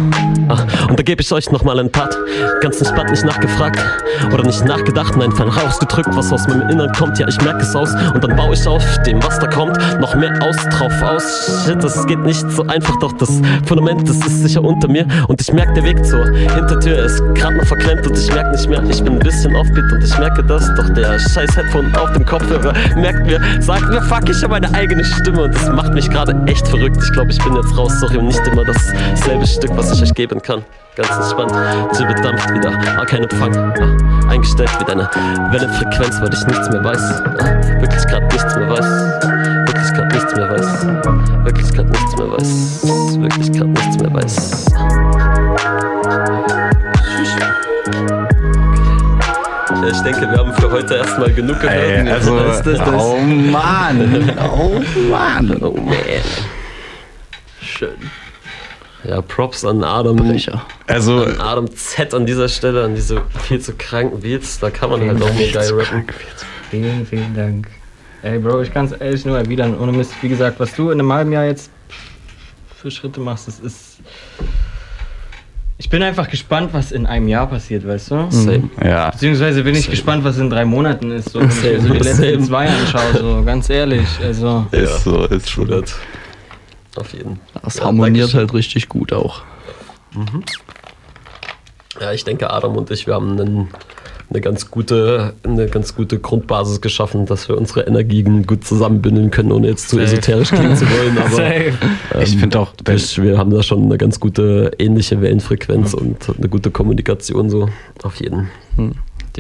Ach, 0.48 0.66
und 0.90 0.98
da 0.98 1.04
gebe 1.04 1.22
ich 1.22 1.32
euch 1.32 1.52
nochmal 1.52 1.80
einen 1.80 1.92
Part. 1.92 2.18
Ganz 2.62 2.80
entspannt 2.80 3.12
nicht 3.12 3.26
nachgefragt 3.26 3.80
oder 4.34 4.44
nicht 4.44 4.66
nachgedacht, 4.66 5.16
nein, 5.18 5.30
einfach 5.30 5.64
rausgedrückt, 5.64 6.10
was 6.14 6.34
aus 6.34 6.48
meinem 6.48 6.70
Innern 6.70 6.92
kommt. 6.94 7.20
Ja, 7.20 7.28
ich 7.28 7.40
merke 7.42 7.62
es 7.62 7.76
aus 7.76 7.94
und 8.14 8.24
dann 8.24 8.36
baue 8.36 8.56
ich 8.56 8.68
auf 8.68 8.84
dem, 9.04 9.24
was 9.24 9.38
da 9.38 9.46
kommt, 9.48 9.78
noch 10.00 10.16
mehr 10.16 10.34
aus, 10.42 10.56
drauf 10.72 10.94
aus. 11.04 11.64
Shit, 11.66 11.84
das 11.84 12.08
geht 12.08 12.24
nicht 12.24 12.50
so 12.52 12.66
einfach, 12.66 12.96
doch 13.00 13.14
das 13.14 13.30
Fundament, 13.66 14.08
das 14.20 14.34
ist 14.34 14.44
sicher 14.44 14.64
unter 14.64 14.88
mir. 14.88 15.06
Und 15.28 15.42
ich 15.42 15.52
merke, 15.52 15.74
der 15.74 15.84
Weg 15.84 16.04
zur 16.06 16.26
Hintertür 16.26 17.06
ist 17.06 17.22
gerade 17.36 17.58
noch 17.58 17.66
verklemmt 17.66 18.08
und 18.08 18.18
ich 18.18 18.34
merke 18.34 18.52
nicht 18.52 18.70
mehr, 18.70 18.84
ich 18.90 19.04
bin 19.04 19.14
ein 19.14 19.20
bisschen 19.20 19.56
offbeat 19.56 19.92
und 19.92 20.04
ich 20.04 20.18
merke 20.18 20.44
das. 20.44 20.74
Doch 20.76 20.90
der 20.90 21.20
scheiß 21.20 21.56
Headphone 21.56 21.96
auf 21.96 22.12
dem 22.14 22.26
Kopfhörer 22.26 22.74
merkt 22.96 23.26
mir, 23.26 23.40
sagt 23.60 23.90
mir, 23.90 24.02
fuck, 24.02 24.30
ich 24.30 24.42
habe 24.44 24.50
meine 24.50 24.74
eigene 24.74 25.04
Stimme 25.04 25.44
und 25.44 25.56
das 25.56 25.70
macht 25.70 25.94
mich 25.94 26.10
gerade 26.10 26.36
echt 26.46 26.68
verrückt. 26.68 26.98
Ich 27.02 27.12
glaube, 27.12 27.32
ich 27.32 27.44
bin 27.44 27.56
jetzt 27.56 27.78
raus, 27.78 28.00
sorry, 28.00 28.18
und 28.18 28.28
nicht 28.28 28.48
immer 28.48 28.64
dasselbe 28.64 29.46
Stück, 29.48 29.72
was 29.76 29.92
ich 29.92 30.02
euch 30.04 30.14
geben 30.14 30.42
kann. 30.42 30.64
Ganz 30.96 31.10
entspannt, 31.10 31.52
Chill 31.96 32.08
bedampft 32.08 32.54
wieder, 32.54 32.72
ah, 32.98 33.04
kein 33.04 33.24
Empfang. 33.24 33.54
Ah, 33.54 34.30
eingestellt 34.30 34.70
wie 34.80 34.86
deine 34.86 35.10
Wellenfrequenz, 35.52 36.22
weil 36.22 36.34
ich 36.34 36.48
nichts 36.48 36.70
mehr 36.70 36.84
weiß. 36.84 37.22
Ah, 37.40 37.82
wirklich 37.82 38.06
grad 38.08 38.32
nichts 38.32 38.56
mehr 38.56 38.70
weiß. 38.70 38.86
Wirklich 39.68 39.94
grad 39.94 40.14
nichts 40.14 40.36
mehr 40.36 40.50
weiß. 40.50 40.86
Wirklich 41.44 41.74
grad 41.74 41.90
nichts 41.90 42.18
mehr 42.18 42.32
weiß. 42.32 42.95
Wirklich 43.26 43.52
grad 43.54 43.68
nichts 43.70 43.98
mehr 43.98 44.14
weiß. 44.14 44.66
Ja, 49.72 49.88
ich 49.92 50.00
denke, 50.02 50.22
wir 50.30 50.38
haben 50.38 50.54
für 50.54 50.70
heute 50.72 50.94
erstmal 50.94 51.34
genug 51.34 51.60
gehört. 51.60 51.76
Ey, 51.76 52.08
also, 52.08 52.38
Das, 52.38 52.62
das, 52.62 52.78
das. 52.78 52.88
oh 52.94 53.18
Mann, 53.18 54.32
oh 54.54 54.80
Mann. 55.10 55.58
Oh 55.60 55.72
man. 55.72 55.96
Schön. 57.62 57.96
Ja, 59.04 59.22
Props 59.24 59.66
an 59.66 59.84
Adam. 59.84 60.20
Also, 60.86 61.24
an 61.24 61.42
Adam 61.42 61.76
Z 61.76 62.14
an 62.14 62.28
dieser 62.28 62.48
Stelle, 62.48 62.84
an 62.84 62.94
diese 62.94 63.24
viel 63.42 63.60
zu 63.60 63.74
kranken 63.74 64.20
Beats. 64.20 64.60
Da 64.60 64.70
kann 64.70 64.92
man 64.92 65.02
halt 65.02 65.20
auch 65.20 65.34
nur 65.34 65.48
geil 65.52 65.72
rappen. 65.74 66.06
Vielen, 66.70 67.08
vielen 67.08 67.36
Dank. 67.36 67.68
Ey, 68.22 68.38
Bro, 68.38 68.62
ich 68.62 68.72
kann 68.72 68.86
es 68.86 68.92
ehrlich 68.92 69.26
nur 69.26 69.36
erwidern. 69.38 69.76
Ohne 69.80 69.94
Mist, 69.94 70.12
wie 70.22 70.30
gesagt, 70.30 70.60
was 70.60 70.76
du 70.76 70.92
in 70.92 71.00
einem 71.00 71.12
halben 71.12 71.32
Jahr 71.32 71.46
jetzt 71.46 71.72
für 72.86 72.92
Schritte 72.92 73.20
machst, 73.20 73.48
das 73.48 73.60
ist. 73.60 73.98
Ich 75.80 75.90
bin 75.90 76.04
einfach 76.04 76.30
gespannt, 76.30 76.70
was 76.72 76.92
in 76.92 77.08
einem 77.08 77.28
Jahr 77.28 77.48
passiert, 77.48 77.86
weißt 77.86 78.12
du? 78.12 78.28
Same. 78.30 78.70
Ja. 78.80 79.10
Beziehungsweise 79.10 79.64
bin 79.64 79.74
ich 79.74 79.90
gespannt, 79.90 80.24
was 80.24 80.38
in 80.38 80.52
drei 80.52 80.66
Monaten 80.66 81.10
ist, 81.10 81.32
so, 81.32 81.42
wenn 81.42 81.50
ich 81.50 81.64
mir 81.64 81.82
so 81.82 81.94
die 81.94 82.04
Same. 82.04 82.26
letzten 82.28 82.44
zwei 82.44 82.70
anschaue, 82.70 83.18
so 83.20 83.44
ganz 83.44 83.72
ehrlich. 83.72 84.08
Also. 84.22 84.68
Ist 84.70 85.04
so, 85.04 85.26
ist. 85.26 85.50
True 85.50 85.68
that. 85.68 85.96
Auf 86.96 87.12
jeden. 87.14 87.40
Das 87.64 87.78
Ja, 87.78 87.86
harmoniert 87.86 88.36
halt 88.36 88.54
richtig 88.54 88.88
gut 88.88 89.12
auch. 89.12 89.42
Mhm. 90.14 90.44
Ja, 92.00 92.12
ich 92.12 92.24
denke, 92.24 92.52
Adam 92.52 92.78
und 92.78 92.92
ich, 92.92 93.08
wir 93.08 93.16
haben 93.16 93.32
einen, 93.32 93.70
eine, 94.30 94.42
ganz 94.42 94.72
gute, 94.72 95.34
eine 95.44 95.68
ganz 95.68 95.96
gute 95.96 96.20
Grundbasis 96.20 96.82
geschaffen, 96.82 97.26
dass 97.26 97.48
wir 97.48 97.58
unsere 97.58 97.82
Energien 97.82 98.46
gut 98.46 98.66
zusammenbündeln 98.66 99.32
können, 99.32 99.52
ohne 99.52 99.68
jetzt 99.68 99.90
zu 99.90 99.98
Safe. 99.98 100.06
esoterisch 100.14 100.50
klingen 100.50 100.76
zu 100.76 100.86
wollen. 100.86 101.18
Aber 101.18 101.30
Safe. 101.36 101.74
ähm, 102.14 102.22
Ich 102.22 102.38
finde 102.38 102.60
auch, 102.60 102.74
wenn- 102.84 102.98
wir, 103.00 103.24
wir 103.24 103.38
haben 103.38 103.52
da 103.52 103.62
schon 103.64 103.84
eine 103.84 103.98
ganz 103.98 104.20
gute 104.20 104.72
ähnliche 104.80 105.22
Wellenfrequenz 105.22 105.94
und 105.94 106.18
eine 106.38 106.50
gute 106.50 106.72
Kommunikation 106.72 107.50
so. 107.50 107.70
Auf 108.04 108.20
jeden. 108.20 108.50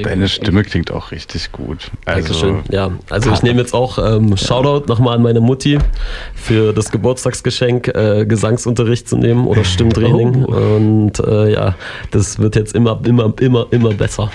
Deine 0.03 0.27
Stimme 0.27 0.63
klingt 0.63 0.91
auch 0.91 1.11
richtig 1.11 1.51
gut. 1.51 1.91
Also, 2.05 2.21
Dankeschön. 2.33 2.63
Ja, 2.71 2.91
also 3.09 3.31
ich 3.31 3.41
nehme 3.43 3.59
jetzt 3.61 3.73
auch 3.73 3.97
ähm, 3.97 4.35
Shoutout 4.37 4.87
nochmal 4.87 5.15
an 5.15 5.21
meine 5.23 5.39
Mutti 5.41 5.77
für 6.33 6.73
das 6.73 6.91
Geburtstagsgeschenk, 6.91 7.87
äh, 7.89 8.25
Gesangsunterricht 8.25 9.07
zu 9.07 9.17
nehmen 9.17 9.47
oder 9.47 9.63
Stimmtraining. 9.63 10.45
Und 10.45 11.19
äh, 11.19 11.53
ja, 11.53 11.75
das 12.11 12.39
wird 12.39 12.55
jetzt 12.55 12.75
immer, 12.75 12.99
immer, 13.05 13.33
immer, 13.39 13.67
immer 13.71 13.93
besser. 13.93 14.31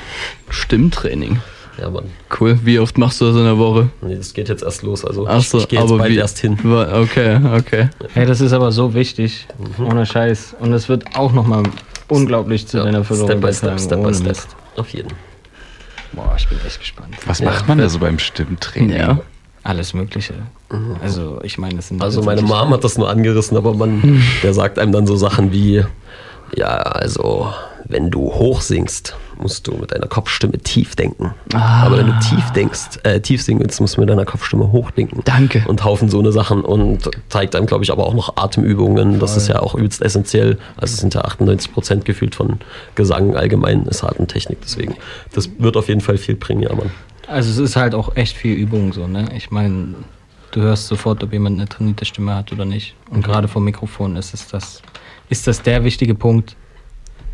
Stimmtraining. 0.49 1.41
Ja, 1.81 1.89
Mann. 1.89 2.05
Cool. 2.39 2.59
Wie 2.62 2.78
oft 2.78 2.99
machst 2.99 3.20
du 3.20 3.27
das 3.27 3.37
in 3.37 3.45
der 3.45 3.57
Woche? 3.57 3.89
Nee, 4.03 4.16
das 4.16 4.35
geht 4.35 4.49
jetzt 4.51 4.62
erst 4.62 4.82
los. 4.82 5.05
Also 5.05 5.27
Ach 5.27 5.43
so, 5.43 5.59
ich, 5.59 5.65
ich 5.65 5.69
gehe 5.70 5.81
jetzt 5.81 5.89
aber 5.89 5.99
bald 5.99 6.12
wie- 6.12 6.16
erst 6.19 6.39
hin. 6.39 6.59
Okay, 6.62 7.41
okay. 7.57 7.89
Hey, 8.12 8.27
das 8.27 8.41
ist 8.43 8.53
aber 8.53 8.70
so 8.70 8.93
wichtig. 8.93 9.47
Mhm. 9.78 9.87
Ohne 9.87 10.05
Scheiß. 10.05 10.57
Und 10.61 10.73
es 10.74 10.89
wird 10.91 11.05
auch 11.16 11.32
nochmal 11.32 11.62
unglaublich 12.09 12.66
zu 12.66 12.78
deiner 12.82 13.03
Verlorung 13.05 13.31
Step 13.31 13.41
by 13.41 13.53
step, 13.55 13.81
step 13.81 14.03
by 14.03 14.12
step. 14.12 14.37
Auf 14.77 14.89
jeden. 14.91 15.09
Boah, 16.12 16.35
ich 16.37 16.49
bin 16.49 16.59
echt 16.66 16.81
gespannt. 16.81 17.16
Was 17.27 17.41
macht 17.43 17.69
man 17.69 17.78
da 17.78 17.89
so 17.89 17.99
beim 17.99 18.19
Stimmtraining? 18.19 18.91
Alles 19.62 19.93
Mögliche. 19.93 20.35
Also, 21.03 21.41
ich 21.43 21.59
meine, 21.59 21.77
das 21.77 21.89
sind. 21.89 22.03
Also 22.03 22.23
meine 22.23 22.43
Mom 22.43 22.70
hat 22.70 22.82
das 22.82 22.97
nur 22.97 23.11
angerissen, 23.11 23.57
aber 23.57 23.74
man, 23.74 24.23
der 24.43 24.55
sagt 24.55 24.78
einem 24.78 24.93
dann 24.93 25.07
so 25.07 25.16
Sachen 25.16 25.53
wie, 25.53 25.85
ja, 26.57 26.66
also 26.66 27.53
wenn 27.91 28.11
du 28.11 28.33
hoch 28.33 28.61
singst, 28.61 29.17
musst 29.39 29.67
du 29.67 29.73
mit 29.75 29.93
deiner 29.93 30.07
Kopfstimme 30.07 30.59
tief 30.59 30.95
denken. 30.97 31.35
Ah. 31.55 31.85
Aber 31.87 31.99
wenn 31.99 32.07
du 32.07 32.19
tief 32.21 32.51
denkst, 32.51 32.99
äh, 33.05 33.21
tief 33.21 33.43
singen 33.43 33.61
willst, 33.61 33.81
musst 33.81 33.97
du 33.97 34.01
mit 34.01 34.11
deiner 34.11 34.25
Kopfstimme 34.25 34.71
hoch 34.73 34.91
denken. 34.91 35.23
Danke. 35.25 35.65
Und 35.67 35.85
haufen 35.85 36.09
so 36.09 36.19
eine 36.19 36.33
Sachen 36.33 36.62
und 36.62 37.11
zeigt 37.29 37.57
einem, 37.57 37.67
glaube 37.67 37.85
ich, 37.85 37.93
aber 37.93 38.07
auch 38.07 38.15
noch 38.15 38.37
Atemübungen. 38.37 39.19
Das 39.19 39.37
ist 39.37 39.49
ja 39.49 39.61
auch 39.61 39.75
übelst 39.75 40.03
essentiell. 40.03 40.59
Also 40.77 40.95
es 40.95 41.01
sind 41.01 41.15
ja 41.15 41.23
98 41.23 41.73
Prozent 41.73 42.05
gefühlt 42.05 42.35
von 42.35 42.59
Gesang 42.95 43.35
allgemein 43.37 43.87
ist 43.87 44.05
Atemtechnik. 44.05 44.59
Deswegen, 44.62 44.95
das 45.33 45.49
wird 45.59 45.77
auf 45.77 45.89
jeden 45.89 46.01
Fall 46.01 46.19
viel 46.19 46.37
bringen, 46.37 46.62
ja, 46.62 46.75
Mann. 46.75 46.91
Also, 47.27 47.51
es 47.51 47.59
ist 47.71 47.77
halt 47.77 47.95
auch 47.95 48.17
echt 48.17 48.37
viel 48.37 48.55
Übung 48.55 48.93
so, 48.93 49.07
ne? 49.07 49.29
Ich 49.37 49.51
meine, 49.53 49.95
du 50.51 50.61
hörst 50.62 50.89
sofort, 50.89 51.23
ob 51.23 51.33
jemand 51.33 51.59
eine 51.59 51.69
trainierte 51.69 52.05
Stimme 52.05 52.35
hat 52.35 52.51
oder 52.53 52.65
nicht. 52.65 52.95
Und 53.09 53.19
Mhm. 53.19 53.23
gerade 53.23 53.47
vom 53.49 53.65
Mikrofon 53.65 54.17
ist 54.17 54.35
es 54.35 54.49
das, 54.49 54.83
ist 55.29 55.47
das 55.47 55.62
der 55.62 55.85
wichtige 55.85 56.17
Punkt, 56.17 56.57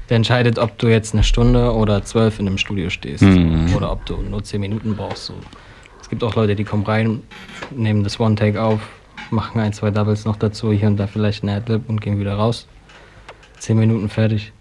der 0.09 0.17
entscheidet, 0.17 0.59
ob 0.59 0.79
du 0.79 0.89
jetzt 0.89 1.15
eine 1.15 1.25
Stunde 1.25 1.75
oder 1.75 2.05
zwölf 2.05 2.39
in 2.39 2.47
einem 2.47 2.59
Studio 2.59 2.91
stehst. 2.91 3.23
Mhm. 3.23 3.75
Oder 3.75 3.91
ob 3.91 4.07
du 4.07 4.17
nur 4.23 4.43
zehn 4.45 4.61
Minuten 4.61 4.95
brauchst. 4.97 5.27
So. 5.27 5.35
Es 6.01 6.09
gibt 6.09 6.23
auch 6.23 6.37
Leute, 6.37 6.55
die 6.55 6.65
kommen 6.65 6.85
rein, 6.85 7.23
nehmen 7.71 8.05
das 8.05 8.21
One-Take 8.21 8.63
auf, 8.63 8.81
machen 9.31 9.61
ein, 9.61 9.73
zwei 9.73 9.91
Doubles 9.91 10.25
noch 10.25 10.37
dazu, 10.37 10.73
hier 10.73 10.89
und 10.89 10.97
da 10.97 11.07
vielleicht 11.07 11.43
ein 11.43 11.49
Adlib 11.49 11.89
und 11.89 12.01
gehen 12.01 12.21
wieder 12.21 12.35
raus. 12.35 12.69
Zehn 13.59 13.79
Minuten 13.79 14.09
fertig. 14.09 14.53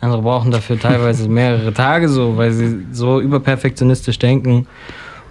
Andere 0.00 0.22
brauchen 0.22 0.50
dafür 0.50 0.78
teilweise 0.80 1.28
mehrere 1.28 1.72
Tage 1.72 2.08
so, 2.08 2.36
weil 2.36 2.52
sie 2.52 2.86
so 2.90 3.20
überperfektionistisch 3.20 4.18
denken. 4.18 4.66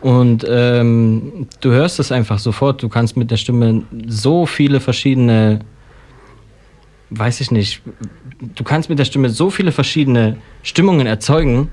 Und 0.02 0.46
ähm, 0.48 1.48
du 1.60 1.72
hörst 1.72 2.00
es 2.00 2.12
einfach 2.12 2.40
sofort. 2.40 2.82
Du 2.82 2.88
kannst 2.88 3.18
mit 3.18 3.32
der 3.32 3.38
Stimme 3.38 3.84
so 4.08 4.46
viele 4.46 4.80
verschiedene, 4.80 5.60
weiß 7.10 7.42
ich 7.42 7.52
nicht, 7.52 7.82
du 8.40 8.64
kannst 8.64 8.90
mit 8.90 9.00
der 9.00 9.06
Stimme 9.06 9.30
so 9.30 9.50
viele 9.50 9.72
verschiedene 9.72 10.38
Stimmungen 10.64 11.08
erzeugen 11.08 11.70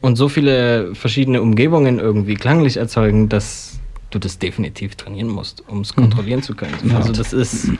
und 0.00 0.16
so 0.16 0.28
viele 0.28 0.94
verschiedene 0.94 1.42
Umgebungen 1.42 1.98
irgendwie 1.98 2.34
klanglich 2.34 2.76
erzeugen, 2.76 3.28
dass 3.28 3.80
du 4.10 4.18
das 4.18 4.38
definitiv 4.38 4.96
trainieren 4.96 5.28
musst, 5.28 5.62
um 5.68 5.80
es 5.80 5.94
kontrollieren 5.94 6.42
zu 6.42 6.54
können. 6.54 6.74
Ja. 6.84 6.96
Also 6.98 7.12
das 7.12 7.32
ist 7.32 7.70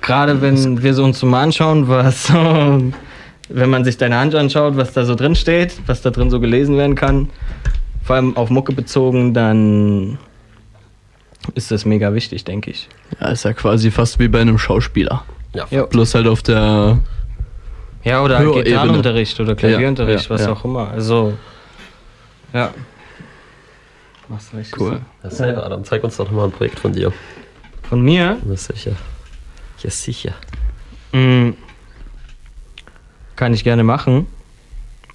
gerade 0.00 0.40
wenn 0.40 0.82
wir 0.82 0.94
so 0.94 1.04
uns 1.04 1.18
so 1.18 1.26
mal 1.26 1.42
anschauen, 1.42 1.88
was 1.88 2.32
wenn 3.48 3.70
man 3.70 3.84
sich 3.84 3.96
deine 3.96 4.16
Hand 4.18 4.34
anschaut, 4.34 4.76
was 4.76 4.92
da 4.92 5.04
so 5.04 5.14
drin 5.14 5.34
steht, 5.34 5.74
was 5.86 6.02
da 6.02 6.10
drin 6.10 6.30
so 6.30 6.40
gelesen 6.40 6.76
werden 6.76 6.94
kann, 6.94 7.28
vor 8.02 8.16
allem 8.16 8.36
auf 8.36 8.50
Mucke 8.50 8.72
bezogen, 8.72 9.34
dann 9.34 10.18
ist 11.54 11.70
das 11.70 11.84
mega 11.84 12.12
wichtig, 12.14 12.44
denke 12.44 12.70
ich. 12.70 12.88
Ja, 13.20 13.28
ist 13.28 13.44
ja 13.44 13.52
quasi 13.52 13.90
fast 13.90 14.18
wie 14.18 14.28
bei 14.28 14.40
einem 14.40 14.58
Schauspieler. 14.58 15.24
Ja, 15.54 15.86
Bloß 15.86 16.14
halt 16.14 16.26
auf 16.26 16.42
der. 16.42 16.98
Ja, 18.06 18.22
oder. 18.22 18.38
Gitarrenunterricht 18.62 19.38
oder 19.40 19.56
Klavierunterricht, 19.56 20.28
Ja, 20.30 20.36
ja, 20.36 20.40
was 20.40 20.46
ja. 20.46 20.52
auch 20.52 20.64
immer. 20.64 20.88
Also, 20.90 21.36
ja. 22.52 22.72
Machst 24.28 24.52
du 24.52 24.56
richtig 24.58 24.80
Cool. 24.80 25.00
so. 25.28 25.44
Ja, 25.44 25.62
Adam, 25.62 25.84
zeig 25.84 26.02
uns 26.04 26.16
doch 26.16 26.30
mal 26.30 26.44
ein 26.44 26.52
Projekt 26.52 26.78
von 26.78 26.92
dir. 26.92 27.12
Von 27.88 28.02
mir? 28.02 28.38
Ja, 28.48 28.56
sicher. 28.56 28.92
Ja, 29.82 29.90
sicher. 29.90 30.32
Mm, 31.12 31.50
Kann 33.34 33.52
ich 33.54 33.64
gerne 33.64 33.82
machen. 33.84 34.26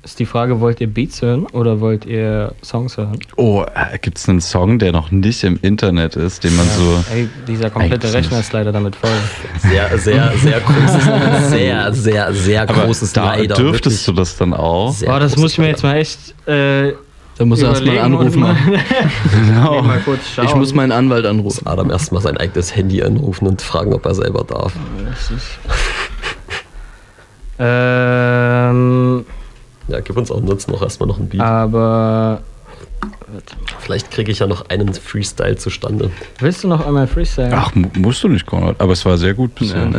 Ist 0.03 0.17
die 0.17 0.25
Frage, 0.25 0.59
wollt 0.59 0.81
ihr 0.81 0.87
Beats 0.91 1.21
hören 1.21 1.45
oder 1.51 1.79
wollt 1.79 2.05
ihr 2.07 2.55
Songs 2.63 2.97
hören? 2.97 3.19
Oh, 3.35 3.63
äh, 3.75 3.99
gibt 3.99 4.17
es 4.17 4.27
einen 4.27 4.41
Song, 4.41 4.79
der 4.79 4.91
noch 4.91 5.11
nicht 5.11 5.43
im 5.43 5.59
Internet 5.61 6.15
ist, 6.15 6.43
den 6.43 6.55
man 6.55 6.65
so. 6.67 7.03
Ey, 7.13 7.29
dieser 7.47 7.69
komplette 7.69 8.11
Rechner 8.11 8.39
ist 8.39 8.51
leider 8.51 8.71
damit 8.71 8.95
voll. 8.95 9.11
Sehr, 9.59 9.95
sehr, 9.99 10.31
sehr 10.37 10.59
großes, 10.59 11.49
sehr, 11.51 11.93
sehr, 11.93 12.33
sehr 12.33 12.61
Aber 12.63 12.85
großes 12.85 13.13
da 13.13 13.35
Leider. 13.35 13.53
dürftest 13.53 14.07
du 14.07 14.11
das 14.13 14.35
dann 14.37 14.55
auch. 14.55 14.95
Boah, 15.05 15.19
das 15.19 15.37
muss 15.37 15.51
ich 15.51 15.57
mir 15.59 15.67
jetzt 15.67 15.83
mal 15.83 15.97
echt. 15.97 16.17
Äh, 16.47 16.93
Da 17.37 17.45
muss 17.45 17.61
er 17.61 17.69
erstmal 17.69 17.99
anrufen. 17.99 18.39
mal- 18.39 18.55
Genau. 19.45 19.83
mal. 19.83 20.01
Ich 20.43 20.55
muss 20.55 20.73
meinen 20.73 20.91
Anwalt 20.93 21.27
anrufen. 21.27 21.67
Adam 21.67 21.91
erstmal 21.91 22.23
sein 22.23 22.37
eigenes 22.37 22.75
Handy 22.75 23.03
anrufen 23.03 23.45
und 23.45 23.61
fragen, 23.61 23.93
ob 23.93 24.03
er 24.07 24.15
selber 24.15 24.43
darf. 24.45 24.73
Ähm, 27.59 29.25
Ja, 29.87 29.99
gib 29.99 30.15
uns 30.17 30.31
auch 30.31 30.41
sonst 30.45 30.67
noch 30.69 30.81
erstmal 30.81 31.07
noch 31.07 31.19
ein 31.19 31.27
Beat. 31.27 31.41
aber. 31.41 32.41
Vielleicht 33.79 34.11
kriege 34.11 34.31
ich 34.31 34.39
ja 34.39 34.47
noch 34.47 34.69
einen 34.69 34.93
Freestyle 34.93 35.55
zustande. 35.55 36.11
Willst 36.39 36.63
du 36.63 36.67
noch 36.67 36.85
einmal 36.85 37.07
Freestyle? 37.07 37.51
Ach, 37.53 37.73
mu- 37.73 37.89
musst 37.97 38.23
du 38.23 38.27
nicht, 38.27 38.45
Konrad. 38.45 38.75
Aber 38.79 38.93
es 38.93 39.03
war 39.05 39.17
sehr 39.17 39.33
gut 39.33 39.55
bisher. 39.55 39.89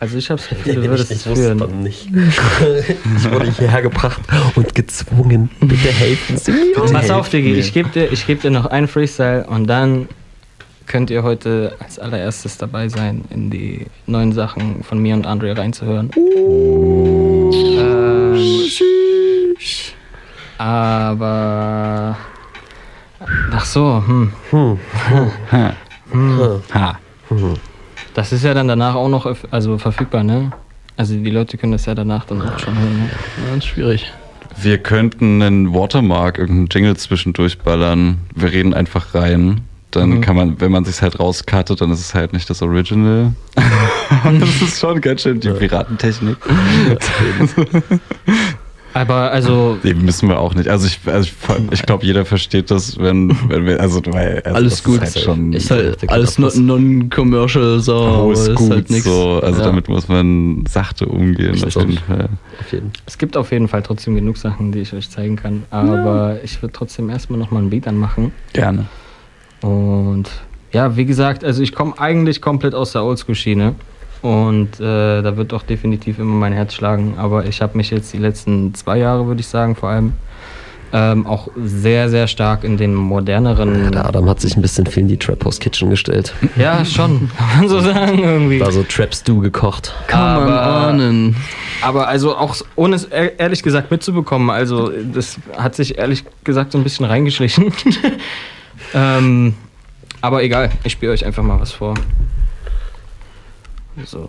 Also 0.00 0.16
ich 0.18 0.30
hab's 0.30 0.48
Gefühl, 0.48 0.74
du 0.74 0.80
ich 0.82 0.88
würdest 0.88 1.10
nicht 1.10 1.20
es 1.20 1.26
wusste, 1.28 1.44
führen. 1.44 1.58
dann 1.58 1.82
nicht. 1.82 2.08
Ich 3.16 3.30
wurde 3.30 3.50
hierher 3.52 3.82
gebracht 3.82 4.20
und 4.56 4.74
gezwungen. 4.74 5.50
Bitte 5.60 5.88
helfen 5.88 6.36
Sie 6.38 6.50
mir. 6.52 6.74
Pass 6.92 7.10
auf, 7.10 7.28
Digi, 7.28 7.52
ich 7.54 7.72
gebe 7.72 7.88
dir, 7.90 8.10
ich 8.10 8.26
geb 8.26 8.40
dir 8.40 8.50
noch 8.50 8.66
einen 8.66 8.88
Freestyle 8.88 9.46
und 9.46 9.66
dann 9.68 10.08
könnt 10.92 11.10
ihr 11.10 11.22
heute 11.22 11.74
als 11.78 11.98
allererstes 11.98 12.58
dabei 12.58 12.90
sein, 12.90 13.24
in 13.30 13.48
die 13.48 13.86
neuen 14.06 14.32
Sachen 14.32 14.84
von 14.84 14.98
mir 14.98 15.14
und 15.14 15.26
Andre 15.26 15.56
reinzuhören. 15.56 16.10
Ähm, 16.18 17.50
aber. 20.58 22.18
Ach 23.52 23.64
so, 23.64 24.04
hm. 24.06 24.32
Hm. 24.50 24.78
Hm. 26.10 26.60
Ha. 26.74 26.98
Das 28.12 28.32
ist 28.32 28.44
ja 28.44 28.52
dann 28.52 28.68
danach 28.68 28.94
auch 28.94 29.08
noch 29.08 29.34
also 29.50 29.78
verfügbar, 29.78 30.22
ne? 30.22 30.52
Also 30.98 31.14
die 31.14 31.30
Leute 31.30 31.56
können 31.56 31.72
das 31.72 31.86
ja 31.86 31.94
danach 31.94 32.26
dann 32.26 32.42
auch 32.42 32.58
schon 32.58 32.78
hören. 32.78 32.98
Ne? 32.98 33.08
Ganz 33.48 33.64
schwierig. 33.64 34.12
Wir 34.60 34.76
könnten 34.76 35.40
einen 35.40 35.72
Watermark, 35.72 36.36
irgendeinen 36.36 36.68
Jingle 36.70 36.98
zwischendurch 36.98 37.60
ballern. 37.60 38.18
Wir 38.34 38.52
reden 38.52 38.74
einfach 38.74 39.14
rein. 39.14 39.62
Dann 39.92 40.10
Mhm. 40.10 40.20
kann 40.22 40.36
man, 40.36 40.60
wenn 40.60 40.72
man 40.72 40.84
sich 40.84 41.00
halt 41.02 41.20
rauscuttet, 41.20 41.80
dann 41.80 41.90
ist 41.92 42.00
es 42.00 42.14
halt 42.14 42.32
nicht 42.32 42.48
das 42.50 42.60
Original. 42.62 43.32
das 44.40 44.62
ist 44.62 44.80
schon 44.80 45.00
ganz 45.00 45.22
schön 45.22 45.38
die 45.40 45.50
Piratentechnik. 45.50 46.36
Aber 48.94 49.30
also. 49.30 49.78
Nee, 49.82 49.94
müssen 49.94 50.28
wir 50.28 50.38
auch 50.38 50.54
nicht. 50.54 50.68
Also 50.68 50.86
ich, 50.86 51.00
also 51.06 51.26
ich, 51.26 51.72
ich 51.72 51.82
glaube, 51.84 52.04
jeder 52.04 52.26
versteht 52.26 52.70
das, 52.70 52.98
wenn, 52.98 53.34
wenn 53.48 53.64
wir, 53.64 53.80
also, 53.80 54.02
weil, 54.08 54.42
also 54.44 54.54
Alles 54.54 54.84
gut. 54.84 55.02
Ist 55.02 55.14
halt 55.16 55.24
schon 55.24 55.52
Ist 55.54 55.70
halt 55.70 56.10
alles 56.10 56.38
non- 56.38 56.66
non-commercial, 56.66 57.80
so. 57.80 57.94
Oh, 57.96 58.32
ist 58.32 58.48
ist 58.48 58.54
gut 58.54 58.70
halt 58.70 58.90
nix. 58.90 59.04
so. 59.04 59.40
Also 59.42 59.60
Ja. 59.60 59.66
damit 59.66 59.88
muss 59.88 60.08
man 60.08 60.64
sachte 60.68 61.06
umgehen. 61.06 61.54
Ich 61.54 61.64
Auf 61.64 61.76
jeden 61.76 61.96
Fall. 61.98 62.28
Auf 62.60 62.72
jeden. 62.72 62.92
Es 63.06 63.16
gibt 63.16 63.36
auf 63.38 63.50
jeden 63.50 63.68
Fall 63.68 63.82
trotzdem 63.82 64.14
genug 64.14 64.36
Sachen, 64.36 64.72
die 64.72 64.80
ich 64.80 64.92
euch 64.92 65.08
zeigen 65.08 65.36
kann. 65.36 65.62
Aber 65.70 66.38
ich 66.44 66.60
würde 66.60 66.74
trotzdem 66.74 67.08
erstmal 67.08 67.38
nochmal 67.38 67.62
ein 67.62 67.70
Beat 67.70 67.88
anmachen. 67.88 68.32
Gerne. 68.52 68.86
Und 69.62 70.24
ja, 70.72 70.96
wie 70.96 71.04
gesagt, 71.04 71.44
also 71.44 71.62
ich 71.62 71.74
komme 71.74 71.94
eigentlich 71.98 72.40
komplett 72.42 72.74
aus 72.74 72.92
der 72.92 73.04
Oldschool-Schiene. 73.04 73.74
Und 74.22 74.78
äh, 74.78 75.20
da 75.22 75.36
wird 75.36 75.52
auch 75.52 75.62
definitiv 75.64 76.18
immer 76.20 76.34
mein 76.34 76.52
Herz 76.52 76.74
schlagen. 76.74 77.14
Aber 77.18 77.44
ich 77.46 77.60
habe 77.60 77.76
mich 77.76 77.90
jetzt 77.90 78.12
die 78.12 78.18
letzten 78.18 78.72
zwei 78.74 78.98
Jahre, 78.98 79.26
würde 79.26 79.40
ich 79.40 79.48
sagen, 79.48 79.74
vor 79.74 79.88
allem 79.88 80.12
ähm, 80.94 81.26
auch 81.26 81.48
sehr, 81.56 82.08
sehr 82.10 82.26
stark 82.28 82.62
in 82.64 82.76
den 82.76 82.94
moderneren. 82.94 83.90
Der 83.92 84.04
Adam 84.04 84.28
hat 84.28 84.40
sich 84.40 84.54
ein 84.56 84.62
bisschen 84.62 84.86
viel 84.86 85.02
in 85.04 85.08
die 85.08 85.16
Trap 85.16 85.44
House 85.44 85.58
Kitchen 85.58 85.90
gestellt. 85.90 86.34
Ja, 86.56 86.84
schon, 86.84 87.30
kann 87.36 87.60
man 87.60 87.68
so 87.68 87.80
sagen 87.80 88.18
irgendwie. 88.20 88.58
Da 88.58 88.70
so 88.70 88.82
Trap 88.84 89.14
Stew 89.14 89.40
gekocht. 89.40 89.92
Kann 90.06 90.44
man 90.44 90.52
ahnen. 90.52 91.36
Aber 91.80 92.06
also 92.08 92.36
auch 92.36 92.54
ohne 92.76 92.94
es 92.96 93.06
ehr- 93.06 93.40
ehrlich 93.40 93.62
gesagt 93.62 93.90
mitzubekommen, 93.90 94.50
also 94.50 94.92
das 95.12 95.38
hat 95.56 95.74
sich 95.74 95.98
ehrlich 95.98 96.24
gesagt 96.44 96.72
so 96.72 96.78
ein 96.78 96.84
bisschen 96.84 97.06
reingeschlichen. 97.06 97.72
ähm, 98.94 99.54
aber 100.20 100.42
egal, 100.42 100.70
ich 100.84 100.92
spiele 100.92 101.12
euch 101.12 101.24
einfach 101.24 101.42
mal 101.42 101.60
was 101.60 101.72
vor. 101.72 101.94
So. 104.04 104.28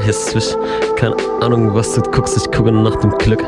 Swish. 0.00 0.56
Keine 0.96 1.16
Ahnung, 1.40 1.74
was 1.74 1.94
du 1.94 2.02
guckst, 2.02 2.36
ich 2.36 2.50
gucke 2.50 2.72
nach 2.72 2.96
dem 2.96 3.10
Glück. 3.18 3.42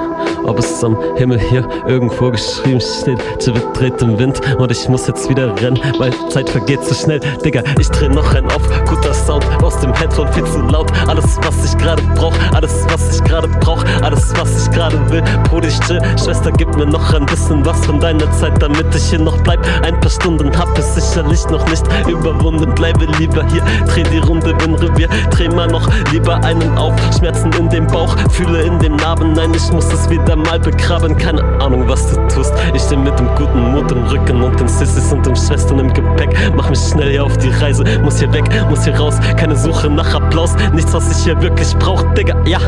Ob 0.47 0.59
es 0.59 0.85
am 0.85 0.97
Himmel 1.16 1.39
hier 1.39 1.66
irgendwo 1.87 2.31
geschrieben 2.31 2.81
steht, 2.81 3.19
Jibit 3.41 3.65
dreht 3.75 4.03
im 4.03 4.19
Wind 4.19 4.41
und 4.59 4.71
ich 4.71 4.89
muss 4.89 5.07
jetzt 5.07 5.29
wieder 5.31 5.55
rennen, 5.61 5.81
weil 5.99 6.12
Zeit 6.29 6.51
vergeht 6.51 6.85
zu 6.85 6.95
schnell. 6.95 7.21
Digga, 7.45 7.62
ich 7.79 7.89
dreh 7.89 8.09
noch 8.09 8.35
einen 8.35 8.51
auf, 8.51 8.62
guter 8.87 9.15
Sound 9.15 9.45
aus 9.62 9.79
dem 9.81 9.95
Headphone 9.95 10.31
viel 10.33 10.45
zu 10.45 10.61
laut. 10.61 10.93
Alles, 11.09 11.39
was 11.43 11.65
ich 11.65 11.79
gerade 11.79 12.03
brauch, 12.15 12.35
alles, 12.53 12.85
was 12.91 13.16
ich 13.16 13.25
gerade 13.25 13.49
brauch, 13.61 13.83
alles, 14.03 14.35
was 14.37 14.66
ich 14.66 14.71
gerade 14.73 14.99
will. 15.11 15.23
Bruder, 15.49 15.69
ich 15.69 15.81
chill, 15.81 16.01
Schwester, 16.23 16.53
gib 16.53 16.77
mir 16.77 16.87
noch 16.87 17.15
ein 17.15 17.25
bisschen 17.27 17.65
was 17.65 17.85
von 17.87 17.99
deiner 17.99 18.31
Zeit, 18.33 18.61
damit 18.61 18.95
ich 18.95 19.05
hier 19.05 19.21
noch 19.21 19.41
bleib. 19.43 19.61
Ein 19.83 19.99
paar 20.01 20.11
Stunden 20.11 20.57
hab 20.59 20.77
es 20.79 20.95
sicherlich 20.95 21.47
noch 21.49 21.66
nicht 21.71 21.85
überwunden. 22.07 22.75
Bleibe 22.75 23.07
lieber 23.19 23.45
hier, 23.47 23.62
dreh 23.87 24.03
die 24.03 24.19
Runde 24.19 24.55
im 24.65 24.75
Revier, 24.75 25.09
dreh 25.31 25.49
mal 25.49 25.69
noch 25.69 25.89
lieber 26.12 26.37
einen 26.45 26.77
auf. 26.77 26.93
Schmerzen 27.16 27.51
in 27.59 27.71
dem 27.71 27.87
Bauch, 27.87 28.15
fühle 28.31 28.62
in 28.62 28.79
dem 28.79 28.97
Narben, 28.97 29.33
nein, 29.33 29.53
ich 29.55 29.73
muss 29.73 29.93
es 29.93 30.09
wieder 30.11 30.34
mal 30.36 30.59
begraben. 30.59 31.16
Keine 31.16 31.43
Ahnung, 31.61 31.89
was 31.89 32.11
du 32.12 32.16
tust. 32.28 32.52
Ich 32.74 32.82
steh 32.82 32.97
mit 32.97 33.19
dem 33.19 33.28
guten 33.35 33.73
Mut 33.73 33.90
im 33.93 34.05
Rücken 34.05 34.43
und 34.43 34.59
den 34.59 34.69
Sissis 34.69 35.12
und 35.12 35.24
den 35.27 35.36
Schwestern 35.36 35.78
im 35.78 35.93
Gepäck. 35.93 36.31
Mach 36.56 36.70
mich 36.70 36.78
schnell 36.78 37.11
hier 37.11 37.24
auf 37.24 37.36
die 37.39 37.51
Reise, 37.51 37.85
muss 38.02 38.19
hier 38.19 38.32
weg, 38.32 38.44
muss 38.69 38.85
hier 38.85 38.97
raus. 38.97 39.16
Keine 39.36 39.56
Suche 39.56 39.89
nach 39.90 40.15
Applaus, 40.15 40.55
nichts, 40.73 40.93
was 40.93 41.11
ich 41.16 41.24
hier 41.24 41.40
wirklich 41.40 41.74
brauch, 41.77 42.02
Digga, 42.15 42.36
ja. 42.47 42.59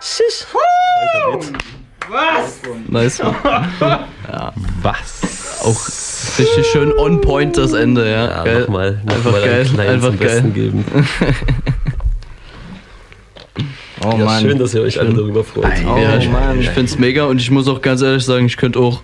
Shish. 0.00 0.46
Was? 2.08 2.60
Nice. 2.88 3.22
Ja. 4.32 4.52
Was? 4.82 5.20
Auch 5.64 5.88
richtig 6.38 6.66
schön 6.70 6.92
on 6.92 7.20
point 7.20 7.56
das 7.58 7.72
Ende, 7.72 8.08
ja. 8.08 8.28
Ja, 8.28 8.44
geil. 8.44 8.60
nochmal, 8.60 9.00
noch 9.04 9.14
Einfach 9.16 9.32
mal 9.32 9.40
geil. 9.42 9.66
Einfach 9.76 10.08
geil. 10.10 10.18
Besten 10.18 10.54
geben. 10.54 10.84
Oh 14.14 14.18
ja, 14.18 14.24
Mann. 14.24 14.42
schön, 14.42 14.58
dass 14.58 14.74
ihr 14.74 14.82
euch 14.82 14.98
alle 15.00 15.14
darüber 15.14 15.44
freut. 15.44 15.64
ja, 15.82 16.16
ich, 16.16 16.28
ich 16.60 16.70
find's 16.70 16.98
mega 16.98 17.24
und 17.24 17.40
ich 17.40 17.50
muss 17.50 17.68
auch 17.68 17.80
ganz 17.80 18.02
ehrlich 18.02 18.24
sagen, 18.24 18.46
ich 18.46 18.56
könnte 18.56 18.78
auch. 18.78 19.02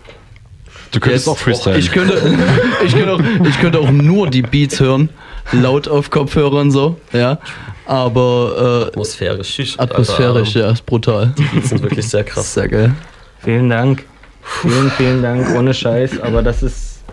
Du 0.93 1.01
könntest 1.01 1.29
auch 1.29 1.37
freestylen. 1.37 1.79
Ich 1.79 1.91
könnte, 1.91 2.15
ich, 2.85 2.95
könnte 2.95 3.13
auch, 3.13 3.21
ich 3.45 3.61
könnte 3.61 3.79
auch 3.81 3.91
nur 3.91 4.31
die 4.31 4.43
Beats 4.43 4.81
hören, 4.81 5.11
laut 5.53 5.89
auf 5.89 6.11
Kopfhörern 6.11 6.71
so, 6.71 6.99
ja. 7.13 7.39
Aber 7.87 8.83
äh, 8.85 8.89
atmosphärisch, 8.89 9.79
atmosphärisch, 9.79 10.57
Alter. 10.57 10.69
ja, 10.69 10.73
ist 10.73 10.87
brutal. 10.87 11.35
Die 11.39 11.43
Beats 11.45 11.69
sind 11.69 11.83
wirklich 11.83 12.09
sehr 12.09 12.25
krass. 12.25 12.55
Sehr 12.55 12.69
geil. 12.69 12.95
Vielen 13.41 13.71
Dank. 13.71 14.05
Vielen, 14.43 14.91
vielen 14.93 15.23
Dank. 15.23 15.55
Ohne 15.57 15.75
Scheiß. 15.75 16.21
Aber 16.21 16.43
das 16.43 16.63
ist. 16.63 17.05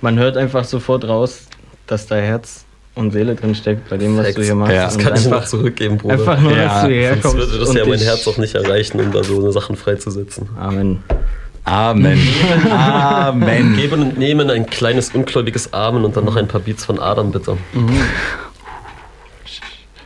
Man 0.00 0.18
hört 0.18 0.36
einfach 0.36 0.64
sofort 0.64 1.06
raus, 1.08 1.46
dass 1.86 2.06
da 2.06 2.16
Herz 2.16 2.64
und 2.98 3.12
Seele 3.12 3.34
drin 3.34 3.54
steckt 3.54 3.88
bei 3.88 3.96
dem, 3.96 4.16
was 4.16 4.26
du 4.26 4.32
Facts. 4.32 4.46
hier 4.46 4.54
machst. 4.54 4.74
Ja, 4.74 4.84
das 4.84 4.98
kann 4.98 5.14
ich 5.14 5.24
einfach, 5.24 5.46
zurückgeben, 5.46 5.98
Bruder. 5.98 6.14
Einfach 6.14 6.40
nur, 6.40 6.54
dass 6.54 6.82
du 6.82 6.88
hierher 6.88 7.12
Sonst 7.12 7.22
kommst. 7.22 7.36
würde 7.38 7.58
das 7.58 7.68
und 7.70 7.76
ja 7.76 7.86
mein 7.86 7.98
Herz 8.00 8.28
auch 8.28 8.38
nicht 8.38 8.54
erreichen, 8.54 9.00
um 9.00 9.12
da 9.12 9.22
so 9.22 9.38
eine 9.38 9.52
Sachen 9.52 9.76
freizusetzen. 9.76 10.48
Amen. 10.58 11.02
Amen. 11.64 12.18
Amen. 12.70 13.76
Geben 13.76 14.02
und 14.02 14.18
nehmen, 14.18 14.50
ein 14.50 14.66
kleines 14.66 15.10
ungläubiges 15.10 15.72
Amen 15.72 16.04
und 16.04 16.16
dann 16.16 16.24
noch 16.24 16.36
ein 16.36 16.48
paar 16.48 16.60
Beats 16.60 16.84
von 16.84 16.98
Adam, 16.98 17.30
bitte. 17.30 17.56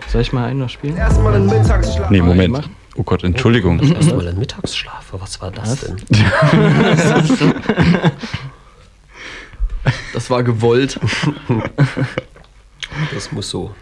Soll 0.08 0.20
ich 0.20 0.32
mal 0.32 0.46
einen 0.46 0.58
noch 0.58 0.68
spielen? 0.68 0.96
Erstmal 0.96 1.34
einen 1.34 1.46
Mittagsschlaf. 1.46 2.10
Nee, 2.10 2.20
Moment. 2.20 2.68
Oh 2.96 3.04
Gott, 3.04 3.24
Entschuldigung. 3.24 3.80
Erstmal 3.80 4.28
ein 4.28 4.38
Mittagsschlaf. 4.38 5.06
Was 5.12 5.40
war 5.40 5.50
das 5.50 5.80
denn? 5.80 5.96
Das 10.12 10.30
war 10.30 10.44
gewollt. 10.44 11.00
Das 13.12 13.32
muss 13.32 13.50
so. 13.50 13.74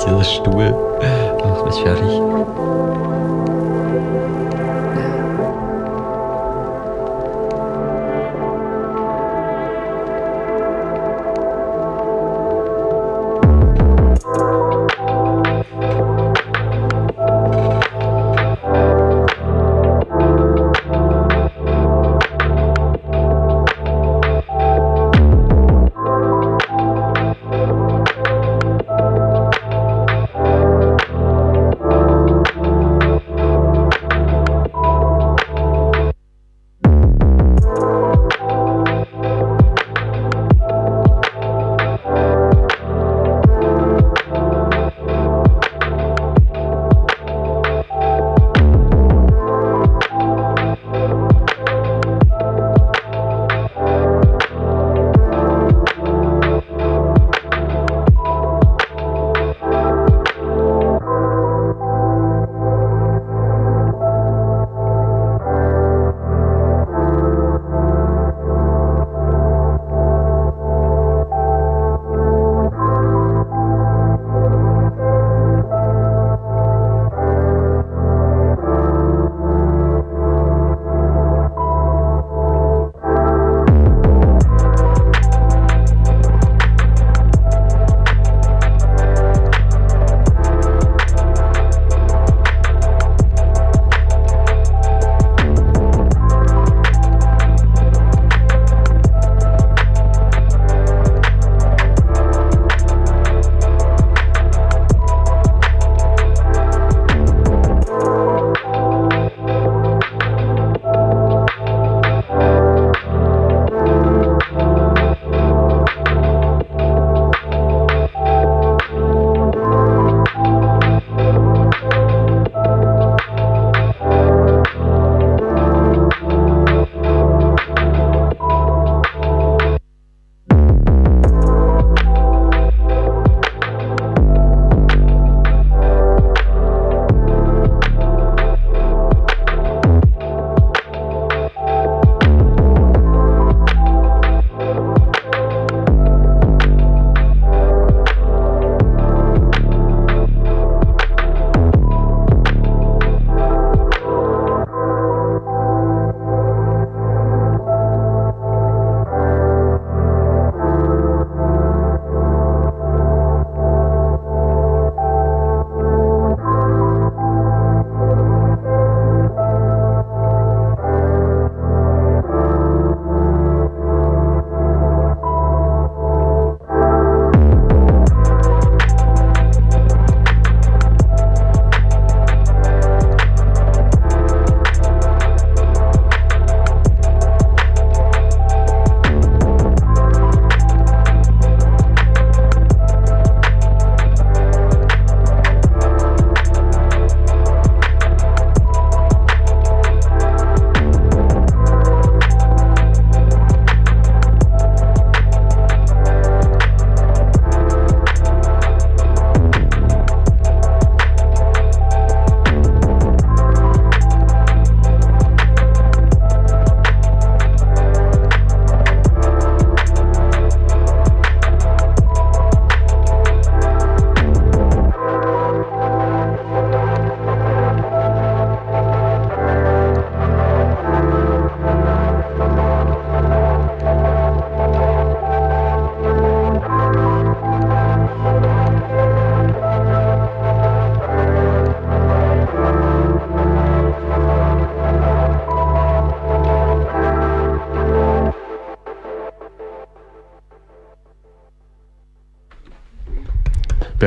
Dieser 0.00 0.24
Stuhl 0.24 0.70
macht 1.42 1.66
mich 1.66 1.74
fertig. 1.82 2.95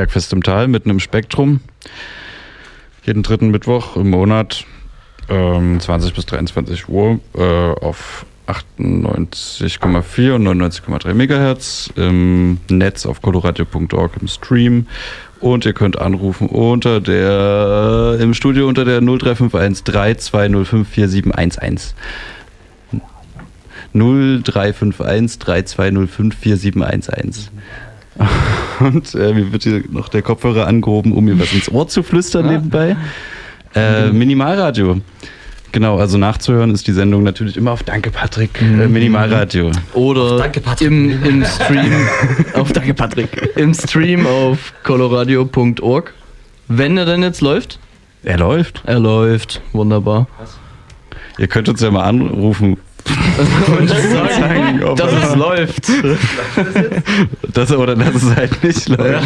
Bergfest 0.09 0.33
im 0.33 0.41
Tal, 0.41 0.67
mitten 0.67 0.89
im 0.89 0.99
Spektrum. 0.99 1.59
Jeden 3.03 3.21
dritten 3.21 3.51
Mittwoch 3.51 3.95
im 3.95 4.09
Monat, 4.09 4.65
ähm, 5.29 5.79
20 5.79 6.15
bis 6.15 6.25
23 6.25 6.89
Uhr, 6.89 7.19
äh, 7.37 7.43
auf 7.43 8.25
98,4 8.47 10.33
und 10.33 10.41
99,3 10.41 11.13
Megahertz 11.13 11.93
im 11.95 12.57
Netz 12.71 13.05
auf 13.05 13.21
coloradio.org 13.21 14.13
im 14.19 14.27
Stream. 14.27 14.87
Und 15.41 15.65
ihr 15.65 15.73
könnt 15.73 15.99
anrufen 15.99 16.47
unter 16.47 17.01
der, 17.01 18.17
im 18.19 18.33
Studio 18.33 18.67
unter 18.67 18.85
der 18.85 19.01
0351 19.01 19.83
3205 19.83 20.87
4711. 20.89 21.93
0351 23.93 25.37
3205 25.37 26.35
4711. 28.79 28.81
Und 28.81 29.15
äh, 29.15 29.33
mir 29.33 29.51
wird 29.51 29.63
hier 29.63 29.83
noch 29.89 30.09
der 30.09 30.21
Kopfhörer 30.21 30.67
angehoben, 30.67 31.11
um 31.11 31.25
mir 31.25 31.39
was 31.39 31.53
ins 31.53 31.69
Ohr 31.71 31.87
zu 31.87 32.03
flüstern 32.03 32.47
nebenbei. 32.47 32.95
Äh, 33.75 34.11
Minimalradio. 34.11 35.01
Genau, 35.71 35.99
also 35.99 36.17
nachzuhören 36.17 36.71
ist 36.73 36.87
die 36.87 36.93
Sendung 36.93 37.21
natürlich 37.21 37.55
immer 37.55 37.71
auf 37.71 37.83
Danke 37.83 38.09
Patrick, 38.09 38.59
äh, 38.61 38.87
Minimalradio. 38.87 39.71
Oder 39.93 40.51
im, 40.79 41.23
im 41.23 41.45
Stream 41.45 41.93
auf 42.53 42.73
Danke 42.73 42.95
Patrick. 42.95 43.51
Im 43.55 43.73
Stream 43.75 44.25
auf 44.25 44.73
coloradio.org. 44.83 46.13
Wenn 46.67 46.97
er 46.97 47.05
denn 47.05 47.21
jetzt 47.21 47.41
läuft? 47.41 47.79
Er 48.23 48.37
läuft. 48.37 48.81
Er 48.85 48.99
läuft. 48.99 49.61
Wunderbar. 49.71 50.27
Ihr 51.37 51.47
könnt 51.47 51.69
uns 51.69 51.81
ja 51.81 51.91
mal 51.91 52.03
anrufen. 52.03 52.77
Und 53.39 53.89
sagen, 53.89 54.83
ob 54.83 54.97
dass 54.97 55.11
er- 55.13 55.29
es 55.29 55.35
läuft. 55.35 55.87
Das, 57.53 57.71
oder 57.71 57.95
dass 57.95 58.15
es 58.15 58.35
halt 58.35 58.63
nicht 58.63 58.89
läuft. 58.89 59.25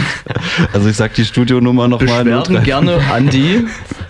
Also 0.73 0.90
ich 0.90 0.95
sag 0.98 1.14
die 1.15 1.26
Studionummer 1.26 1.88
nochmal. 1.88 2.23
Beschwerden 2.23 2.64
gerne 2.64 2.99
an 3.11 3.30
die, 3.30 3.65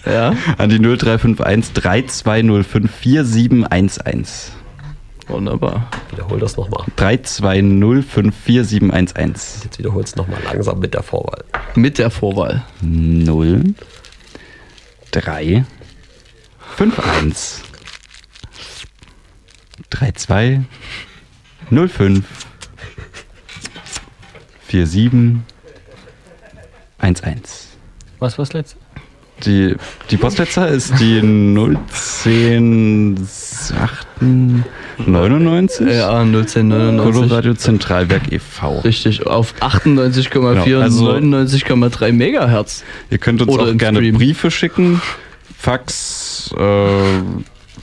ja. 0.06 0.34
An 0.58 0.70
die 0.70 0.80
0351 0.80 1.74
3205 1.74 2.92
4711. 2.92 4.52
Wunderbar. 5.28 5.88
Wiederhol 6.12 6.40
das 6.40 6.58
nochmal. 6.58 6.84
3205 6.98 8.36
4711. 8.44 9.62
Jetzt 9.64 9.80
wiederholst 9.80 10.16
du 10.16 10.22
nochmal 10.22 10.40
langsam 10.46 10.80
mit 10.80 10.94
der 10.94 11.04
Vorwahl. 11.04 11.44
Mit 11.76 11.98
der 11.98 12.12
Vorwahl. 12.12 12.64
0 12.82 13.64
3 15.12 15.64
51 16.78 17.62
32 19.98 20.62
05 21.70 22.24
47 24.70 25.42
11. 27.02 27.68
Was 28.20 28.38
war 28.38 28.46
das 28.46 28.54
letzte? 28.54 28.78
Die, 29.46 29.76
die 30.10 30.18
Postleitzahl 30.18 30.74
ist 30.74 30.94
die 31.00 31.20
010 31.20 33.28
99? 35.06 35.88
Ja, 35.88 36.22
01099. 36.22 37.04
Coloradio 37.04 37.54
Zentralwerk 37.56 38.32
e.V. 38.32 38.80
Richtig, 38.80 39.28
auf 39.28 39.54
98,4 39.60 40.64
Genau, 40.64 40.80
also- 40.80 41.12
und 41.12 41.30
99,3 41.30 42.14
Megahertz. 42.14 42.86
Ihr 43.10 43.18
könnt 43.18 43.42
uns 43.42 43.52
Oder 43.52 43.72
auch 43.72 43.78
gerne 43.78 44.00
Stream. 44.00 44.16
Briefe 44.16 44.50
schicken. 44.50 45.02
Fax, 45.58 46.54
äh, 46.58 46.64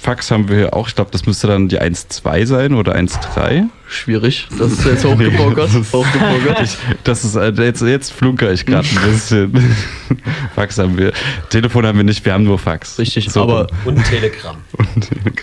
Fax 0.00 0.30
haben 0.30 0.48
wir 0.48 0.56
hier 0.56 0.74
auch. 0.74 0.88
Ich 0.88 0.94
glaube, 0.94 1.10
das 1.10 1.26
müsste 1.26 1.46
dann 1.46 1.68
die 1.68 1.78
1.2 1.78 2.46
sein 2.46 2.72
oder 2.72 2.96
1.3. 2.96 3.64
Schwierig. 3.86 4.48
Das 4.58 4.72
ist 4.72 4.86
jetzt 4.86 5.04
hochgepokert. 5.04 5.58
das 5.58 5.74
ist, 5.74 5.92
hochgepokert. 5.92 6.62
ich, 6.62 6.76
das 7.04 7.22
ist 7.22 7.36
äh, 7.36 7.50
jetzt, 7.50 7.82
jetzt 7.82 8.10
flunker 8.10 8.50
ich 8.50 8.64
gerade 8.64 8.88
ein 8.88 9.12
bisschen. 9.12 9.74
Fax 10.54 10.78
haben 10.78 10.96
wir. 10.96 11.12
Telefon 11.50 11.84
haben 11.84 11.98
wir 11.98 12.04
nicht, 12.04 12.24
wir 12.24 12.32
haben 12.32 12.44
nur 12.44 12.58
Fax. 12.58 12.98
Richtig, 12.98 13.28
So 13.30 13.42
aber, 13.42 13.66
Und 13.84 14.02
Telegram. 14.06 14.56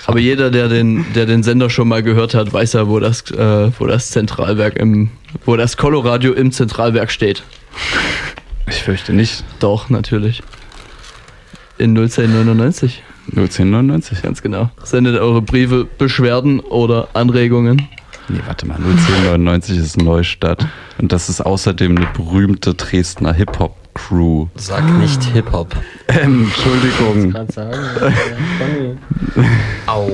aber 0.08 0.18
jeder, 0.18 0.50
der 0.50 0.70
den, 0.70 1.06
der 1.14 1.28
den 1.28 1.44
Sender 1.44 1.70
schon 1.70 1.88
mal 1.88 2.02
gehört 2.02 2.34
hat, 2.34 2.52
weiß 2.52 2.74
ja, 2.74 2.88
wo 2.88 3.00
das, 3.00 3.30
äh, 3.30 3.72
wo 3.78 3.86
das 3.86 4.10
Zentralwerk 4.10 4.76
im, 4.78 5.12
wo 5.46 5.56
das 5.56 5.78
Coloradio 5.78 6.34
im 6.34 6.52
Zentralwerk 6.52 7.12
steht. 7.12 7.44
Ich 8.68 8.82
fürchte 8.82 9.14
nicht. 9.14 9.44
Doch, 9.60 9.92
natürlich. 9.92 10.42
In 11.78 11.96
01099. 11.96 13.04
01099? 13.36 14.22
Ganz 14.22 14.42
genau. 14.42 14.70
Sendet 14.84 15.20
eure 15.20 15.42
Briefe, 15.42 15.86
Beschwerden 15.98 16.60
oder 16.60 17.10
Anregungen. 17.14 17.88
Nee, 18.30 18.40
warte 18.46 18.66
mal, 18.68 18.76
01099 18.78 19.78
ist 19.78 19.98
Neustadt. 20.02 20.66
Und 20.98 21.12
das 21.12 21.30
ist 21.30 21.42
außerdem 21.42 21.96
eine 21.98 22.08
berühmte 22.14 22.74
Dresdner 22.74 23.34
Hip-Hop-Crew. 23.34 24.48
Sag 24.56 24.84
nicht 25.00 25.24
Hip-Hop. 25.24 25.76
Ähm, 26.10 26.44
Entschuldigung. 26.46 27.32
Gerade 27.32 27.52
sagen. 27.54 28.98
Au. 29.88 30.10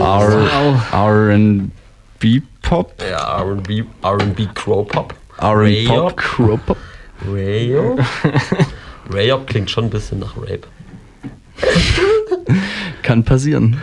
R- 0.00 0.82
R&B 0.92 2.40
Pop? 2.62 2.94
Ja, 3.10 3.38
R&B, 3.42 3.84
R&B 4.02 4.46
Crow 4.54 4.86
Pop. 4.88 5.14
R&B 5.38 5.86
Pop? 5.86 5.96
Rayop. 5.96 6.16
Crow 6.16 6.58
Pop. 6.66 6.76
Rayop. 7.30 8.00
Rayop 9.12 9.46
klingt 9.46 9.70
schon 9.70 9.84
ein 9.84 9.90
bisschen 9.90 10.18
nach 10.20 10.36
Rape. 10.36 10.60
Kann 13.02 13.24
passieren. 13.24 13.80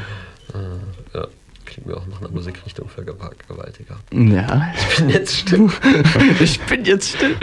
Äh, 0.53 1.17
ja, 1.17 1.27
klingt 1.65 1.87
mir 1.87 1.97
auch 1.97 2.05
nach 2.07 2.21
einer 2.21 2.29
Musikrichtung 2.29 2.87
für 2.89 3.03
Vergewaltiger. 3.03 3.97
Ja. 4.11 4.67
Ich 4.77 4.97
bin 4.97 5.09
jetzt 5.09 5.35
still. 5.37 5.69
ich 6.39 6.59
bin 6.61 6.85
jetzt 6.85 7.15
still. 7.15 7.35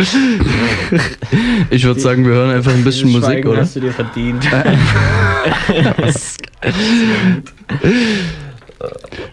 Ich 1.70 1.84
würde 1.84 2.00
sagen, 2.00 2.24
wir 2.24 2.32
hören 2.32 2.50
einfach 2.50 2.72
ein 2.72 2.84
bisschen 2.84 3.08
Dieses 3.08 3.22
Musik, 3.22 3.34
Schweigen 3.34 3.48
oder? 3.48 3.60
hast 3.62 3.76
du 3.76 3.80
dir 3.80 3.92
verdient. 3.92 4.44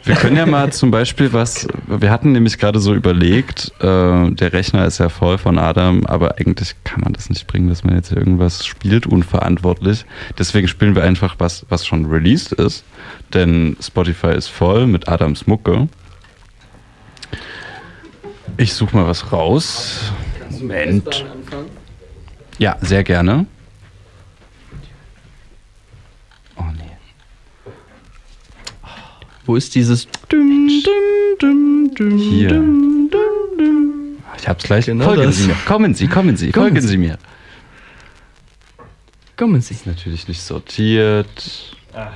Wir 0.03 0.15
können 0.15 0.35
ja 0.35 0.45
mal 0.45 0.71
zum 0.71 0.91
Beispiel 0.91 1.33
was, 1.33 1.67
wir 1.87 2.11
hatten 2.11 2.31
nämlich 2.31 2.57
gerade 2.57 2.79
so 2.79 2.93
überlegt, 2.93 3.71
äh, 3.79 4.31
der 4.31 4.53
Rechner 4.53 4.85
ist 4.85 4.99
ja 4.99 5.09
voll 5.09 5.37
von 5.37 5.57
Adam, 5.57 6.05
aber 6.05 6.37
eigentlich 6.37 6.75
kann 6.83 7.01
man 7.01 7.13
das 7.13 7.29
nicht 7.29 7.47
bringen, 7.47 7.69
dass 7.69 7.83
man 7.83 7.95
jetzt 7.95 8.11
irgendwas 8.11 8.65
spielt, 8.65 9.07
unverantwortlich. 9.07 10.05
Deswegen 10.37 10.67
spielen 10.67 10.95
wir 10.95 11.03
einfach 11.03 11.35
was, 11.39 11.65
was 11.69 11.85
schon 11.85 12.05
released 12.05 12.53
ist, 12.53 12.83
denn 13.33 13.77
Spotify 13.81 14.31
ist 14.31 14.47
voll 14.47 14.87
mit 14.87 15.07
Adams 15.07 15.47
Mucke. 15.47 15.87
Ich 18.57 18.73
suche 18.73 18.95
mal 18.95 19.07
was 19.07 19.31
raus. 19.31 20.11
Moment. 20.49 21.25
Ja, 22.57 22.77
sehr 22.81 23.03
gerne. 23.03 23.45
Wo 29.49 29.55
ist 29.55 29.73
dieses 29.73 30.07
Düm, 30.31 30.69
düm, 31.41 31.91
düm, 31.95 32.17
Hier. 32.19 32.63
Ich 34.37 34.47
hab's 34.47 34.63
gleich. 34.65 34.85
Genau 34.85 35.05
Folgen 35.05 35.23
das. 35.23 35.37
Sie 35.37 35.47
mir. 35.47 35.55
Kommen 35.65 35.95
Sie, 35.95 36.07
kommen 36.07 36.37
Sie, 36.37 36.51
Kommen 36.51 36.65
folgen 36.67 36.81
Sie. 36.81 36.87
Sie 36.89 36.97
mir. 36.97 37.17
Kommen 39.37 39.59
Sie. 39.59 39.73
Ist 39.73 39.87
natürlich 39.87 40.27
nicht 40.27 40.39
sortiert. 40.43 41.75
Ah. 41.93 42.11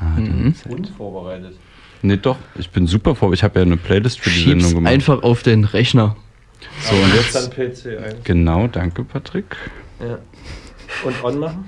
Ah, 0.00 0.04
Mhm. 0.18 0.56
Unvorbereitet. 0.68 1.54
Nee, 2.02 2.16
doch. 2.16 2.38
Ich 2.56 2.68
bin 2.70 2.88
super 2.88 3.14
vor. 3.14 3.32
Ich 3.32 3.44
habe 3.44 3.60
ja 3.60 3.64
eine 3.64 3.76
Playlist 3.76 4.18
für 4.18 4.30
die 4.30 4.34
Schieb's 4.34 4.64
Sendung 4.64 4.74
gemacht. 4.82 4.92
einfach 4.92 5.22
auf 5.22 5.44
den 5.44 5.62
Rechner. 5.62 6.16
So, 6.80 6.96
und 6.96 7.14
jetzt. 7.14 7.36
Dann 7.36 7.50
PC 7.50 7.86
ein. 8.04 8.16
Genau, 8.24 8.66
danke, 8.66 9.04
Patrick. 9.04 9.54
Ja. 10.00 10.18
Und 11.04 11.22
on 11.22 11.38
machen? 11.38 11.64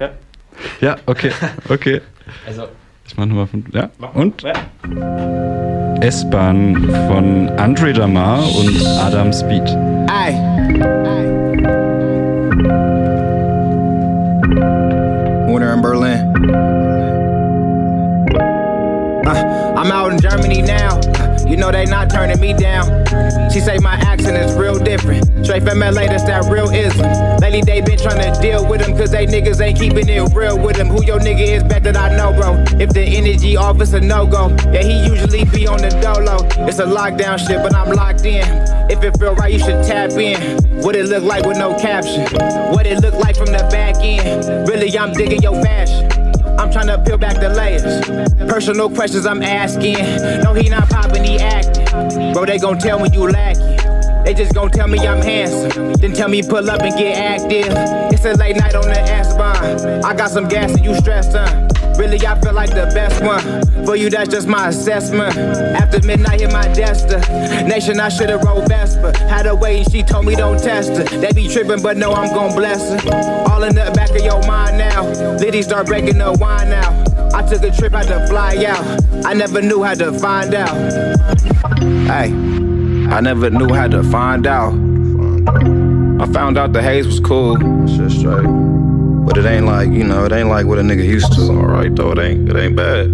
Ja. 0.00 0.12
Ja, 0.80 0.96
okay, 1.04 1.32
okay. 1.68 2.00
Also, 2.46 2.68
Ich 3.12 3.18
mach 3.18 3.26
nochmal 3.26 3.46
von. 3.46 3.62
Ja, 3.72 3.90
und? 4.14 4.40
Ja. 4.40 4.54
S-Bahn 6.00 6.74
von 7.08 7.50
Andre 7.58 7.92
Damar 7.92 8.38
und 8.38 8.86
Adam 8.86 9.30
Speed. 9.34 9.68
Aye. 10.08 10.32
Winter 15.46 15.74
in 15.74 15.82
Berlin. 15.82 16.32
Uh, 19.26 19.74
I'm 19.76 19.92
out 19.92 20.12
in 20.12 20.18
Germany 20.18 20.62
now. 20.62 21.11
You 21.48 21.56
know 21.56 21.70
they 21.70 21.84
not 21.84 22.10
turning 22.10 22.40
me 22.40 22.54
down. 22.54 23.04
She 23.50 23.60
say 23.60 23.78
my 23.78 23.94
accent 23.94 24.36
is 24.36 24.56
real 24.56 24.78
different. 24.78 25.24
Straight 25.44 25.62
from 25.62 25.80
LA, 25.80 26.06
that's 26.06 26.24
that 26.24 26.44
real 26.50 26.70
ism. 26.70 27.38
Lately 27.40 27.62
they 27.62 27.80
been 27.80 27.98
trying 27.98 28.20
to 28.20 28.40
deal 28.40 28.66
with 28.68 28.80
them 28.80 28.96
cause 28.96 29.10
they 29.10 29.26
niggas 29.26 29.60
ain't 29.60 29.78
keeping 29.78 30.08
it 30.08 30.34
real 30.34 30.58
with 30.58 30.76
them. 30.76 30.88
Who 30.88 31.04
your 31.04 31.18
nigga 31.18 31.46
is, 31.46 31.62
bet 31.62 31.82
that 31.84 31.96
I 31.96 32.16
know, 32.16 32.32
bro. 32.32 32.64
If 32.80 32.90
the 32.90 33.02
energy 33.02 33.56
off, 33.56 33.80
it's 33.80 33.92
a 33.92 34.00
no-go. 34.00 34.48
Yeah, 34.72 34.82
he 34.82 35.06
usually 35.06 35.44
be 35.44 35.66
on 35.66 35.78
the 35.78 35.90
dolo. 36.00 36.46
It's 36.66 36.78
a 36.78 36.86
lockdown 36.86 37.38
shit, 37.38 37.62
but 37.62 37.74
I'm 37.74 37.90
locked 37.90 38.24
in. 38.24 38.44
If 38.90 39.02
it 39.02 39.18
feel 39.18 39.34
right, 39.34 39.52
you 39.52 39.58
should 39.58 39.84
tap 39.84 40.12
in. 40.12 40.58
What 40.82 40.96
it 40.96 41.06
look 41.06 41.24
like 41.24 41.44
with 41.44 41.58
no 41.58 41.78
caption. 41.78 42.22
What 42.72 42.86
it 42.86 43.00
look 43.00 43.14
like 43.14 43.36
from 43.36 43.46
the 43.46 43.66
back 43.70 43.96
end. 44.00 44.68
Really, 44.68 44.96
I'm 44.98 45.12
digging 45.12 45.42
your 45.42 45.60
fashion. 45.62 46.21
I'm 46.62 46.70
trying 46.70 46.86
to 46.86 46.98
peel 47.02 47.18
back 47.18 47.40
the 47.40 47.48
layers. 47.48 47.82
Personal 48.48 48.88
questions 48.88 49.26
I'm 49.26 49.42
asking. 49.42 49.94
No, 50.44 50.54
he 50.54 50.68
not 50.68 50.88
popping, 50.88 51.24
he 51.24 51.36
acting. 51.36 52.32
Bro, 52.32 52.46
they 52.46 52.58
gon' 52.58 52.78
tell 52.78 53.00
when 53.00 53.12
you 53.12 53.28
lacking. 53.28 53.81
They 54.24 54.34
just 54.34 54.54
gon' 54.54 54.70
tell 54.70 54.88
me 54.88 54.98
I'm 55.00 55.22
handsome. 55.22 55.94
Then 55.94 56.12
tell 56.12 56.28
me 56.28 56.42
pull 56.42 56.70
up 56.70 56.80
and 56.80 56.96
get 56.96 57.16
active. 57.16 57.72
It's 58.12 58.24
a 58.24 58.34
late 58.34 58.56
night 58.56 58.74
on 58.74 58.82
the 58.82 59.00
S-Bahn. 59.00 60.04
I 60.04 60.14
got 60.14 60.30
some 60.30 60.48
gas 60.48 60.72
and 60.72 60.84
you 60.84 60.94
stressed, 60.94 61.32
huh? 61.32 61.68
Really, 61.98 62.24
I 62.26 62.40
feel 62.40 62.54
like 62.54 62.70
the 62.70 62.90
best 62.94 63.22
one. 63.22 63.84
For 63.84 63.96
you, 63.96 64.08
that's 64.08 64.30
just 64.30 64.48
my 64.48 64.68
assessment. 64.68 65.36
After 65.36 66.04
midnight, 66.06 66.40
hit 66.40 66.52
my 66.52 66.66
destination. 66.72 68.00
I 68.00 68.08
should've 68.08 68.42
rolled 68.42 68.68
Vespa. 68.68 69.16
Had 69.28 69.50
wait 69.60 69.78
and 69.78 69.92
she 69.92 70.02
told 70.02 70.24
me 70.24 70.34
don't 70.34 70.58
test 70.58 70.90
her. 70.90 71.04
They 71.04 71.32
be 71.32 71.48
tripping, 71.48 71.82
but 71.82 71.96
no, 71.96 72.12
I'm 72.12 72.32
gon' 72.34 72.54
bless 72.54 73.02
her. 73.04 73.46
All 73.50 73.62
in 73.64 73.74
the 73.74 73.90
back 73.94 74.10
of 74.10 74.24
your 74.24 74.40
mind 74.46 74.78
now. 74.78 75.06
Liddy 75.38 75.62
start 75.62 75.86
breaking 75.86 76.18
the 76.18 76.32
wine 76.40 76.70
now. 76.70 77.04
I 77.34 77.42
took 77.42 77.62
a 77.62 77.70
trip, 77.70 77.92
had 77.92 78.08
to 78.08 78.26
fly 78.28 78.64
out. 78.66 79.26
I 79.26 79.34
never 79.34 79.60
knew 79.60 79.82
how 79.82 79.94
to 79.94 80.12
find 80.18 80.54
out. 80.54 80.74
Hey, 82.06 82.30
I 83.12 83.20
never 83.20 83.50
knew 83.50 83.74
how 83.74 83.88
to 83.88 84.02
find 84.04 84.46
out. 84.46 84.72
I 84.72 86.26
found 86.32 86.56
out 86.56 86.72
the 86.72 86.80
haze 86.80 87.06
was 87.06 87.20
cool. 87.20 87.56
Shit 87.86 88.10
straight. 88.10 88.46
But 89.26 89.36
it 89.36 89.44
ain't 89.44 89.66
like, 89.66 89.90
you 89.90 90.02
know, 90.02 90.24
it 90.24 90.32
ain't 90.32 90.48
like 90.48 90.64
what 90.64 90.78
a 90.78 90.82
nigga 90.82 91.04
used 91.04 91.30
to. 91.34 91.42
Alright 91.42 91.94
though, 91.94 92.12
it 92.12 92.18
ain't 92.18 92.48
it 92.48 92.56
ain't 92.56 92.74
bad. 92.74 93.12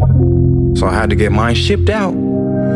So 0.78 0.86
I 0.86 0.94
had 0.94 1.10
to 1.10 1.16
get 1.16 1.32
mine 1.32 1.56
shipped 1.56 1.90
out. 1.90 2.14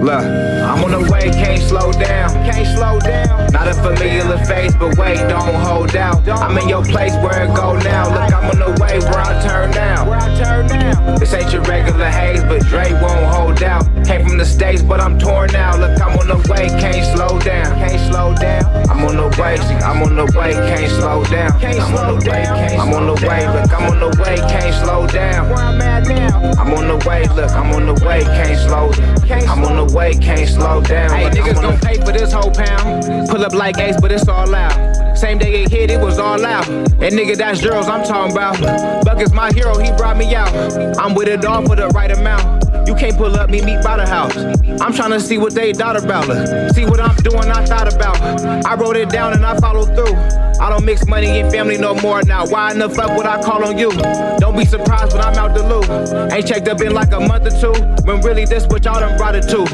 Look, 0.02 0.18
I'm 0.18 0.82
on 0.82 0.90
the 0.90 1.12
way, 1.12 1.30
can't 1.30 1.62
slow 1.62 1.92
down. 1.92 2.34
Can't 2.42 2.66
slow 2.76 2.98
down. 2.98 3.52
Not 3.52 3.68
a 3.68 3.74
familiar 3.74 4.36
face, 4.46 4.74
but 4.74 4.98
wait, 4.98 5.18
don't 5.28 5.54
hold 5.54 5.94
out. 5.94 6.28
I'm 6.28 6.58
in 6.58 6.68
your 6.68 6.84
place 6.84 7.14
where 7.22 7.44
it 7.44 7.54
go 7.54 7.78
now. 7.78 8.10
Look, 8.10 8.34
I'm 8.34 8.50
on 8.50 8.58
the 8.58 8.82
way 8.82 8.98
where 8.98 9.20
I 9.20 9.40
turn 9.46 9.70
down. 9.70 10.08
Where 10.08 10.18
I 10.18 10.42
turn 10.42 10.66
down. 10.66 11.20
This 11.20 11.32
ain't 11.34 11.52
your 11.52 11.62
regular 11.62 12.10
haze, 12.10 12.42
but 12.42 12.66
Dre 12.66 12.92
won't 12.94 13.26
hold 13.26 13.62
out. 13.62 13.86
Came 14.04 14.26
from 14.26 14.38
the 14.38 14.44
States, 14.44 14.82
but 14.82 15.00
I'm 15.00 15.20
torn 15.20 15.50
now. 15.52 15.76
Look, 15.76 16.00
I'm 16.02 16.18
on 16.18 16.26
the 16.26 16.50
way, 16.50 16.66
can't 16.82 17.06
slow 17.14 17.38
down. 17.38 17.78
Can't 17.78 18.00
slow 18.10 18.34
down. 18.34 18.64
I'm 18.90 19.04
on 19.04 19.16
the 19.16 19.40
way, 19.40 19.56
see, 19.56 19.74
I'm 19.86 20.02
on 20.02 20.16
the 20.16 20.26
way, 20.36 20.52
can't 20.52 20.90
slow 20.90 21.22
down. 21.24 21.52
I'm 21.62 21.94
on 21.94 22.18
the 22.18 22.28
way, 22.28 22.44
I'm 22.44 22.92
on 22.92 23.06
the 23.06 23.14
way, 23.26 23.46
look, 23.46 23.72
I'm 23.72 23.90
on 23.90 24.00
the 24.00 24.22
way, 24.22 24.36
can't 24.50 24.74
slow 24.84 25.06
down. 25.06 25.48
Where 25.48 25.58
I'm 25.58 25.80
at 25.80 26.08
now. 26.08 26.52
I'm 26.58 26.74
on 26.74 26.88
the 26.88 27.08
way, 27.08 27.22
look, 27.28 27.52
I'm 27.52 27.72
on 27.72 27.86
the 27.86 28.04
way, 28.04 28.22
can't 28.24 28.58
slow 28.58 28.90
down. 28.92 29.48
I'm 29.48 29.64
on 29.64 29.86
the 29.86 29.91
way, 29.92 30.14
can't 30.14 30.48
slow 30.48 30.80
down. 30.80 31.10
Hey, 31.10 31.30
niggas 31.30 31.60
gon' 31.60 31.78
pay 31.78 31.96
for 31.98 32.12
this 32.12 32.32
whole 32.32 32.50
pound. 32.50 33.28
Pull 33.28 33.44
up 33.44 33.52
like 33.52 33.78
Ace, 33.78 34.00
but 34.00 34.10
it's 34.10 34.28
all 34.28 34.54
out. 34.54 35.16
Same 35.16 35.38
day 35.38 35.62
it 35.62 35.70
hit, 35.70 35.90
it 35.90 36.00
was 36.00 36.18
all 36.18 36.44
out. 36.44 36.68
And 36.68 37.14
nigga, 37.14 37.36
that's 37.36 37.60
girls 37.62 37.86
I'm 37.86 38.04
talking 38.04 38.32
about. 38.32 38.60
Bucket's 39.04 39.32
my 39.32 39.52
hero, 39.52 39.78
he 39.78 39.90
brought 39.92 40.16
me 40.16 40.34
out. 40.34 40.52
I'm 40.98 41.14
with 41.14 41.28
it 41.28 41.44
all 41.44 41.64
for 41.66 41.76
the 41.76 41.88
right 41.88 42.10
amount. 42.10 42.61
You 42.86 42.94
can't 42.94 43.16
pull 43.16 43.34
up, 43.36 43.50
me 43.50 43.60
meet 43.60 43.76
me 43.76 43.82
by 43.82 43.96
the 43.96 44.06
house. 44.06 44.36
I'm 44.80 44.92
trying 44.92 45.10
to 45.10 45.20
see 45.20 45.38
what 45.38 45.54
they 45.54 45.72
thought 45.72 45.96
about 45.96 46.28
it. 46.28 46.74
See 46.74 46.84
what 46.84 47.00
I'm 47.00 47.16
doing, 47.16 47.50
I 47.50 47.64
thought 47.64 47.92
about. 47.92 48.20
I 48.66 48.74
wrote 48.74 48.96
it 48.96 49.08
down 49.08 49.32
and 49.32 49.44
I 49.44 49.58
followed 49.58 49.94
through. 49.94 50.16
I 50.60 50.68
don't 50.68 50.84
mix 50.84 51.06
money 51.06 51.40
and 51.40 51.50
family 51.50 51.76
no 51.78 51.94
more 51.94 52.22
now. 52.22 52.46
Why 52.46 52.70
in 52.72 52.78
the 52.78 52.88
fuck 52.88 53.16
would 53.16 53.26
I 53.26 53.42
call 53.42 53.64
on 53.64 53.78
you? 53.78 53.90
Don't 54.38 54.56
be 54.56 54.64
surprised 54.64 55.12
when 55.12 55.22
I'm 55.22 55.34
out 55.34 55.54
the 55.54 55.66
loop. 55.66 56.32
Ain't 56.32 56.46
checked 56.46 56.68
up 56.68 56.80
in 56.80 56.92
like 56.92 57.12
a 57.12 57.20
month 57.20 57.46
or 57.46 57.60
two. 57.60 57.72
When 58.04 58.20
really 58.20 58.44
this 58.44 58.66
what 58.66 58.84
y'all 58.84 59.00
done 59.00 59.16
brought 59.16 59.34
it 59.34 59.42
to. 59.48 59.64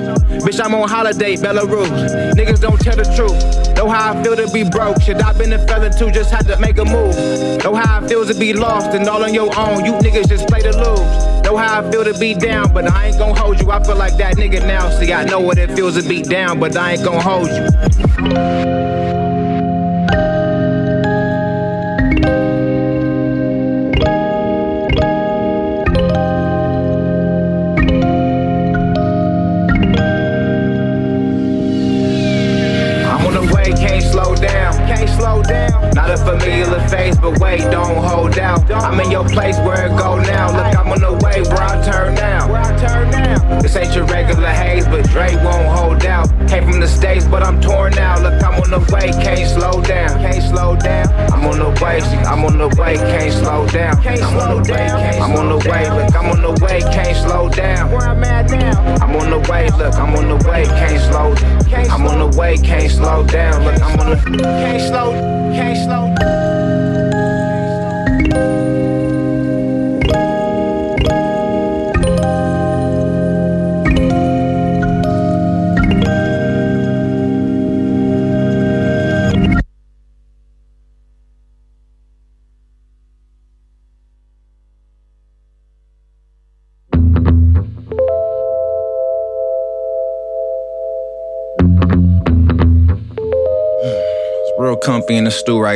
Bitch, 0.45 0.65
I'm 0.65 0.75
on 0.75 0.89
holiday, 0.89 1.37
Belarus. 1.37 2.35
Niggas 2.35 2.61
don't 2.61 2.81
tell 2.81 2.97
the 2.97 3.05
truth. 3.17 3.77
Know 3.77 3.89
how 3.89 4.13
I 4.13 4.23
feel 4.23 4.37
to 4.37 4.51
be 4.53 4.69
broke. 4.69 5.01
Shit, 5.03 5.23
I 5.23 5.33
been 5.33 5.53
a 5.53 5.67
felon 5.67 5.93
too, 5.97 6.11
just 6.11 6.31
had 6.31 6.47
to 6.47 6.59
make 6.59 6.79
a 6.79 6.85
move. 6.85 7.15
Know 7.65 7.75
how 7.75 8.03
it 8.03 8.09
feels 8.09 8.29
to 8.29 8.39
be 8.39 8.53
lost 8.53 8.95
and 8.95 9.09
all 9.09 9.23
on 9.23 9.35
your 9.35 9.55
own. 9.59 9.85
You 9.85 9.93
niggas 9.93 10.29
just 10.29 10.49
play 10.49 10.61
to 10.61 10.73
lose. 10.73 11.38
Know 11.49 11.57
how 11.57 11.81
I 11.81 11.91
feel 11.91 12.05
to 12.05 12.13
be 12.19 12.35
down, 12.35 12.75
but 12.75 12.93
I 12.93 13.07
ain't 13.07 13.19
gon' 13.19 13.35
hold 13.35 13.59
you. 13.59 13.71
I 13.71 13.83
feel 13.83 13.97
like 13.97 14.19
that 14.19 14.37
nigga 14.37 14.61
now. 14.67 14.91
See, 14.91 15.15
I 15.15 15.25
know 15.25 15.41
what 15.41 15.57
it 15.57 15.71
feels 15.75 15.97
to 15.97 16.07
be 16.07 16.21
down, 16.21 16.61
but 16.61 16.77
I 16.77 16.93
ain't 16.93 17.03
gon' 17.03 17.23
hold 17.23 17.49
you. 17.49 18.88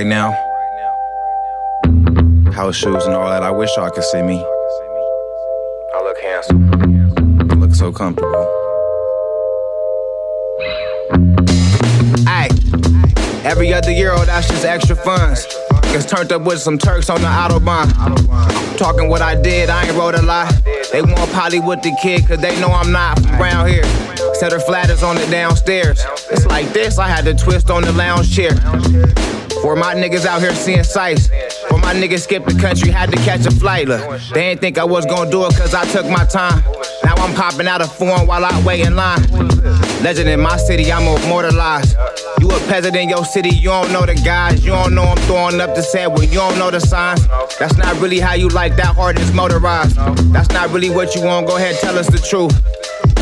Right 0.02 0.08
now. 0.08 0.32
House 2.52 2.76
shoes 2.76 3.04
and 3.06 3.14
all 3.14 3.28
that. 3.28 3.42
I 3.42 3.50
wish 3.50 3.70
y'all 3.76 3.90
could 3.90 4.04
see 4.04 4.22
me. 4.22 4.38
I 5.94 6.02
look 6.02 6.18
handsome. 6.18 7.50
I 7.50 7.54
look 7.54 7.74
so 7.74 7.92
comfortable. 7.92 8.46
Ay, 12.26 12.48
every 13.44 13.72
other 13.72 13.90
year, 13.92 14.12
oh, 14.12 14.24
that's 14.24 14.48
just 14.48 14.64
extra 14.64 14.96
funds. 14.96 15.46
Gets 15.92 16.06
turned 16.06 16.32
up 16.32 16.42
with 16.42 16.58
some 16.58 16.78
Turks 16.78 17.10
on 17.10 17.20
the 17.20 17.26
Autobahn. 17.26 17.88
Talking 18.78 19.08
what 19.08 19.22
I 19.22 19.40
did, 19.40 19.70
I 19.70 19.84
ain't 19.84 19.96
wrote 19.96 20.14
a 20.14 20.22
lie. 20.22 20.50
They 20.90 21.02
want 21.02 21.30
Polly 21.32 21.60
with 21.60 21.82
the 21.82 21.96
kid, 22.02 22.26
cause 22.26 22.38
they 22.38 22.58
know 22.60 22.68
I'm 22.68 22.90
not 22.92 23.20
from 23.20 23.40
around 23.40 23.68
here. 23.68 23.84
Set 24.34 24.52
her 24.52 24.60
flatters 24.60 25.02
on 25.02 25.16
the 25.16 25.26
downstairs. 25.26 26.04
It's 26.30 26.46
like 26.46 26.72
this, 26.72 26.98
I 26.98 27.08
had 27.08 27.24
to 27.26 27.34
twist 27.34 27.70
on 27.70 27.82
the 27.82 27.92
lounge 27.92 28.34
chair. 28.34 28.52
For 29.62 29.76
my 29.76 29.94
niggas 29.94 30.26
out 30.26 30.42
here 30.42 30.54
seeing 30.56 30.82
sights. 30.82 31.28
For 31.68 31.78
my 31.78 31.94
niggas 31.94 32.24
skip 32.24 32.44
the 32.44 32.54
country, 32.54 32.90
had 32.90 33.12
to 33.12 33.16
catch 33.18 33.46
a 33.46 33.50
flight. 33.52 33.86
Look, 33.86 34.20
they 34.34 34.50
ain't 34.50 34.60
think 34.60 34.76
I 34.76 34.84
was 34.84 35.06
gonna 35.06 35.30
do 35.30 35.46
it 35.46 35.54
cause 35.56 35.72
I 35.72 35.84
took 35.86 36.04
my 36.06 36.24
time. 36.24 36.64
Now 37.04 37.14
I'm 37.18 37.32
popping 37.34 37.68
out 37.68 37.80
of 37.80 37.92
form 37.94 38.26
while 38.26 38.44
I 38.44 38.62
wait 38.64 38.84
in 38.84 38.96
line. 38.96 39.22
Legend 40.02 40.28
in 40.28 40.40
my 40.40 40.56
city, 40.56 40.92
I'm 40.92 41.06
immortalized. 41.06 41.96
You 42.40 42.50
a 42.50 42.58
peasant 42.66 42.96
in 42.96 43.08
your 43.08 43.24
city, 43.24 43.50
you 43.50 43.68
don't 43.68 43.92
know 43.92 44.04
the 44.04 44.16
guys. 44.16 44.64
You 44.64 44.72
don't 44.72 44.96
know 44.96 45.04
I'm 45.04 45.16
throwing 45.28 45.60
up 45.60 45.76
the 45.76 45.82
set 45.82 46.10
when 46.10 46.28
you 46.28 46.38
don't 46.38 46.58
know 46.58 46.72
the 46.72 46.80
signs. 46.80 47.24
That's 47.60 47.76
not 47.76 48.00
really 48.00 48.18
how 48.18 48.34
you 48.34 48.48
like 48.48 48.74
that 48.76 48.96
hard 48.96 49.16
is 49.20 49.32
motorized. 49.32 49.94
That's 50.32 50.48
not 50.48 50.70
really 50.70 50.90
what 50.90 51.14
you 51.14 51.22
want, 51.22 51.46
go 51.46 51.56
ahead, 51.56 51.76
tell 51.76 51.96
us 51.96 52.08
the 52.08 52.18
truth. 52.18 52.52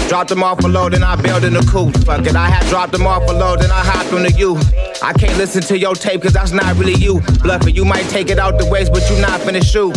Dropped 0.08 0.30
them 0.30 0.42
off 0.42 0.64
a 0.64 0.68
load, 0.68 0.94
then 0.94 1.04
I 1.04 1.16
bailed 1.16 1.44
in 1.44 1.52
the 1.52 1.62
coupe. 1.70 1.96
Fuck 2.04 2.26
it, 2.26 2.34
I 2.34 2.48
had 2.48 2.66
dropped 2.68 2.92
them 2.92 3.06
off 3.06 3.28
a 3.28 3.32
load, 3.32 3.60
then 3.60 3.70
I 3.70 3.84
hopped 3.84 4.12
on 4.14 4.22
the 4.22 4.32
you. 4.32 4.58
I 5.02 5.14
can't 5.14 5.36
listen 5.38 5.62
to 5.62 5.78
your 5.78 5.94
tape, 5.94 6.22
cause 6.22 6.34
that's 6.34 6.52
not 6.52 6.76
really 6.76 6.94
you. 6.94 7.20
Bluffing, 7.42 7.74
you 7.74 7.84
might 7.86 8.02
take 8.10 8.28
it 8.28 8.38
out 8.38 8.58
the 8.58 8.66
waist, 8.66 8.92
but 8.92 9.08
you 9.08 9.18
not 9.20 9.40
finna 9.40 9.64
shoot. 9.64 9.94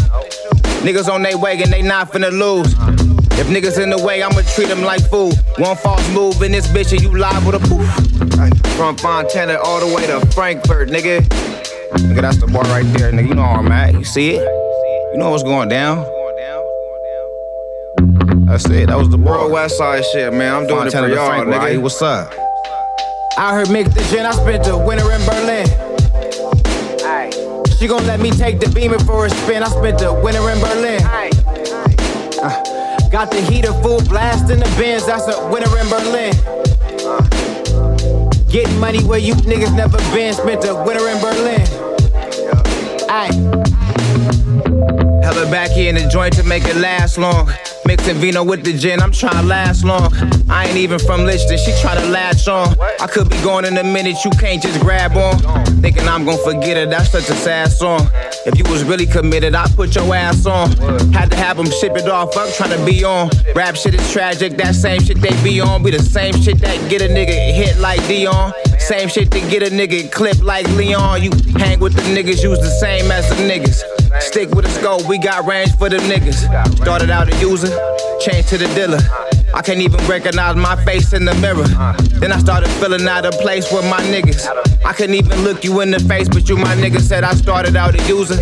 Niggas 0.84 1.12
on 1.12 1.22
they 1.22 1.36
way 1.36 1.62
and 1.62 1.72
they 1.72 1.82
not 1.82 2.12
finna 2.12 2.32
lose. 2.32 2.74
If 3.38 3.48
niggas 3.48 3.82
in 3.82 3.90
the 3.90 4.02
way, 4.02 4.24
I'ma 4.24 4.42
treat 4.56 4.70
them 4.70 4.82
like 4.82 5.02
food. 5.10 5.34
One 5.58 5.76
false 5.76 6.08
move 6.14 6.42
in 6.42 6.54
this 6.54 6.68
bitch 6.68 6.94
and 6.94 7.02
you 7.02 7.18
liable 7.18 7.52
to 7.52 7.60
poof. 7.60 7.88
From 8.78 8.96
Fontana 8.96 9.60
all 9.62 9.80
the 9.86 9.94
way 9.94 10.08
to 10.08 10.26
Frankfurt, 10.28 10.90
nigga. 10.90 11.22
Nigga, 11.98 12.22
that's 12.22 12.38
the 12.38 12.48
bar 12.48 12.64
right 12.64 12.86
there, 12.98 13.12
nigga. 13.12 13.28
You 13.28 13.36
know 13.36 13.42
where 13.42 13.60
I'm 13.60 13.72
at. 13.72 13.94
You 13.94 14.06
see 14.06 14.32
it? 14.32 14.42
You 15.14 15.20
know 15.20 15.32
what's 15.32 15.44
going 15.44 15.68
down. 15.68 16.06
That's 18.46 18.66
it. 18.66 18.88
That 18.88 18.98
was 18.98 19.10
the 19.10 19.18
bar. 19.18 19.50
West 19.50 19.78
Side 19.78 20.06
shit, 20.14 20.34
man. 20.34 20.56
I'm 20.56 20.68
doing 20.68 20.82
Fontana 20.82 21.08
it 21.08 21.10
for 21.10 21.16
y'all, 21.16 21.46
nigga. 21.46 21.82
What's 21.82 22.02
up? 22.02 22.34
I 23.36 23.54
heard 23.54 23.68
Mick 23.68 23.94
the 23.94 24.04
Gin. 24.12 24.26
I 24.26 24.32
spent 24.32 24.64
the 24.64 24.78
winter 24.78 25.12
in 25.12 25.22
Berlin. 25.26 25.66
She 27.78 27.88
gon' 27.88 28.06
let 28.06 28.20
me 28.20 28.30
take 28.30 28.60
the 28.60 28.70
beamer 28.70 29.00
for 29.00 29.26
a 29.26 29.30
spin. 29.30 29.64
I 29.64 29.70
spent 29.70 30.00
the 30.00 30.14
winter 30.14 30.48
in 30.52 30.60
Berlin. 30.60 31.02
Uh, 32.42 33.10
got 33.10 33.32
the 33.32 33.42
heater 33.42 33.74
full 33.82 34.02
blast 34.04 34.52
in 34.52 34.60
the 34.60 34.76
bins. 34.78 35.08
That's 35.08 35.28
a 35.28 35.48
winter 35.50 35.72
in 35.80 35.90
Berlin. 35.90 36.34
Getting 38.50 38.80
money 38.80 39.04
where 39.04 39.20
you 39.20 39.34
niggas 39.34 39.76
never 39.76 39.98
been. 40.14 40.34
Spent 40.34 40.64
a 40.66 40.76
winter 40.76 41.10
in 41.10 41.20
Berlin. 41.20 41.62
Aye. 43.10 43.34
Hella 45.24 45.50
back 45.50 45.72
here 45.72 45.90
in 45.90 45.96
the 45.96 46.08
joint 46.12 46.36
to 46.36 46.44
make 46.44 46.66
it 46.66 46.76
last 46.76 47.18
long. 47.18 47.52
Mixing 47.94 48.16
vino 48.16 48.44
with 48.44 48.64
the 48.64 48.74
gin, 48.74 49.00
I'm 49.04 49.12
trying 49.12 49.40
to 49.40 49.44
last 49.44 49.86
long. 49.86 50.12
I 50.50 50.66
ain't 50.66 50.78
even 50.78 50.98
from 50.98 51.28
Lichton, 51.28 51.64
she 51.64 51.80
trying 51.80 52.02
to 52.02 52.10
latch 52.10 52.48
on. 52.48 52.76
I 53.00 53.06
could 53.06 53.30
be 53.30 53.40
gone 53.44 53.66
in 53.66 53.78
a 53.78 53.84
minute, 53.84 54.16
you 54.26 54.32
can't 54.32 54.60
just 54.60 54.80
grab 54.80 55.16
on. 55.16 55.38
Thinking 55.80 56.08
I'm 56.08 56.26
gonna 56.26 56.40
forget 56.40 56.76
it, 56.76 56.90
that's 56.90 57.12
such 57.12 57.30
a 57.30 57.36
sad 57.36 57.72
song. 57.72 58.10
If 58.48 58.58
you 58.58 58.64
was 58.72 58.84
really 58.84 59.06
committed, 59.06 59.54
I'd 59.54 59.76
put 59.76 59.94
your 59.94 60.12
ass 60.16 60.48
on. 60.48 60.72
Had 61.14 61.30
to 61.30 61.38
have 61.38 61.58
them 61.58 61.70
ship 61.70 61.96
it 61.96 62.10
off, 62.10 62.36
I'm 62.36 62.52
trying 62.54 62.76
to 62.76 62.84
be 62.84 63.04
on. 63.04 63.30
Rap 63.54 63.76
shit 63.76 63.94
is 63.94 64.12
tragic, 64.12 64.58
that 64.58 64.74
same 64.74 65.00
shit 65.00 65.22
they 65.22 65.44
be 65.44 65.62
on. 65.62 65.84
Be 65.84 65.92
the 65.92 66.02
same 66.02 66.34
shit 66.34 66.62
that 66.62 66.90
get 66.90 67.04
a 67.04 67.08
nigga 67.08 67.54
hit 67.54 67.78
like 67.78 68.02
Dion. 68.08 68.54
Same 68.80 69.08
shit 69.08 69.30
to 69.30 69.40
get 69.40 69.62
a 69.62 69.70
nigga 69.70 70.12
clip 70.12 70.42
like 70.42 70.68
Leon. 70.70 71.22
You 71.22 71.30
hang 71.58 71.80
with 71.80 71.94
the 71.94 72.02
niggas, 72.02 72.42
use 72.42 72.60
the 72.60 72.76
same 72.82 73.12
as 73.12 73.30
the 73.30 73.36
niggas. 73.36 73.93
Stick 74.24 74.50
with 74.52 74.66
the 74.66 74.72
scope, 74.72 75.08
we 75.08 75.18
got 75.18 75.46
range 75.46 75.76
for 75.78 75.90
the 75.90 75.98
niggas. 75.98 76.48
Started 76.78 77.10
out 77.10 77.32
a 77.32 77.36
user, 77.40 77.68
changed 78.20 78.50
to 78.50 78.58
the 78.58 78.68
dealer. 78.74 79.00
I 79.54 79.62
can't 79.62 79.80
even 79.80 80.00
recognize 80.08 80.56
my 80.56 80.76
face 80.84 81.14
in 81.14 81.26
the 81.26 81.36
mirror. 81.36 81.68
Then 82.20 82.32
I 82.32 82.40
started 82.40 82.70
filling 82.80 83.08
out 83.08 83.26
a 83.26 83.32
place 83.32 83.72
with 83.72 83.84
my 83.86 84.02
niggas. 84.02 84.48
I 84.84 84.94
couldn't 84.94 85.16
even 85.16 85.44
look 85.44 85.64
you 85.64 85.82
in 85.82 85.92
the 85.92 86.00
face, 86.00 86.28
but 86.28 86.50
you 86.50 86.58
my 86.58 86.76
nigga 86.76 87.00
said 87.00 87.24
I 87.24 87.34
started 87.36 87.76
out 87.76 87.94
a 87.94 88.04
user, 88.08 88.38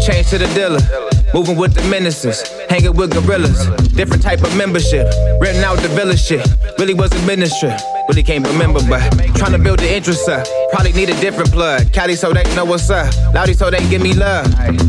changed 0.00 0.30
to 0.30 0.38
the 0.38 0.46
dealer. 0.54 1.15
Moving 1.34 1.56
with 1.56 1.74
the 1.74 1.82
menaces, 1.90 2.42
hanging 2.70 2.94
with 2.94 3.12
gorillas. 3.12 3.66
Different 3.92 4.22
type 4.22 4.42
of 4.42 4.56
membership, 4.56 5.06
renting 5.40 5.64
out 5.64 5.78
the 5.78 5.88
villa 5.88 6.16
shit. 6.16 6.46
Really 6.78 6.94
was 6.94 7.12
a 7.12 7.26
ministry, 7.26 7.72
really 8.08 8.22
can't 8.22 8.46
remember, 8.46 8.80
but 8.88 9.00
trying 9.34 9.52
to 9.52 9.58
build 9.58 9.80
the 9.80 9.94
interest 9.94 10.28
up. 10.28 10.46
Probably 10.70 10.92
need 10.92 11.10
a 11.10 11.20
different 11.20 11.52
plug. 11.52 11.92
Cali 11.92 12.16
so 12.16 12.32
they 12.32 12.42
know 12.54 12.64
what's 12.64 12.88
up. 12.90 13.12
Loudy 13.34 13.54
so 13.54 13.70
they 13.70 13.86
give 13.88 14.02
me 14.02 14.14
love. 14.14 14.46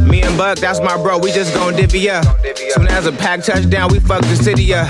Me 0.07 0.21
and 0.21 0.37
Buck, 0.37 0.59
that's 0.59 0.79
my 0.79 0.95
bro, 1.01 1.17
we 1.17 1.31
just 1.31 1.53
gon' 1.53 1.75
divvy 1.75 2.09
up. 2.09 2.25
Soon 2.69 2.87
as 2.87 3.07
a 3.07 3.11
pack 3.11 3.43
touchdown, 3.43 3.91
we 3.91 3.99
fuck 3.99 4.21
the 4.21 4.35
city 4.35 4.73
up. 4.73 4.89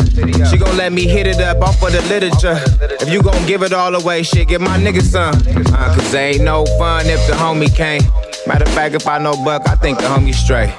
She 0.49 0.57
gon' 0.57 0.77
let 0.77 0.91
me 0.91 1.07
hit 1.07 1.27
it 1.27 1.39
up 1.39 1.61
off 1.61 1.81
of 1.81 1.91
the 1.91 2.01
literature. 2.03 2.59
If 3.01 3.09
you 3.09 3.21
gon' 3.23 3.45
give 3.47 3.63
it 3.63 3.73
all 3.73 3.95
away, 3.95 4.23
shit, 4.23 4.47
give 4.47 4.61
my 4.61 4.77
niggas 4.77 5.11
some. 5.11 5.35
Uh, 5.73 5.95
Cause 5.95 6.13
ain't 6.13 6.43
no 6.43 6.65
fun 6.77 7.05
if 7.07 7.25
the 7.27 7.33
homie 7.33 7.73
can't. 7.73 8.03
Matter 8.45 8.65
of 8.65 8.73
fact, 8.73 8.95
if 8.95 9.07
I 9.07 9.17
know 9.17 9.33
Buck, 9.43 9.67
I 9.67 9.75
think 9.75 9.97
the 9.99 10.05
homie 10.05 10.33
straight. 10.33 10.73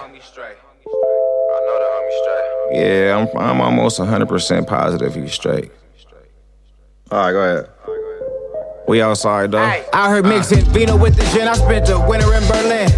Yeah, 2.71 3.27
I'm, 3.35 3.39
I'm 3.41 3.61
almost 3.61 3.99
100% 3.99 4.67
positive 4.67 5.15
he's 5.15 5.33
straight. 5.33 5.71
All 7.11 7.19
right, 7.19 7.33
go 7.33 7.41
ahead. 7.41 7.71
We 8.87 9.03
outside 9.03 9.51
though. 9.53 9.59
I 9.93 10.09
heard 10.09 10.25
mixing 10.25 10.65
vino 10.67 10.97
with 10.97 11.15
the 11.17 11.25
gin. 11.37 11.47
I 11.47 11.55
spent 11.55 11.87
the 11.87 12.01
winter 12.01 12.33
in 12.35 12.43
Berlin. 12.49 12.89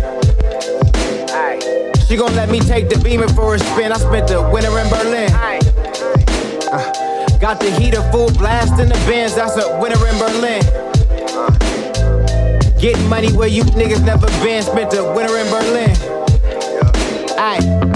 She 2.06 2.16
gon' 2.16 2.34
let 2.34 2.48
me 2.48 2.60
take 2.60 2.88
the 2.88 2.98
beamer 2.98 3.28
for 3.28 3.54
a 3.54 3.58
spin. 3.58 3.92
I 3.92 3.98
spent 3.98 4.28
the 4.28 4.42
winter 4.50 4.76
in 4.78 4.88
Berlin. 4.88 5.30
Uh, 6.72 7.38
got 7.38 7.58
the 7.60 7.70
heater 7.70 8.02
full 8.10 8.30
blast 8.32 8.80
in 8.80 8.88
the 8.88 8.94
bins. 9.06 9.34
That's 9.34 9.56
a 9.56 9.78
winter 9.80 9.98
in 10.06 10.18
Berlin. 10.18 10.62
Getting 12.80 13.08
money 13.08 13.32
where 13.32 13.48
you 13.48 13.64
niggas 13.64 14.04
never 14.04 14.26
been. 14.44 14.62
Spent 14.62 14.90
the 14.92 15.04
winter 15.12 15.36
in 15.38 15.48
Berlin. 15.50 15.96
Aye. 17.38 17.89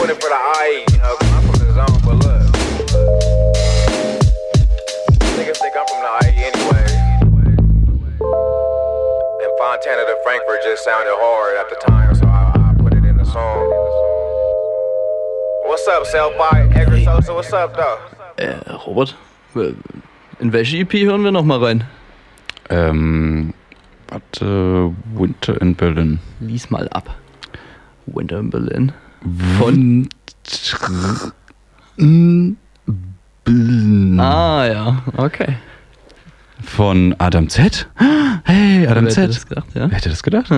Doing 0.00 0.16
it 0.16 0.22
for 0.22 0.30
the 0.30 0.40
IE, 0.64 0.84
you 0.92 0.98
know, 0.98 1.14
'cause 1.16 1.32
I'm 1.36 1.42
from 1.42 1.56
the 1.60 1.72
zone, 1.76 2.00
but 2.04 2.16
look. 2.24 2.42
Niggas 5.36 5.58
think 5.60 5.74
I'm 5.76 5.86
from 5.92 6.00
the 6.06 6.12
IE 6.24 6.44
anyway. 6.50 6.86
And 9.44 9.52
Fontana 9.58 10.02
to 10.08 10.16
Frankfurt 10.24 10.62
just 10.64 10.84
sounded 10.84 11.12
hard 11.20 11.56
at 11.58 11.68
the 11.68 11.76
time, 11.86 12.14
so 12.14 12.24
I, 12.26 12.52
I 12.56 12.74
put 12.82 12.94
it 12.94 13.04
in 13.04 13.16
the 13.18 13.24
song. 13.24 13.68
What's 15.66 15.86
up, 15.86 16.04
Selfie? 16.06 16.74
Edgar 16.74 17.00
Sosa, 17.04 17.34
what's 17.34 17.52
up, 17.52 17.76
though? 17.76 17.98
Äh, 18.38 18.56
Robert, 18.86 19.14
in 20.40 20.52
welche 20.52 20.78
EP 20.78 20.92
hören 21.04 21.24
wir 21.24 21.30
nochmal 21.30 21.62
rein? 21.62 21.84
Ähm, 22.70 23.52
warte, 24.08 24.92
Winter 25.14 25.60
in 25.60 25.74
Berlin. 25.76 26.20
Lies 26.40 26.70
mal 26.70 26.88
ab. 26.92 27.10
Winter 28.06 28.38
in 28.38 28.48
Berlin. 28.50 28.92
Von. 29.58 30.08
Ah 34.18 34.66
ja, 34.66 35.02
okay. 35.16 35.56
Von 36.64 37.14
Adam 37.18 37.48
Z. 37.48 37.88
Hey, 38.44 38.86
Adam 38.86 39.04
Wer 39.06 39.10
Z. 39.12 39.22
hätte 39.24 39.34
das 39.34 39.46
gedacht, 39.46 39.66
ja? 39.74 39.90
Wer 39.90 39.96
hätte 39.96 40.08
das 40.10 40.22
gedacht? 40.22 40.50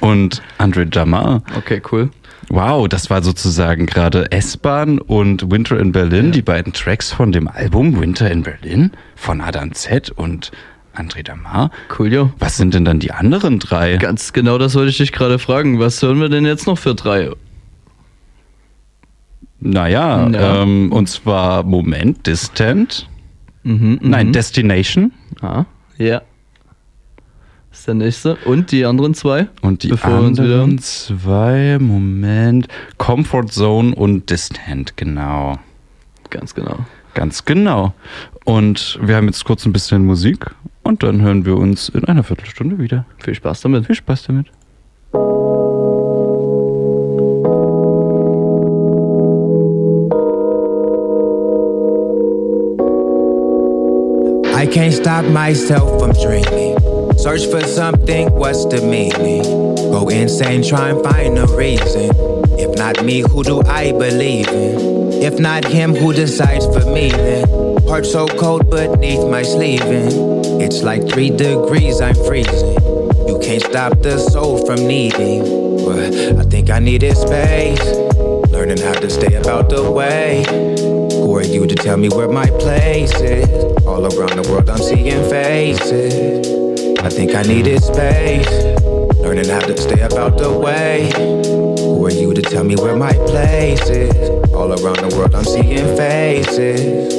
Und 0.00 0.42
Andre 0.58 0.86
Jamar. 0.90 1.42
Okay, 1.56 1.82
cool. 1.90 2.10
Wow, 2.50 2.88
das 2.88 3.10
war 3.10 3.22
sozusagen 3.22 3.86
gerade 3.86 4.30
S-Bahn 4.32 4.98
und 4.98 5.50
Winter 5.50 5.78
in 5.78 5.92
Berlin, 5.92 6.32
die 6.32 6.40
beiden 6.42 6.72
Tracks 6.72 7.12
von 7.12 7.32
dem 7.32 7.46
Album 7.48 8.00
Winter 8.00 8.30
in 8.30 8.42
Berlin 8.42 8.92
von 9.16 9.40
Adam 9.42 9.72
Z 9.72 10.10
und 10.10 10.50
André 10.96 11.22
Damar. 11.22 11.70
Cool, 11.98 12.12
jo. 12.12 12.32
Was 12.38 12.56
sind 12.56 12.74
denn 12.74 12.84
dann 12.84 12.98
die 12.98 13.12
anderen 13.12 13.58
drei? 13.58 13.96
Ganz 13.98 14.32
genau 14.32 14.58
das 14.58 14.74
wollte 14.74 14.90
ich 14.90 14.96
dich 14.96 15.12
gerade 15.12 15.38
fragen. 15.38 15.78
Was 15.78 16.00
hören 16.02 16.20
wir 16.20 16.28
denn 16.28 16.46
jetzt 16.46 16.66
noch 16.66 16.78
für 16.78 16.94
drei? 16.94 17.30
Naja, 19.60 20.28
Ja. 20.28 20.62
ähm, 20.62 20.92
und 20.92 21.08
zwar 21.08 21.62
Moment, 21.64 22.26
Distant. 22.26 23.08
Mhm, 23.64 23.98
Nein, 24.02 24.28
mhm. 24.28 24.32
Destination. 24.32 25.12
Ah, 25.40 25.64
ja. 25.96 26.22
Ist 27.72 27.86
der 27.86 27.94
nächste. 27.94 28.36
Und 28.44 28.72
die 28.72 28.84
anderen 28.84 29.14
zwei? 29.14 29.48
Und 29.62 29.82
die 29.82 29.92
anderen 29.92 30.78
zwei, 30.78 31.78
Moment, 31.80 32.66
Comfort 32.96 33.46
Zone 33.50 33.94
und 33.94 34.30
Distant, 34.30 34.96
genau. 34.96 35.58
Ganz 36.30 36.54
genau. 36.54 36.78
Ganz 37.14 37.44
genau. 37.44 37.94
Und 38.44 38.98
wir 39.02 39.16
haben 39.16 39.26
jetzt 39.26 39.44
kurz 39.44 39.66
ein 39.66 39.72
bisschen 39.72 40.04
Musik 40.06 40.46
und 40.82 41.02
dann 41.02 41.20
hören 41.20 41.44
wir 41.44 41.56
uns 41.56 41.88
in 41.88 42.04
einer 42.04 42.22
Viertelstunde 42.22 42.78
wieder. 42.78 43.04
Viel 43.18 43.34
Spaß 43.34 43.60
damit. 43.62 43.86
Viel 43.86 43.96
Spaß 43.96 44.24
damit. 44.24 44.46
I 54.58 54.66
can't 54.66 54.92
stop 54.92 55.24
myself 55.24 56.00
from 56.00 56.10
dreaming. 56.14 56.76
Search 57.16 57.46
for 57.46 57.60
something, 57.60 58.28
what's 58.32 58.64
the 58.64 58.82
meaning? 58.82 59.44
Go 59.92 60.08
insane, 60.08 60.64
try 60.64 60.88
and 60.88 61.00
find 61.04 61.38
a 61.38 61.46
reason. 61.46 62.10
If 62.58 62.76
not 62.76 63.04
me, 63.04 63.20
who 63.20 63.44
do 63.44 63.62
I 63.62 63.92
believe 63.92 64.48
in? 64.48 65.22
If 65.22 65.38
not 65.38 65.64
him, 65.64 65.94
who 65.94 66.12
decides 66.12 66.66
for 66.66 66.84
me 66.90 67.08
then? 67.08 67.46
Heart 67.86 68.06
so 68.06 68.26
cold 68.26 68.68
beneath 68.68 69.24
my 69.30 69.44
sleeving. 69.44 70.60
It's 70.60 70.82
like 70.82 71.08
three 71.08 71.30
degrees, 71.30 72.00
I'm 72.00 72.16
freezing. 72.16 72.74
You 73.28 73.38
can't 73.40 73.62
stop 73.62 74.02
the 74.02 74.18
soul 74.18 74.66
from 74.66 74.88
needing. 74.88 75.84
But 75.84 76.36
I 76.36 76.42
think 76.42 76.68
I 76.68 76.80
needed 76.80 77.16
space. 77.16 77.84
Learning 78.50 78.78
how 78.78 78.94
to 78.94 79.08
stay 79.08 79.36
about 79.36 79.68
the 79.70 79.88
way. 79.88 81.07
Who 81.28 81.36
are 81.36 81.44
you 81.44 81.66
to 81.66 81.74
tell 81.74 81.98
me 81.98 82.08
where 82.08 82.26
my 82.26 82.46
place 82.46 83.12
is? 83.20 83.50
All 83.86 84.02
around 84.02 84.42
the 84.42 84.48
world, 84.50 84.70
I'm 84.70 84.78
seeing 84.78 85.28
faces. 85.28 86.48
I 87.00 87.10
think 87.10 87.34
I 87.34 87.42
needed 87.42 87.82
space. 87.82 88.48
Learning 89.18 89.46
how 89.46 89.60
to 89.60 89.76
stay 89.76 90.00
about 90.00 90.38
the 90.38 90.50
way. 90.50 91.12
Who 91.80 92.06
are 92.06 92.10
you 92.10 92.32
to 92.32 92.40
tell 92.40 92.64
me 92.64 92.76
where 92.76 92.96
my 92.96 93.12
place 93.12 93.90
is? 93.90 94.30
All 94.54 94.72
around 94.72 95.00
the 95.00 95.14
world, 95.18 95.34
I'm 95.34 95.44
seeing 95.44 95.84
faces. 95.98 97.12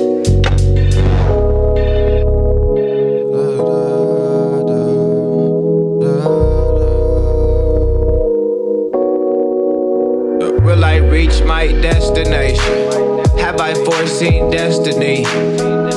Will 10.66 10.84
I 10.84 10.96
reach 10.96 11.44
my 11.44 11.68
destination? 11.68 12.89
I 13.60 13.74
foreseen 13.74 14.50
destiny? 14.50 15.26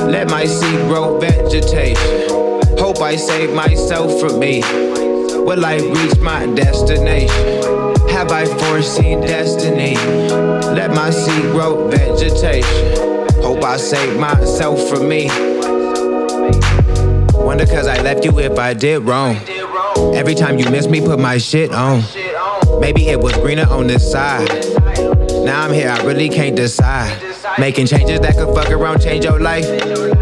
Let 0.09 0.29
my 0.29 0.45
seed 0.45 0.79
grow 0.87 1.19
vegetation. 1.19 2.29
Hope 2.77 3.01
I 3.01 3.15
save 3.15 3.53
myself 3.53 4.19
from 4.19 4.39
me. 4.39 4.61
Will 4.61 5.65
I 5.65 5.77
reach 5.77 6.17
my 6.19 6.45
destination? 6.55 7.63
Have 8.09 8.31
I 8.31 8.45
foreseen 8.45 9.21
destiny? 9.21 9.95
Let 10.75 10.91
my 10.91 11.09
seed 11.09 11.43
grow 11.51 11.87
vegetation. 11.89 12.97
Hope 13.41 13.63
I 13.63 13.77
save 13.77 14.19
myself 14.19 14.89
from 14.89 15.07
me. 15.07 15.27
Wonder 17.33 17.65
cause 17.65 17.87
I 17.87 18.01
left 18.01 18.25
you 18.25 18.39
if 18.39 18.57
I 18.59 18.73
did 18.73 19.03
wrong. 19.03 19.37
Every 20.15 20.35
time 20.35 20.59
you 20.59 20.69
miss 20.69 20.87
me, 20.87 21.01
put 21.01 21.19
my 21.19 21.37
shit 21.37 21.71
on. 21.71 22.03
Maybe 22.79 23.09
it 23.09 23.19
was 23.19 23.33
greener 23.33 23.67
on 23.69 23.87
this 23.87 24.09
side. 24.09 24.49
Now 25.45 25.63
I'm 25.63 25.73
here, 25.73 25.89
I 25.89 26.03
really 26.05 26.29
can't 26.29 26.55
decide. 26.55 27.32
Making 27.59 27.87
changes 27.87 28.19
that 28.21 28.35
could 28.37 28.53
fuck 28.55 28.69
around, 28.71 29.01
change 29.01 29.25
your 29.25 29.39
life. 29.39 29.65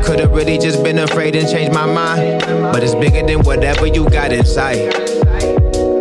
Could've 0.06 0.32
really 0.32 0.58
just 0.58 0.84
been 0.84 0.98
afraid 1.00 1.36
and 1.36 1.48
changed 1.48 1.74
my 1.74 1.86
mind. 1.86 2.42
But 2.72 2.84
it's 2.84 2.96
bigger 2.96 3.26
than 3.26 3.44
whatever 3.44 3.86
you 3.86 4.10
got 4.10 4.32
inside. 4.32 4.92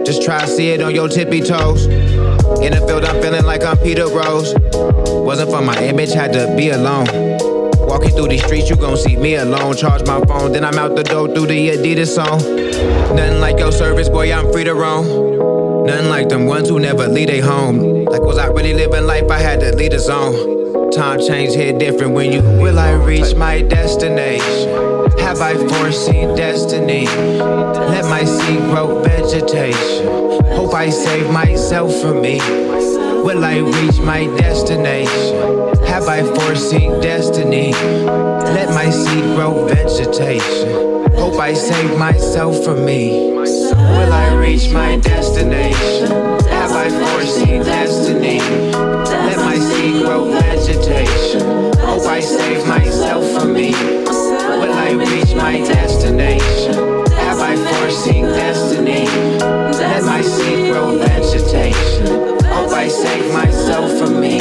Just 0.07 0.23
try 0.23 0.41
to 0.41 0.47
see 0.47 0.71
it 0.71 0.81
on 0.81 0.95
your 0.95 1.09
tippy 1.09 1.41
toes. 1.41 1.87
In 1.87 2.73
the 2.73 2.85
field, 2.87 3.05
I'm 3.05 3.21
feeling 3.21 3.45
like 3.45 3.63
I'm 3.65 3.77
Peter 3.79 4.09
Rose. 4.09 4.55
Wasn't 4.75 5.51
for 5.51 5.61
my 5.61 5.79
image, 5.85 6.13
had 6.13 6.33
to 6.33 6.55
be 6.57 6.71
alone. 6.71 7.07
Walking 7.87 8.11
through 8.11 8.29
these 8.29 8.45
streets, 8.45 8.71
you 8.71 8.77
gon' 8.77 8.97
see 8.97 9.17
me 9.17 9.35
alone. 9.35 9.77
Charge 9.77 10.07
my 10.07 10.21
phone, 10.25 10.53
then 10.53 10.65
I'm 10.65 10.79
out 10.79 10.97
the 10.97 11.05
door 11.05 11.29
through 11.29 11.49
the 11.49 11.71
Adidas 11.71 12.15
song. 12.15 12.39
Nothing 13.15 13.41
like 13.41 13.59
your 13.59 13.73
service, 13.73 14.09
boy, 14.09 14.33
I'm 14.33 14.51
free 14.53 14.65
to 14.65 14.75
roam. 14.75 15.87
Nothing 15.87 16.09
like 16.09 16.29
them 16.29 16.47
ones 16.47 16.69
who 16.69 16.81
never 16.81 17.07
leave 17.09 17.29
they 17.29 17.41
home. 17.41 18.05
Like, 18.05 18.23
was 18.23 18.39
I 18.39 18.47
really 18.47 18.73
living 18.73 19.07
life? 19.07 19.31
I 19.31 19.39
had 19.39 19.61
to 19.61 19.77
lead 19.77 19.93
a 19.93 19.99
zone. 19.99 20.60
Time 20.93 21.21
change 21.21 21.55
hit 21.55 21.79
different 21.79 22.15
when 22.15 22.33
you 22.33 22.43
will 22.43 22.77
I 22.77 22.93
reach 22.93 23.37
my 23.37 23.63
destination? 23.63 24.71
Have 25.21 25.41
I 25.41 25.55
foreseen 25.55 26.35
destiny? 26.35 27.07
Let 27.07 28.07
my 28.07 28.25
seed 28.25 28.59
grow 28.71 29.01
vegetation. 29.01 30.07
Hope 30.57 30.75
I 30.75 30.91
save 30.91 31.31
myself 31.31 31.95
from 32.01 32.21
me. 32.21 32.39
Will 32.41 33.45
I 33.45 33.59
reach 33.59 34.01
my 34.01 34.27
destination? 34.37 35.77
Have 35.87 36.09
I 36.09 36.25
foreseen 36.25 37.01
destiny? 37.01 37.73
Let 37.73 38.71
my 38.71 38.91
seed 38.91 39.25
grow 39.37 39.69
vegetation. 39.69 41.09
Hope 41.15 41.39
I 41.39 41.55
save 41.55 41.97
myself 41.99 42.65
from 42.65 42.85
me. 42.85 43.33
Will 43.33 44.13
I 44.13 44.35
reach 44.35 44.73
my 44.73 44.97
destination? 44.97 46.11
Have 46.49 46.73
I 46.73 46.89
foreseen 46.91 47.63
destiny? 47.63 49.00
Grow 49.91 50.31
vegetation. 50.31 51.41
Hope 51.81 52.07
I 52.07 52.21
save 52.21 52.67
myself 52.67 53.25
from 53.33 53.53
me. 53.53 53.73
Will 53.73 54.73
I 54.73 54.93
reach 54.93 55.35
my 55.35 55.59
destination? 55.59 56.75
Have 57.11 57.41
I 57.41 57.57
foreseen 57.57 58.27
destiny? 58.27 59.07
Let 59.41 60.05
my 60.05 60.23
seed 60.23 60.73
grow 60.73 60.97
vegetation. 60.97 62.07
Hope 62.45 62.71
I 62.71 62.87
save 62.89 63.33
myself 63.33 63.99
from 63.99 64.21
me. 64.21 64.39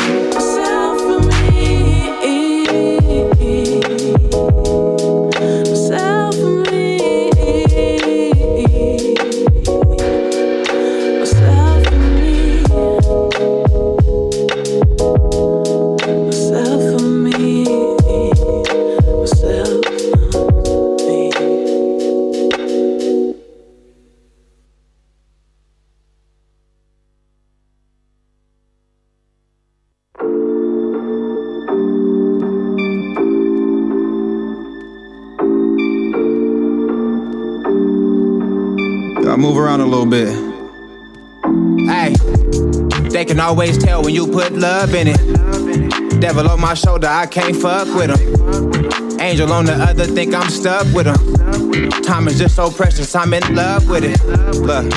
Always 43.50 43.80
tell 43.80 44.04
when 44.04 44.14
you 44.14 44.28
put 44.28 44.54
love 44.54 44.94
in 44.94 45.08
it. 45.08 46.22
Devil 46.22 46.48
on 46.52 46.62
my 46.62 46.76
shoulder, 46.76 47.08
I 47.08 47.26
can't 47.26 47.56
fuck 47.56 47.88
with 47.96 48.12
him. 48.12 49.20
Angel 49.20 49.52
on 49.52 49.66
the 49.66 49.74
other, 49.74 50.06
think 50.06 50.36
I'm 50.36 50.50
stuck 50.52 50.86
with 50.94 51.08
him. 51.08 51.92
Time 52.04 52.28
is 52.28 52.38
just 52.38 52.56
so 52.56 52.70
precious, 52.70 53.16
I'm 53.16 53.34
in 53.34 53.56
love 53.56 53.90
with 53.90 54.04
it. 54.04 54.24
Look, 54.60 54.94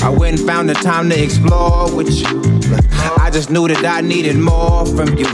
I 0.00 0.10
went 0.10 0.38
and 0.38 0.48
found 0.48 0.68
the 0.68 0.74
time 0.74 1.10
to 1.10 1.20
explore 1.20 1.92
with 1.92 2.08
you. 2.08 2.28
I 3.18 3.30
just 3.32 3.50
knew 3.50 3.66
that 3.66 3.84
I 3.84 4.00
needed 4.00 4.36
more 4.36 4.86
from 4.86 5.18
you. 5.18 5.26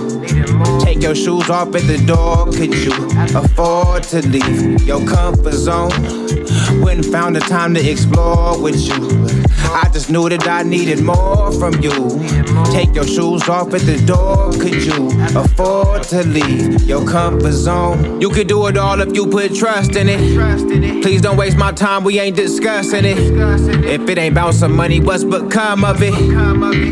Take 0.80 1.02
your 1.02 1.14
shoes 1.14 1.50
off 1.50 1.74
at 1.74 1.82
the 1.82 2.02
door, 2.06 2.46
could 2.46 2.74
you 2.74 2.94
afford 3.38 4.04
to 4.04 4.26
leave 4.26 4.82
your 4.84 5.06
comfort 5.06 5.52
zone? 5.52 6.37
And 6.58 7.06
found 7.06 7.36
the 7.36 7.40
time 7.40 7.74
to 7.74 7.80
explore 7.88 8.60
with 8.60 8.80
you. 8.80 8.94
I 9.70 9.88
just 9.92 10.10
knew 10.10 10.28
that 10.28 10.48
I 10.48 10.64
needed 10.64 11.00
more 11.00 11.52
from 11.52 11.74
you. 11.80 11.92
Take 12.72 12.92
your 12.94 13.06
shoes 13.06 13.48
off 13.48 13.72
at 13.74 13.82
the 13.82 14.02
door, 14.04 14.50
could 14.52 14.82
you 14.82 15.10
afford 15.38 16.02
to 16.04 16.24
leave 16.24 16.82
your 16.82 17.06
comfort 17.06 17.52
zone? 17.52 18.20
You 18.20 18.30
could 18.30 18.48
do 18.48 18.66
it 18.66 18.76
all 18.76 19.00
if 19.00 19.14
you 19.14 19.26
put 19.28 19.54
trust 19.54 19.94
in 19.94 20.08
it. 20.08 21.02
Please 21.02 21.20
don't 21.20 21.36
waste 21.36 21.56
my 21.56 21.70
time, 21.70 22.02
we 22.02 22.18
ain't 22.18 22.36
discussing 22.36 23.04
it. 23.04 23.18
If 23.84 24.08
it 24.08 24.18
ain't 24.18 24.32
about 24.32 24.54
some 24.54 24.74
money, 24.74 24.98
what's 24.98 25.22
become 25.22 25.84
of 25.84 26.02
it? 26.02 26.14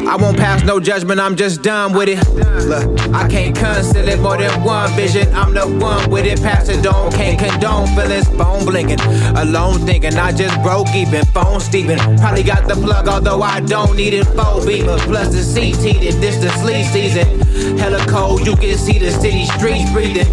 I 0.07 0.15
won't 0.17 0.37
pass 0.37 0.63
no 0.63 0.79
judgment, 0.79 1.19
I'm 1.19 1.35
just 1.35 1.63
done 1.63 1.95
with 1.95 2.09
it. 2.09 2.23
Look, 2.67 3.01
I 3.13 3.27
can't 3.29 3.57
conceal 3.57 4.07
it 4.07 4.21
more 4.21 4.37
than 4.37 4.63
one 4.63 4.93
vision. 4.93 5.35
I'm 5.35 5.55
the 5.55 5.67
one 5.67 6.11
with 6.11 6.27
it, 6.27 6.41
pass 6.43 6.69
it 6.69 6.87
on, 6.87 7.11
can't 7.13 7.39
condone 7.39 7.89
feelings, 7.97 8.29
phone 8.29 8.65
blinking. 8.65 9.01
Alone 9.01 9.56
thinking 9.87 10.15
I 10.17 10.33
just 10.33 10.61
broke 10.63 10.89
even, 10.95 11.25
phone 11.27 11.61
Steven. 11.61 11.99
Probably 12.19 12.43
got 12.43 12.69
the 12.69 12.75
plug, 12.75 13.09
although 13.09 13.41
I 13.41 13.61
don't 13.61 13.97
need 13.97 14.13
it. 14.13 14.25
Four 14.25 14.67
beamer 14.67 14.99
plus 14.99 15.29
the 15.33 15.61
heated. 15.61 16.21
This 16.21 16.37
the 16.37 16.51
sleep 16.59 16.85
season. 16.87 17.79
Hella 17.79 18.05
cold, 18.07 18.47
you 18.47 18.55
can 18.57 18.77
see 18.77 18.99
the 18.99 19.11
city 19.11 19.47
streets 19.47 19.91
breathing. 19.93 20.29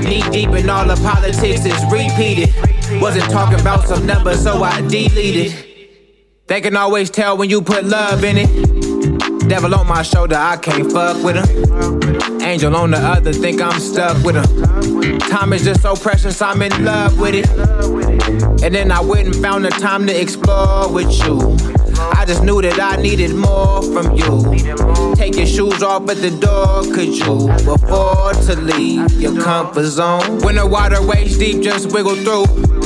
Knee 0.00 0.22
deep 0.30 0.50
in 0.50 0.70
all 0.70 0.86
the 0.86 0.94
politics 0.96 1.64
is 1.64 1.82
repeated. 1.90 2.54
Wasn't 3.00 3.28
talking 3.32 3.60
about 3.60 3.88
some 3.88 4.06
numbers, 4.06 4.42
so 4.42 4.62
I 4.62 4.80
deleted. 4.82 5.52
They 6.46 6.60
can 6.60 6.76
always 6.76 7.10
tell 7.10 7.36
when 7.36 7.50
you 7.50 7.60
put 7.62 7.84
love 7.84 8.22
in 8.22 8.36
it. 8.38 8.87
Devil 9.48 9.74
on 9.74 9.86
my 9.86 10.02
shoulder, 10.02 10.36
I 10.36 10.58
can't 10.58 10.92
fuck 10.92 11.24
with 11.24 11.36
him. 11.36 12.42
Angel 12.42 12.76
on 12.76 12.90
the 12.90 12.98
other, 12.98 13.32
think 13.32 13.62
I'm 13.62 13.80
stuck 13.80 14.22
with 14.22 14.36
him. 14.36 15.18
Time 15.20 15.54
is 15.54 15.64
just 15.64 15.80
so 15.80 15.96
precious, 15.96 16.42
I'm 16.42 16.60
in 16.60 16.84
love 16.84 17.18
with 17.18 17.34
it. 17.34 17.48
And 18.62 18.74
then 18.74 18.92
I 18.92 19.00
went 19.00 19.28
and 19.28 19.36
found 19.36 19.64
the 19.64 19.70
time 19.70 20.06
to 20.06 20.20
explore 20.20 20.92
with 20.92 21.10
you. 21.24 21.56
I 22.12 22.26
just 22.26 22.42
knew 22.44 22.60
that 22.60 22.78
I 22.78 23.00
needed 23.00 23.34
more 23.34 23.82
from 23.82 24.14
you. 24.14 25.14
Take 25.14 25.36
your 25.36 25.46
shoes 25.46 25.82
off 25.82 26.08
at 26.10 26.18
the 26.18 26.30
door, 26.30 26.82
could 26.94 27.16
you 27.16 27.50
afford 27.72 28.36
to 28.42 28.54
leave 28.54 29.10
your 29.12 29.42
comfort 29.42 29.86
zone? 29.86 30.40
When 30.40 30.56
the 30.56 30.66
water 30.66 31.00
waist 31.06 31.40
deep, 31.40 31.62
just 31.62 31.90
wiggle 31.92 32.16
through. 32.16 32.77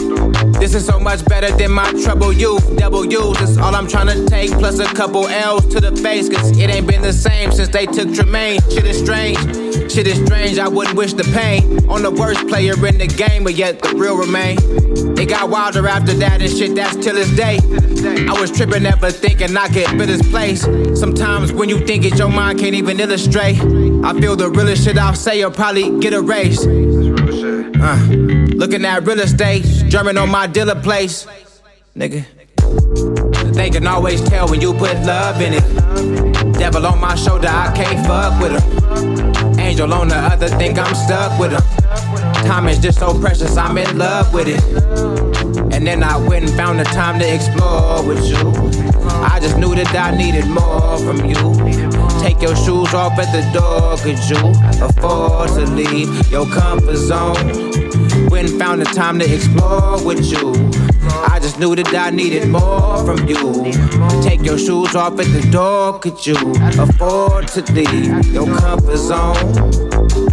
This 0.62 0.76
is 0.76 0.86
so 0.86 1.01
much 1.01 1.24
better 1.24 1.51
than 1.56 1.72
my 1.72 1.90
trouble 2.05 2.32
youth. 2.32 2.76
Double 2.76 3.05
U's 3.05 3.40
is 3.40 3.59
all 3.59 3.74
I'm 3.74 3.89
trying 3.89 4.06
to 4.06 4.24
take, 4.26 4.52
plus 4.52 4.78
a 4.78 4.84
couple 4.84 5.26
L's 5.26 5.66
to 5.74 5.80
the 5.80 5.90
face. 5.97 6.28
Cause 6.28 6.56
it 6.56 6.70
ain't 6.70 6.86
been 6.86 7.02
the 7.02 7.12
same 7.12 7.51
since 7.51 7.68
they 7.68 7.84
took 7.84 8.14
Tremaine. 8.14 8.60
Shit 8.70 8.86
is 8.86 8.97
strange. 9.01 9.39
Shit 9.90 10.06
is 10.06 10.24
strange, 10.24 10.60
I 10.60 10.68
wouldn't 10.68 10.97
wish 10.97 11.14
the 11.14 11.24
pain 11.34 11.90
on 11.90 12.02
the 12.02 12.12
worst 12.12 12.47
player 12.47 12.74
in 12.86 12.97
the 12.97 13.09
game, 13.09 13.43
but 13.43 13.56
yet 13.56 13.82
the 13.82 13.93
real 13.97 14.16
remain. 14.16 14.56
It 15.18 15.28
got 15.28 15.51
wilder 15.51 15.89
after 15.89 16.14
that 16.14 16.40
and 16.40 16.51
shit, 16.51 16.76
that's 16.76 16.94
till 16.94 17.16
this 17.16 17.34
day. 17.36 17.59
I 18.28 18.40
was 18.40 18.52
tripping, 18.52 18.84
never 18.84 19.10
thinking 19.10 19.56
I 19.56 19.66
could 19.66 19.89
fit 19.89 20.06
this 20.06 20.26
place. 20.30 20.62
Sometimes 20.98 21.52
when 21.52 21.68
you 21.70 21.84
think 21.84 22.05
it, 22.05 22.16
your 22.20 22.28
mind 22.28 22.60
can't 22.60 22.76
even 22.76 23.01
illustrate. 23.01 23.59
I 24.05 24.18
feel 24.20 24.36
the 24.36 24.48
realest 24.48 24.84
shit 24.84 24.97
I'll 24.97 25.14
say, 25.16 25.44
will 25.44 25.51
probably 25.51 25.98
get 25.98 26.12
erased. 26.12 26.62
Uh, 27.80 27.97
looking 28.55 28.84
at 28.84 29.06
real 29.06 29.20
estate, 29.20 29.62
German 29.89 30.18
on 30.18 30.30
my 30.30 30.47
dealer 30.47 30.80
place. 30.80 31.26
Nigga. 31.97 32.24
They 33.55 33.70
can 33.70 33.86
always 33.86 34.22
tell 34.22 34.48
when 34.48 34.60
you 34.60 34.72
put 34.72 34.94
love 35.05 35.40
in 35.40 35.55
it. 35.55 36.52
Devil 36.59 36.86
on 36.86 37.01
my 37.01 37.14
shoulder, 37.14 37.48
I 37.48 37.72
can't 37.74 38.06
fuck 38.06 38.40
with 38.40 38.60
him. 38.60 39.59
Angel 39.59 39.93
on 39.93 40.09
the 40.09 40.16
other, 40.16 40.48
think 40.48 40.78
I'm 40.78 40.94
stuck 40.94 41.39
with 41.39 41.52
him. 41.52 41.62
Time 42.47 42.68
is 42.68 42.78
just 42.78 42.98
so 42.98 43.18
precious, 43.20 43.56
I'm 43.56 43.76
in 43.78 43.98
love 43.98 44.32
with 44.34 44.48
it. 44.48 45.31
And 45.82 45.88
then 45.88 46.04
I 46.04 46.16
went 46.16 46.44
and 46.44 46.54
found 46.54 46.78
the 46.78 46.84
time 46.84 47.18
to 47.18 47.34
explore 47.34 48.06
with 48.06 48.24
you. 48.24 48.36
I 49.20 49.40
just 49.42 49.59
knew 49.59 49.74
that 49.74 49.92
I 49.96 50.16
needed 50.16 50.46
more 50.46 50.96
from 50.98 51.24
you. 51.24 51.34
Take 52.22 52.40
your 52.40 52.54
shoes 52.54 52.94
off 52.94 53.18
at 53.18 53.32
the 53.32 53.42
door, 53.50 53.96
could 53.96 54.20
you 54.30 54.38
afford 54.80 55.48
to 55.48 55.66
leave 55.74 56.30
your 56.30 56.46
comfort 56.46 56.94
zone? 56.94 57.34
Went 58.30 58.50
and 58.50 58.60
found 58.60 58.80
the 58.80 58.84
time 58.94 59.18
to 59.18 59.24
explore 59.24 60.00
with 60.04 60.24
you. 60.24 60.52
I 61.28 61.40
just 61.42 61.59
knew 61.59 61.74
that 61.74 61.92
I 61.92 62.10
needed 62.10 62.48
more 62.48 63.04
from 63.04 63.26
you. 63.26 63.72
Take 64.22 64.44
your 64.44 64.59
shoes 64.59 64.94
off 64.94 65.18
at 65.18 65.26
the 65.26 65.48
door, 65.50 65.98
could 65.98 66.24
you 66.24 66.36
afford 66.78 67.48
to 67.48 67.72
leave 67.72 68.32
your 68.32 68.46
comfort 68.46 68.98
zone? 68.98 70.31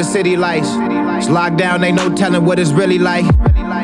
Under 0.00 0.12
city 0.12 0.36
lights. 0.36 0.68
It's 1.18 1.28
locked 1.28 1.58
down, 1.58 1.84
ain't 1.84 1.96
no 1.96 2.14
telling 2.14 2.44
what 2.44 2.58
it's 2.58 2.70
really 2.70 2.98
like. 2.98 3.26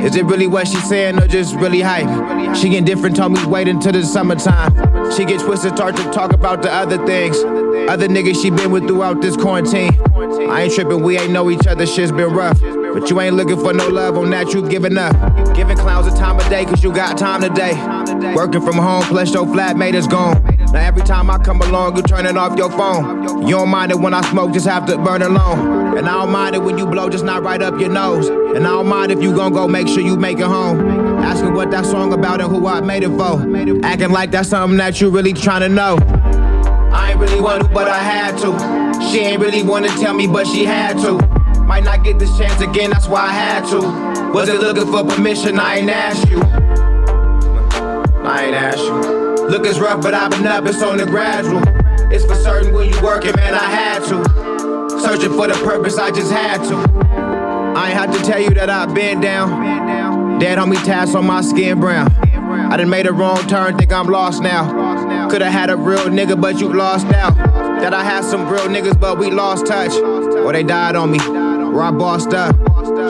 Is 0.02 0.16
it 0.16 0.24
really 0.24 0.47
what 0.47 0.66
she's 0.66 0.88
saying 0.88 1.18
or 1.18 1.26
just 1.26 1.55
really 1.56 1.80
hype? 1.80 2.56
She 2.56 2.76
indifferent, 2.76 3.16
told 3.16 3.32
me 3.32 3.44
wait 3.47 3.68
until 3.68 3.93
the 3.93 4.02
summertime. 4.02 4.72
She 5.12 5.24
gets 5.24 5.43
twisted, 5.43 5.76
start 5.76 5.97
to 5.97 6.05
talk 6.12 6.32
about 6.32 6.62
the 6.62 6.72
other 6.72 7.05
things. 7.06 7.36
Other 7.88 8.09
niggas 8.09 8.40
she 8.40 8.51
been 8.51 8.70
with 8.70 8.86
throughout 8.86 9.20
this 9.20 9.36
quarantine. 9.36 9.98
I 10.51 10.62
ain't 10.62 10.74
tripping, 10.74 11.02
we 11.02 11.18
ain't 11.18 11.32
know 11.32 11.51
each 11.51 11.66
other, 11.66 11.86
shit's 11.86 12.12
been 12.12 12.32
rough. 12.32 12.60
But 12.60 13.10
you 13.10 13.20
ain't 13.20 13.36
looking 13.36 13.59
for 13.59 13.72
no 13.72 13.88
love 13.88 14.16
on 14.16 14.30
that, 14.30 14.55
you 14.55 14.66
giving 14.66 14.97
up. 14.97 15.14
Giving 15.55 15.76
clowns 15.76 16.06
a 16.06 16.16
time 16.16 16.38
of 16.38 16.48
day, 16.48 16.64
cause 16.64 16.82
you 16.82 16.93
got 16.93 17.18
time 17.18 17.43
today. 17.43 17.74
Working 18.34 18.62
from 18.62 18.76
home, 18.76 19.02
plus 19.05 19.32
your 19.34 19.44
flatmate 19.44 19.94
is 19.94 20.06
gone. 20.06 20.45
Now 20.72 20.80
every 20.80 21.02
time 21.02 21.30
I 21.30 21.38
come 21.38 21.60
along, 21.62 21.97
you 21.97 22.02
turning 22.02 22.36
off 22.36 22.59
your 22.59 22.70
phone. 22.70 23.47
You 23.47 23.56
don't 23.56 23.68
mind 23.68 23.93
it 23.93 23.98
when 23.98 24.12
I 24.12 24.20
smoke, 24.30 24.52
just 24.52 24.66
have 24.66 24.86
to 24.86 24.98
burn 24.98 25.22
alone. 25.22 25.97
And 25.97 26.09
I 26.09 26.12
don't 26.12 26.30
mind 26.30 26.55
it 26.55 26.62
when 26.62 26.76
you 26.76 26.86
blow, 26.86 27.09
just 27.09 27.24
not 27.24 27.43
right 27.43 27.62
up 27.62 27.78
your 27.80 27.88
nose. 27.88 28.28
And 28.28 28.66
I 28.66 28.70
don't 28.70 28.88
mind 28.88 29.12
if 29.12 29.22
you 29.22 29.34
gon' 29.34 29.52
go 29.52 29.68
make 29.68 29.88
sure 29.88 30.01
you 30.01 30.16
make 30.16 30.38
it 30.38 30.47
home. 30.47 30.80
Asking 31.20 31.55
what 31.55 31.70
that 31.70 31.86
song 31.86 32.12
about 32.12 32.40
and 32.40 32.51
who 32.51 32.66
I 32.66 32.80
made 32.80 33.02
it 33.02 33.10
for. 33.10 33.40
Acting 33.84 34.10
like 34.10 34.30
that's 34.30 34.48
something 34.51 34.76
that 34.78 35.01
you 35.01 35.10
really 35.10 35.32
trying 35.32 35.62
to 35.62 35.68
know. 35.68 35.98
I 36.93 37.10
ain't 37.12 37.20
really 37.20 37.40
want 37.40 37.62
to, 37.62 37.68
but 37.68 37.88
I 37.88 37.98
had 37.98 38.36
to. 38.38 39.10
She 39.10 39.20
ain't 39.20 39.40
really 39.40 39.62
wanna 39.62 39.88
tell 39.88 40.14
me, 40.14 40.26
but 40.26 40.47
she 40.47 40.64
had 40.64 40.98
to. 40.98 41.18
Might 41.62 41.84
not 41.84 42.05
get 42.05 42.18
this 42.18 42.36
chance 42.38 42.60
again, 42.60 42.90
that's 42.90 43.09
why 43.09 43.22
I 43.22 43.32
had 43.32 43.64
to. 43.70 44.32
Wasn't 44.32 44.60
looking 44.60 44.90
for 44.90 45.05
permission, 45.05 45.59
I 45.59 45.76
ain't 45.76 45.90
asked 45.90 46.28
you. 46.28 46.40
I 48.22 48.44
ain't 48.44 48.55
asked 48.55 48.78
you. 48.78 49.15
Look, 49.48 49.64
it's 49.64 49.78
rough, 49.78 50.02
but 50.02 50.12
I've 50.12 50.31
been 50.32 50.47
up, 50.47 50.66
it's 50.66 50.82
on 50.82 50.98
the 50.98 51.06
gradual. 51.06 51.62
It's 52.12 52.24
for 52.24 52.35
certain 52.35 52.74
when 52.74 52.89
you 52.89 53.01
working, 53.01 53.35
man, 53.36 53.55
I 53.55 53.59
had 53.59 54.02
to. 54.09 54.98
Searching 55.01 55.32
for 55.35 55.47
the 55.47 55.55
purpose, 55.64 55.98
I 55.98 56.10
just 56.10 56.32
had 56.32 56.64
to. 56.64 56.77
I 57.77 57.90
ain't 57.90 57.98
have 57.98 58.12
to 58.16 58.23
tell 58.24 58.40
you 58.40 58.51
that 58.51 58.68
I've 58.68 58.93
been 58.93 59.20
down. 59.20 60.40
Dead 60.40 60.59
homie 60.59 60.82
tats 60.85 61.14
on 61.14 61.27
my 61.27 61.43
skin 61.43 61.78
brown. 61.78 62.10
I 62.73 62.77
done 62.77 62.90
made 62.90 63.06
a 63.06 63.12
wrong 63.12 63.39
turn, 63.47 63.78
think 63.78 63.93
I'm 63.93 64.09
lost 64.09 64.43
now. 64.43 65.28
Could've 65.31 65.47
had 65.47 65.70
a 65.70 65.77
real 65.77 66.06
nigga, 66.06 66.40
but 66.40 66.59
you 66.59 66.73
lost 66.73 67.06
out. 67.06 67.36
That 67.81 67.94
I 67.94 68.02
had 68.02 68.24
some 68.24 68.48
real 68.48 68.66
niggas, 68.66 68.98
but 68.98 69.16
we 69.16 69.31
lost 69.31 69.66
touch. 69.66 69.93
Or 69.93 70.52
they 70.52 70.64
died 70.64 70.97
on 70.97 71.12
me, 71.12 71.20
or 71.20 71.82
I 71.82 71.93
bossed 71.93 72.35
up. 72.35 72.56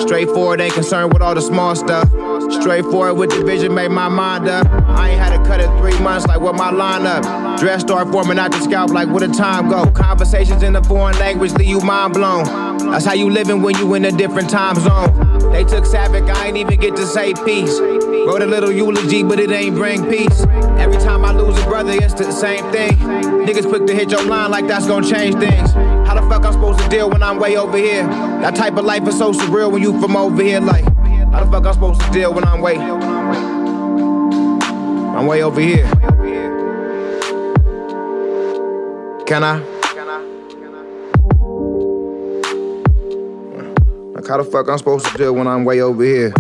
Straightforward, 0.03 0.61
ain't 0.61 0.75
concerned 0.75 1.15
with 1.15 1.23
all 1.23 1.35
the 1.35 1.41
small 1.41 1.75
stuff. 1.75 2.09
Straightforward 2.53 3.17
with 3.17 3.31
the 3.31 3.43
vision, 3.43 3.75
made 3.75 3.91
my 3.91 4.09
mind 4.09 4.49
up. 4.49 4.67
I 4.97 5.11
ain't 5.11 5.21
had 5.21 5.37
to 5.37 5.49
cut 5.49 5.61
it 5.61 5.69
three 5.79 5.99
months, 6.03 6.27
like 6.27 6.41
what 6.41 6.55
my 6.55 6.73
lineup. 6.73 7.59
Dress 7.59 7.83
start 7.83 8.11
forming 8.11 8.39
out 8.39 8.51
the 8.53 8.61
scalp, 8.61 8.91
like 8.91 9.09
where 9.09 9.27
the 9.27 9.33
time 9.33 9.69
go. 9.69 9.91
Conversations 9.91 10.63
in 10.63 10.75
a 10.75 10.83
foreign 10.83 11.19
language 11.19 11.53
leave 11.53 11.69
you 11.69 11.81
mind 11.81 12.15
blown. 12.15 12.45
That's 12.91 13.05
how 13.05 13.15
you 13.15 13.31
living 13.31 13.63
when 13.63 13.77
you 13.77 13.95
in 13.95 14.05
a 14.05 14.13
different 14.13 14.49
time 14.49 14.77
zone. 14.77 15.13
They 15.53 15.65
took 15.65 15.85
Savick, 15.85 16.29
I 16.35 16.49
ain't 16.49 16.57
even 16.57 16.81
get 16.81 16.97
to 16.97 17.07
say 17.07 17.35
peace. 17.45 17.79
Wrote 17.79 18.43
a 18.43 18.47
little 18.47 18.73
eulogy, 18.73 19.23
but 19.23 19.39
it 19.39 19.51
ain't 19.51 19.77
bring 19.77 20.09
peace. 20.09 20.41
Every 20.79 20.99
time 20.99 21.25
I 21.25 21.33
lose 21.33 21.59
a 21.63 21.65
brother, 21.65 21.93
it's 21.93 22.15
the 22.15 22.33
same 22.33 22.71
thing. 22.73 22.93
Niggas 23.47 23.69
quick 23.69 23.87
to 23.87 23.95
hit 23.95 24.11
your 24.11 24.25
line 24.25 24.51
like 24.51 24.67
that's 24.67 24.87
gonna 24.87 25.09
change 25.09 25.37
things. 25.37 25.73
How 26.07 26.15
the 26.15 26.29
fuck 26.29 26.45
I'm 26.45 26.53
supposed 26.53 26.81
to 26.81 26.89
deal 26.89 27.09
when 27.09 27.23
I'm 27.23 27.39
way 27.39 27.57
over 27.57 27.77
here? 27.77 28.05
That 28.43 28.57
type 28.57 28.77
of 28.77 28.85
life 28.85 29.07
is 29.07 29.17
so 29.17 29.33
surreal 29.33 29.71
when 29.71 29.83
you 29.83 30.01
from 30.01 30.17
over 30.17 30.43
here. 30.43 30.61
Like, 30.61 30.85
how 31.33 31.45
the 31.45 31.51
fuck 31.51 31.67
I'm 31.67 31.75
supposed 31.75 32.01
to 32.01 32.11
deal 32.11 32.35
when 32.35 32.45
I'm 32.45 32.61
way? 32.61 32.77
I'm 35.17 35.27
way 35.27 35.43
over 35.43 35.59
here. 35.59 35.91
Can 39.27 39.43
I? 39.43 39.63
Like, 44.13 44.27
how 44.29 44.37
the 44.37 44.45
fuck 44.45 44.69
I'm 44.69 44.77
supposed 44.77 45.07
to 45.07 45.17
deal 45.17 45.35
when 45.35 45.47
I'm 45.47 45.65
way 45.65 45.81
over 45.81 46.05
here? 46.05 46.35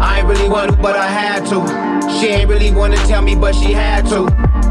I 0.00 0.18
ain't 0.18 0.26
really 0.26 0.48
want 0.48 0.72
to, 0.72 0.76
but 0.78 0.96
I 0.96 1.06
had 1.06 1.46
to. 1.46 2.10
She 2.18 2.26
ain't 2.26 2.50
really 2.50 2.72
want 2.72 2.96
to 2.96 3.06
tell 3.06 3.22
me, 3.22 3.36
but 3.36 3.54
she 3.54 3.72
had 3.72 4.04
to. 4.06 4.22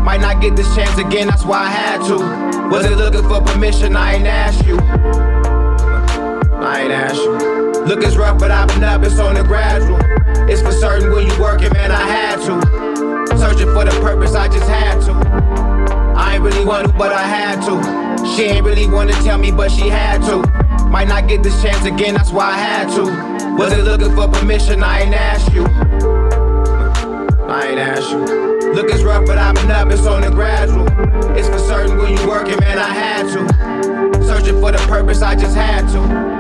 Might 0.02 0.20
not 0.20 0.42
get 0.42 0.58
this 0.58 0.68
chance 0.76 0.98
again, 0.98 1.28
that's 1.28 1.46
why 1.46 1.60
I 1.60 1.70
had 1.70 2.02
to. 2.08 2.70
Wasn't 2.70 2.98
looking 2.98 3.24
for 3.30 3.40
permission, 3.40 3.96
I 3.96 4.16
ain't 4.16 4.28
asked 4.28 4.66
you. 4.66 4.78
I 6.60 6.82
ain't 6.82 6.92
asked 6.92 7.16
you. 7.16 7.32
Look, 7.86 8.04
it's 8.04 8.18
rough, 8.18 8.38
but 8.40 8.52
I've 8.52 8.68
been 8.68 8.84
up, 8.84 9.04
it's 9.04 9.20
on 9.20 9.36
the 9.36 9.44
gradual. 9.44 10.00
It's 10.50 10.62
for 10.62 10.74
certain 10.74 11.14
when 11.14 11.26
you 11.26 11.40
working, 11.40 11.72
man, 11.72 11.92
I 11.92 12.02
had 12.02 12.42
to. 12.48 12.85
Searching 13.46 13.72
for 13.76 13.86
the 13.86 13.92
purpose, 14.02 14.34
I 14.34 14.48
just 14.48 14.68
had 14.68 15.00
to. 15.02 15.14
I 16.18 16.34
ain't 16.34 16.44
really 16.44 16.66
want 16.66 16.88
to, 16.88 16.94
but 16.94 17.12
I 17.12 17.22
had 17.22 17.62
to. 17.68 18.26
She 18.36 18.46
ain't 18.46 18.66
really 18.66 18.88
want 18.88 19.12
to 19.12 19.16
tell 19.18 19.38
me, 19.38 19.52
but 19.52 19.70
she 19.70 19.88
had 19.88 20.24
to. 20.24 20.38
Might 20.88 21.08
not 21.08 21.28
get 21.28 21.44
this 21.44 21.62
chance 21.62 21.86
again, 21.86 22.16
that's 22.16 22.32
why 22.32 22.46
I 22.46 22.58
had 22.58 22.90
to. 22.96 23.56
Wasn't 23.56 23.84
looking 23.84 24.16
for 24.16 24.28
permission, 24.30 24.82
I 24.82 25.02
ain't 25.02 25.14
asked 25.14 25.54
you. 25.54 25.64
I 27.46 27.68
ain't 27.68 27.80
asked 27.80 28.10
you. 28.10 28.74
Look, 28.74 28.90
it's 28.90 29.04
rough, 29.04 29.28
but 29.28 29.38
I've 29.38 29.54
been 29.54 29.70
up, 29.70 29.92
it's 29.92 30.08
on 30.08 30.22
the 30.22 30.32
gradual. 30.32 30.88
It's 31.38 31.48
for 31.48 31.60
certain 31.60 32.00
when 32.00 32.18
you 32.18 32.28
working, 32.28 32.60
man, 32.62 32.80
I 32.80 32.90
had 32.90 33.28
to. 33.28 34.26
Searching 34.26 34.60
for 34.60 34.72
the 34.72 34.84
purpose, 34.88 35.22
I 35.22 35.36
just 35.36 35.56
had 35.56 35.88
to. 35.90 36.35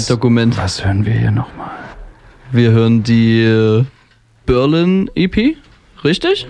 Zeitdokument. 0.00 0.56
Was 0.56 0.84
hören 0.84 1.04
wir 1.06 1.12
hier 1.12 1.30
nochmal? 1.30 1.70
Wir 2.52 2.70
hören 2.70 3.02
die 3.02 3.42
äh, 3.42 3.84
Berlin 4.44 5.10
EP, 5.14 5.56
richtig? 6.04 6.46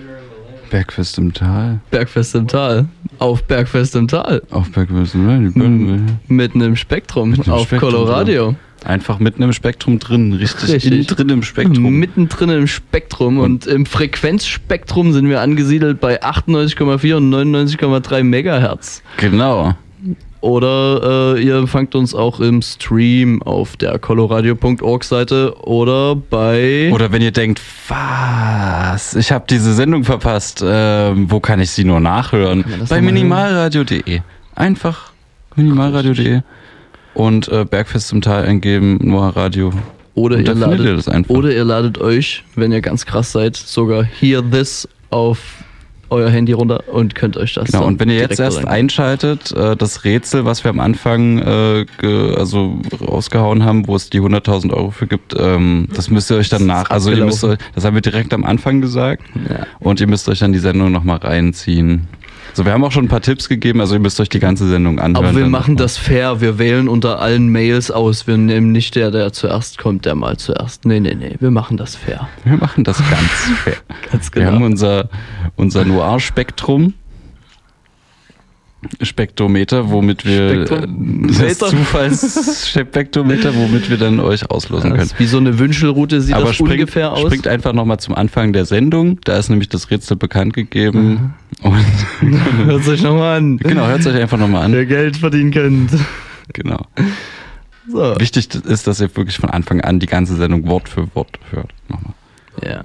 Bergfest 0.69 1.17
im 1.17 1.33
Tal. 1.33 1.79
Bergfest 1.91 2.35
im 2.35 2.47
Tal. 2.47 2.87
Auf 3.19 3.43
Bergfest 3.43 3.95
im 3.95 4.07
Tal. 4.07 4.41
Auf 4.51 4.71
Bergfest 4.71 5.15
im 5.15 5.25
Tal. 5.25 5.49
die 6.27 6.33
Mitten 6.33 6.61
im 6.61 6.75
Spektrum. 6.75 7.33
Im 7.33 7.51
auf 7.51 7.67
Spektrum 7.67 7.91
Coloradio. 7.91 8.45
drin. 8.47 8.55
Einfach 8.85 9.19
mitten 9.19 9.41
im 9.41 9.53
Spektrum 9.53 9.97
drin, 9.97 10.33
richtig, 10.33 10.69
Richtig. 10.69 10.91
innen 10.91 11.07
drin 11.07 11.29
im 11.29 11.43
Spektrum. 11.43 11.93
Mittendrin 11.93 12.49
im 12.51 12.67
Spektrum 12.67 13.39
und, 13.39 13.65
im 13.65 13.85
Frequenzspektrum 13.85 15.13
sind 15.13 15.27
wir 15.29 15.41
angesiedelt 15.41 15.99
bei 15.99 16.21
98,4 16.21 17.15
und 17.15 17.33
99,3 17.33 18.23
Megahertz. 18.23 19.01
Genau. 19.17 19.73
Oder 20.41 21.35
äh, 21.35 21.43
ihr 21.43 21.55
empfangt 21.57 21.95
uns 21.95 22.13
auch 22.13 22.39
im 22.39 22.61
Stream 22.61 23.41
auf 23.41 23.75
der 23.75 23.97
coloradio.org 23.97 25.03
Seite 25.03 25.55
oder 25.65 26.15
bei 26.15 26.91
Oder 26.93 27.11
wenn 27.11 27.21
ihr 27.21 27.31
denkt, 27.31 27.59
was? 27.87 29.15
Ich 29.15 29.31
habe 29.31 29.45
diese 29.49 29.73
Sendung 29.73 30.03
verpasst. 30.03 30.63
Ähm, 30.65 31.31
wo 31.31 31.39
kann 31.39 31.59
ich 31.59 31.71
sie 31.71 31.83
nur 31.83 31.99
nachhören? 31.99 32.65
Bei 32.87 33.01
minimalradio.de. 33.01 34.21
Einfach 34.55 35.11
minimalradio.de 35.55 36.41
und 37.17 37.47
äh, 37.49 37.65
Bergfest 37.65 38.13
im 38.13 38.21
Tal 38.21 38.45
eingeben, 38.45 38.99
Noah 39.01 39.35
Radio. 39.35 39.73
oder 40.13 40.37
ihr, 40.37 40.45
ihr 40.45 40.53
ladet, 40.53 40.97
das 40.97 41.07
einfach. 41.07 41.33
oder 41.33 41.51
ihr 41.51 41.65
ladet 41.65 41.97
euch, 41.97 42.43
wenn 42.55 42.71
ihr 42.71 42.81
ganz 42.81 43.05
krass 43.05 43.31
seid, 43.31 43.55
sogar 43.55 44.03
Hear 44.03 44.43
This 44.49 44.87
auf 45.09 45.39
euer 46.09 46.29
Handy 46.29 46.53
runter 46.53 46.83
und 46.91 47.15
könnt 47.15 47.37
euch 47.37 47.53
das 47.53 47.65
Genau, 47.71 47.85
und 47.85 47.99
wenn 47.99 48.09
ihr 48.09 48.15
jetzt 48.17 48.39
erst 48.39 48.59
rein- 48.59 48.67
einschaltet, 48.67 49.51
äh, 49.51 49.75
das 49.75 50.03
Rätsel, 50.03 50.45
was 50.45 50.63
wir 50.63 50.69
am 50.71 50.79
Anfang 50.79 51.39
äh, 51.39 51.85
also 52.37 52.79
rausgehauen 53.01 53.63
haben, 53.63 53.87
wo 53.87 53.95
es 53.95 54.09
die 54.09 54.19
100.000 54.21 54.71
Euro 54.73 54.91
für 54.91 55.07
gibt, 55.07 55.35
ähm, 55.37 55.87
das 55.93 56.09
müsst 56.09 56.31
ihr 56.31 56.37
euch 56.37 56.49
dann 56.49 56.65
nach, 56.65 56.89
also 56.89 57.11
ihr 57.11 57.23
müsst 57.25 57.43
euch, 57.43 57.57
das 57.75 57.83
haben 57.85 57.95
wir 57.95 58.01
direkt 58.01 58.33
am 58.33 58.43
Anfang 58.45 58.81
gesagt 58.81 59.23
und 59.79 59.99
ihr 59.99 60.07
müsst 60.07 60.27
euch 60.29 60.39
dann 60.39 60.53
die 60.53 60.59
Sendung 60.59 60.91
nochmal 60.91 61.17
reinziehen. 61.17 62.07
So, 62.57 62.65
wir 62.65 62.71
haben 62.73 62.83
auch 62.83 62.91
schon 62.91 63.05
ein 63.05 63.07
paar 63.07 63.21
Tipps 63.21 63.49
gegeben, 63.49 63.81
also 63.81 63.93
ihr 63.93 63.99
müsst 63.99 64.19
euch 64.19 64.29
die 64.29 64.39
ganze 64.39 64.67
Sendung 64.67 64.97
anhören. 64.97 65.23
Aber 65.27 65.37
wir 65.37 65.45
machen 65.45 65.75
das 65.75 65.95
fair. 65.99 66.41
Wir 66.41 66.57
wählen 66.57 66.87
unter 66.89 67.19
allen 67.21 67.49
Mails 67.49 67.91
aus. 67.91 68.25
Wir 68.25 68.35
nehmen 68.35 68.71
nicht 68.71 68.95
der, 68.95 69.11
der 69.11 69.31
zuerst 69.31 69.77
kommt, 69.77 70.05
der 70.05 70.15
mal 70.15 70.37
zuerst. 70.37 70.83
Nee, 70.83 70.99
nee, 70.99 71.13
nee. 71.13 71.35
Wir 71.39 71.51
machen 71.51 71.77
das 71.77 71.95
fair. 71.95 72.27
Wir 72.45 72.57
machen 72.57 72.83
das 72.83 72.97
ganz 72.97 73.21
fair. 73.63 73.75
ganz 74.11 74.33
Wir 74.33 74.41
genau. 74.41 74.55
haben 74.55 74.63
unser, 74.63 75.07
unser 75.55 75.85
Noir-Spektrum. 75.85 76.95
Spektrometer, 79.01 79.91
womit 79.91 80.25
wir 80.25 80.65
Spektrum- 80.65 81.27
das 81.27 81.39
Meter. 81.39 81.67
Zufallsspektrometer, 81.67 83.53
womit 83.55 83.89
wir 83.89 83.97
dann 83.97 84.19
euch 84.19 84.49
auslosen 84.49 84.91
Das 84.95 85.09
können. 85.09 85.19
wie 85.19 85.25
so 85.27 85.37
eine 85.37 85.59
Wünschelroute 85.59 86.21
sieht 86.21 86.33
Aber 86.35 86.45
das 86.45 86.55
springt, 86.55 86.71
ungefähr 86.73 87.11
aus. 87.11 87.21
springt 87.21 87.47
einfach 87.47 87.73
nochmal 87.73 87.99
zum 87.99 88.15
Anfang 88.15 88.53
der 88.53 88.65
Sendung. 88.65 89.19
Da 89.25 89.37
ist 89.37 89.49
nämlich 89.49 89.69
das 89.69 89.91
Rätsel 89.91 90.15
bekannt 90.17 90.53
gegeben. 90.53 90.99
Und 91.17 91.33
hört 92.65 92.87
euch 92.87 93.01
nochmal 93.01 93.37
an. 93.37 93.57
Genau, 93.57 93.87
hört 93.87 94.05
euch 94.05 94.15
einfach 94.15 94.37
nochmal 94.37 94.63
an. 94.63 94.73
Wer 94.73 94.85
Geld 94.85 95.17
verdienen 95.17 95.51
könnt. 95.51 95.91
Genau. 96.53 96.85
So. 97.89 98.19
Wichtig 98.19 98.53
ist, 98.53 98.87
dass 98.87 99.01
ihr 99.01 99.15
wirklich 99.15 99.37
von 99.37 99.49
Anfang 99.49 99.81
an 99.81 99.99
die 99.99 100.07
ganze 100.07 100.35
Sendung 100.35 100.67
Wort 100.67 100.89
für 100.89 101.13
Wort 101.15 101.39
hört. 101.51 101.73
Nochmal. 101.87 102.13
Ja. 102.63 102.83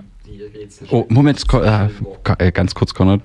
Oh, 0.91 1.07
Moment, 1.09 1.45
äh, 1.53 1.89
äh, 2.39 2.53
ganz 2.53 2.75
kurz, 2.75 2.95
Konrad. 2.95 3.21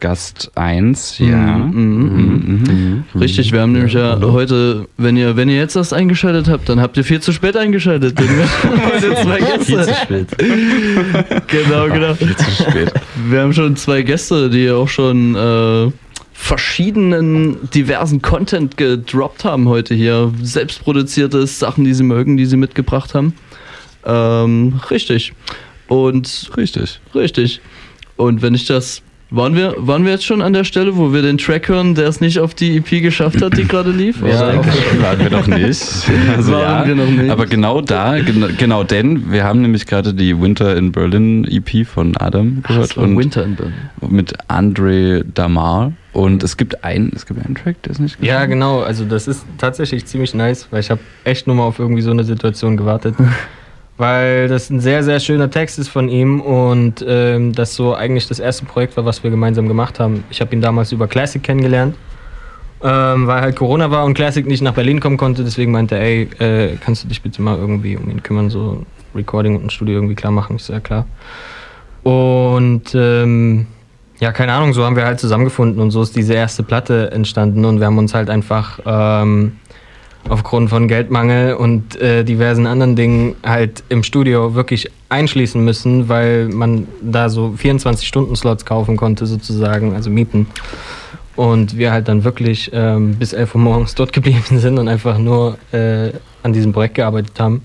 Gast 0.00 0.50
1, 0.54 1.18
ja. 1.18 1.36
Mhm, 1.36 1.72
mhm, 1.72 3.04
Mhm. 3.14 3.20
Richtig, 3.20 3.52
wir 3.52 3.60
haben 3.62 3.72
nämlich 3.72 3.92
ja 3.94 4.18
heute, 4.20 4.86
wenn 4.96 5.16
ihr, 5.16 5.36
wenn 5.36 5.48
ihr 5.48 5.56
jetzt 5.56 5.76
das 5.76 5.92
eingeschaltet 5.92 6.48
habt, 6.48 6.68
dann 6.68 6.80
habt 6.80 6.96
ihr 6.96 7.04
viel 7.04 7.20
zu 7.20 7.32
spät 7.32 7.56
eingeschaltet. 7.56 8.18
Denn 8.18 8.28
wir 8.36 8.44
haben 8.62 8.84
heute 8.84 9.14
zwei 9.22 9.38
Gäste. 9.38 9.64
Viel 9.64 9.84
zu 9.84 9.94
spät. 9.94 11.46
Genau, 11.48 11.86
genau. 11.88 12.14
Viel 12.14 12.36
zu 12.36 12.50
spät. 12.50 12.92
Wir 13.28 13.40
haben 13.40 13.52
schon 13.52 13.76
zwei 13.76 14.02
Gäste, 14.02 14.50
die 14.50 14.70
auch 14.70 14.88
schon 14.88 15.34
äh, 15.34 15.90
verschiedenen 16.32 17.70
diversen 17.70 18.22
Content 18.22 18.76
gedroppt 18.76 19.44
haben 19.44 19.68
heute 19.68 19.94
hier. 19.94 20.32
Selbstproduziertes 20.42 21.58
Sachen, 21.58 21.84
die 21.84 21.94
sie 21.94 22.04
mögen, 22.04 22.36
die 22.36 22.46
sie 22.46 22.56
mitgebracht 22.56 23.14
haben. 23.14 23.34
Ähm, 24.04 24.80
richtig. 24.90 25.32
Und 25.88 26.50
richtig. 26.56 27.00
Richtig. 27.14 27.60
Und 28.16 28.42
wenn 28.42 28.54
ich 28.54 28.66
das. 28.66 29.02
Waren 29.30 29.56
wir, 29.56 29.74
waren 29.78 30.04
wir 30.04 30.12
jetzt 30.12 30.24
schon 30.24 30.40
an 30.40 30.52
der 30.52 30.62
Stelle, 30.62 30.96
wo 30.96 31.12
wir 31.12 31.20
den 31.20 31.36
Track 31.36 31.68
hören, 31.68 31.96
der 31.96 32.06
es 32.06 32.20
nicht 32.20 32.38
auf 32.38 32.54
die 32.54 32.76
EP 32.76 33.02
geschafft 33.02 33.42
hat, 33.42 33.56
die 33.56 33.64
gerade 33.68 33.90
lief? 33.90 34.22
Ja, 34.22 34.50
Oder? 34.50 34.64
waren 35.02 35.18
wir 35.18 35.30
noch 35.30 35.46
nicht. 35.48 35.82
Also 36.36 36.52
Waren 36.52 36.60
ja, 36.60 36.86
wir 36.86 36.94
noch 36.94 37.10
nicht. 37.10 37.30
Aber 37.30 37.46
genau 37.46 37.80
da, 37.80 38.18
genau, 38.20 38.48
genau 38.56 38.84
denn, 38.84 39.32
wir 39.32 39.44
haben 39.44 39.62
nämlich 39.62 39.86
gerade 39.86 40.14
die 40.14 40.40
Winter 40.40 40.76
in 40.76 40.92
Berlin 40.92 41.44
EP 41.44 41.86
von 41.86 42.16
Adam 42.16 42.62
gehört. 42.62 42.90
das 42.90 42.96
war 42.96 43.16
Winter 43.16 43.44
in 43.44 43.56
Berlin. 43.56 43.74
Mit 44.08 44.34
Andre 44.48 45.24
Damar. 45.24 45.92
Und 46.12 46.42
es 46.42 46.56
gibt 46.56 46.84
einen, 46.84 47.12
es 47.14 47.26
gibt 47.26 47.44
einen 47.44 47.54
Track, 47.54 47.82
der 47.82 47.92
ist 47.92 47.98
nicht 47.98 48.22
Ja, 48.22 48.46
genau. 48.46 48.80
Also 48.80 49.04
das 49.04 49.26
ist 49.28 49.44
tatsächlich 49.58 50.06
ziemlich 50.06 50.34
nice, 50.34 50.68
weil 50.70 50.80
ich 50.80 50.90
habe 50.90 51.00
echt 51.24 51.46
nur 51.46 51.56
mal 51.56 51.64
auf 51.64 51.78
irgendwie 51.78 52.02
so 52.02 52.10
eine 52.10 52.24
Situation 52.24 52.76
gewartet. 52.76 53.14
weil 53.98 54.48
das 54.48 54.70
ein 54.70 54.80
sehr, 54.80 55.02
sehr 55.02 55.20
schöner 55.20 55.50
Text 55.50 55.78
ist 55.78 55.88
von 55.88 56.08
ihm 56.08 56.40
und 56.40 57.04
ähm, 57.06 57.52
das 57.52 57.74
so 57.74 57.94
eigentlich 57.94 58.28
das 58.28 58.38
erste 58.38 58.66
Projekt 58.66 58.96
war, 58.96 59.04
was 59.04 59.22
wir 59.22 59.30
gemeinsam 59.30 59.68
gemacht 59.68 59.98
haben. 59.98 60.24
Ich 60.30 60.40
habe 60.40 60.54
ihn 60.54 60.60
damals 60.60 60.92
über 60.92 61.08
Classic 61.08 61.42
kennengelernt, 61.42 61.96
ähm, 62.82 63.26
weil 63.26 63.40
halt 63.40 63.56
Corona 63.56 63.90
war 63.90 64.04
und 64.04 64.14
Classic 64.14 64.46
nicht 64.46 64.62
nach 64.62 64.74
Berlin 64.74 65.00
kommen 65.00 65.16
konnte. 65.16 65.44
Deswegen 65.44 65.72
meinte 65.72 65.96
er, 65.96 66.02
ey, 66.02 66.22
äh, 66.38 66.76
kannst 66.76 67.04
du 67.04 67.08
dich 67.08 67.22
bitte 67.22 67.40
mal 67.40 67.56
irgendwie 67.56 67.96
um 67.96 68.10
ihn 68.10 68.22
kümmern, 68.22 68.50
so 68.50 68.84
Recording 69.14 69.56
und 69.56 69.64
ein 69.64 69.70
Studio 69.70 69.94
irgendwie 69.94 70.14
klar 70.14 70.32
machen? 70.32 70.58
So, 70.58 70.74
ja 70.74 70.80
klar. 70.80 71.06
Und 72.02 72.94
ähm, 72.94 73.66
ja, 74.20 74.32
keine 74.32 74.52
Ahnung, 74.52 74.72
so 74.72 74.84
haben 74.84 74.96
wir 74.96 75.04
halt 75.04 75.20
zusammengefunden 75.20 75.80
und 75.80 75.90
so 75.90 76.02
ist 76.02 76.16
diese 76.16 76.34
erste 76.34 76.62
Platte 76.62 77.10
entstanden 77.12 77.64
und 77.64 77.80
wir 77.80 77.86
haben 77.86 77.98
uns 77.98 78.14
halt 78.14 78.30
einfach 78.30 78.78
ähm, 78.86 79.56
aufgrund 80.28 80.70
von 80.70 80.88
Geldmangel 80.88 81.54
und 81.54 82.00
äh, 82.00 82.24
diversen 82.24 82.66
anderen 82.66 82.96
Dingen 82.96 83.36
halt 83.44 83.84
im 83.88 84.02
Studio 84.02 84.54
wirklich 84.54 84.90
einschließen 85.08 85.64
müssen, 85.64 86.08
weil 86.08 86.48
man 86.48 86.86
da 87.00 87.28
so 87.28 87.54
24-Stunden-Slots 87.56 88.64
kaufen 88.64 88.96
konnte 88.96 89.26
sozusagen, 89.26 89.94
also 89.94 90.10
mieten. 90.10 90.46
Und 91.36 91.76
wir 91.76 91.92
halt 91.92 92.08
dann 92.08 92.24
wirklich 92.24 92.70
ähm, 92.72 93.16
bis 93.16 93.32
11 93.32 93.54
Uhr 93.54 93.60
morgens 93.60 93.94
dort 93.94 94.12
geblieben 94.14 94.58
sind 94.58 94.78
und 94.78 94.88
einfach 94.88 95.18
nur 95.18 95.58
äh, 95.72 96.10
an 96.42 96.52
diesem 96.52 96.72
Projekt 96.72 96.94
gearbeitet 96.94 97.38
haben. 97.38 97.62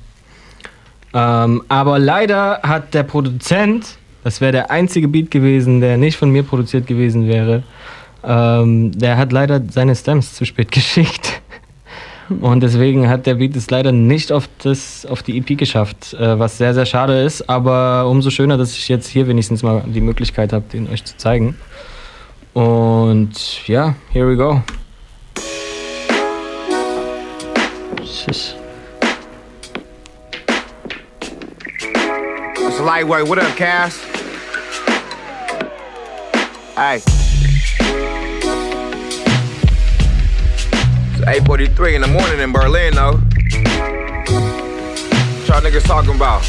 Ähm, 1.14 1.64
aber 1.68 2.00
leider 2.00 2.60
hat 2.64 2.94
der 2.94 3.04
Produzent, 3.04 3.98
das 4.24 4.40
wäre 4.40 4.52
der 4.52 4.72
einzige 4.72 5.08
Beat 5.08 5.32
gewesen, 5.32 5.82
der 5.82 5.98
nicht 5.98 6.18
von 6.18 6.30
mir 6.30 6.44
produziert 6.44 6.88
gewesen 6.88 7.28
wäre, 7.28 7.64
ähm, 8.24 8.92
der 8.98 9.18
hat 9.18 9.32
leider 9.32 9.62
seine 9.70 9.96
Stems 9.96 10.36
zu 10.36 10.46
spät 10.46 10.72
geschickt. 10.72 11.41
Und 12.40 12.62
deswegen 12.62 13.10
hat 13.10 13.26
der 13.26 13.36
Beat 13.36 13.56
es 13.56 13.70
leider 13.70 13.92
nicht 13.92 14.32
auf, 14.32 14.48
das, 14.64 15.06
auf 15.06 15.24
die 15.24 15.38
EP 15.38 15.58
geschafft, 15.58 16.14
äh, 16.14 16.40
was 16.40 16.58
sehr, 16.58 16.74
sehr 16.74 16.86
schade 16.86 17.22
ist. 17.22 17.50
Aber 17.50 18.08
umso 18.08 18.30
schöner, 18.30 18.58
dass 18.58 18.74
ich 18.74 18.88
jetzt 18.88 19.08
hier 19.08 19.28
wenigstens 19.28 19.64
mal 19.64 19.84
die 19.86 20.02
Möglichkeit 20.02 20.54
habe, 20.54 20.66
den 20.72 20.90
euch 20.90 21.04
zu 21.04 21.18
zeigen. 21.18 21.56
Und 22.54 23.68
ja, 23.68 23.96
here 24.12 24.28
we 24.30 24.38
go. 24.38 24.62
Tschüss. 27.98 28.56
It's 32.68 32.80
lightweight. 32.80 33.28
What 33.28 33.40
up, 33.40 33.56
Cass? 33.56 34.00
Hey. 36.76 37.21
8:43 41.26 41.96
in 41.96 42.02
the 42.02 42.08
morning 42.08 42.40
in 42.40 42.52
Berlin, 42.52 42.96
though. 42.96 43.14
What 45.38 45.48
y'all 45.48 45.62
niggas 45.62 45.86
talking 45.86 46.16
about? 46.16 46.42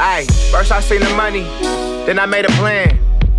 Hey, 0.00 0.26
first 0.50 0.72
I 0.72 0.80
seen 0.80 1.00
the 1.00 1.10
money, 1.10 1.42
then 2.06 2.18
I 2.18 2.26
made 2.26 2.46
a 2.46 2.52
plan. 2.52 2.98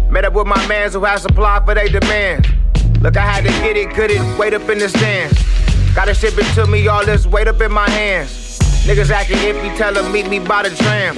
Met 0.09 0.25
up 0.25 0.33
with 0.33 0.45
my 0.45 0.67
mans 0.67 0.93
who 0.93 1.03
had 1.03 1.17
supply 1.17 1.59
for 1.65 1.73
they 1.73 1.89
demands. 1.89 2.47
Look, 3.01 3.17
I 3.17 3.21
had 3.21 3.43
to 3.43 3.49
get 3.63 3.75
it, 3.75 3.89
couldn't 3.95 4.37
wait 4.37 4.53
up 4.53 4.69
in 4.69 4.77
the 4.77 4.87
stands. 4.87 5.41
Gotta 5.95 6.13
ship 6.13 6.37
it 6.37 6.45
to 6.53 6.67
me, 6.67 6.87
all 6.87 7.03
this 7.03 7.25
weight 7.25 7.47
up 7.47 7.59
in 7.59 7.71
my 7.71 7.89
hands. 7.89 8.59
Niggas 8.85 9.09
acting 9.09 9.37
iffy, 9.37 9.75
tell 9.77 9.93
them 9.93 10.11
meet 10.11 10.27
me 10.29 10.39
by 10.39 10.61
the 10.61 10.75
tram. 10.75 11.15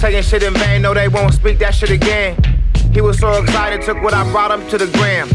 Saying 0.00 0.24
shit 0.24 0.42
in 0.42 0.54
vain, 0.54 0.82
no, 0.82 0.94
they 0.94 1.06
won't 1.06 1.32
speak 1.32 1.60
that 1.60 1.76
shit 1.76 1.90
again. 1.90 2.36
He 2.92 3.00
was 3.00 3.18
so 3.18 3.40
excited, 3.40 3.82
took 3.82 4.02
what 4.02 4.14
I 4.14 4.28
brought 4.32 4.50
him 4.50 4.68
to 4.70 4.78
the 4.78 4.88
gram. 4.98 5.28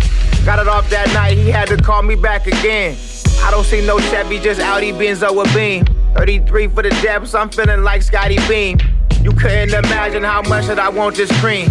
Got 0.48 0.60
it 0.60 0.70
off 0.70 0.90
that 0.92 1.12
night, 1.14 1.38
he 1.38 1.50
had 1.50 1.68
to 1.68 1.76
call 1.76 2.02
me 2.04 2.16
back 2.16 2.48
again. 2.48 2.96
I 3.44 3.52
don't 3.52 3.66
see 3.66 3.86
no 3.86 4.00
Chevy, 4.00 4.40
just 4.40 4.62
Audi 4.62 4.94
Benzo 4.94 5.36
with 5.36 5.54
Beam. 5.54 5.84
33 6.16 6.70
for 6.70 6.84
the 6.84 6.90
depths, 7.02 7.36
I'm 7.36 7.50
feeling 7.50 7.84
like 7.84 8.02
Scotty 8.02 8.38
Beam. 8.48 8.80
You 9.22 9.34
couldn't 9.34 9.74
imagine 9.74 10.24
how 10.24 10.42
much 10.44 10.68
that 10.68 10.80
I 10.80 10.88
want 10.88 11.18
this 11.18 11.30
cream. 11.42 11.68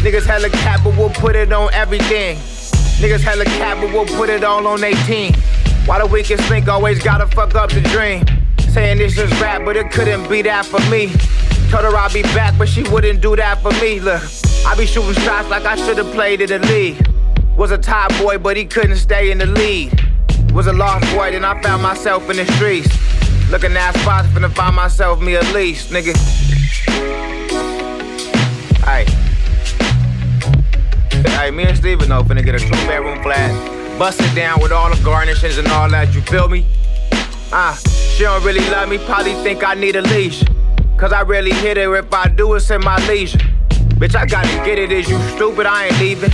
Niggas 0.00 0.24
hella 0.24 0.48
cap, 0.48 0.80
but 0.82 0.96
we'll 0.96 1.10
put 1.10 1.36
it 1.36 1.52
on 1.52 1.70
everything. 1.74 2.38
Niggas 2.96 3.20
hella 3.20 3.44
cap, 3.44 3.76
but 3.82 3.92
we'll 3.92 4.06
put 4.16 4.30
it 4.30 4.42
all 4.42 4.66
on 4.68 4.80
they 4.80 4.94
team. 5.04 5.34
Why 5.84 5.98
the 5.98 6.06
weakest 6.06 6.48
link 6.48 6.66
always 6.66 7.02
gotta 7.02 7.26
fuck 7.26 7.54
up 7.54 7.72
the 7.72 7.82
dream? 7.82 8.24
Saying 8.72 8.96
this 8.96 9.18
is 9.18 9.30
rap, 9.38 9.66
but 9.66 9.76
it 9.76 9.90
couldn't 9.90 10.30
be 10.30 10.40
that 10.40 10.64
for 10.64 10.80
me. 10.88 11.12
Told 11.68 11.84
her 11.84 11.94
I'd 11.94 12.14
be 12.14 12.22
back, 12.22 12.56
but 12.56 12.70
she 12.70 12.84
wouldn't 12.84 13.20
do 13.20 13.36
that 13.36 13.60
for 13.60 13.72
me. 13.82 14.00
Look, 14.00 14.22
I 14.64 14.74
be 14.78 14.86
shooting 14.86 15.12
shots 15.24 15.50
like 15.50 15.66
I 15.66 15.76
should've 15.76 16.10
played 16.14 16.40
in 16.40 16.48
the 16.48 16.66
league. 16.66 17.13
Was 17.56 17.70
a 17.70 17.78
top 17.78 18.10
boy, 18.18 18.38
but 18.38 18.56
he 18.56 18.64
couldn't 18.64 18.96
stay 18.96 19.30
in 19.30 19.38
the 19.38 19.46
lead. 19.46 19.92
Was 20.52 20.66
a 20.66 20.72
lost 20.72 21.04
boy, 21.14 21.30
then 21.30 21.44
I 21.44 21.60
found 21.62 21.82
myself 21.82 22.28
in 22.28 22.36
the 22.36 22.46
streets. 22.52 22.88
Looking 23.48 23.76
at 23.76 23.96
spots, 23.98 24.26
finna 24.28 24.50
find 24.52 24.74
myself 24.74 25.20
me 25.20 25.36
at 25.36 25.54
least, 25.54 25.90
nigga. 25.90 26.16
Hey. 28.84 29.04
Hey, 31.30 31.50
me 31.52 31.64
and 31.64 31.76
Steven 31.76 32.08
though 32.08 32.22
finna 32.24 32.44
get 32.44 32.56
a 32.56 32.58
two 32.58 32.70
bedroom 32.88 33.22
flat. 33.22 33.98
Bust 34.00 34.20
it 34.20 34.34
down 34.34 34.60
with 34.60 34.72
all 34.72 34.92
the 34.92 35.00
garnishes 35.04 35.56
and 35.56 35.68
all 35.68 35.88
that, 35.90 36.12
you 36.12 36.22
feel 36.22 36.48
me? 36.48 36.66
Ah, 37.52 37.80
she 37.86 38.24
don't 38.24 38.42
really 38.44 38.68
love 38.70 38.88
me, 38.88 38.98
probably 38.98 39.34
think 39.44 39.62
I 39.62 39.74
need 39.74 39.94
a 39.94 40.02
leash. 40.02 40.42
Cause 40.96 41.12
I 41.12 41.20
really 41.20 41.52
hit 41.52 41.76
her 41.76 41.94
if 41.96 42.12
I 42.12 42.28
do, 42.28 42.54
it's 42.54 42.68
in 42.70 42.82
my 42.82 42.96
leisure. 43.06 43.38
Bitch, 44.00 44.16
I 44.16 44.26
gotta 44.26 44.48
get 44.64 44.78
it, 44.78 44.90
is 44.90 45.08
you 45.08 45.18
stupid? 45.36 45.66
I 45.66 45.86
ain't 45.86 46.00
leaving. 46.00 46.32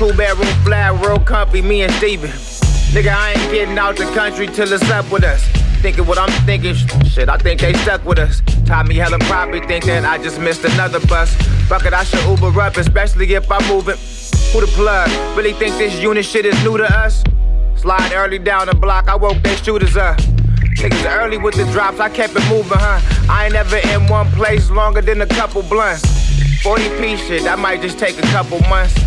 Two 0.00 0.14
bedroom 0.14 0.48
flat, 0.64 0.98
real 1.06 1.18
comfy, 1.18 1.60
me 1.60 1.82
and 1.82 1.92
Steven. 1.92 2.30
Nigga, 2.30 3.14
I 3.14 3.32
ain't 3.32 3.52
getting 3.52 3.76
out 3.76 3.98
the 3.98 4.06
country 4.14 4.46
till 4.46 4.72
it's 4.72 4.90
up 4.90 5.12
with 5.12 5.24
us. 5.24 5.44
thinking 5.82 6.06
what 6.06 6.16
I'm 6.16 6.30
thinking. 6.46 6.74
Shit, 7.04 7.28
I 7.28 7.36
think 7.36 7.60
they 7.60 7.74
stuck 7.74 8.02
with 8.06 8.18
us. 8.18 8.40
Tommy 8.64 8.94
Hella 8.94 9.18
probably 9.18 9.60
think 9.60 9.84
that 9.84 10.06
I 10.06 10.16
just 10.16 10.40
missed 10.40 10.64
another 10.64 11.00
bus. 11.06 11.34
Fuck 11.68 11.84
it, 11.84 11.92
I 11.92 12.04
should 12.04 12.26
Uber 12.26 12.58
up, 12.62 12.78
especially 12.78 13.30
if 13.34 13.52
I'm 13.52 13.60
moving. 13.68 13.98
Who 14.54 14.62
the 14.62 14.72
plug? 14.74 15.10
Really 15.36 15.52
think 15.52 15.76
this 15.76 15.94
unit 16.00 16.24
shit 16.24 16.46
is 16.46 16.64
new 16.64 16.78
to 16.78 16.84
us? 16.84 17.22
Slide 17.76 18.14
early 18.14 18.38
down 18.38 18.68
the 18.68 18.74
block, 18.74 19.06
I 19.06 19.16
woke 19.16 19.42
they 19.42 19.54
shooters 19.56 19.98
up. 19.98 20.16
Niggas 20.78 21.14
early 21.14 21.36
with 21.36 21.56
the 21.56 21.70
drops, 21.72 22.00
I 22.00 22.08
kept 22.08 22.34
it 22.34 22.48
moving, 22.48 22.72
huh? 22.72 23.00
I 23.30 23.44
ain't 23.44 23.52
never 23.52 23.76
in 23.76 24.06
one 24.06 24.30
place 24.30 24.70
longer 24.70 25.02
than 25.02 25.20
a 25.20 25.26
couple 25.26 25.62
blunts. 25.62 26.06
40p 26.64 27.18
shit, 27.18 27.42
that 27.42 27.58
might 27.58 27.82
just 27.82 27.98
take 27.98 28.16
a 28.16 28.26
couple 28.28 28.60
months. 28.60 28.98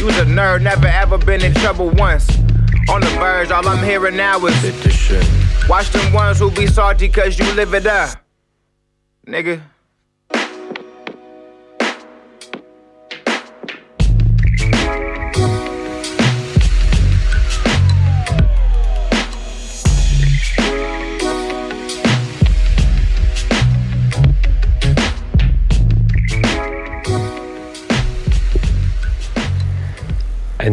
You 0.00 0.06
was 0.06 0.16
a 0.16 0.24
nerd, 0.24 0.62
never 0.62 0.86
ever 0.86 1.18
been 1.18 1.44
in 1.44 1.52
trouble 1.52 1.90
once. 1.90 2.26
On 2.88 3.02
the 3.02 3.10
verge, 3.18 3.50
all 3.50 3.68
I'm 3.68 3.84
hearing 3.84 4.16
now 4.16 4.38
is 4.46 5.68
Watch 5.68 5.90
them 5.90 6.10
ones 6.14 6.38
who 6.38 6.50
be 6.50 6.66
salty 6.66 7.06
cause 7.06 7.38
you 7.38 7.44
live 7.52 7.74
it 7.74 7.84
up. 7.84 8.16
Nigga. 9.26 9.60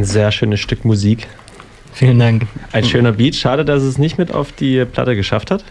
Sehr 0.08 0.32
schönes 0.32 0.60
Stück 0.60 0.86
Musik. 0.86 1.28
Vielen 1.94 2.20
Dank. 2.20 2.48
Ein 2.72 2.84
schöner 2.84 3.12
Beat. 3.12 3.36
Schade, 3.36 3.66
dass 3.66 3.84
es 3.84 3.98
nicht 3.98 4.18
mit 4.18 4.32
auf 4.32 4.52
die 4.52 4.86
Platte 4.86 5.16
geschafft 5.16 5.52
hat. 5.52 5.64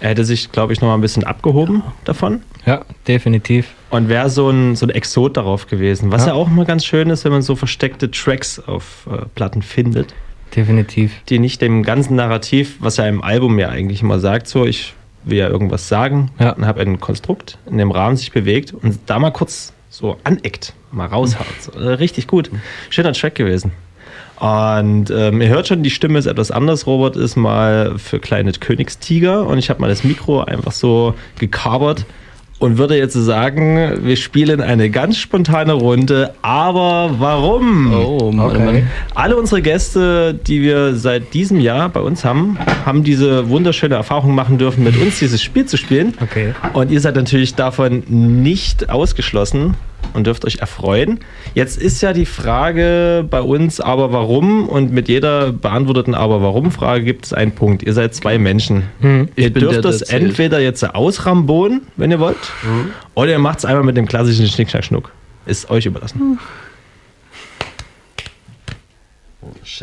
Er 0.00 0.10
hätte 0.10 0.24
sich, 0.24 0.50
glaube 0.50 0.72
ich, 0.72 0.80
noch 0.80 0.88
mal 0.88 0.94
ein 0.94 1.00
bisschen 1.00 1.24
abgehoben 1.24 1.82
davon. 2.04 2.40
Ja, 2.64 2.84
definitiv. 3.06 3.68
Und 3.90 4.08
wäre 4.08 4.30
so 4.30 4.48
ein, 4.48 4.76
so 4.76 4.86
ein 4.86 4.90
Exot 4.90 5.36
darauf 5.36 5.66
gewesen. 5.66 6.10
Was 6.10 6.22
ja. 6.22 6.28
Ja. 6.28 6.34
auch 6.34 6.48
immer 6.48 6.64
ganz 6.64 6.84
schön 6.84 7.10
ist, 7.10 7.24
wenn 7.24 7.32
man 7.32 7.42
so 7.42 7.56
versteckte 7.56 8.10
Tracks 8.10 8.58
auf 8.58 9.06
äh, 9.10 9.26
Platten 9.34 9.62
findet. 9.62 10.14
Definitiv. 10.56 11.12
Die 11.28 11.38
nicht 11.38 11.60
dem 11.60 11.82
ganzen 11.82 12.16
Narrativ, 12.16 12.76
was 12.78 12.96
ja 12.96 13.06
im 13.06 13.22
Album 13.22 13.58
ja 13.58 13.68
eigentlich 13.68 14.02
immer 14.02 14.20
sagt, 14.20 14.48
so 14.48 14.64
ich 14.64 14.94
will 15.24 15.38
ja 15.38 15.48
irgendwas 15.48 15.88
sagen 15.88 16.30
und 16.38 16.66
habe 16.66 16.80
ein 16.80 17.00
Konstrukt 17.00 17.58
in 17.68 17.78
dem 17.78 17.90
Rahmen 17.90 18.16
sich 18.16 18.30
bewegt 18.30 18.72
und 18.72 18.98
da 19.06 19.18
mal 19.18 19.30
kurz 19.30 19.72
so 19.94 20.16
aneckt, 20.24 20.74
mal 20.90 21.06
raushaut. 21.06 21.46
Äh, 21.76 21.78
richtig 21.78 22.26
gut. 22.26 22.50
Schöner 22.90 23.12
Track 23.12 23.36
gewesen. 23.36 23.70
Und 24.40 25.08
ähm, 25.10 25.40
ihr 25.40 25.48
hört 25.48 25.68
schon, 25.68 25.84
die 25.84 25.90
Stimme 25.90 26.18
ist 26.18 26.26
etwas 26.26 26.50
anders. 26.50 26.88
Robert 26.88 27.14
ist 27.14 27.36
mal 27.36 27.96
für 27.98 28.18
kleine 28.18 28.50
Königstiger 28.50 29.46
und 29.46 29.58
ich 29.58 29.70
habe 29.70 29.80
mal 29.80 29.88
das 29.88 30.02
Mikro 30.02 30.42
einfach 30.42 30.72
so 30.72 31.14
gekabert 31.38 32.06
und 32.58 32.78
würde 32.78 32.96
jetzt 32.96 33.14
sagen, 33.14 34.04
wir 34.04 34.16
spielen 34.16 34.60
eine 34.60 34.88
ganz 34.88 35.18
spontane 35.18 35.72
Runde. 35.72 36.34
Aber 36.42 37.10
warum? 37.18 37.92
Oh, 37.92 38.30
Mann, 38.32 38.46
Okay. 38.46 38.64
Mann. 38.64 38.90
Alle 39.14 39.36
unsere 39.36 39.60
Gäste, 39.60 40.34
die 40.34 40.62
wir 40.62 40.94
seit 40.94 41.34
diesem 41.34 41.60
Jahr 41.60 41.88
bei 41.88 42.00
uns 42.00 42.24
haben, 42.24 42.56
haben 42.86 43.02
diese 43.02 43.48
wunderschöne 43.48 43.94
Erfahrung 43.96 44.34
machen 44.34 44.58
dürfen, 44.58 44.84
mit 44.84 44.96
uns 44.96 45.18
dieses 45.18 45.42
Spiel 45.42 45.66
zu 45.66 45.76
spielen. 45.76 46.14
Okay. 46.22 46.54
Und 46.72 46.90
ihr 46.90 47.00
seid 47.00 47.16
natürlich 47.16 47.54
davon 47.54 48.02
nicht 48.08 48.88
ausgeschlossen 48.88 49.74
und 50.12 50.26
dürft 50.26 50.44
euch 50.44 50.58
erfreuen. 50.58 51.20
Jetzt 51.54 51.80
ist 51.80 52.00
ja 52.00 52.12
die 52.12 52.26
Frage 52.26 53.24
bei 53.28 53.40
uns, 53.40 53.80
aber 53.80 54.12
warum? 54.12 54.68
Und 54.68 54.92
mit 54.92 55.08
jeder 55.08 55.52
beantworteten 55.52 56.14
Aber 56.14 56.42
warum-Frage 56.42 57.04
gibt 57.04 57.26
es 57.26 57.32
einen 57.32 57.52
Punkt. 57.52 57.82
Ihr 57.82 57.92
seid 57.92 58.14
zwei 58.14 58.38
Menschen. 58.38 58.84
Hm. 59.00 59.28
Ihr 59.36 59.50
dürft 59.50 59.74
der 59.74 59.82
das 59.82 59.98
zählt. 60.00 60.22
entweder 60.22 60.60
jetzt 60.60 60.84
ausrambonen, 60.84 61.82
wenn 61.96 62.10
ihr 62.10 62.20
wollt, 62.20 62.36
oder 63.14 63.30
ihr 63.30 63.38
macht 63.38 63.58
es 63.58 63.64
einmal 63.64 63.84
mit 63.84 63.96
dem 63.96 64.06
klassischen 64.06 64.46
Schnick, 64.46 64.70
Schnack, 64.70 64.84
Schnuck. 64.84 65.12
Ist 65.46 65.70
euch 65.70 65.86
überlassen. 65.86 66.38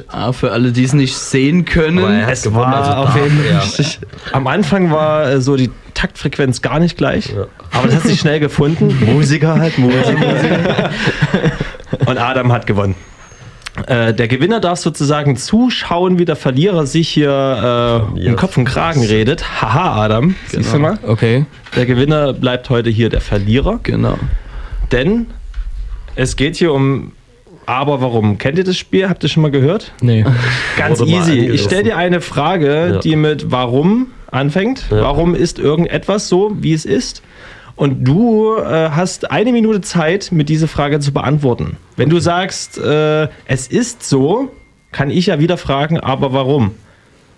Ah, 0.07 0.31
für 0.31 0.51
alle, 0.51 0.71
die 0.71 0.83
es 0.83 0.93
nicht 0.93 1.15
sehen 1.15 1.65
können. 1.65 1.99
es 2.29 2.51
war 2.53 2.97
auf 2.99 3.15
jeden 3.15 3.37
Fall. 3.39 3.85
Am 4.31 4.47
Anfang 4.47 4.91
war 4.91 5.27
äh, 5.27 5.41
so 5.41 5.55
die 5.55 5.71
Taktfrequenz 5.93 6.61
gar 6.61 6.79
nicht 6.79 6.97
gleich, 6.97 7.33
aber 7.71 7.87
das 7.87 7.97
hat 7.97 8.03
sich 8.03 8.19
schnell 8.19 8.39
gefunden. 8.39 8.97
Musiker 9.05 9.59
halt, 9.59 9.77
Musiker. 9.77 10.13
Musiker. 10.13 10.89
Und 12.05 12.17
Adam 12.17 12.51
hat 12.51 12.65
gewonnen. 12.67 12.95
Äh, 13.87 14.13
der 14.13 14.27
Gewinner 14.27 14.59
darf 14.59 14.79
sozusagen 14.79 15.37
zuschauen, 15.37 16.19
wie 16.19 16.25
der 16.25 16.35
Verlierer 16.35 16.85
sich 16.85 17.09
hier 17.09 18.11
äh, 18.17 18.25
im 18.25 18.35
Kopf 18.35 18.57
und 18.57 18.65
Kragen 18.65 19.03
redet. 19.03 19.61
Haha, 19.61 20.03
Adam. 20.03 20.35
Siehst 20.47 20.73
du 20.73 20.79
mal? 20.79 20.99
Okay. 21.03 21.45
Der 21.75 21.85
Gewinner 21.85 22.33
bleibt 22.33 22.69
heute 22.69 22.89
hier 22.89 23.09
der 23.09 23.21
Verlierer. 23.21 23.79
Genau. 23.83 24.17
Denn 24.91 25.27
es 26.15 26.35
geht 26.35 26.57
hier 26.57 26.73
um 26.73 27.13
Aber 27.65 28.01
warum? 28.01 28.37
Kennt 28.37 28.57
ihr 28.57 28.63
das 28.63 28.77
Spiel? 28.77 29.07
Habt 29.09 29.23
ihr 29.23 29.29
schon 29.29 29.43
mal 29.43 29.51
gehört? 29.51 29.93
Nee. 30.01 30.25
Ganz 30.77 30.99
Wurde 30.99 31.11
easy. 31.11 31.39
Ich 31.47 31.61
stelle 31.63 31.83
dir 31.83 31.97
eine 31.97 32.21
Frage, 32.21 32.91
Ja. 32.93 32.99
die 32.99 33.15
mit 33.15 33.51
Warum 33.51 34.07
anfängt. 34.31 34.85
Ja. 34.89 35.01
Warum 35.03 35.35
ist 35.35 35.59
irgendetwas 35.59 36.27
so, 36.27 36.51
wie 36.59 36.73
es 36.73 36.85
ist? 36.85 37.21
Und 37.75 38.03
du 38.05 38.55
äh, 38.57 38.89
hast 38.89 39.31
eine 39.31 39.51
Minute 39.51 39.81
Zeit, 39.81 40.31
mir 40.31 40.43
diese 40.43 40.67
Frage 40.67 40.99
zu 40.99 41.13
beantworten. 41.13 41.77
Wenn 41.95 42.09
du 42.09 42.19
sagst, 42.19 42.77
äh, 42.77 43.27
es 43.45 43.67
ist 43.67 44.03
so, 44.03 44.51
kann 44.91 45.09
ich 45.09 45.27
ja 45.27 45.39
wieder 45.39 45.57
fragen, 45.57 45.99
aber 45.99 46.33
warum? 46.33 46.71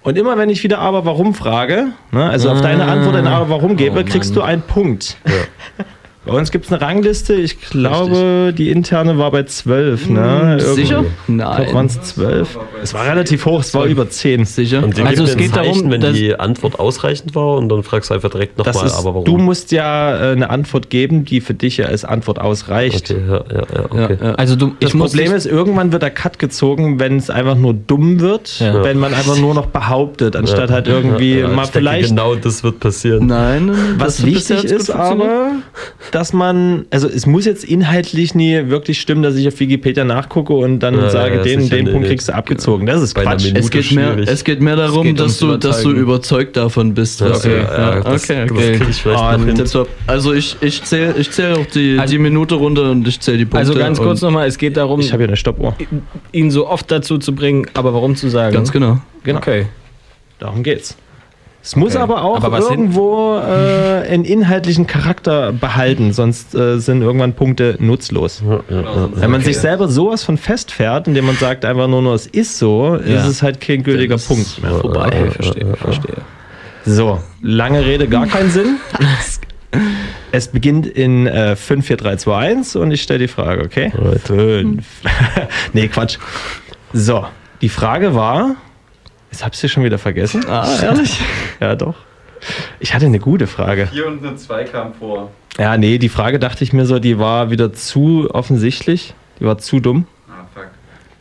Und 0.02 0.18
immer 0.18 0.38
wenn 0.38 0.50
ich 0.50 0.64
wieder 0.64 0.80
aber 0.80 1.06
warum 1.06 1.34
frage, 1.34 1.88
ne, 2.12 2.30
also 2.30 2.50
auf 2.50 2.62
deine 2.62 2.84
Antwort 2.86 3.16
ein 3.16 3.26
aber 3.28 3.50
warum 3.50 3.78
gebe, 3.78 4.02
Oh, 4.02 4.04
kriegst 4.04 4.36
du 4.36 4.42
einen 4.42 4.62
Punkt. 4.62 5.16
Bei 6.26 6.32
uns 6.32 6.52
gibt 6.52 6.66
es 6.66 6.72
eine 6.72 6.80
Rangliste. 6.82 7.34
Ich 7.34 7.60
glaube, 7.60 8.54
die 8.58 8.70
interne 8.70 9.18
war 9.18 9.32
bei 9.32 9.44
12. 9.44 10.10
Ne? 10.10 10.58
Hm, 10.62 10.74
sicher? 10.76 11.04
Glaube, 11.28 11.74
waren 11.74 11.86
es 11.88 12.02
12. 12.02 12.58
Es 12.82 12.94
war 12.94 13.06
relativ 13.06 13.46
hoch, 13.46 13.60
es 13.60 13.74
war 13.74 13.86
über 13.86 14.10
10. 14.10 14.46
Sicher? 14.46 14.84
Und 14.84 14.98
Also 15.02 15.24
es 15.24 15.36
geht 15.36 15.56
darum, 15.56 15.92
wenn 15.92 16.02
die 16.14 16.34
Antwort 16.40 16.80
ausreichend 16.80 17.36
war 17.36 17.58
und 17.58 17.68
dann 17.70 17.84
fragst 17.84 18.10
du 18.10 18.14
einfach 18.14 18.30
direkt 18.30 18.58
nochmal, 18.58 18.90
aber 18.92 19.06
warum? 19.14 19.26
du 19.26 19.38
musst 19.38 19.72
ja 19.74 20.30
äh, 20.30 20.32
eine 20.32 20.50
Antwort 20.50 20.90
geben, 20.90 21.26
die 21.26 21.42
für 21.42 21.54
dich 21.54 21.78
ja 21.78 21.88
als 21.88 22.06
Antwort 22.06 22.40
ausreicht. 22.40 23.12
okay, 23.12 23.22
ja, 23.28 23.44
ja, 23.52 23.64
ja, 23.74 23.86
okay. 23.90 24.18
Ja. 24.22 24.36
Also 24.36 24.56
du, 24.56 24.76
Das 24.80 24.92
Problem 24.94 25.34
ist, 25.34 25.46
irgendwann 25.46 25.92
wird 25.92 26.04
der 26.04 26.12
Cut 26.12 26.40
gezogen, 26.40 27.00
wenn 27.00 27.18
es 27.18 27.30
einfach 27.30 27.56
nur 27.56 27.74
dumm 27.74 28.20
wird, 28.22 28.60
Ja. 28.60 28.84
wenn 28.84 28.98
man 28.98 29.14
einfach 29.14 29.38
nur 29.38 29.54
noch 29.54 29.66
behauptet, 29.68 30.36
anstatt 30.38 30.72
halt 30.72 30.88
irgendwie 30.88 31.34
Ja, 31.40 31.40
ja, 31.40 31.48
mal 31.50 31.64
ich 31.66 31.70
denke, 31.72 31.72
vielleicht. 31.80 32.10
Genau 32.10 32.36
das 32.36 32.64
wird 32.64 32.80
passieren. 32.80 33.28
Nein, 33.28 33.66
nein, 33.66 33.76
nein, 33.76 33.96
Was 33.98 34.26
wichtig 34.26 34.64
ist 34.66 34.90
aber, 34.90 35.52
dass 36.14 36.32
man, 36.32 36.86
also 36.92 37.08
es 37.08 37.26
muss 37.26 37.46
jetzt 37.46 37.64
inhaltlich 37.64 38.36
nie 38.36 38.70
wirklich 38.70 39.02
stimmen, 39.02 39.24
dass 39.24 39.36
ich 39.36 39.48
auf 39.48 39.60
Wikipedia 39.60 40.04
nachgucke 40.04 40.54
und 40.54 40.80
dann 40.80 40.96
Ja, 40.96 41.10
sage, 41.10 41.38
ja, 41.38 41.44
den 41.44 41.70
den 41.70 41.92
Punkt 41.92 42.08
kriegst 42.08 42.30
du 42.30 42.36
abgezogen. 42.36 42.86
Das 42.86 43.02
ist 43.02 43.16
Quatsch. 43.16 43.52
Es 43.54 43.72
geht, 43.72 43.92
mehr, 43.94 44.16
es 44.18 44.44
geht 44.44 44.62
mehr 44.62 44.76
darum, 44.76 45.04
geht 45.08 45.20
dass, 45.20 45.40
du, 45.40 45.58
dass 45.58 45.82
du 45.82 45.92
überzeugt 45.92 46.56
davon 46.56 46.94
bist. 46.94 47.22
Ja, 47.22 47.30
das- 47.30 47.46
okay, 47.46 47.66
das 48.04 48.24
okay. 48.30 48.46
krieg 48.48 48.90
ich. 48.90 49.02
Tipptopp. 49.56 49.90
Also 50.06 50.34
ich, 50.34 50.56
ich 50.62 50.84
zähle 50.84 51.16
ich 51.18 51.32
zähl 51.32 51.54
auch 51.54 51.66
die, 51.66 51.98
Also- 52.00 52.12
die 52.12 52.20
Minute 52.20 52.56
runter 52.56 52.92
und 52.92 53.08
ich 53.08 53.20
zähle 53.20 53.40
die 53.40 53.46
Punkte. 53.46 53.58
Also 53.60 53.74
ganz 53.74 53.98
kurz 54.00 54.22
nochmal, 54.22 54.48
es 54.48 54.58
geht 54.58 54.78
darum, 54.78 55.00
Ich 55.00 55.12
habe 55.12 55.24
hier 55.24 55.30
eine 55.30 55.38
Stoppuhr. 55.38 55.76
ihn 56.32 56.52
so 56.52 56.68
oft 56.68 56.92
dazu 56.92 57.18
zu 57.18 57.34
bringen, 57.34 57.66
aber 57.74 57.94
warum 57.94 58.16
zu 58.16 58.30
sagen. 58.30 58.54
Ganz 58.54 58.72
genau. 58.72 59.00
Genau. 59.24 59.40
Okay. 59.40 59.66
Darum 60.40 60.62
geht's. 60.62 60.96
Es 61.66 61.78
muss 61.78 61.94
Okay. 61.96 62.04
aber 62.04 62.24
auch 62.24 62.44
Aber 62.44 62.60
irgendwo 62.60 63.38
äh, 63.38 64.06
einen 64.10 64.26
inhaltlichen 64.26 64.86
Charakter 64.86 65.54
behalten, 65.54 66.12
sonst 66.12 66.54
äh, 66.54 66.78
sind 66.80 67.02
irgendwann 67.02 67.34
Punkte 67.34 67.78
nutzlos. 67.80 68.44
Wenn 68.68 69.32
man 69.32 69.42
sich 69.42 69.58
selber 69.58 69.88
sowas 69.88 70.24
von 70.26 70.38
festfährt, 70.38 71.08
indem 71.08 71.26
man 71.26 71.38
sagt 71.38 71.64
einfach 71.64 71.88
nur, 71.88 72.02
nur 72.02 72.16
es 72.16 72.28
ist 72.28 72.60
so, 72.60 72.96
ist 72.96 73.10
Ja. 73.10 73.26
es 73.28 73.42
halt 73.42 73.62
kein 73.62 73.82
gültiger 73.82 74.18
Punkt 74.18 74.62
mehr. 74.62 74.72
Vorbei, 74.72 75.06
okay, 75.08 75.32
verstehe, 75.32 75.76
verstehe. 75.78 76.18
So, 76.86 77.20
lange 77.42 77.86
Rede, 77.86 78.08
gar 78.10 78.28
keinen 78.28 78.50
Sinn. 78.52 78.78
Es 80.32 80.48
beginnt 80.50 80.86
in 80.86 81.26
äh, 81.28 81.56
5, 81.56 81.86
4, 81.86 81.98
3, 81.98 82.16
2, 82.18 82.38
1 82.38 82.76
und 82.76 82.92
ich 82.92 83.02
stelle 83.02 83.20
die 83.20 83.28
Frage, 83.28 83.64
okay? 83.64 83.92
5. 84.26 84.84
nee, 85.74 85.88
Quatsch. 85.88 86.18
So, 86.92 87.26
die 87.62 87.70
Frage 87.70 88.14
war, 88.14 88.56
jetzt 89.34 89.44
hab's 89.44 89.62
dir 89.62 89.68
schon 89.68 89.84
wieder 89.84 89.98
vergessen. 89.98 90.46
Ah, 90.48 90.68
ehrlich? 90.84 91.20
ja, 91.60 91.76
doch. 91.76 91.96
Ich 92.80 92.94
hatte 92.94 93.08
eine 93.08 93.20
gute 93.20 93.48
Frage. 93.48 93.88
4 93.88 94.08
und 94.08 94.26
eine 94.26 94.36
2 94.36 94.64
kam 94.66 94.94
vor. 94.94 95.32
Ja, 95.58 95.76
nee, 95.76 95.98
die 95.98 96.10
Frage 96.10 96.38
dachte 96.38 96.64
ich 96.64 96.72
mir 96.72 96.86
so, 96.86 97.00
die 97.00 97.18
war 97.18 97.50
wieder 97.50 97.74
zu 97.74 98.30
offensichtlich. 98.32 99.16
Die 99.40 99.46
war 99.46 99.58
zu 99.58 99.80
dumm. 99.80 100.06
Ah, 100.30 100.46
fuck. 100.54 100.68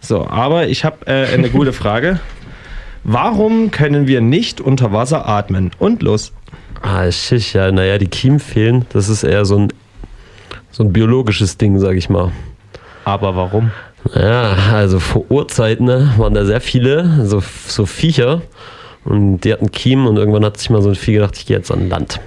So, 0.00 0.26
aber 0.26 0.68
ich 0.68 0.84
habe 0.84 1.07
äh, 1.07 1.32
eine 1.32 1.49
gute 1.49 1.73
Frage. 1.73 2.20
Warum 3.02 3.70
können 3.70 4.07
wir 4.07 4.20
nicht 4.20 4.60
unter 4.60 4.92
Wasser 4.92 5.26
atmen? 5.26 5.70
Und 5.78 6.02
los. 6.02 6.32
Ah, 6.82 7.10
shit, 7.10 7.55
ja, 7.55 7.73
naja, 7.73 7.97
die 7.97 8.08
Kiemen 8.08 8.41
fehlen. 8.41 8.84
Das 8.91 9.08
ist 9.08 9.23
eher 9.23 9.47
so 9.47 9.57
ein, 9.58 9.68
so 10.70 10.84
ein 10.84 10.92
biologisches 10.92 11.57
Ding, 11.57 11.78
sag 11.78 11.97
ich 11.97 12.10
mal. 12.10 12.31
Aber 13.05 13.36
warum? 13.36 13.70
Ja, 14.15 14.57
also 14.73 14.99
vor 14.99 15.25
Urzeiten 15.31 15.87
ne, 15.87 16.13
waren 16.17 16.35
da 16.35 16.45
sehr 16.45 16.61
viele, 16.61 17.25
so, 17.27 17.43
so 17.67 17.87
Viecher, 17.87 18.43
Und 19.05 19.41
die 19.41 19.53
hatten 19.53 19.71
Kiem 19.71 20.07
und 20.07 20.17
irgendwann 20.17 20.45
hat 20.45 20.59
sich 20.59 20.71
mal 20.71 20.83
so 20.83 20.91
ein 20.91 20.95
Vieh 20.95 21.15
gedacht, 21.15 21.37
ich 21.37 21.47
gehe 21.47 21.57
jetzt 21.57 21.71
an 21.71 21.89
Land. 21.89 22.21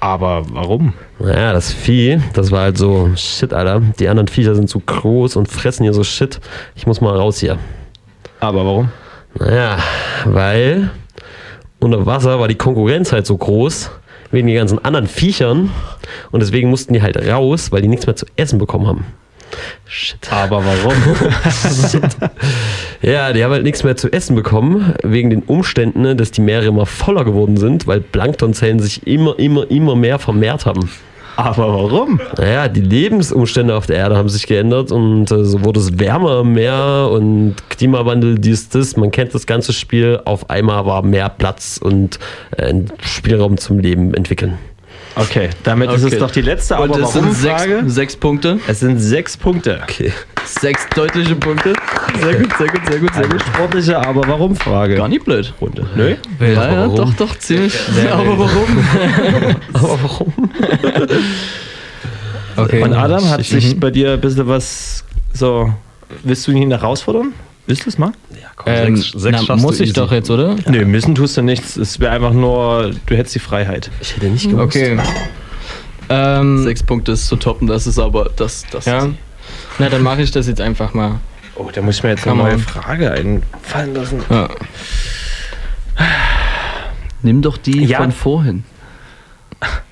Aber 0.00 0.42
warum? 0.52 0.94
Naja, 1.18 1.52
das 1.52 1.72
Vieh, 1.72 2.20
das 2.32 2.50
war 2.50 2.62
halt 2.62 2.78
so, 2.78 3.10
shit, 3.16 3.52
Alter. 3.52 3.82
Die 3.98 4.08
anderen 4.08 4.28
Viecher 4.28 4.54
sind 4.54 4.70
so 4.70 4.80
groß 4.80 5.36
und 5.36 5.46
fressen 5.46 5.82
hier 5.82 5.92
so 5.92 6.04
Shit. 6.04 6.40
Ich 6.74 6.86
muss 6.86 7.00
mal 7.00 7.14
raus 7.14 7.38
hier. 7.38 7.58
Aber 8.40 8.64
warum? 8.64 8.88
Naja, 9.38 9.78
weil 10.24 10.90
unter 11.78 12.06
Wasser 12.06 12.40
war 12.40 12.48
die 12.48 12.54
Konkurrenz 12.54 13.12
halt 13.12 13.26
so 13.26 13.36
groß, 13.36 13.90
wegen 14.30 14.46
den 14.46 14.56
ganzen 14.56 14.82
anderen 14.84 15.06
Viechern. 15.06 15.70
Und 16.30 16.40
deswegen 16.40 16.70
mussten 16.70 16.94
die 16.94 17.02
halt 17.02 17.18
raus, 17.18 17.70
weil 17.70 17.82
die 17.82 17.88
nichts 17.88 18.06
mehr 18.06 18.16
zu 18.16 18.26
essen 18.36 18.58
bekommen 18.58 18.86
haben. 18.86 19.04
Shit. 19.86 20.32
Aber 20.32 20.62
warum? 20.64 20.94
Ja, 23.02 23.32
die 23.32 23.42
haben 23.42 23.52
halt 23.52 23.62
nichts 23.62 23.82
mehr 23.82 23.96
zu 23.96 24.12
essen 24.12 24.36
bekommen, 24.36 24.94
wegen 25.02 25.30
den 25.30 25.42
Umständen, 25.42 26.02
ne, 26.02 26.14
dass 26.14 26.32
die 26.32 26.42
Meere 26.42 26.66
immer 26.66 26.84
voller 26.84 27.24
geworden 27.24 27.56
sind, 27.56 27.86
weil 27.86 28.00
Planktonzellen 28.00 28.78
sich 28.78 29.06
immer, 29.06 29.38
immer, 29.38 29.70
immer 29.70 29.96
mehr 29.96 30.18
vermehrt 30.18 30.66
haben. 30.66 30.90
Aber 31.36 31.72
warum? 31.72 32.20
Naja, 32.36 32.68
die 32.68 32.82
Lebensumstände 32.82 33.74
auf 33.74 33.86
der 33.86 33.96
Erde 33.96 34.16
haben 34.16 34.28
sich 34.28 34.46
geändert 34.46 34.92
und 34.92 35.30
äh, 35.30 35.44
so 35.44 35.64
wurde 35.64 35.80
es 35.80 35.98
wärmer 35.98 36.40
im 36.40 36.52
Meer 36.52 37.08
und 37.10 37.56
Klimawandel, 37.70 38.38
dies, 38.38 38.68
das. 38.68 38.96
Man 38.98 39.10
kennt 39.10 39.34
das 39.34 39.46
ganze 39.46 39.72
Spiel. 39.72 40.20
Auf 40.26 40.50
einmal 40.50 40.84
war 40.84 41.02
mehr 41.02 41.30
Platz 41.30 41.80
und 41.82 42.18
äh, 42.58 42.74
Spielraum 43.00 43.56
zum 43.56 43.78
Leben 43.78 44.12
entwickeln. 44.12 44.58
Okay, 45.16 45.50
damit 45.64 45.90
ist 45.90 46.02
es 46.02 46.06
Okay. 46.06 46.18
doch 46.18 46.30
die 46.30 46.40
letzte 46.42 46.76
Und 46.76 46.90
Aber 46.94 47.00
es 47.02 47.12
sind 47.12 47.22
warum 47.22 47.34
sechs, 47.34 47.62
Frage. 47.62 47.82
sechs 47.86 48.16
Punkte. 48.16 48.58
Es 48.68 48.80
sind 48.80 48.98
sechs 48.98 49.36
Punkte. 49.36 49.80
Okay. 49.82 50.12
Sechs 50.44 50.86
deutliche 50.94 51.34
Punkte. 51.36 51.72
Sehr 52.22 52.34
gut, 52.36 52.50
sehr 52.58 52.68
gut, 52.68 52.80
sehr 52.88 52.98
gut, 53.00 53.14
sehr 53.14 53.24
Eine 53.24 53.32
gut. 53.34 53.42
sportliche 53.42 53.98
Aber 53.98 54.26
warum 54.26 54.56
Frage. 54.56 54.94
Gar 54.96 55.08
nicht 55.08 55.24
blöd. 55.24 55.52
Runde. 55.60 55.86
Nö? 55.94 56.16
Ja, 56.40 56.46
ja, 56.46 56.70
warum? 56.76 56.96
doch, 56.96 57.14
doch, 57.14 57.38
ziemlich. 57.38 57.72
Sehr 57.72 58.14
aber 58.14 58.38
warum? 58.38 58.84
Aber 59.74 59.98
warum? 60.02 60.32
Okay. 62.56 62.82
Und 62.82 62.92
Adam, 62.94 63.28
hat 63.30 63.40
Ich- 63.40 63.48
sich 63.50 63.74
mhm. 63.76 63.80
bei 63.80 63.90
dir 63.90 64.12
ein 64.12 64.20
bisschen 64.20 64.46
was 64.48 65.04
so. 65.32 65.72
Willst 66.24 66.46
du 66.48 66.52
ihn 66.52 66.70
herausfordern? 66.70 67.32
Willst 67.70 67.84
du 67.86 67.88
es 67.90 67.98
mal? 67.98 68.10
Ähm, 68.66 68.96
sechs- 68.96 69.12
sechs 69.12 69.44
na, 69.48 69.54
muss 69.54 69.76
du 69.78 69.84
ich 69.84 69.90
easy. 69.90 70.00
doch 70.00 70.10
jetzt, 70.10 70.28
oder? 70.28 70.56
Nö, 70.68 70.84
müssen 70.84 71.14
tust 71.14 71.36
du 71.36 71.42
nichts. 71.42 71.76
Es 71.76 72.00
wäre 72.00 72.10
einfach 72.12 72.32
nur, 72.32 72.90
du 73.06 73.16
hättest 73.16 73.36
die 73.36 73.38
Freiheit. 73.38 73.92
Ich 74.00 74.16
hätte 74.16 74.26
nicht 74.26 74.50
gewusst. 74.50 74.76
Okay. 74.76 74.98
Ähm, 76.08 76.64
Sechs 76.64 76.82
Punkte 76.82 77.12
ist 77.12 77.28
zu 77.28 77.36
toppen, 77.36 77.68
das 77.68 77.86
ist 77.86 78.00
aber 78.00 78.28
das. 78.34 78.64
das 78.72 78.86
ja. 78.86 79.08
Na, 79.78 79.88
dann 79.88 80.02
mache 80.02 80.22
ich 80.22 80.32
das 80.32 80.48
jetzt 80.48 80.60
einfach 80.60 80.94
mal. 80.94 81.20
Oh, 81.54 81.68
da 81.72 81.80
muss 81.80 81.98
ich 81.98 82.02
mir 82.02 82.08
jetzt 82.10 82.26
eine 82.26 82.32
Come 82.36 82.42
neue 82.48 82.54
on. 82.54 82.60
Frage 82.60 83.12
einfallen 83.12 83.94
lassen. 83.94 84.20
Ja. 84.28 84.48
Nimm 87.22 87.40
doch 87.42 87.56
die 87.56 87.84
Ja. 87.84 87.98
von 87.98 88.10
vorhin. 88.12 88.64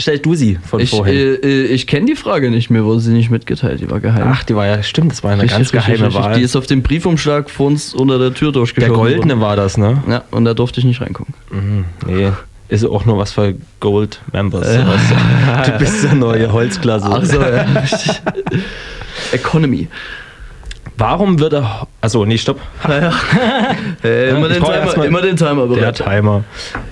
Stell 0.00 0.18
du 0.18 0.34
sie 0.34 0.58
von 0.66 0.80
Ich, 0.80 0.90
vorhin. 0.90 1.14
äh, 1.14 1.34
äh, 1.34 1.64
ich 1.66 1.86
kenne 1.86 2.06
die 2.06 2.16
Frage 2.16 2.50
nicht, 2.50 2.70
mir 2.70 2.84
wurde 2.84 3.00
sie 3.00 3.12
nicht 3.12 3.30
mitgeteilt, 3.30 3.80
die 3.80 3.90
war 3.90 4.00
geheim. 4.00 4.28
Ach, 4.32 4.42
die 4.44 4.56
war 4.56 4.66
ja, 4.66 4.82
stimmt, 4.82 5.12
das 5.12 5.22
war 5.22 5.30
eine 5.32 5.42
Richtig, 5.42 5.58
ganz 5.58 5.72
richtig, 5.74 5.86
geheime 5.86 6.06
richtig. 6.06 6.22
Wahl. 6.24 6.34
Die 6.36 6.42
ist 6.42 6.56
auf 6.56 6.66
dem 6.66 6.82
Briefumschlag 6.82 7.50
vor 7.50 7.66
uns 7.66 7.94
unter 7.94 8.18
der 8.18 8.32
Tür 8.34 8.48
der 8.48 8.60
durchgeschoben 8.60 8.94
goldene 8.96 9.34
worden. 9.34 9.40
war 9.40 9.56
das, 9.56 9.76
ne? 9.76 10.02
Ja, 10.08 10.22
und 10.30 10.44
da 10.46 10.54
durfte 10.54 10.80
ich 10.80 10.86
nicht 10.86 11.00
reingucken. 11.00 11.34
Mhm. 11.50 11.84
Nee, 12.06 12.30
ist 12.68 12.84
auch 12.84 13.04
nur 13.04 13.18
was 13.18 13.32
für 13.32 13.54
Gold 13.80 14.20
Members. 14.32 14.66
weißt 14.66 15.68
du. 15.74 15.78
bist 15.78 16.04
der 16.04 16.14
neue 16.14 16.52
Holzklasse. 16.52 17.06
Ach 17.10 17.24
so, 17.24 17.40
ja. 17.40 17.66
Economy. 19.32 19.88
Warum 20.96 21.38
wird 21.40 21.54
er. 21.54 21.86
Also, 22.00 22.24
nee, 22.24 22.36
stopp. 22.38 22.60
Äh, 24.02 24.30
immer, 24.30 24.48
den 24.48 24.62
Timer, 24.62 25.04
immer 25.04 25.20
den 25.22 25.36
Timer 25.36 25.66
Der 25.68 25.74
bereit. 25.76 25.96
Timer. 25.96 26.44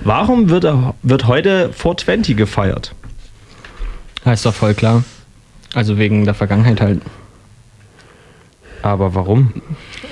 Warum 0.03 0.49
wird, 0.49 0.63
er, 0.63 0.93
wird 1.01 1.27
heute 1.27 1.69
420 1.73 2.35
gefeiert? 2.37 2.93
Heißt 4.29 4.45
doch 4.45 4.53
voll 4.53 4.75
klar. 4.75 5.03
Also 5.73 5.97
wegen 5.97 6.23
der 6.23 6.35
Vergangenheit 6.35 6.81
halt. 6.81 7.01
Aber 8.83 9.15
warum? 9.15 9.51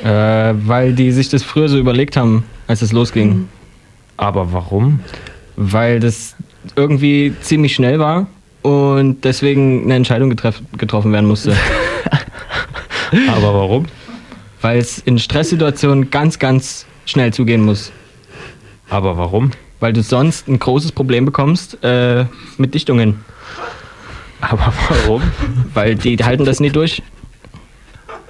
Äh, 0.03 0.55
weil 0.55 0.93
die 0.93 1.11
sich 1.11 1.29
das 1.29 1.43
früher 1.43 1.69
so 1.69 1.77
überlegt 1.77 2.17
haben, 2.17 2.43
als 2.65 2.81
es 2.81 2.91
losging. 2.91 3.47
Aber 4.17 4.51
warum? 4.51 5.01
Weil 5.55 5.99
das 5.99 6.35
irgendwie 6.75 7.35
ziemlich 7.41 7.75
schnell 7.75 7.99
war 7.99 8.25
und 8.63 9.23
deswegen 9.23 9.83
eine 9.83 9.97
Entscheidung 9.97 10.31
getroffen 10.31 11.13
werden 11.13 11.27
musste. 11.27 11.55
Aber 13.35 13.53
warum? 13.53 13.85
Weil 14.61 14.79
es 14.79 14.97
in 14.97 15.19
Stresssituationen 15.19 16.09
ganz, 16.09 16.39
ganz 16.39 16.87
schnell 17.05 17.31
zugehen 17.33 17.61
muss. 17.61 17.91
Aber 18.89 19.15
warum? 19.15 19.51
Weil 19.79 19.93
du 19.93 20.01
sonst 20.01 20.47
ein 20.47 20.57
großes 20.57 20.91
Problem 20.91 21.25
bekommst 21.25 21.83
äh, 21.83 22.25
mit 22.57 22.73
Dichtungen. 22.73 23.23
Aber 24.41 24.73
warum? 24.89 25.21
Weil 25.73 25.95
die 25.95 26.17
halten 26.17 26.45
das 26.45 26.59
nie 26.59 26.69
durch. 26.69 27.01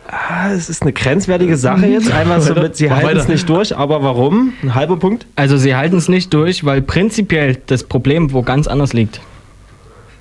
Ah, 0.07 0.51
es 0.51 0.69
ist 0.69 0.83
eine 0.83 0.93
grenzwertige 0.93 1.57
Sache 1.57 1.85
jetzt. 1.87 2.11
Einmal 2.11 2.39
so 2.39 2.53
mit, 2.53 2.77
sie 2.77 2.89
halten 2.89 3.17
es 3.17 3.27
nicht 3.27 3.47
durch. 3.49 3.75
Aber 3.75 4.01
warum? 4.03 4.53
Ein 4.63 4.73
halber 4.73 4.97
Punkt? 4.97 5.25
Also 5.35 5.57
sie 5.57 5.75
halten 5.75 5.97
es 5.97 6.07
nicht 6.07 6.33
durch, 6.33 6.63
weil 6.63 6.81
prinzipiell 6.81 7.57
das 7.67 7.83
Problem 7.83 8.31
wo 8.31 8.41
ganz 8.41 8.67
anders 8.67 8.93
liegt. 8.93 9.19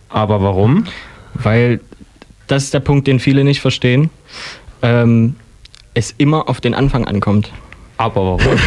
Aber 0.08 0.42
warum? 0.42 0.86
Weil 1.34 1.81
das 2.48 2.65
ist 2.65 2.74
der 2.74 2.81
Punkt, 2.81 3.06
den 3.06 3.20
viele 3.20 3.44
nicht 3.44 3.60
verstehen. 3.60 4.10
Ähm, 4.82 5.36
es 5.94 6.15
immer 6.18 6.48
auf 6.48 6.60
den 6.60 6.74
Anfang 6.74 7.06
ankommt. 7.06 7.52
Aber 7.97 8.39
warum? 8.39 8.58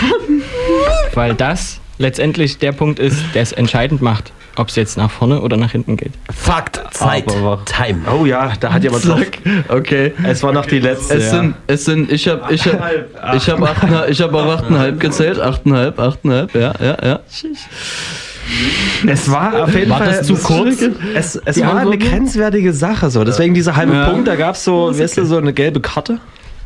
Weil 1.14 1.36
das 1.36 1.80
letztendlich 1.98 2.58
der 2.58 2.72
Punkt 2.72 3.00
ist, 3.00 3.24
der 3.34 3.44
es 3.44 3.52
entscheidend 3.52 4.02
macht, 4.02 4.32
ob 4.60 4.68
es 4.68 4.76
jetzt 4.76 4.98
nach 4.98 5.10
vorne 5.10 5.40
oder 5.40 5.56
nach 5.56 5.72
hinten 5.72 5.96
geht. 5.96 6.12
Fakt, 6.36 6.82
Zeit, 6.92 7.26
Aber 7.30 7.64
Time. 7.64 8.00
Oh 8.12 8.26
ja, 8.26 8.52
da 8.60 8.74
hat 8.74 8.84
jemand 8.84 9.08
drauf. 9.08 9.20
Zack. 9.20 9.40
Okay. 9.70 10.14
Es 10.24 10.44
war 10.44 10.52
noch 10.52 10.66
die 10.66 10.80
letzte. 10.80 11.16
Es 11.16 11.30
sind, 11.30 11.56
es 11.68 11.86
sind, 11.86 12.12
ich 12.12 12.28
habe, 12.28 12.54
ich 12.54 12.66
habe, 12.68 13.06
ich 13.38 13.50
habe 13.50 13.70
achteinhalb, 13.70 14.10
ich 14.10 14.22
habe 14.22 14.38
auf 14.38 14.60
achteinhalb 14.60 15.00
gezählt, 15.00 15.40
achteinhalb, 15.40 15.98
achteinhalb, 15.98 16.54
ja, 16.56 16.74
ja, 16.82 16.98
ja. 17.02 17.20
Es 19.08 19.32
war 19.32 19.64
auf 19.64 19.74
jeden 19.74 19.92
War 19.92 20.00
Fall 20.00 20.08
das 20.08 20.28
zu 20.28 20.36
kurz? 20.36 20.82
Es, 21.16 21.40
es 21.46 21.62
war 21.62 21.78
eine 21.78 21.98
grenzwertige 21.98 22.74
Sache 22.74 23.10
so. 23.10 23.24
Deswegen 23.24 23.54
dieser 23.54 23.78
halbe 23.78 23.94
Ja. 23.94 24.10
Punkt, 24.10 24.28
da 24.28 24.36
gab 24.36 24.56
es 24.56 24.66
so, 24.66 24.98
weißt 24.98 25.20
du, 25.20 25.26
so 25.26 25.38
eine 25.38 25.54
gelbe 25.54 25.80
Karte. 25.80 26.20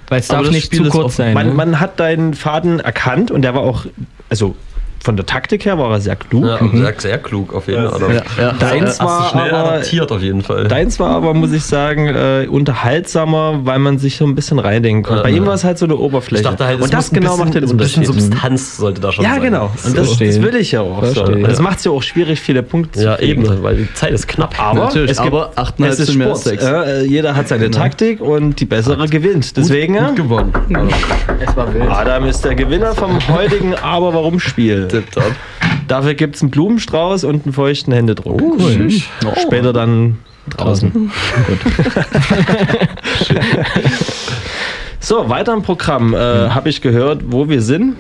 Weil 0.10 0.20
es 0.20 0.30
darf 0.30 0.50
nicht 0.50 0.66
Spiel 0.66 0.86
zu 0.86 0.90
kurz 0.90 1.18
sein. 1.18 1.34
Man, 1.34 1.50
ne? 1.50 1.54
man 1.54 1.80
hat 1.80 2.00
deinen 2.00 2.34
Faden 2.34 2.80
erkannt 2.80 3.30
und 3.30 3.44
der 3.44 3.54
war 3.54 3.62
auch, 3.62 3.86
also 4.30 4.56
von 5.04 5.18
der 5.18 5.26
Taktik 5.26 5.66
her 5.66 5.78
war 5.78 5.92
er 5.92 6.00
sehr 6.00 6.16
klug. 6.16 6.46
Ja, 6.46 6.58
sehr, 6.72 6.94
sehr 6.98 7.18
klug 7.18 7.54
auf 7.54 7.68
jeden 7.68 7.90
Fall. 7.90 8.16
Ja, 8.38 8.42
ja. 8.42 8.52
Deins 8.54 8.92
Hast 8.92 9.02
du 9.02 9.06
war 9.06 9.30
schnell 9.30 9.52
aber, 9.54 9.72
adaptiert 9.74 10.12
auf 10.14 10.22
jeden 10.22 10.42
Fall. 10.42 10.68
Deins 10.70 11.00
war 11.00 11.10
aber, 11.10 11.34
muss 11.34 11.52
ich 11.52 11.64
sagen, 11.64 12.08
äh, 12.08 12.48
unterhaltsamer, 12.50 13.60
weil 13.66 13.80
man 13.80 13.98
sich 13.98 14.16
so 14.18 14.26
ein 14.26 14.34
bisschen 14.36 14.60
reindenken 14.60 15.04
konnte. 15.04 15.20
Ja, 15.20 15.24
Bei 15.24 15.30
ihm 15.32 15.44
ja. 15.44 15.48
war 15.48 15.56
es 15.56 15.64
halt 15.66 15.78
so 15.78 15.86
eine 15.86 15.98
Oberfläche. 15.98 16.44
Ich 16.44 16.48
dachte 16.50 16.66
halt, 16.66 16.82
und 16.82 16.94
das 16.94 17.10
genau 17.12 17.32
bisschen, 17.32 17.40
macht 17.46 17.54
den 17.56 17.70
ein 17.70 17.78
bisschen 17.78 18.04
Unterschied. 18.06 18.24
Substanz 18.32 18.78
sollte 18.78 19.02
da 19.02 19.12
schon 19.12 19.26
Ja, 19.26 19.32
sein. 19.34 19.42
genau. 19.42 19.72
Und 19.86 19.98
das, 19.98 20.18
das 20.18 20.20
will 20.42 20.56
ich 20.56 20.72
ja 20.72 20.82
auch. 20.82 21.04
So. 21.04 21.14
Verstehe. 21.14 21.36
Und 21.36 21.48
Das 21.50 21.60
macht 21.60 21.80
es 21.80 21.84
ja 21.86 21.92
auch 21.92 22.04
schwierig, 22.04 22.40
viele 22.40 22.64
Punkte 22.64 23.00
zu 23.00 23.06
Ja, 23.06 23.16
kriegen. 23.18 23.44
eben, 23.46 23.64
weil 23.64 23.76
die 23.76 23.94
Zeit 23.94 24.12
ist 24.14 24.28
knapp. 24.28 24.58
Aber 24.60 24.86
Natürlich, 24.86 25.12
es 25.12 25.18
gibt, 25.22 25.28
aber 25.34 25.52
achteinhalb 25.56 25.94
es 25.94 26.00
ist 26.00 26.08
sind 26.08 26.18
mehr. 26.20 26.34
Ja, 26.62 26.84
äh, 26.84 27.04
jeder 27.06 27.36
hat 27.36 27.48
seine 27.50 27.70
Taktik 27.70 28.22
und 28.22 28.60
die 28.60 28.66
bessere 28.66 29.08
gewinnt. 29.08 29.58
Deswegen, 29.58 29.98
Gut 29.98 30.16
gewonnen. 30.16 30.54
es 31.46 31.56
war 31.58 31.74
wild. 31.74 31.90
Adam 31.90 32.26
ist 32.26 32.44
der 32.46 32.56
Gewinner 32.56 32.94
vom 32.96 33.20
heutigen 33.28 33.76
Aber 33.76 34.14
warum 34.14 34.40
Spiel. 34.40 34.88
Tipptopp. 34.94 35.34
Dafür 35.88 36.14
gibt 36.14 36.36
es 36.36 36.42
einen 36.44 36.52
Blumenstrauß 36.52 37.24
und 37.24 37.46
einen 37.46 37.54
feuchten 37.54 37.94
Händedruck. 37.94 38.40
cool. 38.42 38.92
Später 39.42 39.74
dann 39.74 40.20
draußen. 40.52 40.92
so, 45.00 45.30
weiter 45.30 45.54
im 45.54 45.64
Programm. 45.64 46.14
Äh, 46.14 46.18
Habe 46.18 46.70
ich 46.70 46.82
gehört, 46.82 47.22
wo 47.26 47.50
wir 47.50 47.62
sind. 47.64 47.96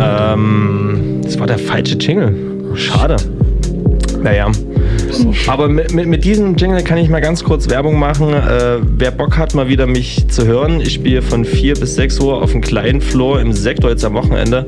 Ähm, 0.00 1.20
das 1.24 1.38
war 1.40 1.48
der 1.48 1.58
falsche 1.58 1.96
Jingle. 1.96 2.34
Schade. 2.76 3.16
Naja. 4.22 4.48
Aber 5.46 5.68
mit, 5.68 5.92
mit, 5.92 6.06
mit 6.06 6.24
diesem 6.24 6.56
Jingle 6.56 6.82
kann 6.82 6.98
ich 6.98 7.08
mal 7.08 7.20
ganz 7.20 7.44
kurz 7.44 7.68
Werbung 7.70 7.98
machen. 7.98 8.32
Äh, 8.32 8.78
wer 8.82 9.10
Bock 9.10 9.36
hat, 9.38 9.54
mal 9.54 9.68
wieder 9.68 9.86
mich 9.86 10.28
zu 10.28 10.46
hören, 10.46 10.80
ich 10.80 10.94
spiele 10.94 11.22
von 11.22 11.44
4 11.44 11.74
bis 11.74 11.94
6 11.96 12.20
Uhr 12.20 12.42
auf 12.42 12.52
dem 12.52 12.60
kleinen 12.60 13.00
Floor 13.00 13.40
im 13.40 13.52
Sektor 13.52 13.90
jetzt 13.90 14.04
am 14.04 14.14
Wochenende. 14.14 14.66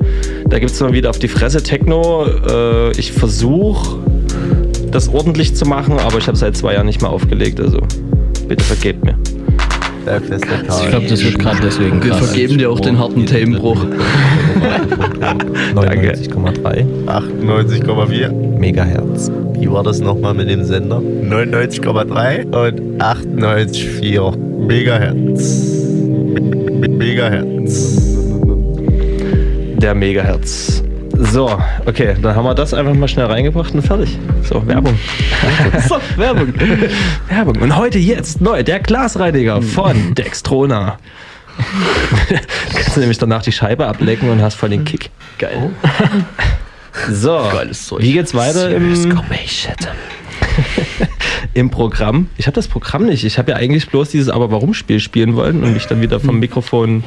Da 0.48 0.58
gibt 0.58 0.70
es 0.70 0.80
mal 0.80 0.92
wieder 0.92 1.10
auf 1.10 1.18
die 1.18 1.28
Fresse 1.28 1.62
Techno. 1.62 2.26
Äh, 2.26 2.92
ich 2.98 3.12
versuche, 3.12 3.98
das 4.90 5.12
ordentlich 5.12 5.54
zu 5.54 5.66
machen, 5.66 5.98
aber 5.98 6.18
ich 6.18 6.26
habe 6.26 6.36
seit 6.36 6.56
zwei 6.56 6.74
Jahren 6.74 6.86
nicht 6.86 7.02
mehr 7.02 7.10
aufgelegt. 7.10 7.60
Also 7.60 7.80
bitte 8.48 8.64
vergebt 8.64 9.04
mir. 9.04 9.14
Ich 10.06 10.88
glaube, 10.88 11.06
das 11.06 11.22
wird 11.22 11.38
gerade 11.38 11.58
deswegen 11.62 12.02
Wir 12.02 12.12
krass. 12.12 12.28
vergeben 12.30 12.56
dir 12.56 12.70
auch 12.70 12.80
den 12.80 12.98
harten 12.98 13.26
Themenbruch. 13.26 13.84
99,3. 15.74 16.86
98,4 17.06 18.30
Megahertz. 18.58 19.30
Wie 19.60 19.70
war 19.70 19.82
das 19.82 20.00
nochmal 20.00 20.34
mit 20.34 20.48
dem 20.48 20.64
Sender? 20.64 20.98
99,3 20.98 22.44
und 22.46 23.02
98,4 23.02 24.36
Megahertz. 24.66 25.62
Me- 26.34 26.40
me- 26.40 26.88
Megahertz. 26.88 28.02
Der 29.80 29.94
Megahertz. 29.94 30.82
So, 31.20 31.50
okay, 31.86 32.14
dann 32.22 32.36
haben 32.36 32.44
wir 32.44 32.54
das 32.54 32.72
einfach 32.74 32.94
mal 32.94 33.08
schnell 33.08 33.26
reingebracht 33.26 33.74
und 33.74 33.82
fertig. 33.82 34.16
So, 34.44 34.64
Werbung. 34.66 34.96
so, 35.88 35.96
Werbung. 36.16 36.52
Werbung. 37.28 37.56
Und 37.60 37.76
heute 37.76 37.98
jetzt 37.98 38.40
neu 38.40 38.62
der 38.62 38.78
Glasreiniger 38.80 39.60
von 39.60 40.14
Dextrona. 40.14 40.98
Kannst 42.72 42.96
du 42.96 43.00
nämlich 43.00 43.18
danach 43.18 43.42
die 43.42 43.50
Scheibe 43.50 43.86
ablecken 43.88 44.30
und 44.30 44.40
hast 44.40 44.54
voll 44.54 44.68
den 44.70 44.84
Kick. 44.84 45.10
Geil. 45.38 45.70
So, 47.10 47.50
wie 47.98 48.12
geht's 48.12 48.34
weiter 48.34 48.70
im, 48.70 48.94
im 51.54 51.70
Programm? 51.70 52.28
Ich 52.36 52.46
habe 52.46 52.54
das 52.54 52.68
Programm 52.68 53.06
nicht. 53.06 53.24
Ich 53.24 53.38
habe 53.38 53.52
ja 53.52 53.56
eigentlich 53.56 53.88
bloß 53.88 54.10
dieses 54.10 54.28
Aber 54.28 54.50
warum 54.50 54.74
Spiel 54.74 55.00
spielen 55.00 55.36
wollen 55.36 55.62
und 55.62 55.72
mich 55.72 55.86
dann 55.86 56.00
wieder 56.00 56.20
vom 56.20 56.38
Mikrofon. 56.38 57.04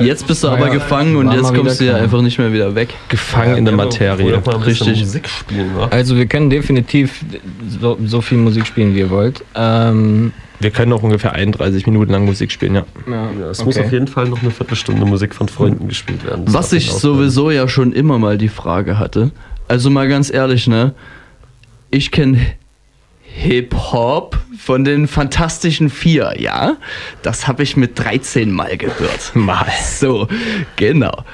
Jetzt 0.00 0.26
bist 0.26 0.44
du 0.44 0.48
aber 0.48 0.70
gefangen 0.70 1.16
und 1.16 1.32
jetzt 1.32 1.54
kommst 1.54 1.80
du 1.80 1.84
ja 1.84 1.96
einfach 1.96 2.22
nicht 2.22 2.38
mehr 2.38 2.52
wieder 2.52 2.74
weg. 2.74 2.94
Gefangen 3.08 3.56
in 3.56 3.64
der 3.64 3.74
Materie. 3.74 4.42
Richtig. 4.66 5.00
Musik 5.00 5.28
spielen, 5.28 5.70
wa? 5.76 5.88
Also 5.88 6.16
wir 6.16 6.26
können 6.26 6.50
definitiv 6.50 7.24
so, 7.68 7.98
so 8.04 8.20
viel 8.20 8.38
Musik 8.38 8.66
spielen, 8.66 8.94
wie 8.94 9.00
ihr 9.00 9.10
wollt. 9.10 9.44
Ähm, 9.54 10.32
Wir 10.60 10.70
können 10.70 10.90
noch 10.90 11.02
ungefähr 11.02 11.32
31 11.32 11.86
Minuten 11.86 12.12
lang 12.12 12.24
Musik 12.24 12.52
spielen, 12.52 12.76
ja. 12.76 12.84
ja, 13.08 13.50
es 13.50 13.64
muss 13.64 13.76
auf 13.76 13.90
jeden 13.92 14.06
Fall 14.06 14.28
noch 14.28 14.40
eine 14.40 14.50
Viertelstunde 14.50 15.04
Musik 15.04 15.34
von 15.34 15.48
Freunden 15.48 15.88
gespielt 15.88 16.24
werden. 16.24 16.44
Das 16.46 16.54
Was 16.54 16.72
ich 16.72 16.90
sowieso 16.92 17.50
ja 17.50 17.68
schon 17.68 17.92
immer 17.92 18.18
mal 18.18 18.38
die 18.38 18.48
Frage 18.48 18.98
hatte. 18.98 19.30
Also 19.68 19.90
mal 19.90 20.08
ganz 20.08 20.32
ehrlich, 20.32 20.66
ne? 20.66 20.94
Ich 21.90 22.10
kenne 22.10 22.38
Hip-Hop 23.22 24.38
von 24.58 24.84
den 24.84 25.08
Fantastischen 25.08 25.90
Vier, 25.90 26.34
ja? 26.38 26.76
Das 27.22 27.48
habe 27.48 27.64
ich 27.64 27.76
mit 27.76 27.98
13 27.98 28.50
Mal 28.50 28.76
gehört. 28.76 29.32
Mal. 29.34 29.66
So, 29.82 30.28
genau. 30.76 31.24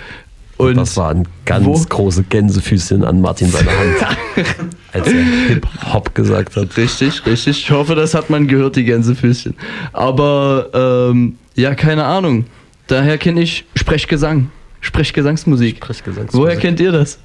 Und 0.69 0.77
das 0.77 0.97
waren 0.97 1.27
ganz 1.45 1.65
wo- 1.67 1.79
große 1.89 2.23
Gänsefüßchen 2.25 3.05
an 3.05 3.21
Martin 3.21 3.49
seiner 3.51 3.71
Hand, 3.71 4.17
als 4.93 5.07
er 5.09 5.25
Hip-Hop 5.49 6.15
gesagt 6.15 6.57
hat. 6.57 6.77
Richtig, 6.77 7.25
richtig. 7.27 7.59
Ich 7.65 7.71
hoffe, 7.71 7.95
das 7.95 8.15
hat 8.15 8.31
man 8.31 8.47
gehört, 8.47 8.77
die 8.77 8.85
Gänsefüßchen. 8.85 9.55
Aber, 9.93 10.69
ähm, 11.13 11.37
ja, 11.55 11.75
keine 11.75 12.05
Ahnung. 12.05 12.47
Daher 12.87 13.19
kenne 13.19 13.41
ich 13.43 13.65
Sprechgesang. 13.75 14.51
Sprechgesangsmusik. 14.81 15.77
Sprechgesangsmusik. 15.77 16.41
Woher 16.41 16.57
kennt 16.57 16.81
ihr 16.81 16.93
das? 16.93 17.19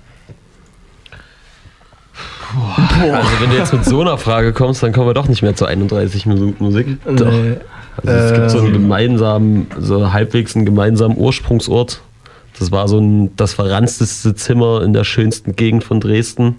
Also 3.01 3.27
wenn 3.41 3.49
du 3.49 3.57
jetzt 3.57 3.73
mit 3.73 3.83
so 3.85 4.01
einer 4.01 4.17
Frage 4.17 4.53
kommst, 4.53 4.81
dann 4.83 4.93
kommen 4.93 5.07
wir 5.07 5.13
doch 5.13 5.27
nicht 5.27 5.41
mehr 5.41 5.55
zu 5.55 5.65
31 5.65 6.25
Minuten 6.25 6.63
Musik. 6.63 6.87
Doch. 7.05 7.25
Also 8.05 8.11
es 8.11 8.33
gibt 8.33 8.51
so 8.51 8.57
einen 8.59 8.67
Ähm. 8.67 8.73
gemeinsamen, 8.73 9.67
so 9.79 10.13
halbwegs 10.13 10.55
einen 10.55 10.65
gemeinsamen 10.65 11.17
Ursprungsort. 11.17 12.01
Das 12.59 12.71
war 12.71 12.87
so 12.87 12.99
ein, 12.99 13.35
das 13.35 13.53
verranzteste 13.53 14.35
Zimmer 14.35 14.81
in 14.83 14.93
der 14.93 15.03
schönsten 15.03 15.55
Gegend 15.55 15.83
von 15.83 15.99
Dresden, 15.99 16.57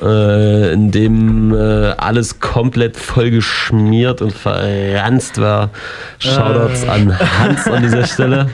äh, 0.00 0.72
in 0.72 0.90
dem 0.90 1.54
äh, 1.54 1.92
alles 1.96 2.40
komplett 2.40 2.96
voll 2.96 3.30
geschmiert 3.30 4.22
und 4.22 4.32
verranzt 4.32 5.40
war. 5.40 5.70
Shoutouts 6.18 6.84
Äh. 6.84 6.88
an 6.88 7.18
Hans 7.18 7.66
an 7.66 7.82
dieser 7.82 8.04
Stelle, 8.06 8.48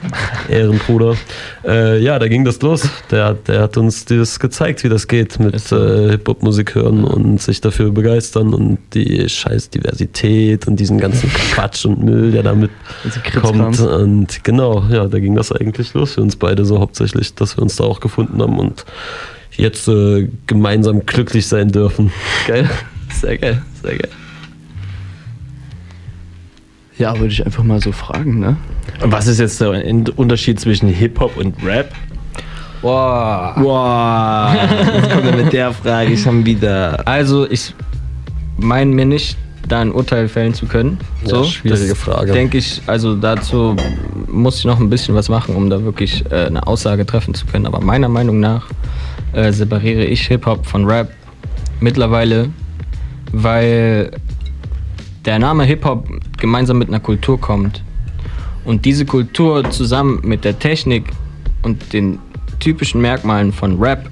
Ehrenbruder. 0.49 1.15
Äh, 1.65 1.99
ja, 2.01 2.19
da 2.19 2.28
ging 2.28 2.44
das 2.44 2.60
los. 2.60 2.89
Der, 3.10 3.35
der 3.35 3.62
hat 3.62 3.77
uns 3.77 4.05
das 4.05 4.39
gezeigt, 4.39 4.85
wie 4.85 4.89
das 4.89 5.09
geht 5.09 5.39
mit 5.41 5.73
äh, 5.73 6.10
Hip-Hop-Musik 6.10 6.75
hören 6.75 7.05
und 7.05 7.41
sich 7.41 7.60
dafür 7.60 7.91
begeistern 7.91 8.52
und 8.55 8.78
die 8.94 9.28
scheiß 9.28 9.70
Diversität 9.70 10.67
und 10.67 10.77
diesen 10.77 10.99
ganzen 10.99 11.31
Quatsch 11.52 11.85
und 11.86 12.02
Müll, 12.02 12.33
der 12.33 12.43
damit 12.43 12.70
kommt. 13.41 13.81
Und 13.81 14.44
genau, 14.44 14.85
ja, 14.91 15.07
da 15.07 15.19
ging 15.19 15.35
das 15.35 15.52
eigentlich 15.52 15.94
los 15.94 16.15
für 16.15 16.23
uns 16.23 16.36
beide 16.36 16.65
so 16.65 16.81
hauptsächlich, 16.81 17.35
dass 17.35 17.57
wir 17.57 17.62
uns 17.62 17.77
da 17.77 17.85
auch 17.85 18.01
gefunden 18.01 18.41
haben 18.43 18.59
und 18.59 18.85
jetzt 19.53 19.89
äh, 19.89 20.29
gemeinsam 20.47 21.05
glücklich 21.07 21.47
sein 21.47 21.70
dürfen. 21.70 22.12
Geil. 22.47 22.69
Sehr 23.12 23.37
geil, 23.39 23.62
sehr 23.83 23.99
geil. 23.99 24.09
Ja, 26.97 27.19
würde 27.19 27.33
ich 27.33 27.45
einfach 27.45 27.65
mal 27.65 27.81
so 27.81 27.93
fragen, 27.93 28.39
ne? 28.39 28.57
Und 29.03 29.11
was 29.11 29.27
ist 29.27 29.41
jetzt 29.41 29.61
der 29.61 29.70
Unterschied 30.17 30.61
zwischen 30.61 30.89
Hip-Hop 30.89 31.37
und 31.37 31.57
Rap? 31.65 31.93
Boah. 32.83 33.55
Wow, 33.57 34.95
jetzt 34.97 35.11
kommt 35.11 35.25
er 35.27 35.37
mit 35.37 35.53
der 35.53 35.73
Frage 35.73 36.17
schon 36.17 36.47
wieder. 36.47 37.07
Also 37.07 37.51
ich 37.51 37.75
meine 38.59 38.95
mir 38.95 39.07
nicht, 39.07 39.37
da 39.69 39.81
ein 39.81 39.93
Urteil 39.93 40.29
fällen 40.29 40.55
zu 40.55 40.67
können. 40.67 40.99
Ja, 41.23 41.29
So, 41.29 41.45
schwierige 41.45 41.91
das 41.91 41.99
Frage. 41.99 42.33
Denke 42.33 42.59
ich, 42.59 42.81
also 42.87 43.17
dazu 43.17 43.77
muss 44.29 44.59
ich 44.59 44.65
noch 44.65 44.81
ein 44.81 44.91
bisschen 44.91 45.15
was 45.15 45.29
machen, 45.29 45.55
um 45.55 45.70
da 45.70 45.83
wirklich 45.85 46.25
äh, 46.31 46.47
eine 46.47 46.67
Aussage 46.67 47.05
treffen 47.07 47.35
zu 47.35 47.47
können. 47.47 47.67
Aber 47.67 47.81
meiner 47.81 48.09
Meinung 48.09 48.41
nach 48.41 48.67
äh, 49.33 49.52
separiere 49.52 50.05
ich 50.05 50.26
Hip-Hop 50.28 50.67
von 50.67 50.84
Rap 50.84 51.12
mittlerweile, 51.81 52.50
weil 53.33 54.10
der 55.25 55.39
Name 55.39 55.65
Hip-Hop 55.65 56.09
gemeinsam 56.39 56.78
mit 56.78 56.89
einer 56.89 57.00
Kultur 57.00 57.41
kommt. 57.41 57.83
Und 58.65 58.84
diese 58.84 59.07
Kultur 59.07 59.70
zusammen 59.70 60.20
mit 60.23 60.44
der 60.44 60.59
Technik 60.59 61.05
und 61.62 61.92
den 61.92 62.18
typischen 62.59 63.00
Merkmalen 63.00 63.52
von 63.52 63.78
Rap, 63.81 64.10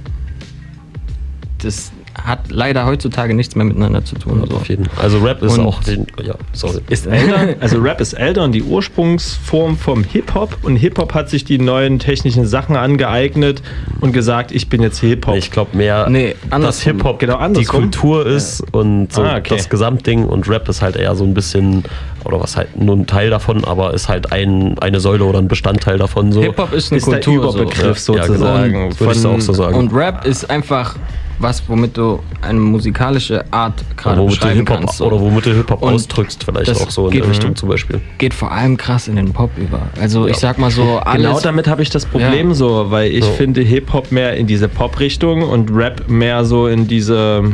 das 1.58 1.92
hat 2.24 2.50
leider 2.50 2.84
heutzutage 2.86 3.32
nichts 3.34 3.55
mehr 3.55 3.64
miteinander 3.64 4.05
zu 4.05 4.16
tun. 4.16 4.44
So. 4.50 4.56
Auf 4.56 4.68
jeden 4.68 4.84
Fall. 4.86 5.05
Also 5.05 5.18
Rap 5.18 5.42
ist 5.42 5.56
Und- 5.58 5.66
auch, 5.66 5.82
den, 5.82 6.06
ja, 6.22 6.34
sorry. 6.52 6.80
Ist 6.88 7.06
älter, 7.06 7.55
also 7.60 7.78
Rap 7.80 8.00
ist 8.00 8.12
älter 8.14 8.44
und 8.44 8.52
die 8.52 8.62
Ursprungsform 8.62 9.76
vom 9.76 10.05
Hip-Hop 10.05 10.58
und 10.62 10.76
Hip-Hop 10.76 11.14
hat 11.14 11.30
sich 11.30 11.44
die 11.44 11.58
neuen 11.58 11.98
technischen 11.98 12.47
Sachen 12.47 12.76
angeeignet 12.76 13.62
und 14.00 14.12
gesagt, 14.12 14.52
ich 14.52 14.68
bin 14.68 14.82
jetzt 14.82 14.98
Hip-Hop. 15.00 15.36
Ich 15.36 15.50
glaube 15.50 15.76
mehr, 15.76 16.08
Nee, 16.10 16.34
dass. 16.50 16.82
Hip-Hop 16.82 17.18
Genau, 17.18 17.47
die. 17.48 17.64
Kultur 17.64 18.26
ist 18.26 18.62
und 18.72 19.12
so 19.12 19.22
Ah, 19.22 19.36
okay. 19.38 19.55
das 19.56 19.68
Gesamtding 19.68 20.24
und 20.24 20.48
Rap 20.48 20.68
ist 20.68 20.82
halt 20.82 20.97
eher 20.97 21.14
so 21.14 21.24
ein 21.24 21.34
bisschen, 21.34 21.84
oder 22.24 22.40
was 22.40 22.56
halt 22.56 22.76
nur 22.80 22.97
ein 22.97 23.06
Teil 23.06 23.30
davon, 23.30 23.64
aber 23.64 23.94
ist 23.94 24.08
halt 24.08 24.32
ein, 24.32 24.78
eine 24.80 25.00
Säule 25.00 25.24
oder 25.24 25.38
ein 25.38 25.48
Bestandteil 25.48 25.98
davon. 25.98 26.32
So. 26.32 26.40
Hip-Hop 26.42 26.72
ist 26.72 26.90
eine 26.92 26.98
ist 26.98 27.06
der 27.06 27.20
Kultur. 27.20 27.52
so. 27.52 27.58
Überbegriff 27.60 27.97
Ja, 28.08 28.24
sozusagen. 28.24 28.72
genau. 28.72 29.00
Würde 29.00 29.12
ich 29.18 29.26
auch 29.26 29.40
so 29.40 29.52
sagen. 29.52 29.76
Und 29.76 29.92
Rap 29.94 30.24
ist 30.26 30.48
einfach 30.50 30.97
was, 31.41 31.62
womit 31.68 31.97
du 31.97 32.20
eine 32.42 32.58
musikalische 32.58 33.44
Art 33.52 33.84
gerade 33.97 34.17
Oder 34.20 34.23
womit 34.23 34.34
du 34.36 34.41
beschreiben 34.41 34.58
Hip-Hop 34.60 34.78
kannst. 34.81 34.97
so. 34.99 35.07
oder 35.07 35.20
womit 35.20 35.47
du 35.47 35.55
Hip-Hop 35.55 35.83
ausdrückst, 35.83 36.44
vielleicht 36.44 36.70
auch 36.70 36.91
so 36.91 37.07
in 37.07 37.12
geht- 37.12 37.23
der 37.25 37.31
Richtung 37.31 37.55
zum 37.57 37.68
Beispiel. 37.68 38.00
Geht 38.18 38.34
vor 38.34 38.50
allem 38.52 38.76
krass 38.76 39.08
in 39.08 39.17
den 39.17 39.33
Pop 39.33 39.50
über. 39.57 39.81
Also 40.00 40.26
ich 40.26 40.36
sag 40.36 40.58
mal 40.58 40.70
so, 40.70 40.99
alles. 40.99 41.23
Genau 41.26 41.41
damit 41.41 41.68
habe 41.68 41.83
ich 41.83 41.91
das 41.91 42.07
Problem 42.07 42.49
Ja. 42.49 42.55
so, 42.55 42.86
weil 42.91 43.10
ich 43.12 43.25
So. 43.25 43.33
finde 43.33 43.60
Hip-Hop 43.60 44.10
mehr 44.12 44.36
in 44.36 44.47
diese 44.47 44.68
Pop-Richtung 44.68 45.42
und 45.42 45.70
Rap 45.70 46.08
mehr 46.08 46.44
so 46.44 46.67
in 46.67 46.86
diese, 46.89 47.44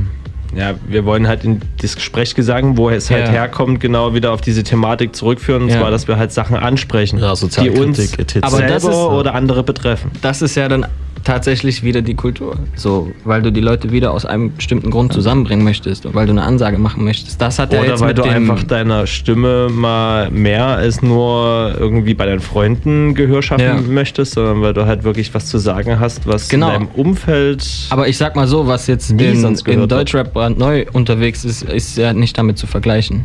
ja, 0.56 0.74
wir 0.88 1.04
wollen 1.04 1.26
halt 1.28 1.44
in 1.44 1.60
das 1.82 2.00
Sprechgesang, 2.00 2.76
wo 2.76 2.88
es 2.90 3.10
halt 3.10 3.26
Ja. 3.26 3.30
herkommt, 3.32 3.80
genau 3.80 4.14
wieder 4.14 4.32
auf 4.32 4.40
diese 4.40 4.62
Thematik 4.62 5.14
zurückführen, 5.14 5.64
und 5.64 5.68
Ja. 5.70 5.78
zwar, 5.80 5.90
dass 5.90 6.08
wir 6.08 6.16
halt 6.16 6.32
Sachen 6.32 6.56
ansprechen, 6.56 7.18
Ja, 7.18 7.34
die 7.34 7.70
uns 7.70 7.98
etc. 7.98 8.38
Aber 8.42 8.56
selber 8.58 8.72
das 8.74 8.84
ist- 8.84 8.90
oder 8.94 9.34
andere 9.34 9.62
betreffen. 9.62 10.10
das 10.22 10.42
ist 10.42 10.54
ja 10.54 10.68
dann 10.68 10.86
tatsächlich 11.24 11.82
wieder 11.82 12.02
die 12.02 12.14
Kultur. 12.14 12.56
So, 12.76 13.10
weil 13.24 13.42
du 13.42 13.50
die 13.50 13.60
Leute 13.60 13.90
wieder 13.90 14.12
aus 14.12 14.24
einem 14.26 14.54
bestimmten 14.54 14.90
Grund 14.90 15.12
zusammenbringen 15.12 15.64
möchtest 15.64 16.06
und 16.06 16.14
weil 16.14 16.26
du 16.26 16.32
eine 16.32 16.42
Ansage 16.42 16.78
machen 16.78 17.02
möchtest. 17.04 17.40
Das 17.40 17.58
hat 17.58 17.72
Oder 17.72 17.86
jetzt 17.86 18.00
weil 18.00 18.08
mit 18.08 18.18
du 18.18 18.22
einfach 18.24 18.62
deiner 18.62 19.06
Stimme 19.06 19.68
mal 19.70 20.30
mehr 20.30 20.66
als 20.66 21.02
nur 21.02 21.74
irgendwie 21.78 22.14
bei 22.14 22.26
deinen 22.26 22.40
Freunden 22.40 23.14
Gehör 23.14 23.42
schaffen 23.42 23.64
Ja. 23.64 23.80
möchtest, 23.80 24.32
sondern 24.34 24.62
weil 24.62 24.74
du 24.74 24.86
halt 24.86 25.04
wirklich 25.04 25.32
was 25.34 25.46
zu 25.46 25.58
sagen 25.58 25.98
hast, 25.98 26.26
was 26.26 26.48
Genau. 26.48 26.68
in 26.68 26.72
deinem 26.74 26.88
Umfeld. 26.94 27.66
Aber 27.90 28.06
ich 28.06 28.18
sag 28.18 28.36
mal 28.36 28.46
so, 28.46 28.66
was 28.66 28.86
jetzt 28.86 29.10
in, 29.10 29.18
in. 29.18 29.88
Deutschrap 29.88 30.32
brandneu 30.32 30.84
unterwegs 30.92 31.44
ist, 31.44 31.62
ist 31.62 31.96
ja 31.96 32.12
nicht 32.12 32.36
damit 32.36 32.58
zu 32.58 32.66
vergleichen. 32.66 33.24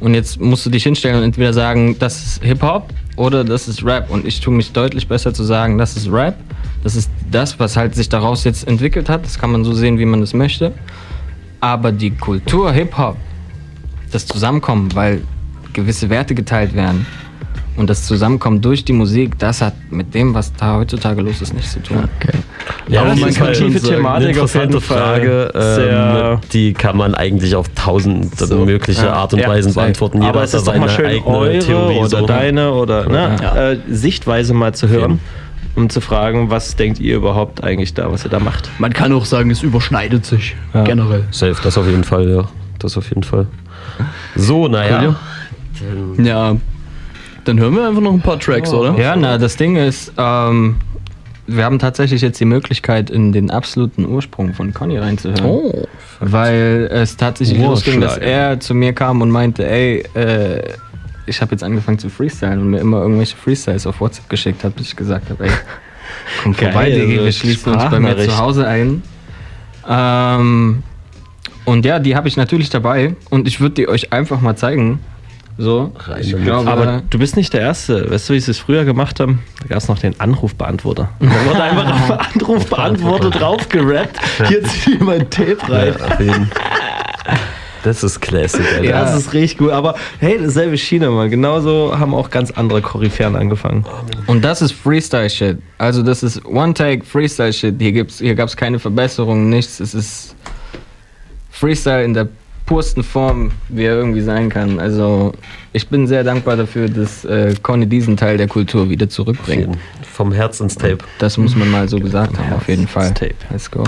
Und 0.00 0.14
jetzt 0.14 0.40
musst 0.40 0.66
du 0.66 0.70
dich 0.70 0.82
hinstellen 0.82 1.16
und 1.16 1.22
entweder 1.22 1.52
sagen, 1.52 1.96
das 1.98 2.22
ist 2.22 2.44
Hip-Hop 2.44 2.90
oder 3.16 3.44
das 3.44 3.66
ist 3.66 3.84
Rap. 3.84 4.10
Und 4.10 4.26
ich 4.26 4.40
tue 4.40 4.52
mich 4.52 4.72
deutlich 4.72 5.08
besser 5.08 5.32
zu 5.32 5.42
sagen, 5.42 5.78
das 5.78 5.96
ist 5.96 6.10
Rap. 6.12 6.34
Das 6.86 6.94
ist 6.94 7.10
das, 7.32 7.58
was 7.58 7.76
halt 7.76 7.96
sich 7.96 8.08
daraus 8.08 8.44
jetzt 8.44 8.68
entwickelt 8.68 9.08
hat. 9.08 9.24
Das 9.24 9.40
kann 9.40 9.50
man 9.50 9.64
so 9.64 9.72
sehen, 9.72 9.98
wie 9.98 10.04
man 10.04 10.22
es 10.22 10.34
möchte. 10.34 10.70
Aber 11.58 11.90
die 11.90 12.12
Kultur 12.12 12.70
Hip-Hop, 12.70 13.16
das 14.12 14.24
Zusammenkommen, 14.24 14.94
weil 14.94 15.22
gewisse 15.72 16.10
Werte 16.10 16.36
geteilt 16.36 16.76
werden 16.76 17.04
und 17.76 17.90
das 17.90 18.06
Zusammenkommen 18.06 18.60
durch 18.60 18.84
die 18.84 18.92
Musik, 18.92 19.36
das 19.40 19.62
hat 19.62 19.74
mit 19.90 20.14
dem, 20.14 20.32
was 20.32 20.52
da 20.54 20.76
heutzutage 20.76 21.22
los 21.22 21.42
ist, 21.42 21.54
nichts 21.54 21.72
zu 21.72 21.82
tun. 21.82 22.04
Ja, 22.86 23.02
das 23.02 23.12
auf 23.14 23.18
jeden 23.18 23.28
ist 23.30 23.38
Fall 23.38 23.46
eine 23.48 23.56
tiefe 23.56 23.78
eine 23.88 23.96
Thematik 23.96 24.38
auf 24.38 24.54
jeden 24.54 24.66
interessante. 24.66 24.80
Frage. 24.80 26.30
Ähm, 26.36 26.38
die 26.52 26.72
kann 26.72 26.96
man 26.96 27.16
eigentlich 27.16 27.56
auf 27.56 27.66
tausend 27.74 28.40
mögliche 28.64 29.06
Ja. 29.06 29.12
Art 29.14 29.34
und 29.34 29.40
Ja, 29.40 29.48
Weisen 29.48 29.74
beantworten. 29.74 30.18
Jeder 30.18 30.28
Aber 30.28 30.38
hat 30.42 30.46
es 30.48 30.54
ist 30.54 30.68
doch 30.68 30.76
mal 30.76 30.88
seine 30.88 30.90
schön, 30.92 31.06
eigene 31.06 31.36
eure 31.36 31.58
Theorie. 31.58 31.96
oder 31.98 32.08
so. 32.20 32.26
deine 32.26 32.72
oder 32.74 33.08
ne, 33.08 33.36
Ja. 33.42 33.70
äh, 33.72 33.78
Sichtweise 33.90 34.54
mal 34.54 34.72
zu 34.72 34.88
hören, 34.88 35.18
um 35.76 35.88
zu 35.90 36.00
fragen, 36.00 36.50
was 36.50 36.74
denkt 36.76 36.98
ihr 36.98 37.16
überhaupt 37.16 37.62
eigentlich 37.62 37.94
da, 37.94 38.10
was 38.10 38.24
ihr 38.24 38.30
da 38.30 38.40
macht. 38.40 38.70
Man 38.78 38.92
kann 38.92 39.12
auch 39.12 39.24
sagen, 39.24 39.50
es 39.50 39.62
überschneidet 39.62 40.24
sich 40.26 40.56
Ja. 40.74 40.82
generell. 40.84 41.24
Safe, 41.30 41.56
das 41.62 41.78
auf 41.78 41.86
jeden 41.86 42.04
Fall, 42.04 42.28
ja. 42.28 42.48
Das 42.78 42.96
auf 42.96 43.08
jeden 43.08 43.22
Fall. 43.22 43.46
So, 44.34 44.68
naja. 44.68 45.16
Ja, 46.18 46.56
Dann 47.44 47.60
hören 47.60 47.76
wir 47.76 47.86
einfach 47.86 48.02
noch 48.02 48.12
ein 48.12 48.20
paar 48.22 48.40
Tracks, 48.40 48.72
oder? 48.72 48.98
Ja, 48.98 49.14
na, 49.14 49.38
das 49.38 49.56
Ding 49.56 49.76
ist, 49.76 50.12
ähm, 50.18 50.76
wir 51.46 51.64
haben 51.64 51.78
tatsächlich 51.78 52.20
jetzt 52.20 52.40
die 52.40 52.44
Möglichkeit, 52.44 53.08
in 53.08 53.30
den 53.32 53.50
absoluten 53.52 54.04
Ursprung 54.04 54.52
von 54.52 54.74
Conny 54.74 54.98
reinzuhören. 54.98 55.44
Oh. 55.44 55.86
Weil 56.18 56.88
es 56.90 57.16
tatsächlich 57.16 57.58
losging, 57.58 58.00
dass 58.00 58.16
er 58.18 58.58
zu 58.58 58.74
mir 58.74 58.92
kam 58.94 59.20
und 59.22 59.30
meinte, 59.30 59.68
ey, 59.68 59.98
äh, 60.14 60.62
ich 61.26 61.40
habe 61.40 61.52
jetzt 61.52 61.62
angefangen 61.62 61.98
zu 61.98 62.08
freestylen 62.08 62.60
und 62.60 62.70
mir 62.70 62.78
immer 62.78 63.02
irgendwelche 63.02 63.36
Freestyles 63.36 63.86
auf 63.86 64.00
WhatsApp 64.00 64.28
geschickt 64.28 64.64
hat, 64.64 64.76
bis 64.76 64.88
ich 64.88 64.96
gesagt 64.96 65.30
habe, 65.30 65.44
ey, 65.44 65.50
komm 66.42 66.52
Geil, 66.56 66.72
vorbei, 66.72 66.90
Diggi, 66.90 67.18
so 67.18 67.24
wir 67.24 67.32
schließen 67.32 67.74
uns 67.74 67.84
bei 67.90 68.00
mir 68.00 68.16
zu 68.16 68.38
Hause 68.38 68.66
ein. 68.66 69.02
Ähm, 69.88 70.82
und 71.64 71.84
ja, 71.84 71.98
die 71.98 72.16
habe 72.16 72.28
ich 72.28 72.36
natürlich 72.36 72.70
dabei 72.70 73.16
und 73.30 73.48
ich 73.48 73.60
würde 73.60 73.74
die 73.74 73.88
euch 73.88 74.12
einfach 74.12 74.40
mal 74.40 74.56
zeigen. 74.56 75.00
So, 75.58 75.92
ich 76.20 76.36
glaube, 76.36 76.70
Aber 76.70 77.02
du 77.08 77.18
bist 77.18 77.34
nicht 77.34 77.54
der 77.54 77.62
Erste. 77.62 78.10
Weißt 78.10 78.28
du, 78.28 78.34
wie 78.34 78.40
sie 78.40 78.50
es 78.50 78.58
früher 78.58 78.84
gemacht 78.84 79.20
haben? 79.20 79.42
Da 79.62 79.68
gab 79.68 79.78
es 79.78 79.88
noch 79.88 79.98
den 79.98 80.20
Anrufbeantworter. 80.20 81.08
Da 81.18 81.26
wurde 81.46 81.62
einfach 81.62 81.92
auf 81.92 82.34
Anrufbeantworter 82.34 83.30
drauf 83.30 83.66
gerappt. 83.70 84.20
Hier 84.48 84.62
zieh 84.64 84.94
ich 84.94 85.00
mein 85.00 85.30
Tape 85.30 85.56
rein. 85.66 85.94
Ja. 86.20 86.34
Das 87.86 88.02
ist 88.02 88.20
Classic, 88.20 88.66
Alter. 88.74 88.84
Ja, 88.84 89.04
das 89.04 89.16
ist 89.16 89.32
richtig 89.32 89.58
gut. 89.58 89.70
Aber 89.70 89.94
hey, 90.18 90.40
dasselbe 90.42 90.76
Schiene, 90.76 91.08
Mann. 91.08 91.30
Genauso 91.30 91.96
haben 91.96 92.14
auch 92.14 92.30
ganz 92.30 92.50
andere 92.50 92.82
Koryphäen 92.82 93.36
angefangen. 93.36 93.84
Und 94.26 94.44
das 94.44 94.60
ist 94.60 94.72
Freestyle-Shit. 94.72 95.58
Also 95.78 96.02
das 96.02 96.24
ist 96.24 96.44
One-Take 96.44 97.04
Freestyle-Shit. 97.04 97.76
Hier, 97.78 97.92
gibt's, 97.92 98.18
hier 98.18 98.34
gab 98.34 98.48
es 98.48 98.56
keine 98.56 98.80
Verbesserungen, 98.80 99.48
nichts. 99.50 99.78
Es 99.78 99.94
ist 99.94 100.34
Freestyle 101.48 102.02
in 102.02 102.12
der 102.12 102.26
pursten 102.66 103.04
Form, 103.04 103.52
wie 103.68 103.84
er 103.84 103.94
irgendwie 103.94 104.22
sein 104.22 104.48
kann. 104.48 104.80
Also 104.80 105.32
ich 105.72 105.86
bin 105.86 106.08
sehr 106.08 106.24
dankbar 106.24 106.56
dafür, 106.56 106.88
dass 106.88 107.24
äh, 107.24 107.54
Conny 107.62 107.86
diesen 107.86 108.16
Teil 108.16 108.36
der 108.36 108.48
Kultur 108.48 108.90
wieder 108.90 109.08
zurückbringt. 109.08 109.78
Vom 110.12 110.32
Herz 110.32 110.58
ins 110.58 110.74
Tape. 110.74 110.98
Das 111.20 111.38
muss 111.38 111.54
man 111.54 111.70
mal 111.70 111.88
so 111.88 112.00
gesagt 112.00 112.36
haben, 112.36 112.52
auf 112.52 112.66
jeden 112.66 112.88
Fall. 112.88 113.14
Tape. 113.14 113.36
Let's 113.52 113.70
go. 113.70 113.84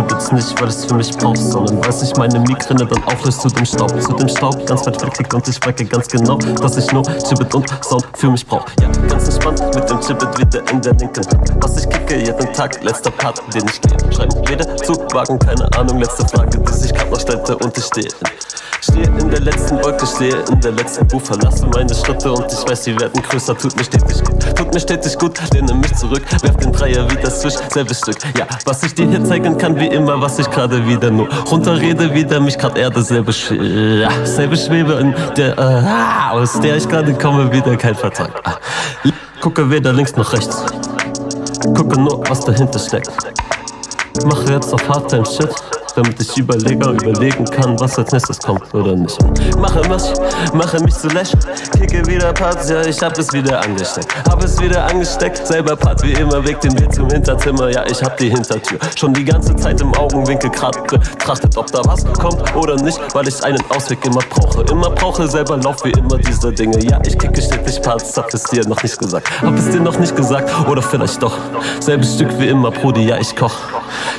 Gibbets 0.00 0.32
nicht, 0.32 0.60
weil 0.60 0.68
ich's 0.68 0.86
für 0.86 0.94
mich 0.94 1.10
brauch, 1.18 1.36
sondern 1.36 1.84
weil 1.84 1.92
sich 1.92 2.16
meine 2.16 2.38
Migräne 2.40 2.86
dann 2.86 3.04
auflöst 3.04 3.42
zu 3.42 3.48
dem 3.48 3.66
Staub. 3.66 3.90
Zu 4.00 4.12
dem 4.14 4.28
Staub, 4.28 4.66
ganz 4.66 4.86
weit 4.86 5.18
weg 5.18 5.34
und 5.34 5.46
ich 5.46 5.60
merke 5.60 5.84
ganz 5.84 6.08
genau, 6.08 6.38
dass 6.38 6.76
ich 6.78 6.90
nur 6.90 7.02
Gibbet 7.02 7.54
und 7.54 7.68
Sound 7.84 8.06
für 8.14 8.30
mich 8.30 8.46
brauch. 8.46 8.64
Ja, 8.80 8.88
ganz 9.08 9.26
entspannt 9.28 9.60
mit 9.74 9.90
dem 9.90 10.00
Gibbet 10.00 10.38
wieder 10.38 10.70
in 10.70 10.80
der 10.80 10.94
linken. 10.94 11.26
Was 11.60 11.76
ich 11.76 11.90
kicke 11.90 12.16
jeden 12.16 12.52
Tag, 12.54 12.82
letzter 12.82 13.10
Part, 13.10 13.42
den 13.54 13.64
ich 13.66 13.80
gehe. 13.82 14.12
Schreiben 14.12 14.48
weder 14.48 14.76
zu 14.78 14.94
wagen, 15.12 15.38
keine 15.38 15.70
Ahnung, 15.76 15.98
letzte 15.98 16.26
Frage, 16.28 16.58
die 16.58 16.72
sich 16.72 16.94
grad 16.94 17.10
noch 17.10 17.20
stellte 17.20 17.58
und 17.58 17.76
ich 17.76 17.84
stehe. 17.84 18.08
Stehe 18.82 19.04
in 19.04 19.30
der 19.30 19.40
letzten 19.40 19.82
Wolke, 19.82 20.06
stehe 20.06 20.36
in 20.50 20.60
der 20.60 20.72
letzten 20.72 21.06
Buch, 21.06 21.20
verlasse 21.20 21.66
meine 21.66 21.94
Schritte 21.94 22.32
und 22.32 22.50
ich 22.50 22.66
weiß, 22.66 22.84
sie 22.84 22.98
werden 22.98 23.22
größer, 23.22 23.56
tut 23.56 23.76
mir 23.76 23.84
stetig 23.84 24.24
gut, 24.24 24.56
tut 24.56 24.72
mir 24.72 24.80
stetig 24.80 25.18
gut, 25.18 25.38
lehne 25.52 25.74
mich 25.74 25.94
zurück, 25.96 26.22
werf 26.42 26.56
den 26.56 26.72
Dreier 26.72 27.10
wieder 27.10 27.30
switch, 27.30 27.56
selbes 27.68 27.98
Stück. 27.98 28.16
Ja, 28.38 28.46
was 28.64 28.82
ich 28.82 28.94
dir 28.94 29.06
hier 29.06 29.22
zeigen 29.22 29.58
kann, 29.58 29.78
wie 29.78 29.88
immer, 29.88 30.18
was 30.20 30.38
ich 30.38 30.50
gerade 30.50 30.86
wieder 30.86 31.10
nur 31.10 31.28
runterrede, 31.50 32.14
wieder 32.14 32.40
mich 32.40 32.56
grad 32.56 32.78
Erde, 32.78 33.02
selbe, 33.02 33.32
Sch 33.34 33.50
ja, 33.50 34.10
selbe 34.24 34.56
Schwebe 34.56 34.94
in 34.94 35.14
der, 35.36 35.58
äh, 35.58 36.34
aus 36.34 36.58
der 36.60 36.76
ich 36.76 36.88
gerade 36.88 37.12
komme, 37.14 37.52
wieder 37.52 37.76
kein 37.76 37.94
Vertrag. 37.94 38.30
Ah. 38.44 38.56
Gucke 39.42 39.70
weder 39.70 39.92
links 39.92 40.16
noch 40.16 40.32
rechts, 40.32 40.64
gucke 41.74 42.00
nur, 42.00 42.22
was 42.28 42.40
dahinter 42.40 42.78
steckt. 42.78 43.10
Mache 44.24 44.52
jetzt 44.52 44.72
auf 44.72 44.88
Hardtime 44.88 45.26
Shit, 45.26 45.54
damit 45.94 46.20
ich 46.20 46.36
überlege, 46.36 46.90
überlegen 46.90 47.44
kann, 47.44 47.78
was 47.80 47.98
als 47.98 48.12
nächstes 48.12 48.38
kommt 48.38 48.72
oder 48.74 48.94
nicht. 48.94 49.18
Mache 49.58 49.80
mich, 49.88 50.02
mache 50.52 50.80
mich 50.80 50.94
zu 50.94 51.08
lächeln, 51.08 51.42
kicke 51.72 52.06
wieder 52.06 52.32
Parts, 52.32 52.68
ja, 52.70 52.82
ich 52.82 53.00
hab 53.02 53.16
es 53.18 53.32
wieder 53.32 53.60
angesteckt. 53.62 54.14
Hab 54.28 54.42
es 54.42 54.60
wieder 54.60 54.86
angesteckt, 54.86 55.46
selber 55.46 55.76
Part 55.76 56.02
wie 56.02 56.12
immer, 56.12 56.44
weg 56.46 56.60
den 56.60 56.78
Weg 56.78 56.94
zum 56.94 57.08
Hinterzimmer, 57.08 57.70
ja, 57.70 57.84
ich 57.86 58.02
hab 58.02 58.16
die 58.16 58.30
Hintertür. 58.30 58.78
Schon 58.96 59.12
die 59.14 59.24
ganze 59.24 59.54
Zeit 59.56 59.80
im 59.80 59.92
Augenwinkel 59.94 60.50
grad 60.50 60.86
betrachtet, 60.86 61.56
ob 61.56 61.70
da 61.72 61.80
was 61.84 62.04
kommt 62.12 62.54
oder 62.54 62.76
nicht, 62.76 62.98
weil 63.14 63.26
ich 63.28 63.42
einen 63.44 63.62
Ausweg 63.70 64.04
immer 64.04 64.22
brauche. 64.28 64.62
Immer 64.70 64.90
brauche, 64.90 65.26
selber 65.28 65.56
lauf 65.56 65.84
wie 65.84 65.90
immer 65.92 66.18
diese 66.18 66.52
Dinge. 66.52 66.82
Ja, 66.84 67.00
ich 67.04 67.18
kicke 67.18 67.40
stetig 67.40 67.82
Parts, 67.82 68.16
hab 68.16 68.32
es 68.32 68.44
dir 68.44 68.66
noch 68.66 68.82
nicht 68.82 68.98
gesagt. 68.98 69.28
Hab 69.42 69.56
es 69.56 69.70
dir 69.70 69.80
noch 69.80 69.98
nicht 69.98 70.14
gesagt, 70.14 70.50
oder 70.68 70.82
vielleicht 70.82 71.22
doch. 71.22 71.36
Selbes 71.80 72.14
Stück 72.14 72.38
wie 72.38 72.48
immer, 72.48 72.70
Brudi, 72.70 73.06
ja, 73.06 73.18
ich 73.18 73.34
koch. 73.34 73.54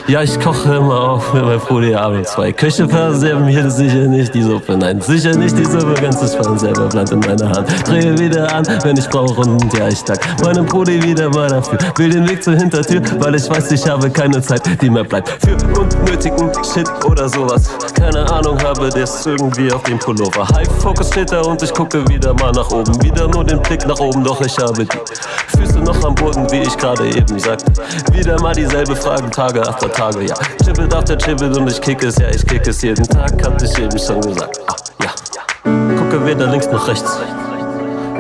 Ja, 0.08 0.22
ich 0.22 0.40
koche 0.40 0.76
immer 0.76 1.00
auf 1.00 1.34
mit 1.34 1.46
meinem 1.46 1.61
Brudi 1.62 1.96
abends. 1.96 2.32
Zwei 2.32 2.52
Köche 2.52 2.88
verserben 2.88 3.48
hier 3.48 3.70
sicher 3.70 4.08
nicht 4.08 4.34
die 4.34 4.44
Suppe. 4.44 4.78
Nein, 4.78 5.02
sicher 5.02 5.36
nicht 5.36 5.58
die 5.58 5.66
Suppe, 5.66 5.94
ganz 6.02 6.22
entspannt, 6.22 6.60
selber 6.60 6.88
Blatt 6.88 7.12
in 7.12 7.20
meiner 7.20 7.50
Hand. 7.50 7.68
Drehe 7.88 8.18
wieder 8.18 8.54
an, 8.54 8.66
wenn 8.84 8.98
ich 8.98 9.08
brauche 9.10 9.42
und 9.42 9.74
ja, 9.78 9.88
ich 9.88 10.04
dank 10.04 10.20
meinem 10.44 10.66
Brudi 10.66 11.02
wieder 11.04 11.30
mal 11.30 11.48
dafür. 11.48 11.78
Will 11.98 12.10
den 12.10 12.28
Weg 12.30 12.44
zur 12.44 12.56
Hintertür, 12.56 13.02
weil 13.20 13.36
ich 13.36 13.50
weiß, 13.50 13.72
ich 13.72 13.88
habe 13.88 14.10
keine 14.10 14.42
Zeit, 14.42 14.62
die 14.82 14.90
mir 14.90 15.04
bleibt. 15.04 15.30
Für 15.30 15.56
unnötigen 15.80 16.52
Shit 16.64 16.90
oder 17.06 17.30
sowas. 17.30 17.70
Keine 17.98 18.30
Ahnung, 18.32 18.58
habe 18.64 18.90
das 18.90 19.26
irgendwie 19.26 19.72
auf 19.72 19.84
dem 19.84 20.00
Pullover. 20.00 20.48
High 20.50 20.68
Focus 20.80 21.08
steht 21.10 21.32
da 21.32 21.42
und 21.42 21.62
ich 21.62 21.74
gucke 21.74 22.08
wieder 22.10 22.34
mal 22.34 22.52
nach 22.52 22.70
oben. 22.72 23.02
Wieder 23.04 23.28
nur 23.28 23.44
den 23.44 23.62
Blick 23.62 23.86
nach 23.88 24.00
oben, 24.00 24.24
doch 24.24 24.42
ich 24.42 24.58
habe 24.58 24.86
die 24.86 25.58
Füße 25.58 25.80
noch 25.80 26.04
am 26.04 26.16
Boden, 26.16 26.50
wie 26.52 26.62
ich 26.62 26.78
gerade 26.78 27.08
eben 27.08 27.40
sagte. 27.40 27.72
Wieder 28.12 28.40
mal 28.42 28.54
dieselbe 28.54 28.96
Frage, 28.96 29.30
Tage 29.30 29.68
after 29.68 29.92
Tage, 29.92 30.24
ja. 30.24 30.36
Chippet 30.64 30.94
after 30.94 31.18
Chippet 31.52 31.58
und 31.58 31.68
ich 31.70 31.82
kick 31.82 32.04
es, 32.04 32.18
ja, 32.18 32.30
ich 32.30 32.46
kick 32.46 32.66
es 32.68 32.82
jeden 32.82 33.06
Tag, 33.08 33.32
hatte 33.46 33.66
ich 33.66 33.78
eben 33.78 34.00
schon 34.00 34.22
gesagt. 34.22 34.60
Ah, 34.68 34.76
ja. 35.04 35.98
Gucke 35.98 36.26
weder 36.26 36.48
links 36.48 36.68
noch 36.68 36.88
rechts. 36.88 37.20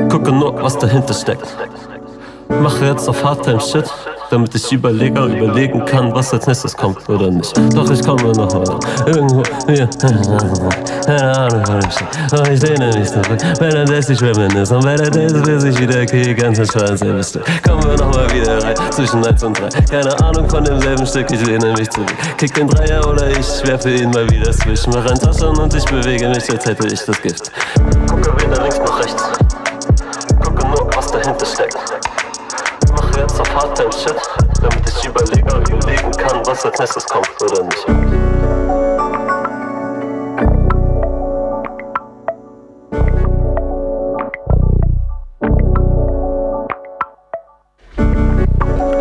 Gucke 0.09 0.31
nur, 0.31 0.61
was 0.61 0.77
dahinter 0.77 1.13
steckt. 1.13 1.47
Mache 2.59 2.85
jetzt 2.85 3.07
auf 3.07 3.23
Hardtime 3.23 3.59
Shit, 3.59 3.85
damit 4.29 4.53
ich 4.55 4.71
überlege, 4.71 5.23
überlegen 5.23 5.83
kann, 5.85 6.13
was 6.13 6.33
als 6.33 6.47
nächstes 6.47 6.75
kommt 6.75 7.07
oder 7.09 7.29
nicht. 7.29 7.53
Doch 7.73 7.89
ich 7.89 8.03
komme 8.03 8.31
noch 8.33 8.53
mal 8.53 8.79
irgendwo 9.07 9.43
hier. 9.67 9.89
Keine 11.05 11.37
Ahnung, 11.37 11.63
wo 11.67 11.77
ich 11.77 11.93
stehe. 11.93 12.09
Oh, 12.33 12.51
ich 12.51 12.61
lehne 12.61 12.97
mich 12.97 13.09
zurück. 13.09 13.39
Währenddessen 13.59 14.13
ich 14.13 14.21
reminisce 14.21 14.75
und 14.75 14.83
währenddessen 14.83 15.41
bis 15.43 15.63
ich 15.63 15.79
wieder 15.79 16.05
kriege, 16.05 16.35
ganz 16.35 16.59
entspannt 16.59 16.99
selbes 16.99 17.29
Stück. 17.29 17.45
Kommen 17.63 17.83
wir 17.83 17.97
noch 17.97 18.15
mal 18.15 18.31
wieder 18.31 18.63
rein, 18.63 18.75
zwischen 18.91 19.25
1 19.25 19.43
und 19.43 19.59
3. 19.59 19.69
Keine 19.89 20.19
Ahnung 20.23 20.49
von 20.49 20.63
demselben 20.63 21.05
Stück, 21.05 21.31
ich 21.31 21.45
lehne 21.45 21.73
mich 21.73 21.89
zurück. 21.89 22.13
Kick 22.37 22.53
den 22.53 22.67
Dreier 22.67 23.07
oder 23.07 23.29
ich 23.29 23.67
werfe 23.67 23.89
ihn 23.89 24.11
mal 24.11 24.29
wieder 24.29 24.51
zwischen. 24.51 24.93
Mach 24.93 25.05
ein 25.05 25.19
Taschen 25.19 25.57
und 25.57 25.73
ich 25.73 25.85
bewege 25.85 26.29
mich, 26.29 26.49
als 26.51 26.65
hätte 26.65 26.87
ich 26.87 27.01
das 27.05 27.21
Gift. 27.21 27.51
Gucke 28.09 28.33
weder 28.43 28.61
links 28.61 28.79
noch 28.79 28.99
rechts. 28.99 29.23
Gucke 30.43 30.67
nur, 30.67 30.89
was 30.95 31.07
dahinter 31.07 31.45
steckt. 31.45 31.77
Auf 33.41 33.55
Hardtime 33.55 33.91
Shit, 33.91 34.15
damit 34.61 34.87
ich 34.87 35.03
überlege, 35.03 35.41
überlegen 35.41 36.11
kann, 36.11 36.45
was 36.45 36.63
als 36.63 36.77
nächstes 36.77 37.05
kommt 37.05 37.41
oder 37.41 37.63
nicht. 37.63 37.87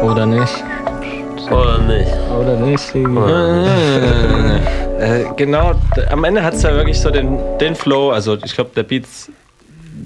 Oder 0.02 0.24
nicht? 0.24 0.64
Oder 1.50 1.78
nicht? 1.78 2.12
Oder 2.32 2.56
nicht? 2.56 2.94
äh, 5.00 5.24
genau, 5.36 5.74
am 6.10 6.24
Ende 6.24 6.42
hat 6.42 6.54
es 6.54 6.62
ja 6.62 6.72
wirklich 6.74 6.98
so 6.98 7.10
den, 7.10 7.38
den 7.58 7.74
Flow, 7.74 8.10
also 8.10 8.38
ich 8.42 8.54
glaube, 8.54 8.70
der 8.74 8.84
Beat's 8.84 9.30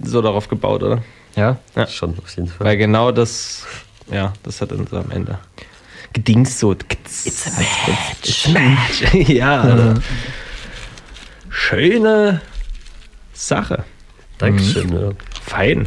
so 0.03 0.21
darauf 0.21 0.49
gebaut, 0.49 0.83
oder? 0.83 1.03
Ja? 1.37 1.57
Ja. 1.75 1.87
Schon, 1.87 2.17
auf 2.19 2.37
jeden 2.37 2.49
Fall. 2.49 2.67
Weil 2.67 2.77
genau 2.77 3.11
das, 3.13 3.65
ja, 4.11 4.33
das 4.43 4.61
hat 4.61 4.73
uns 4.73 4.93
am 4.93 5.11
Ende 5.11 5.39
gedingst 6.13 6.59
so. 6.59 6.73
It's 6.73 7.47
a 7.47 7.51
match. 7.51 8.19
It's 8.23 8.47
a 8.47 8.51
match. 8.51 9.15
ja, 9.29 9.61
also, 9.63 10.01
schöne 11.51 12.41
Sache. 13.33 13.85
Dankeschön, 14.39 14.93
ja. 14.93 15.11
Fein. 15.43 15.87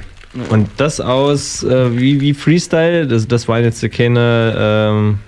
Und 0.49 0.69
das 0.77 0.99
aus 0.99 1.63
äh, 1.63 1.97
wie, 1.97 2.21
wie 2.21 2.33
Freestyle, 2.33 3.07
das, 3.07 3.27
das 3.27 3.47
waren 3.47 3.63
jetzt 3.63 3.81
keine 3.91 4.55
ähm, 4.57 5.19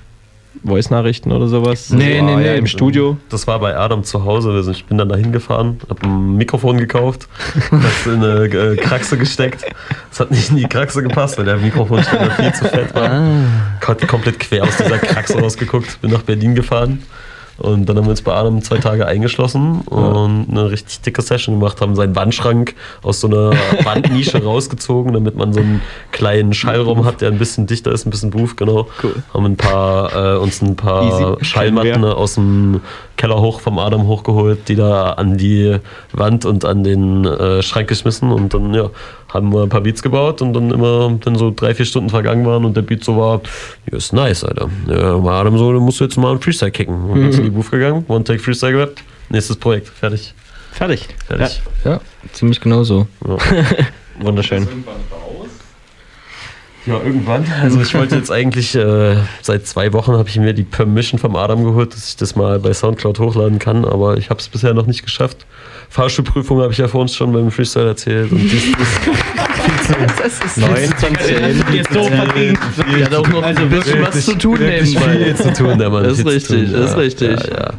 Voice-Nachrichten 0.63 1.31
oder 1.31 1.47
sowas. 1.47 1.89
Nee, 1.89 2.19
war 2.19 2.25
nee, 2.25 2.45
ja 2.45 2.53
nee. 2.53 2.57
Im 2.57 2.67
Studio. 2.67 3.17
Das 3.29 3.47
war 3.47 3.59
bei 3.59 3.75
Adam 3.77 4.03
zu 4.03 4.25
Hause. 4.25 4.51
Also 4.51 4.71
ich 4.71 4.85
bin 4.85 4.97
dann 4.97 5.07
da 5.09 5.15
hingefahren, 5.15 5.79
hab 5.89 6.03
ein 6.03 6.35
Mikrofon 6.35 6.77
gekauft, 6.77 7.27
das 7.71 8.07
in 8.07 8.23
eine 8.23 8.45
äh, 8.45 8.75
Kraxe 8.75 9.17
gesteckt. 9.17 9.65
Das 10.09 10.19
hat 10.19 10.31
nicht 10.31 10.49
in 10.49 10.57
die 10.57 10.67
Kraxe 10.67 11.01
gepasst, 11.03 11.37
weil 11.37 11.45
der 11.45 11.57
Mikrofonständer 11.57 12.31
viel 12.31 12.53
zu 12.53 12.65
fett 12.65 12.93
war. 12.95 13.09
Hat 13.85 14.07
komplett 14.07 14.39
quer 14.39 14.63
aus 14.63 14.77
dieser 14.77 14.97
Kraxe 14.97 15.39
rausgeguckt. 15.39 16.01
Bin 16.01 16.11
nach 16.11 16.23
Berlin 16.23 16.55
gefahren. 16.55 17.03
Und 17.59 17.87
dann 17.87 17.97
haben 17.97 18.05
wir 18.05 18.11
uns 18.11 18.21
bei 18.21 18.33
Adam 18.33 18.61
zwei 18.61 18.77
Tage 18.77 19.05
eingeschlossen 19.05 19.81
und 19.81 20.47
eine 20.49 20.71
richtig 20.71 21.01
dicke 21.01 21.21
Session 21.21 21.59
gemacht, 21.59 21.81
haben 21.81 21.95
seinen 21.95 22.15
Wandschrank 22.15 22.75
aus 23.01 23.19
so 23.19 23.27
einer 23.27 23.51
Wandnische 23.83 24.43
rausgezogen, 24.43 25.13
damit 25.13 25.35
man 25.35 25.53
so 25.53 25.59
einen 25.59 25.81
kleinen 26.11 26.53
Schallraum 26.53 27.05
hat, 27.05 27.21
der 27.21 27.29
ein 27.29 27.37
bisschen 27.37 27.67
dichter 27.67 27.91
ist, 27.91 28.05
ein 28.05 28.09
bisschen 28.09 28.31
Booth, 28.31 28.57
genau. 28.57 28.87
Haben 29.33 29.45
ein 29.45 29.57
paar, 29.57 30.35
äh, 30.35 30.37
uns 30.37 30.61
ein 30.61 30.75
paar 30.75 31.03
Easy. 31.03 31.45
Schallmatten 31.45 32.03
aus 32.05 32.35
dem 32.35 32.81
Keller 33.17 33.41
hoch 33.41 33.59
vom 33.59 33.79
Adam 33.79 34.07
hochgeholt, 34.07 34.69
die 34.69 34.75
da 34.75 35.11
an 35.11 35.37
die 35.37 35.77
Wand 36.13 36.45
und 36.45 36.63
an 36.63 36.83
den 36.83 37.25
äh, 37.25 37.61
Schrank 37.61 37.89
geschmissen 37.89 38.31
und 38.31 38.53
dann 38.53 38.73
ja, 38.73 38.89
haben 39.29 39.53
wir 39.53 39.63
ein 39.63 39.69
paar 39.69 39.81
Beats 39.81 40.01
gebaut 40.01 40.41
und 40.41 40.53
dann 40.53 40.71
immer, 40.71 41.17
wenn 41.23 41.35
so 41.35 41.53
drei, 41.55 41.75
vier 41.75 41.85
Stunden 41.85 42.09
vergangen 42.09 42.45
waren 42.45 42.65
und 42.65 42.75
der 42.75 42.81
Beat 42.81 43.03
so 43.03 43.15
war, 43.15 43.41
ja, 43.89 43.97
ist 43.97 44.11
nice, 44.11 44.43
Alter. 44.43 44.69
Ja, 44.87 45.23
war 45.23 45.41
Adam 45.41 45.57
so, 45.57 45.71
du 45.71 45.79
musst 45.79 45.99
jetzt 45.99 46.17
mal 46.17 46.31
einen 46.31 46.41
Freestyle 46.41 46.71
kicken. 46.71 46.95
Und 47.09 47.21
dann 47.21 47.29
ist 47.29 47.37
in 47.37 47.45
die 47.45 47.49
Booth 47.51 47.71
gegangen, 47.71 48.03
One 48.07 48.23
Take 48.23 48.39
Freestyle 48.39 48.73
gerappt, 48.73 49.03
nächstes 49.29 49.55
Projekt, 49.55 49.87
fertig. 49.89 50.33
Fertig. 50.71 51.07
Fertig. 51.27 51.61
Ja, 51.83 51.99
ziemlich 52.31 52.59
genau 52.59 52.83
so. 52.83 53.07
Wunderschön. 54.19 54.67
Ja, 56.85 56.95
irgendwann. 56.95 57.45
Also 57.61 57.81
ich 57.81 57.93
wollte 57.93 58.15
jetzt 58.15 58.31
eigentlich, 58.31 58.73
äh, 58.73 59.17
seit 59.41 59.67
zwei 59.67 59.93
Wochen 59.93 60.13
habe 60.13 60.27
ich 60.29 60.37
mir 60.37 60.53
die 60.53 60.63
Permission 60.63 61.19
vom 61.19 61.35
Adam 61.35 61.63
geholt, 61.63 61.93
dass 61.93 62.09
ich 62.09 62.15
das 62.15 62.35
mal 62.35 62.59
bei 62.59 62.73
Soundcloud 62.73 63.19
hochladen 63.19 63.59
kann, 63.59 63.85
aber 63.85 64.17
ich 64.17 64.29
habe 64.29 64.39
es 64.39 64.47
bisher 64.47 64.73
noch 64.73 64.87
nicht 64.87 65.03
geschafft. 65.03 65.45
Fahrschulprüfung 65.89 66.61
habe 66.61 66.71
ich 66.71 66.77
ja 66.77 66.87
vor 66.87 67.01
uns 67.01 67.15
schon 67.15 67.31
beim 67.33 67.49
Freestyle 67.51 67.87
erzählt. 67.87 68.31
Und 68.31 68.39
dies, 68.41 68.63
Das 70.17 70.39
ist 70.39 70.57
9 70.57 70.69
von 70.97 71.15
10. 71.17 71.63
Jetzt 71.73 71.91
so 71.93 72.03
verdient. 72.03 72.59
Der 72.95 73.05
hat 73.05 73.15
auch 73.15 73.27
noch 73.27 73.41
also 73.41 73.61
ein 73.63 73.69
bisschen 73.69 74.01
was 74.03 74.23
zu 74.25 74.37
tun 74.37 74.59
wirklich 74.59 74.93
nebenbei. 74.93 75.25
Viel 75.25 75.35
zu 75.35 75.53
tun, 75.53 75.79
der 75.79 75.89
Mann. 75.89 76.03
Das 76.03 76.19
ist 76.19 76.27
richtig, 76.27 76.71
das 76.71 76.81
ist 76.85 76.91
Ja, 76.91 76.97
richtig. 76.97 77.39
Ja, 77.49 77.57
ja. 77.57 77.73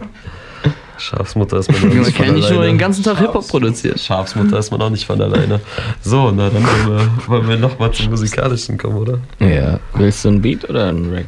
Schafsmutter 0.98 1.58
ist 1.58 1.70
man 1.70 1.78
auch 1.78 1.84
Man 1.94 1.98
nicht 2.00 2.16
von 2.16 2.24
kann 2.26 2.34
nicht 2.34 2.50
nur 2.50 2.58
alleine. 2.58 2.72
den 2.74 2.78
ganzen 2.78 3.05
Tag 3.05 3.18
Hip-Hop 3.18 3.47
produzieren. 3.48 3.97
Schafsmutter 3.97 4.58
ist 4.58 4.70
man 4.70 4.82
auch 4.82 4.90
nicht 4.90 5.06
von 5.06 5.20
alleine. 5.22 5.60
So, 6.02 6.30
na 6.30 6.50
dann 6.50 6.62
wollen 6.64 6.89
wir, 6.98 7.28
wollen 7.28 7.48
wir 7.48 7.56
nochmal 7.56 7.92
zum 7.92 8.10
Musikalischen 8.10 8.76
kommen, 8.76 8.97
oder? 8.97 9.18
Ja. 9.39 9.78
Willst 9.94 10.24
du 10.24 10.30
ein 10.30 10.42
Beat 10.42 10.68
oder 10.68 10.89
ein 10.89 11.10
Rack? 11.12 11.26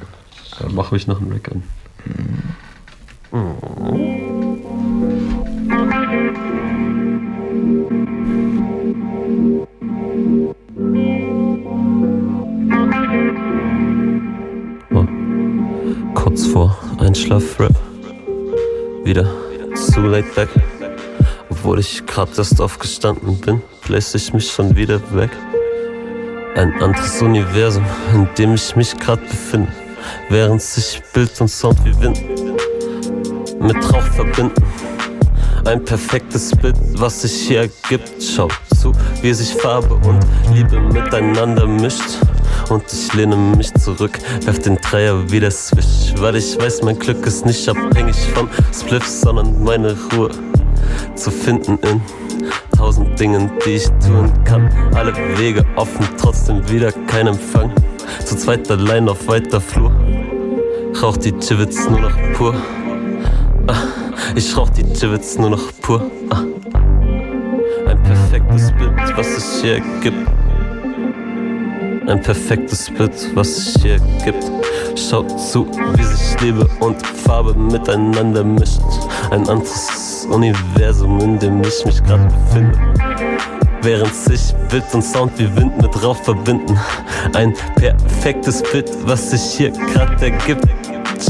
Ja, 0.61 0.67
mach 0.70 0.91
ruhig 0.93 1.07
noch 1.07 1.20
einen 1.20 1.33
Rack 1.33 1.49
an. 1.52 1.62
Oh. 3.33 4.42
Kurz 16.33 16.47
vor 16.47 16.78
Einschlafrap. 16.97 17.75
Wieder 19.05 19.31
zu 19.75 20.01
late 20.01 20.27
back. 20.35 20.49
Obwohl 21.51 21.78
ich 21.78 22.07
grad 22.07 22.31
erst 22.39 22.59
aufgestanden 22.59 23.36
bin, 23.36 23.61
bläse 23.86 24.17
ich 24.17 24.33
mich 24.33 24.51
schon 24.51 24.75
wieder 24.75 24.99
weg. 25.15 25.28
Ein 26.55 26.73
anderes 26.81 27.20
Universum, 27.20 27.85
in 28.15 28.27
dem 28.39 28.55
ich 28.55 28.75
mich 28.77 28.99
grad 28.99 29.20
befinde. 29.28 29.70
Während 30.31 30.62
sich 30.62 31.02
Bild 31.12 31.39
und 31.39 31.49
Sound 31.49 31.85
wie 31.85 32.01
Wind 32.01 32.23
mit 33.61 33.93
Rauch 33.93 34.01
verbinden. 34.01 34.65
Ein 35.67 35.85
perfektes 35.85 36.57
Bild, 36.57 36.77
was 36.94 37.20
sich 37.20 37.47
hier 37.47 37.61
ergibt. 37.61 38.11
Schau 38.23 38.49
zu, 38.81 38.93
wie 39.20 39.35
sich 39.35 39.52
Farbe 39.52 39.97
und 39.97 40.20
Liebe 40.55 40.81
miteinander 40.81 41.67
mischt. 41.67 42.17
Und 42.69 42.85
ich 42.93 43.13
lehne 43.15 43.37
mich 43.37 43.73
zurück, 43.75 44.19
werf 44.45 44.59
den 44.61 44.77
Dreier 44.77 45.31
wieder 45.31 45.51
Swish. 45.51 46.15
Weil 46.17 46.37
ich 46.37 46.59
weiß, 46.59 46.83
mein 46.83 46.99
Glück 46.99 47.27
ist 47.27 47.45
nicht 47.47 47.69
abhängig 47.69 48.17
vom 48.35 48.49
Spliff, 48.73 49.07
sondern 49.07 49.63
meine 49.63 49.97
Ruhe 50.13 50.31
zu 51.15 51.31
finden 51.31 51.79
in 51.83 52.01
tausend 52.77 53.19
Dingen, 53.21 53.51
die 53.65 53.75
ich 53.75 53.87
tun 54.05 54.33
kann. 54.45 54.69
Alle 54.95 55.15
Wege 55.39 55.65
offen, 55.77 56.09
trotzdem 56.21 56.69
wieder 56.69 56.91
kein 57.07 57.29
Empfang. 57.29 57.71
Zu 58.25 58.37
zweit 58.37 58.71
allein 58.71 59.09
auf 59.09 59.29
weiter 59.29 59.61
Flur. 59.61 59.93
Rauch 61.01 61.17
die 61.17 61.33
Chivits 61.39 61.89
nur 61.89 62.01
noch 62.01 62.17
pur. 62.35 62.55
Ah, 63.69 63.77
ich 64.35 64.57
rauch 64.57 64.69
die 64.71 64.83
Chivits 64.83 65.39
nur 65.39 65.51
noch 65.51 65.73
pur. 65.81 66.03
Ah. 66.31 66.43
Ein 67.87 68.03
perfektes 68.03 68.73
Bild, 68.73 69.17
was 69.17 69.35
sich 69.35 69.63
hier 69.63 69.75
ergibt. 69.75 70.42
Ein 72.12 72.20
perfektes 72.20 72.91
Bild, 72.91 73.34
was 73.34 73.57
sich 73.57 73.82
hier 73.82 73.92
ergibt. 73.94 74.44
Schau 74.97 75.23
zu, 75.23 75.66
wie 75.97 76.02
sich 76.02 76.39
Liebe 76.42 76.68
und 76.81 77.00
Farbe 77.07 77.55
miteinander 77.55 78.44
mischt. 78.44 78.82
Ein 79.31 79.49
anderes 79.49 80.28
Universum, 80.31 81.18
in 81.20 81.39
dem 81.39 81.62
ich 81.62 81.86
mich 81.86 82.05
gerade 82.05 82.28
befinde. 82.28 82.78
Während 83.81 84.15
sich 84.15 84.55
Bild 84.68 84.84
und 84.92 85.00
Sound 85.00 85.32
wie 85.39 85.57
Wind 85.57 85.81
mit 85.81 86.05
Rauch 86.05 86.18
verbinden. 86.23 86.78
Ein 87.32 87.55
perfektes 87.76 88.62
Bild, 88.62 88.91
was 89.07 89.31
sich 89.31 89.41
hier 89.41 89.70
gerade 89.70 90.26
ergibt. 90.26 90.68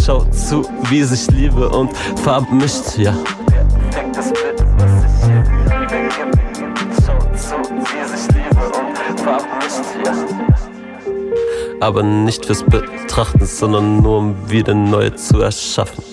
Schau 0.04 0.24
zu, 0.32 0.64
wie 0.90 1.04
sich 1.04 1.30
Liebe 1.30 1.68
und 1.68 1.96
Farbe 2.24 2.52
mischt, 2.52 2.98
ja. 2.98 3.14
Perfektes 3.92 4.32
Bild, 4.32 4.51
Aber 11.82 12.04
nicht 12.04 12.46
fürs 12.46 12.62
Betrachten, 12.62 13.44
sondern 13.44 14.02
nur 14.02 14.18
um 14.18 14.48
wieder 14.48 14.72
neue 14.72 15.16
zu 15.16 15.40
erschaffen. 15.40 16.04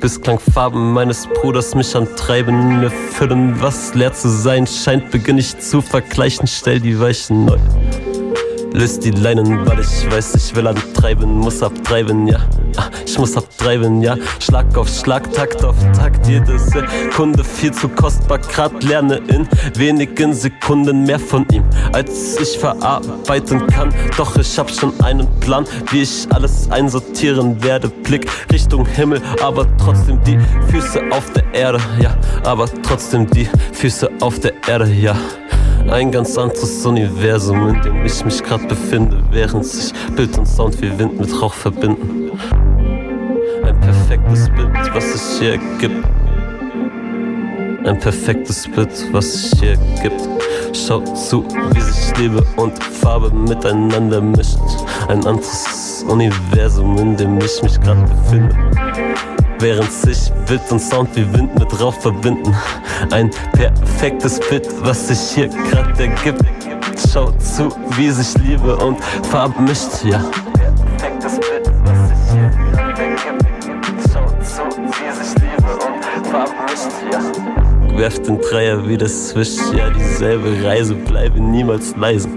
Bis 0.00 0.18
Klangfarben 0.18 0.94
meines 0.94 1.26
Bruders 1.26 1.74
mich 1.74 1.94
antreiben, 1.94 2.80
mir 2.80 2.90
füllen, 2.90 3.60
was 3.60 3.94
leer 3.94 4.14
zu 4.14 4.30
sein 4.30 4.66
scheint, 4.66 5.10
beginn 5.10 5.36
ich 5.36 5.58
zu 5.58 5.82
vergleichen, 5.82 6.46
stell 6.46 6.80
die 6.80 6.98
Weichen 6.98 7.44
neu. 7.44 7.58
Löst 8.72 9.04
die 9.04 9.10
Leinen, 9.10 9.66
weil 9.66 9.80
ich 9.80 10.10
weiß, 10.10 10.34
ich 10.36 10.54
will 10.54 10.66
antreiben, 10.66 11.38
muss 11.38 11.62
abtreiben, 11.62 12.28
ja. 12.28 12.38
Ich 13.04 13.18
muss 13.18 13.36
abtreiben, 13.36 14.00
ja. 14.00 14.16
Schlag 14.38 14.76
auf 14.76 14.88
Schlag, 14.88 15.32
Takt 15.32 15.64
auf 15.64 15.76
Takt, 15.92 16.26
jede 16.26 16.58
Sekunde 16.58 17.42
viel 17.42 17.72
zu 17.72 17.88
kostbar. 17.88 18.38
Grad 18.38 18.82
lerne 18.84 19.16
in 19.28 19.48
wenigen 19.74 20.32
Sekunden 20.32 21.04
mehr 21.04 21.18
von 21.18 21.44
ihm, 21.52 21.64
als 21.92 22.40
ich 22.40 22.58
verarbeiten 22.58 23.66
kann. 23.66 23.92
Doch 24.16 24.36
ich 24.36 24.58
hab 24.58 24.70
schon 24.70 24.92
einen 25.00 25.28
Plan, 25.40 25.66
wie 25.90 26.02
ich 26.02 26.26
alles 26.30 26.70
einsortieren 26.70 27.62
werde. 27.62 27.88
Blick 27.88 28.30
Richtung 28.52 28.86
Himmel, 28.86 29.20
aber 29.42 29.66
trotzdem 29.78 30.22
die 30.24 30.38
Füße 30.70 31.00
auf 31.10 31.30
der 31.32 31.44
Erde, 31.52 31.80
ja. 32.00 32.16
Aber 32.44 32.66
trotzdem 32.82 33.28
die 33.30 33.48
Füße 33.72 34.08
auf 34.20 34.38
der 34.38 34.52
Erde, 34.68 34.86
ja. 34.92 35.16
Ein 35.90 36.12
ganz 36.12 36.38
anderes 36.38 36.86
Universum, 36.86 37.68
in 37.70 37.82
dem 37.82 38.06
ich 38.06 38.24
mich 38.24 38.40
grad 38.44 38.68
befinde, 38.68 39.24
während 39.32 39.66
sich 39.66 39.92
Bild 40.14 40.38
und 40.38 40.46
Sound 40.46 40.80
wie 40.80 40.96
Wind 40.96 41.18
mit 41.18 41.42
Rauch 41.42 41.52
verbinden. 41.52 42.30
Ein 43.64 43.80
perfektes 43.80 44.48
Bild, 44.50 44.94
was 44.94 45.12
sich 45.12 45.40
hier 45.40 45.52
ergibt. 45.52 46.06
Ein 47.84 47.98
perfektes 47.98 48.68
Bild, 48.68 48.90
was 49.10 49.32
sich 49.32 49.58
hier 49.58 49.70
ergibt. 49.70 50.28
Schau 50.72 51.00
zu, 51.00 51.44
wie 51.72 51.80
sich 51.80 52.16
Liebe 52.18 52.44
und 52.56 52.80
Farbe 52.82 53.34
miteinander 53.34 54.20
mischt. 54.20 54.58
Ein 55.08 55.26
anderes 55.26 56.04
Universum, 56.08 56.96
in 56.98 57.16
dem 57.16 57.36
ich 57.38 57.62
mich 57.64 57.80
grad 57.80 57.98
befinde. 58.08 58.54
Während 59.60 59.92
sich 59.92 60.32
Bild 60.46 60.62
und 60.70 60.80
Sound 60.80 61.14
wie 61.14 61.30
Wind 61.34 61.58
mit 61.58 61.78
Rauch 61.78 61.92
verbinden. 61.92 62.56
Ein 63.10 63.30
perfektes 63.52 64.40
Bild, 64.48 64.66
was 64.82 65.08
sich 65.08 65.18
hier 65.34 65.48
grad 65.48 66.00
ergibt. 66.00 66.42
Schau 67.12 67.30
zu, 67.32 67.68
wie 67.90 68.10
sich 68.10 68.42
Liebe 68.42 68.74
und 68.76 68.96
Farbe 69.30 69.60
mischt, 69.60 70.02
ja. 70.04 70.24
Perfektes 70.96 71.38
Bild, 71.40 71.70
was 71.84 72.08
sich 72.08 72.30
hier 72.32 72.50
grad 72.72 72.98
ergibt. 72.98 73.44
Schau 74.10 74.26
zu, 74.42 74.62
wie 74.80 75.24
sich 75.24 75.34
Liebe 75.42 75.72
und 75.74 76.26
Farbe 76.30 76.52
mischt, 76.66 76.96
ja. 77.12 77.98
Werf 77.98 78.18
den 78.22 78.40
Dreier 78.40 78.88
wie 78.88 78.96
das 78.96 79.28
Swish, 79.28 79.58
ja, 79.76 79.90
dieselbe 79.90 80.64
Reise, 80.64 80.94
bleibe 80.94 81.38
niemals 81.38 81.94
leise. 81.96 82.30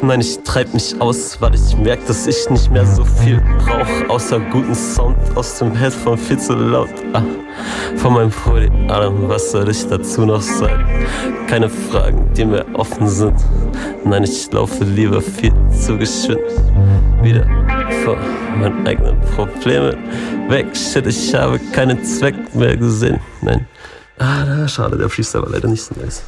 Nein, 0.00 0.20
ich 0.20 0.38
treib 0.44 0.72
mich 0.74 0.94
aus, 1.00 1.40
weil 1.40 1.54
ich 1.56 1.76
merk, 1.76 2.06
dass 2.06 2.26
ich 2.28 2.48
nicht 2.50 2.70
mehr 2.70 2.86
so 2.86 3.04
viel 3.04 3.42
brauch. 3.58 4.08
Außer 4.08 4.38
guten 4.38 4.74
Sound 4.74 5.16
aus 5.34 5.58
dem 5.58 5.74
Headphone 5.74 6.16
viel 6.16 6.38
zu 6.38 6.54
laut. 6.54 6.88
Ah, 7.12 7.22
von 7.96 8.14
meinem 8.14 8.30
Pulli, 8.30 8.70
Adam, 8.88 9.28
was 9.28 9.50
soll 9.50 9.68
ich 9.68 9.86
dazu 9.88 10.24
noch 10.24 10.40
sagen? 10.40 10.84
Keine 11.48 11.68
Fragen, 11.68 12.32
die 12.34 12.44
mir 12.44 12.64
offen 12.74 13.08
sind. 13.08 13.34
Nein, 14.04 14.22
ich 14.22 14.50
laufe 14.52 14.84
lieber 14.84 15.20
viel 15.20 15.52
zu 15.70 15.98
geschwind. 15.98 16.40
Wieder 17.20 17.44
vor 18.04 18.16
meinen 18.56 18.86
eigenen 18.86 19.20
Problemen 19.34 19.96
weg. 20.48 20.66
Shit, 20.76 21.08
ich 21.08 21.34
habe 21.34 21.58
keinen 21.72 22.04
Zweck 22.04 22.36
mehr 22.54 22.76
gesehen. 22.76 23.18
Nein. 23.42 23.66
Ah, 24.20 24.66
schade, 24.68 24.96
der 24.96 25.08
Freestyle 25.08 25.42
war 25.44 25.50
leider 25.50 25.68
nicht 25.68 25.82
so 25.82 25.94
nice. 26.00 26.22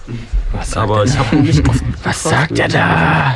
Aber 0.75 1.05
ich 1.05 1.17
habe 1.17 1.37
nicht 1.37 1.69
oft. 1.69 1.83
Was 2.03 2.23
sagt 2.25 2.59
der 2.59 2.69
da? 2.69 3.35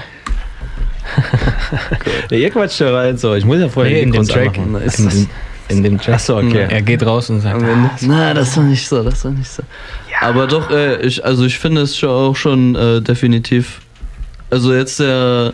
Ja, 2.31 2.37
ihr 2.37 2.51
quatscht 2.51 2.81
da 2.81 2.95
rein 2.95 3.17
so. 3.17 3.35
Ich 3.35 3.45
muss 3.45 3.59
ja 3.59 3.69
vorher 3.69 3.93
Nee, 3.93 4.03
in 4.03 4.13
den 4.13 4.23
dem 4.25 4.29
Track. 4.29 4.57
Machen. 4.59 4.77
In 4.97 5.09
dem, 5.09 5.29
In 5.69 5.83
dem 5.83 5.99
Track. 5.99 6.15
Achso, 6.17 6.39
okay. 6.39 6.67
Er 6.69 6.83
geht 6.83 7.05
raus 7.05 7.31
und 7.31 7.41
sagt, 7.41 7.63
ah, 7.63 7.91
Na, 8.03 8.35
das 8.35 8.57
war 8.57 8.65
nicht 8.65 8.87
so, 8.87 9.03
das 9.03 9.25
war 9.25 9.33
nicht 9.33 9.51
so. 9.51 9.63
Aber 10.21 10.47
doch, 10.47 10.71
äh, 10.71 11.01
ich, 11.03 11.25
also 11.25 11.45
ich 11.45 11.59
finde 11.59 11.83
es 11.83 11.97
schon 11.97 12.11
auch 12.11 12.37
schon 12.37 12.75
äh, 12.77 13.01
definitiv. 13.01 13.81
Also 14.51 14.73
jetzt 14.75 15.01
der, 15.01 15.53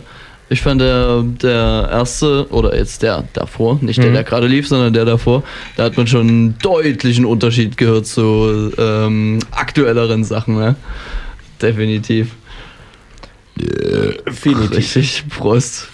ich 0.49 0.61
fand 0.61 0.81
der, 0.81 1.23
der 1.23 1.89
erste, 1.91 2.45
oder 2.51 2.75
jetzt 2.77 3.01
der 3.03 3.23
davor, 3.33 3.79
nicht 3.81 3.97
der, 4.01 4.09
Mhm. 4.09 4.13
der 4.15 4.23
gerade 4.23 4.47
lief, 4.47 4.67
sondern 4.67 4.93
der 4.93 5.05
davor, 5.05 5.43
da 5.77 5.85
hat 5.85 5.97
man 5.97 6.07
schon 6.07 6.27
einen 6.27 6.57
deutlichen 6.59 7.25
Unterschied 7.25 7.77
gehört 7.77 8.05
zu 8.05 8.71
ähm, 8.77 9.39
aktuelleren 9.51 10.23
Sachen, 10.23 10.55
ne? 10.57 10.75
Definitiv. 11.61 12.31
Definitiv. 14.25 14.77
Richtig, 14.77 15.23
Prost. 15.29 15.87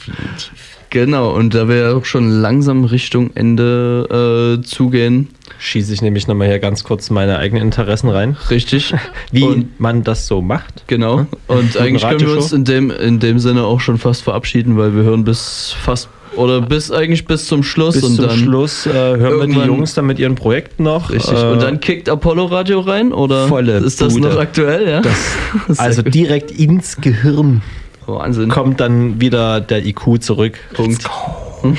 Genau, 0.90 1.32
und 1.36 1.54
da 1.54 1.68
wir 1.68 1.76
ja 1.76 1.94
auch 1.94 2.06
schon 2.06 2.30
langsam 2.30 2.86
Richtung 2.86 3.32
Ende 3.36 4.58
äh, 4.60 4.66
zugehen. 4.66 5.28
Schieße 5.60 5.94
ich 5.94 6.02
nämlich 6.02 6.28
nochmal 6.28 6.48
hier 6.48 6.60
ganz 6.60 6.84
kurz 6.86 7.10
meine 7.10 7.40
eigenen 7.40 7.64
Interessen 7.64 8.10
rein. 8.10 8.38
Richtig. 8.50 8.94
Wie 9.32 9.44
Und- 9.44 9.80
man 9.80 10.04
das 10.04 10.28
so 10.28 10.42
macht. 10.42 10.86
Genau. 10.88 11.26
Und 11.48 11.74
Guten 11.74 11.78
eigentlich 11.78 12.04
können 12.08 12.22
wir 12.22 12.38
uns 12.38 12.54
in 12.54 12.64
dem, 12.64 12.90
in 12.90 13.20
dem 13.20 13.40
Sinne 13.40 13.64
auch 13.64 13.82
schon 13.82 13.98
fast 13.98 14.24
verabschieden, 14.24 14.78
weil 14.78 14.96
wir 14.96 15.04
hören 15.04 15.26
bis 15.26 15.74
fast 15.78 16.08
oder 16.38 16.62
bis 16.62 16.92
eigentlich 16.92 17.26
bis 17.26 17.48
zum 17.48 17.64
Schluss 17.64 17.96
Bis 17.96 18.04
und 18.04 18.16
zum 18.16 18.28
dann 18.28 18.38
Schluss 18.38 18.86
äh, 18.86 18.92
hören 18.92 19.40
wir 19.40 19.48
die 19.48 19.68
Jungs 19.68 19.94
dann 19.94 20.06
mit 20.06 20.20
ihren 20.20 20.36
Projekten 20.36 20.84
noch. 20.84 21.10
Richtig. 21.10 21.38
Äh, 21.38 21.48
und 21.48 21.62
dann 21.62 21.80
kickt 21.80 22.10
Apollo 22.10 22.46
Radio 22.46 22.80
rein 22.80 23.12
oder 23.12 23.48
volle 23.48 23.78
ist 23.78 24.02
das 24.02 24.14
Bude. 24.14 24.30
noch 24.30 24.40
aktuell? 24.40 24.88
Ja. 24.88 25.02
Das, 25.02 25.78
also 25.80 26.02
direkt 26.02 26.52
ins 26.52 26.98
Gehirn 26.98 27.62
Wahnsinn. 28.06 28.50
kommt 28.50 28.80
dann 28.80 29.20
wieder 29.20 29.60
der 29.62 29.86
IQ 29.86 30.22
zurück. 30.22 30.58
Punkt. 30.74 31.04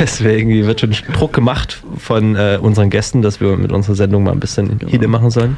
Deswegen 0.00 0.66
wird 0.66 0.80
schon 0.80 0.94
Druck 1.14 1.32
gemacht 1.32 1.82
von 1.98 2.36
äh, 2.36 2.58
unseren 2.60 2.90
Gästen, 2.90 3.22
dass 3.22 3.40
wir 3.40 3.56
mit 3.56 3.72
unserer 3.72 3.94
Sendung 3.94 4.24
mal 4.24 4.32
ein 4.32 4.40
bisschen 4.40 4.78
Genau. 4.78 4.90
Hide 4.92 5.08
machen 5.08 5.30
sollen. 5.30 5.56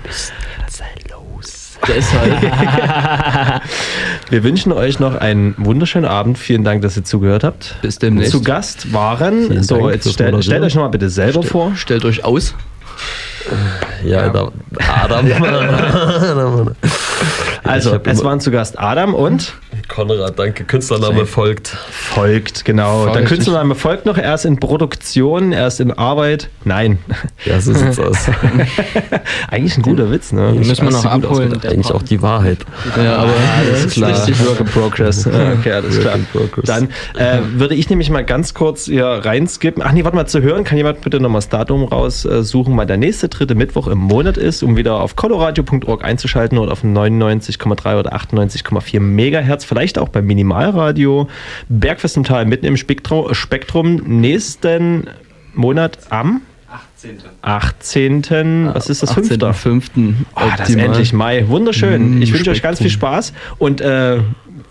Deshalb. 1.89 2.41
Wir 4.31 4.45
wünschen 4.45 4.73
euch 4.73 4.99
noch 4.99 5.15
einen 5.17 5.55
wunderschönen 5.59 6.07
Abend. 6.07 6.39
Vielen 6.39 6.65
Dank, 6.65 6.83
dass 6.83 6.97
ihr 6.97 7.05
zugehört 7.05 7.45
habt. 7.45 7.77
Bis 7.83 7.99
demnächst. 7.99 8.33
Zu 8.33 8.43
Gast 8.43 8.93
waren, 8.93 9.49
Vielen 9.49 9.63
so 9.63 9.79
Dank 9.79 9.93
jetzt 9.95 10.13
stell, 10.13 10.43
stellt 10.43 10.63
euch 10.63 10.75
noch 10.75 10.83
mal 10.83 10.89
bitte 10.89 11.11
selber 11.11 11.43
vor. 11.43 11.73
Stellt 11.77 12.05
euch 12.05 12.25
aus. 12.25 12.55
Ja, 14.05 14.29
da, 14.29 14.51
Adam. 15.03 15.27
Also, 17.65 17.91
Ich 17.91 17.95
hab 17.95 18.07
es 18.09 18.25
waren 18.25 18.41
zu 18.41 18.51
Gast 18.51 18.79
Adam 18.79 19.15
und 19.15 19.55
Konrad, 19.89 20.39
danke. 20.39 20.65
Künstlername 20.65 21.27
folgt. 21.27 21.69
folgt, 21.69 22.65
genau. 22.65 23.05
Der 23.05 23.15
Folgt. 23.15 23.29
Künstlername 23.29 23.75
folgt 23.75 24.07
noch. 24.07 24.19
Er 24.19 24.35
ist 24.35 24.45
in 24.45 24.59
Produktion, 24.59 25.53
er 25.53 25.67
ist 25.67 25.81
in 25.81 25.93
Arbeit. 25.93 26.49
Nein. 26.65 26.99
Ja, 27.45 27.61
so 27.61 27.73
sieht's 27.73 27.99
aus. 27.99 28.17
Eigentlich 29.51 29.77
ein 29.77 29.83
guter 29.83 30.11
Witz, 30.11 30.33
ne? 30.33 30.53
Den 30.53 30.67
müssen 30.67 30.85
wir 30.85 30.93
noch 30.93 31.05
abholen. 31.05 31.61
Eigentlich 31.65 31.93
auch 31.93 32.03
die 32.03 32.23
Wahrheit. 32.23 32.59
Ja, 32.97 33.17
aber 33.17 33.33
Das 33.71 33.85
ist 33.85 34.03
richtig 34.03 34.47
Work 34.47 34.61
in 34.61 34.67
Progress. 34.67 35.29
Okay, 35.63 35.73
alles 35.73 36.01
klar. 36.01 36.15
in 36.17 36.27
progress. 36.27 36.65
Dann 36.65 36.89
äh, 37.17 37.39
würde 37.55 37.75
ich 37.75 37.91
nämlich 37.91 38.11
mal 38.11 38.25
ganz 38.25 38.55
kurz 38.55 38.85
hier 38.85 39.05
reinskippen. 39.07 39.83
Ach 39.85 39.93
nee, 39.93 40.05
warte 40.05 40.17
mal, 40.17 40.27
zu 40.27 40.41
hören 40.41 40.65
kann 40.65 40.77
jemand 40.77 41.01
bitte 41.03 41.21
nochmal 41.21 41.41
das 41.41 41.49
Datum 41.49 41.85
raussuchen, 41.85 42.77
weil 42.77 42.87
der 42.87 42.97
nächste 42.97 43.29
dritte 43.29 43.55
Mittwoch 43.55 43.89
im 43.89 43.99
Monat 43.99 44.37
ist, 44.37 44.63
um 44.63 44.77
wieder 44.77 45.01
auf 45.01 45.17
coloradio.org 45.17 46.05
einzuschalten 46.05 46.59
oder 46.59 46.73
auf 46.73 46.85
99,3 46.85 47.99
oder 47.99 48.15
98,4 48.15 49.01
Megahertz, 49.01 49.65
vielleicht 49.73 49.99
auch 49.99 50.11
beim 50.11 50.27
Minimalradio. 50.27 51.29
Bergfest 51.71 52.19
im 52.19 52.25
Tal 52.25 52.45
mitten 52.45 52.67
im 52.67 52.77
Spektrum, 52.77 53.33
Spektrum 53.33 53.97
nächsten 54.21 55.09
Monat 55.55 55.99
am 56.11 56.43
18. 57.41 58.71
Was 58.75 58.91
ist 58.91 59.03
das? 59.03 59.15
5. 59.15 59.31
18.05. 59.33 60.15
Oh, 60.37 60.41
das 60.57 60.69
ist 60.69 60.77
endlich 60.77 61.13
Mai. 61.13 61.49
Wunderschön. 61.49 62.19
Mm, 62.19 62.23
ich 62.23 62.33
wünsche 62.33 62.51
euch 62.51 62.63
ganz 62.63 62.79
viel. 62.79 62.91
Spaß. 62.91 63.33
Und 63.59 63.81
äh, 63.81 64.19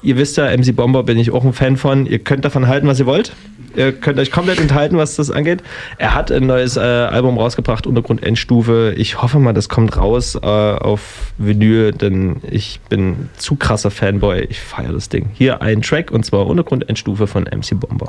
ihr 0.01 0.17
wisst 0.17 0.37
ja, 0.37 0.55
MC 0.55 0.75
Bomber 0.75 1.03
bin 1.03 1.17
ich 1.17 1.31
auch 1.31 1.43
ein 1.43 1.53
Fan 1.53 1.77
von. 1.77 2.05
Ihr 2.05 2.19
könnt 2.19 2.45
davon 2.45 2.67
halten, 2.67 2.87
was 2.87 2.99
ihr 2.99 3.05
wollt. 3.05 3.33
Ihr 3.75 3.93
könnt 3.93 4.19
euch 4.19 4.31
komplett 4.31 4.59
enthalten, 4.59 4.97
was 4.97 5.15
das 5.15 5.31
angeht. 5.31 5.63
Er 5.97 6.13
hat 6.13 6.31
ein 6.31 6.45
neues 6.45 6.75
äh, 6.75 6.81
Album 6.81 7.37
rausgebracht, 7.37 7.87
Untergrund 7.87 8.21
Endstufe. 8.21 8.93
Ich 8.97 9.21
hoffe 9.21 9.39
mal, 9.39 9.53
das 9.53 9.69
kommt 9.69 9.95
raus 9.95 10.35
äh, 10.35 10.45
auf 10.45 11.31
Vinyl, 11.37 11.93
denn 11.93 12.41
ich 12.49 12.81
bin 12.89 13.29
zu 13.37 13.55
krasser 13.55 13.91
Fanboy. 13.91 14.41
Ich 14.49 14.59
feiere 14.59 14.91
das 14.93 15.07
Ding. 15.09 15.29
Hier 15.33 15.61
ein 15.61 15.81
Track 15.81 16.11
und 16.11 16.25
zwar 16.25 16.47
Untergrund 16.47 16.89
Endstufe 16.89 17.27
von 17.27 17.43
MC 17.43 17.79
Bomber. 17.79 18.07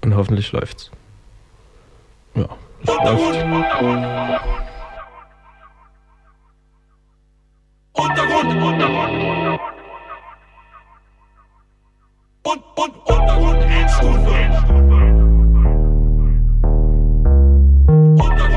Und 0.00 0.16
hoffentlich 0.16 0.50
läuft's. 0.52 0.90
Ja, 2.34 2.48
es 2.82 2.88
läuft. 2.88 3.46
Untergrund, 7.96 8.62
Untergrund. 8.62 9.73
Und, 12.46 12.62
und, 12.74 12.94
Untergrund, 13.06 13.62
Endstufe. 13.62 14.34
Untergrund, 18.18 18.53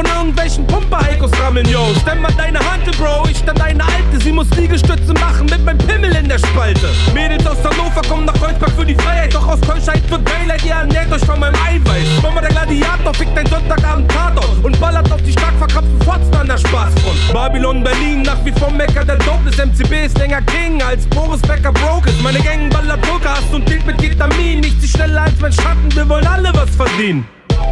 von 0.00 0.16
irgendwelchen 0.16 0.66
Pumper-Heikos 0.66 1.30
rammeln, 1.40 1.68
yo. 1.68 1.80
Stemm 2.00 2.22
mal 2.22 2.32
deine 2.36 2.58
Hantel, 2.58 2.94
Bro, 2.94 3.28
ich 3.30 3.44
dann 3.44 3.56
deine 3.56 3.84
Alte. 3.84 4.22
Sie 4.22 4.32
muss 4.32 4.48
Liegestütze 4.56 5.12
machen 5.14 5.46
mit 5.46 5.62
meinem 5.64 5.78
Pimmel 5.78 6.14
in 6.16 6.28
der 6.28 6.38
Spalte. 6.38 6.88
Mädels 7.12 7.46
aus 7.46 7.58
Hannover 7.64 8.00
kommen 8.08 8.24
nach 8.24 8.34
Kreuzberg 8.34 8.70
für 8.72 8.86
die 8.86 8.94
Freiheit. 8.94 9.34
Doch 9.34 9.46
aus 9.46 9.60
Kölschheit 9.60 10.00
wird 10.10 10.26
Daylight, 10.26 10.64
ihr 10.64 10.72
ernährt 10.72 11.12
euch 11.12 11.24
von 11.24 11.38
meinem 11.38 11.56
Eiweiß. 11.56 12.22
Mama, 12.22 12.40
der 12.40 12.50
Gladiator 12.50 13.12
fickt 13.12 13.36
dein 13.36 13.46
Sonntagabend 13.46 14.10
Tatort 14.10 14.64
Und 14.64 14.80
ballert 14.80 15.10
auf 15.12 15.22
die 15.22 15.32
stark 15.32 15.54
verkrampften 15.58 16.00
Fotzen 16.02 16.34
an 16.34 16.46
der 16.46 16.58
Spaßfront. 16.58 17.32
Babylon, 17.32 17.84
Berlin, 17.84 18.22
nach 18.22 18.42
wie 18.44 18.52
vor 18.52 18.70
Mecker. 18.70 19.04
Der 19.04 19.16
Dopeness 19.16 19.58
MCB 19.58 20.06
ist 20.06 20.18
länger 20.18 20.40
King 20.42 20.82
als 20.82 21.06
Boris 21.06 21.42
Becker. 21.42 21.72
Broke 21.72 22.08
ist 22.08 22.22
Meine 22.22 22.40
Gang 22.40 22.72
ballert 22.72 23.02
Poker, 23.02 23.34
hast 23.34 23.52
und 23.52 23.66
Bild 23.66 23.84
mit 23.84 23.98
Ketamin. 23.98 24.60
Nicht 24.60 24.80
sie 24.80 24.88
schneller 24.88 25.22
als 25.22 25.38
mein 25.40 25.52
Schatten, 25.52 25.94
wir 25.94 26.08
wollen 26.08 26.26
alle 26.26 26.50
was 26.54 26.70
verdienen 26.70 27.26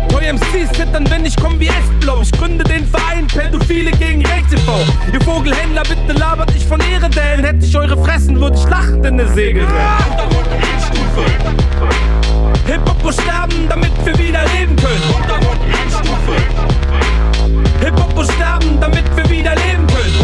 Toy 0.09 0.33
MCs 0.33 0.73
zittern, 0.73 1.09
wenn 1.11 1.25
ich 1.25 1.37
komm 1.37 1.59
wie 1.61 1.69
S-Blau. 1.69 2.23
Ich 2.23 2.33
gründe 2.33 2.65
den 2.65 2.87
Verein 2.87 3.27
Pädophile 3.27 3.91
gegen 3.93 4.25
Rechts 4.27 4.53
e.V. 4.53 4.79
Ihr 5.13 5.21
Vogelhändler, 5.21 5.83
bitte 5.83 6.19
labert 6.19 6.53
nicht 6.53 6.67
von 6.67 6.81
Ehre, 6.81 7.09
denn 7.11 7.45
hätte 7.45 7.65
ich 7.65 7.77
eure 7.77 7.97
Fressen, 8.05 8.41
würde 8.41 8.57
ich 8.57 8.69
lachend 8.69 9.05
in 9.05 9.21
eine 9.21 9.29
Segel. 9.33 9.67
Hip-Hop 12.67 13.13
sterben, 13.13 13.69
damit 13.69 13.93
wir 14.05 14.19
wieder 14.19 14.45
leben 14.57 14.77
können. 14.77 15.03
Hip-Hop 17.81 18.15
muss 18.15 18.33
sterben, 18.33 18.81
damit 18.81 19.05
wir 19.17 19.31
wieder 19.31 19.55
leben 19.55 19.87
können. 19.87 20.15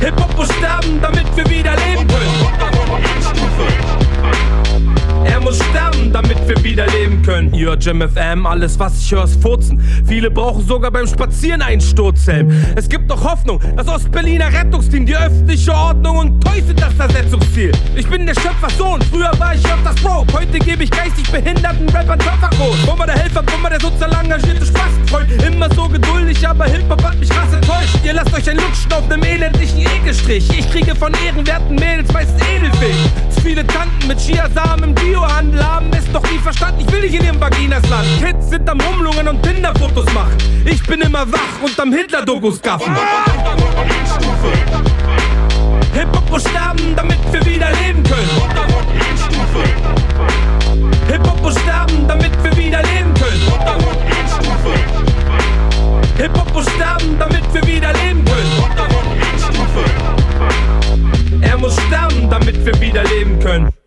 Hip-Hop 0.00 0.36
muss 0.36 0.52
sterben, 0.52 1.00
damit 1.00 1.36
wir 1.36 1.48
wieder 1.50 1.74
leben 1.76 2.06
können. 2.06 2.48
Er 4.00 4.07
muss 5.48 5.64
sterben, 5.70 6.12
damit 6.12 6.36
wir 6.46 6.62
wieder 6.62 6.86
leben 6.88 7.22
können. 7.22 7.54
Ihr 7.54 7.74
Jam 7.80 8.02
FM, 8.02 8.44
alles 8.44 8.78
was 8.78 9.00
ich 9.00 9.10
höre 9.10 9.24
ist 9.24 9.40
Furzen. 9.40 9.80
Viele 10.06 10.30
brauchen 10.30 10.66
sogar 10.66 10.90
beim 10.90 11.06
Spazieren 11.06 11.62
einen 11.62 11.80
Sturzhelm. 11.80 12.50
Es 12.76 12.86
gibt 12.86 13.08
noch 13.08 13.24
Hoffnung, 13.24 13.58
das 13.74 13.88
Ostberliner 13.88 14.52
Rettungsteam, 14.52 15.06
die 15.06 15.16
öffentliche 15.16 15.72
Ordnung 15.72 16.18
und 16.18 16.44
Toys 16.44 16.64
das 16.76 16.98
Ersetzungsziel. 16.98 17.72
Ich 17.96 18.06
bin 18.06 18.26
der 18.26 18.34
Schöpfersohn, 18.34 19.00
früher 19.02 19.30
war 19.38 19.54
ich 19.54 19.64
öfters 19.64 19.94
broke. 20.02 20.32
Heute 20.32 20.58
gebe 20.58 20.84
ich 20.84 20.90
geistig 20.90 21.30
behinderten 21.30 21.88
Rappern 21.88 22.18
Töpfergroß. 22.18 22.76
Bomber 22.86 23.06
der 23.06 23.16
Helfer, 23.16 23.42
Bomber 23.42 23.70
der 23.70 23.80
sozial 23.80 24.12
engagierte 24.22 24.66
Spastenfreund. 24.66 25.42
Immer 25.42 25.72
so 25.74 25.88
geduldig, 25.88 26.46
aber 26.46 26.66
Hip-Hop 26.66 27.02
hat 27.02 27.18
mich 27.18 27.28
krass 27.30 27.52
enttäuscht. 27.52 27.96
Ihr 28.04 28.12
lasst 28.12 28.34
euch 28.34 28.48
ein 28.50 28.56
Lutschen 28.56 28.92
auf 28.92 29.08
nem 29.08 29.22
elendlichen 29.22 29.80
Ekelstrich. 29.80 30.48
Ich 30.50 30.70
kriege 30.70 30.94
von 30.94 31.12
ehrenwerten 31.26 31.76
Mädels 31.76 32.12
meistens 32.12 32.42
Edelfisch. 32.54 32.96
Zu 33.30 33.40
viele 33.40 33.66
Tanten 33.66 34.06
mit 34.06 34.18
Chiasamen 34.18 34.90
im 34.90 34.94
Biohandel 35.38 35.64
haben 35.64 35.92
es 35.92 36.10
doch 36.12 36.22
nie 36.30 36.38
verstanden. 36.38 36.80
Ich 36.80 36.92
will 36.92 37.00
nicht 37.00 37.14
in 37.14 37.24
ihrem 37.24 37.40
Vaginas 37.40 37.88
landen. 37.88 38.10
Kids 38.18 38.50
sind 38.50 38.68
am 38.68 38.80
Rumlungen 38.80 39.28
und 39.28 39.40
Tinder-Fotos 39.42 40.12
machen. 40.12 40.36
Ich 40.64 40.82
bin 40.82 41.00
immer 41.00 41.30
wach 41.30 41.62
und 41.62 41.78
am 41.78 41.92
Hitler-Dokus 41.92 42.60
gaffen. 42.60 42.92
Hip-Hop 45.92 46.28
muss 46.30 46.42
sterben, 46.42 46.96
damit 46.96 47.18
wir 47.32 47.46
wieder 47.46 47.70
leben 47.70 48.02
können. 48.02 48.28
Hip-Hop 51.06 51.40
muss 51.40 51.54
sterben, 51.60 52.08
damit 52.08 52.32
wir 52.42 52.56
wieder 52.56 52.82
leben 52.82 53.14
können. 53.14 53.40
Hip-Hop 56.16 56.52
muss 56.52 56.68
sterben, 56.68 57.16
damit 57.18 57.54
wir 57.54 57.66
wieder 57.66 57.92
leben 57.92 58.24
können. 58.24 58.52
Er 61.40 61.58
muss 61.58 61.76
sterben, 61.86 62.28
damit 62.28 62.66
wir 62.66 62.80
wieder 62.80 63.04
leben 63.04 63.38
können. 63.38 63.77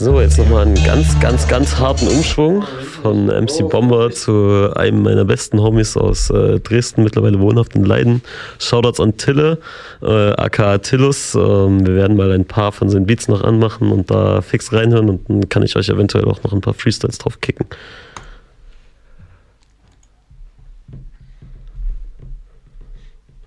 So, 0.00 0.20
jetzt 0.20 0.38
nochmal 0.38 0.64
einen 0.64 0.80
ganz, 0.84 1.18
ganz, 1.18 1.48
ganz 1.48 1.76
harten 1.76 2.06
Umschwung 2.06 2.62
von 3.02 3.26
MC 3.26 3.68
Bomber 3.68 4.12
zu 4.12 4.70
einem 4.76 5.02
meiner 5.02 5.24
besten 5.24 5.60
Homies 5.60 5.96
aus 5.96 6.30
äh, 6.30 6.60
Dresden, 6.60 7.02
mittlerweile 7.02 7.40
wohnhaft 7.40 7.74
in 7.74 7.84
Leiden. 7.84 8.22
Shoutouts 8.60 9.00
an 9.00 9.16
Tille, 9.16 9.58
äh, 10.00 10.30
aka 10.34 10.78
Tillus. 10.78 11.34
Ähm, 11.34 11.84
wir 11.84 11.96
werden 11.96 12.16
mal 12.16 12.30
ein 12.30 12.44
paar 12.44 12.70
von 12.70 12.88
seinen 12.88 13.06
Beats 13.06 13.26
noch 13.26 13.42
anmachen 13.42 13.90
und 13.90 14.08
da 14.08 14.40
fix 14.40 14.72
reinhören 14.72 15.08
und 15.08 15.28
dann 15.28 15.48
kann 15.48 15.64
ich 15.64 15.74
euch 15.74 15.88
eventuell 15.88 16.26
auch 16.26 16.44
noch 16.44 16.52
ein 16.52 16.60
paar 16.60 16.74
Freestyles 16.74 17.18
drauf 17.18 17.40
kicken. 17.40 17.66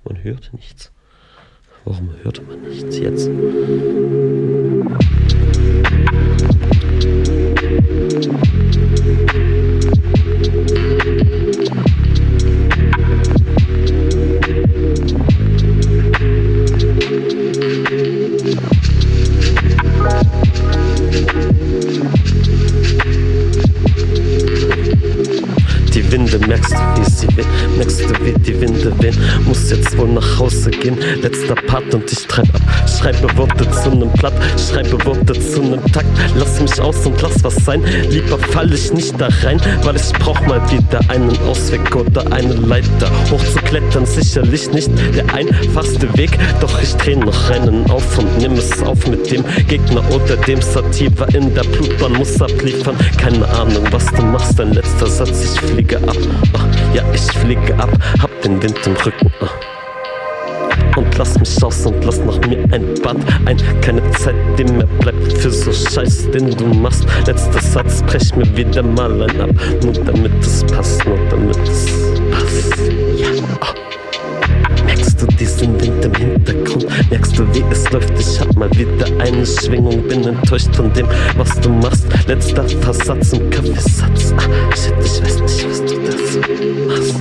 Man 0.03 0.21
hört 0.21 0.51
nichts. 0.51 0.91
Warum 1.85 2.09
hört 2.23 2.45
man 2.45 2.61
nichts 2.63 2.97
jetzt? 2.99 3.29
Winde 26.11 26.39
merkst 26.45 26.73
wie 26.73 27.10
sie 27.21 27.37
wehen, 27.37 27.47
merkst 27.77 28.01
du, 28.01 28.25
wie 28.25 28.33
die 28.39 28.59
Winde 28.59 28.91
wehen. 28.99 29.17
Muss 29.47 29.69
jetzt 29.69 29.97
wohl 29.97 30.09
nach 30.09 30.39
Hause 30.39 30.71
gehen, 30.71 30.97
letzter 31.21 31.55
Part 31.55 31.93
und 31.93 32.11
ich 32.11 32.25
treib 32.27 32.47
ab. 32.53 32.61
Schreibe 32.87 33.37
Worte 33.37 33.69
zu 33.71 33.89
nem 33.91 34.09
Blatt, 34.11 34.33
schreibe 34.57 35.03
Worte 35.05 35.33
zu 35.33 35.61
nem 35.61 35.83
Takt. 35.91 36.07
Lass 36.35 36.59
mich 36.59 36.79
aus 36.79 37.05
und 37.05 37.21
lass 37.21 37.43
was 37.43 37.55
sein. 37.65 37.83
Lieber 38.09 38.37
fall 38.37 38.73
ich 38.73 38.91
nicht 38.93 39.19
da 39.19 39.29
rein, 39.43 39.61
weil 39.83 39.95
ich 39.95 40.11
brauch 40.13 40.39
mal 40.47 40.61
wieder 40.71 40.99
einen 41.09 41.37
Ausweg 41.47 41.95
oder 41.95 42.31
eine 42.31 42.53
Leiter. 42.53 43.11
Hochzuklettern 43.29 44.05
sicherlich 44.05 44.71
nicht 44.71 44.91
der 45.15 45.33
einfachste 45.33 46.07
Weg, 46.17 46.37
doch 46.59 46.81
ich 46.81 46.93
dreh 46.95 47.15
noch 47.15 47.49
einen 47.49 47.89
auf 47.89 48.17
und 48.17 48.37
nimm 48.39 48.53
es 48.53 48.81
auf 48.83 49.07
mit 49.07 49.31
dem 49.31 49.43
Gegner 49.67 50.03
oder 50.11 50.37
dem 50.37 50.61
Sativa 50.61 51.25
in 51.33 51.53
der 51.53 51.63
Blutbahn 51.63 52.13
muss 52.13 52.41
abliefern. 52.41 52.95
Keine 53.17 53.47
Ahnung, 53.49 53.85
was 53.91 54.05
du 54.07 54.21
machst, 54.23 54.57
dein 54.57 54.73
letzter 54.73 55.07
Satz, 55.07 55.43
ich 55.43 55.59
fliege 55.61 55.97
ab. 55.97 56.17
Ah, 56.53 56.65
ja, 56.93 57.03
ich 57.13 57.21
fliege 57.37 57.73
ab, 57.77 57.89
hab 58.21 58.41
den 58.41 58.61
Wind 58.61 58.79
im 58.85 58.93
Rücken. 58.93 59.31
Und 60.95 61.17
lass 61.17 61.39
mich 61.39 61.63
aus 61.63 61.85
und 61.85 62.03
lass 62.03 62.19
nach 62.19 62.39
mir 62.47 62.57
ein 62.71 62.93
Bad 63.01 63.17
ein. 63.45 63.57
Keine 63.81 64.01
Zeit, 64.11 64.35
die 64.57 64.65
mehr 64.65 64.87
bleibt 64.99 65.33
für 65.37 65.49
so 65.49 65.71
Scheiß, 65.71 66.29
den 66.31 66.55
du 66.55 66.65
machst. 66.65 67.05
Letzter 67.25 67.61
Satz, 67.61 68.03
brech 68.03 68.35
mir 68.35 68.57
wieder 68.57 68.83
mal 68.83 69.21
ein 69.23 69.41
ab. 69.41 69.49
Nur 69.83 69.93
damit 69.93 70.33
es 70.41 70.63
passt, 70.65 71.05
nur 71.05 71.17
damit 71.29 71.57
es 71.59 71.85
passt. 72.31 72.91
Ja. 73.17 73.27
Oh. 73.61 73.90
Wind 75.61 75.81
im 75.83 76.13
Hintergrund? 76.15 76.87
Merkst 77.11 77.37
du, 77.37 77.53
wie 77.53 77.63
es 77.71 77.89
läuft? 77.91 78.19
Ich 78.19 78.39
hab 78.39 78.55
mal 78.55 78.71
wieder 78.71 79.05
eine 79.19 79.45
Schwingung, 79.45 80.07
bin 80.07 80.23
enttäuscht 80.23 80.75
von 80.75 80.91
dem, 80.93 81.07
was 81.37 81.59
du 81.61 81.69
machst. 81.69 82.07
Letzter 82.27 82.67
Versatz 82.67 83.33
im 83.33 83.49
Kaffeesatz. 83.49 84.33
Ah, 84.37 84.75
shit, 84.75 84.93
ich 85.03 85.21
weiß 85.23 85.39
nicht, 85.41 85.69
was 85.69 85.85
du 85.85 86.01
da 86.01 86.11
so 86.17 86.39
machst. 86.87 87.15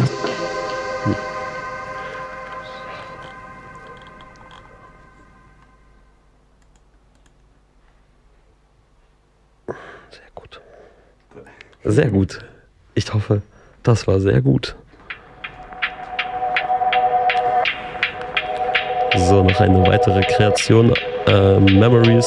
Sehr 11.83 12.11
gut. 12.11 12.39
Ich 12.95 13.13
hoffe, 13.13 13.43
das 13.83 14.07
war 14.07 14.21
sehr 14.21 14.41
gut. 14.43 14.77
So, 19.17 19.43
noch 19.43 19.61
eine 19.61 19.87
weitere 19.87 20.21
Kreation. 20.21 20.93
Äh, 21.27 21.61
Memories 21.61 22.27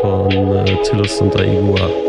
von 0.00 0.30
äh, 0.30 0.64
Tillus 0.82 1.20
und 1.20 1.36
Aigua. 1.36 2.05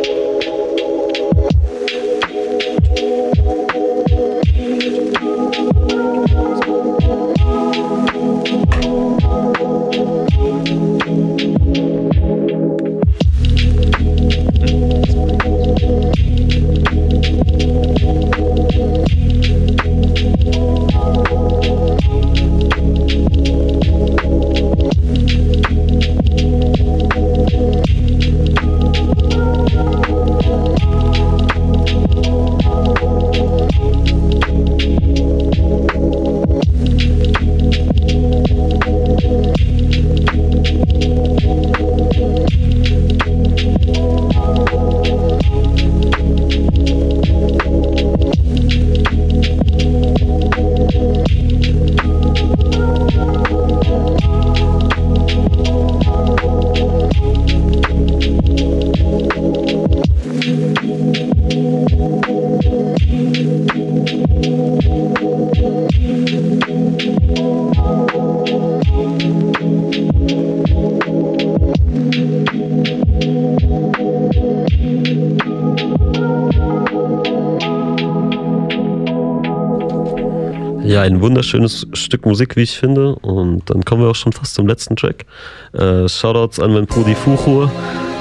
Wunderschönes 81.28 81.86
Stück 81.92 82.26
Musik, 82.26 82.56
wie 82.56 82.62
ich 82.62 82.78
finde. 82.78 83.16
Und 83.16 83.70
dann 83.70 83.84
kommen 83.84 84.02
wir 84.02 84.10
auch 84.10 84.16
schon 84.16 84.32
fast 84.32 84.56
zum 84.56 84.66
letzten 84.66 84.96
Track. 84.96 85.26
Äh, 85.74 86.08
Shoutouts 86.08 86.60
an 86.60 86.74
mein 86.74 86.86
Brudi 86.86 87.16
Fuchur. 87.16 87.70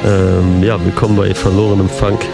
Ähm, 0.05 0.63
ja, 0.65 0.83
willkommen 0.85 1.17
bei 1.17 1.33
Verlorenem 1.33 1.89
Funk. 1.89 2.27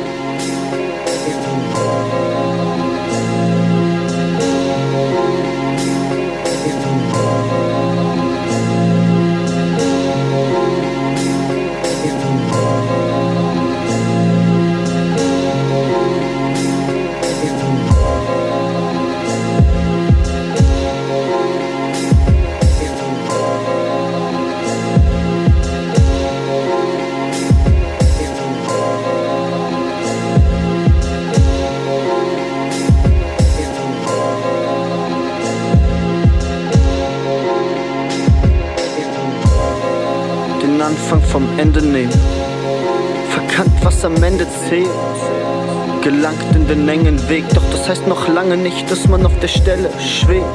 Das 47.83 47.99
heißt 47.99 48.07
noch 48.07 48.29
lange 48.29 48.57
nicht, 48.57 48.89
dass 48.93 49.09
man 49.09 49.27
auf 49.27 49.37
der 49.41 49.49
Stelle 49.49 49.91
schwebt. 49.99 50.47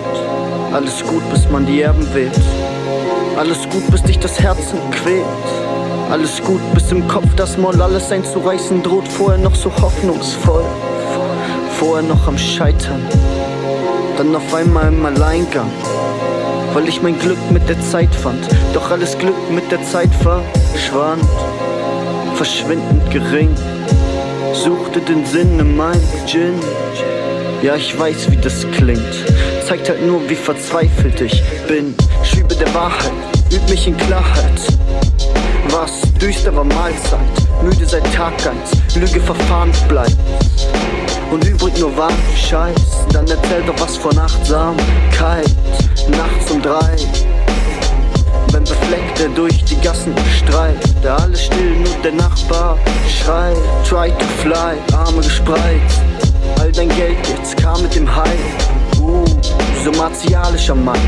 Alles 0.71 1.05
gut, 1.05 1.29
bis 1.29 1.49
man 1.49 1.65
die 1.65 1.81
Erben 1.81 2.07
wählt. 2.13 2.31
Alles 3.35 3.67
gut, 3.69 3.85
bis 3.91 4.01
dich 4.01 4.17
das 4.17 4.39
Herzen 4.39 4.79
quält. 4.91 5.25
Alles 6.09 6.41
gut, 6.41 6.61
bis 6.73 6.89
im 6.93 7.05
Kopf 7.09 7.27
das 7.35 7.57
Moll 7.57 7.81
alles 7.81 8.09
einzureißen 8.13 8.81
droht. 8.81 9.09
Vorher 9.09 9.37
noch 9.39 9.55
so 9.55 9.69
hoffnungsvoll. 9.69 10.63
Vorher 11.77 12.07
noch 12.07 12.29
am 12.29 12.37
Scheitern. 12.37 13.01
Dann 14.15 14.33
auf 14.33 14.53
einmal 14.53 14.87
im 14.87 15.05
Alleingang. 15.05 15.69
Weil 16.73 16.87
ich 16.87 17.01
mein 17.01 17.19
Glück 17.19 17.51
mit 17.51 17.67
der 17.67 17.81
Zeit 17.81 18.15
fand. 18.15 18.47
Doch 18.73 18.89
alles 18.89 19.17
Glück 19.17 19.51
mit 19.51 19.69
der 19.69 19.83
Zeit 19.83 20.11
verschwand. 20.15 21.25
verschwindend 22.35 23.11
gering. 23.11 23.53
Suchte 24.53 25.01
den 25.01 25.25
Sinn 25.25 25.59
in 25.59 25.75
meinem 25.75 26.01
Gin. 26.25 26.57
Ja, 27.63 27.75
ich 27.75 27.97
weiß, 27.97 28.29
wie 28.29 28.37
das 28.37 28.65
klingt. 28.71 29.25
Zeigt 29.67 29.89
halt 29.89 30.05
nur, 30.05 30.29
wie 30.29 30.35
verzweifelt 30.35 31.19
ich 31.21 31.41
bin. 31.67 31.95
Schwiebe 32.23 32.55
der 32.55 32.71
Wahrheit, 32.73 33.11
üb 33.51 33.67
mich 33.69 33.87
in 33.87 33.97
Klarheit. 33.97 34.61
Was 35.69 36.01
düstere 36.21 36.63
Mahlzeit, 36.63 37.19
müde 37.63 37.85
seit 37.85 38.03
Tag 38.13 38.33
1, 38.45 38.95
Lüge 38.95 39.19
verfahren 39.19 39.71
bleibt. 39.89 40.15
Und 41.31 41.43
übrig 41.45 41.77
nur 41.79 41.97
wahr 41.97 42.11
Scheiß, 42.35 43.05
dann 43.11 43.27
erzähl 43.27 43.63
doch 43.65 43.79
was 43.79 43.97
von 43.97 44.17
Achtsamkeit. 44.17 45.49
Nachts 46.09 46.51
um 46.51 46.61
drei, 46.61 46.95
wenn 48.51 48.63
befleckt 48.63 49.19
er 49.19 49.29
durch 49.29 49.65
die 49.65 49.79
Gassen 49.81 50.13
streift, 50.37 50.95
da 51.03 51.17
alles 51.17 51.45
still, 51.45 51.75
nur 51.77 51.95
der 52.03 52.13
Nachbar 52.13 52.77
schreit. 53.09 53.57
Try 53.83 54.09
to 54.11 54.25
fly, 54.41 54.77
Arme 54.93 55.21
gespreizt. 55.21 56.06
Dein 56.77 56.89
Geld 56.89 57.17
jetzt 57.27 57.57
kam 57.57 57.81
mit 57.81 57.95
dem 57.95 58.07
High. 58.15 58.29
Uh, 59.01 59.25
so 59.83 59.91
martialischer 59.93 60.75
Mike. 60.75 60.99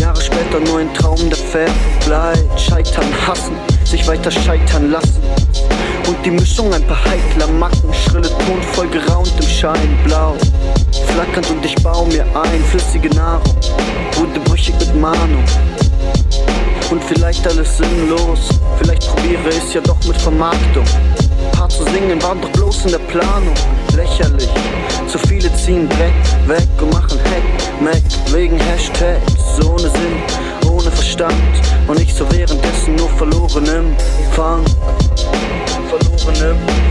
Jahre 0.00 0.18
später 0.18 0.58
nur 0.58 0.78
ein 0.78 0.94
Traum, 0.94 1.18
der 1.28 1.36
verbleibt. 1.36 2.58
Scheitern, 2.58 3.04
hassen, 3.26 3.52
sich 3.84 4.08
weiter 4.08 4.30
scheitern 4.30 4.90
lassen. 4.90 5.20
Und 6.08 6.16
die 6.24 6.30
Mischung 6.30 6.72
ein 6.72 6.82
paar 6.86 6.96
heikler 7.04 7.48
Macken, 7.48 7.92
schrille 7.92 8.30
Ton 8.30 8.62
voll 8.72 8.88
geraunt 8.88 9.30
im 9.38 9.46
Schein 9.46 9.98
blau. 10.04 10.34
Flackernd 11.08 11.50
und 11.50 11.62
ich 11.62 11.74
baue 11.82 12.08
mir 12.08 12.24
ein, 12.34 12.64
flüssige 12.70 13.10
Nahrung, 13.10 13.54
wurde 14.14 14.40
brüchig 14.46 14.76
mit 14.78 14.98
Mahnung. 14.98 15.44
Und 16.90 17.04
vielleicht 17.04 17.46
alles 17.46 17.76
sinnlos, 17.76 18.48
vielleicht 18.78 19.06
probiere 19.08 19.50
es 19.50 19.74
ja 19.74 19.82
doch 19.82 20.02
mit 20.06 20.16
Vermarktung. 20.16 20.84
Paar 21.52 21.68
zu 21.68 21.84
singen 21.84 22.20
waren 22.22 22.40
doch 22.40 22.50
bloß 22.52 22.86
in 22.86 22.92
der 22.92 22.98
Planung, 22.98 23.54
lächerlich. 23.96 24.48
Zu 25.06 25.18
viele 25.18 25.52
ziehen 25.54 25.88
Dreck 25.88 26.48
weg 26.48 26.68
und 26.80 26.92
machen 26.92 27.18
Hack, 27.24 27.80
Mac 27.80 28.02
wegen 28.32 28.58
Hashtags, 28.58 29.64
ohne 29.64 29.88
Sinn, 29.90 30.70
ohne 30.70 30.90
Verstand. 30.90 31.34
Und 31.88 32.00
ich 32.00 32.14
so 32.14 32.30
währenddessen 32.30 32.96
nur 32.96 33.08
verloren 33.10 33.66
im 33.66 33.96
Fang. 34.32 34.64
Verloren 35.88 36.56
im 36.56 36.89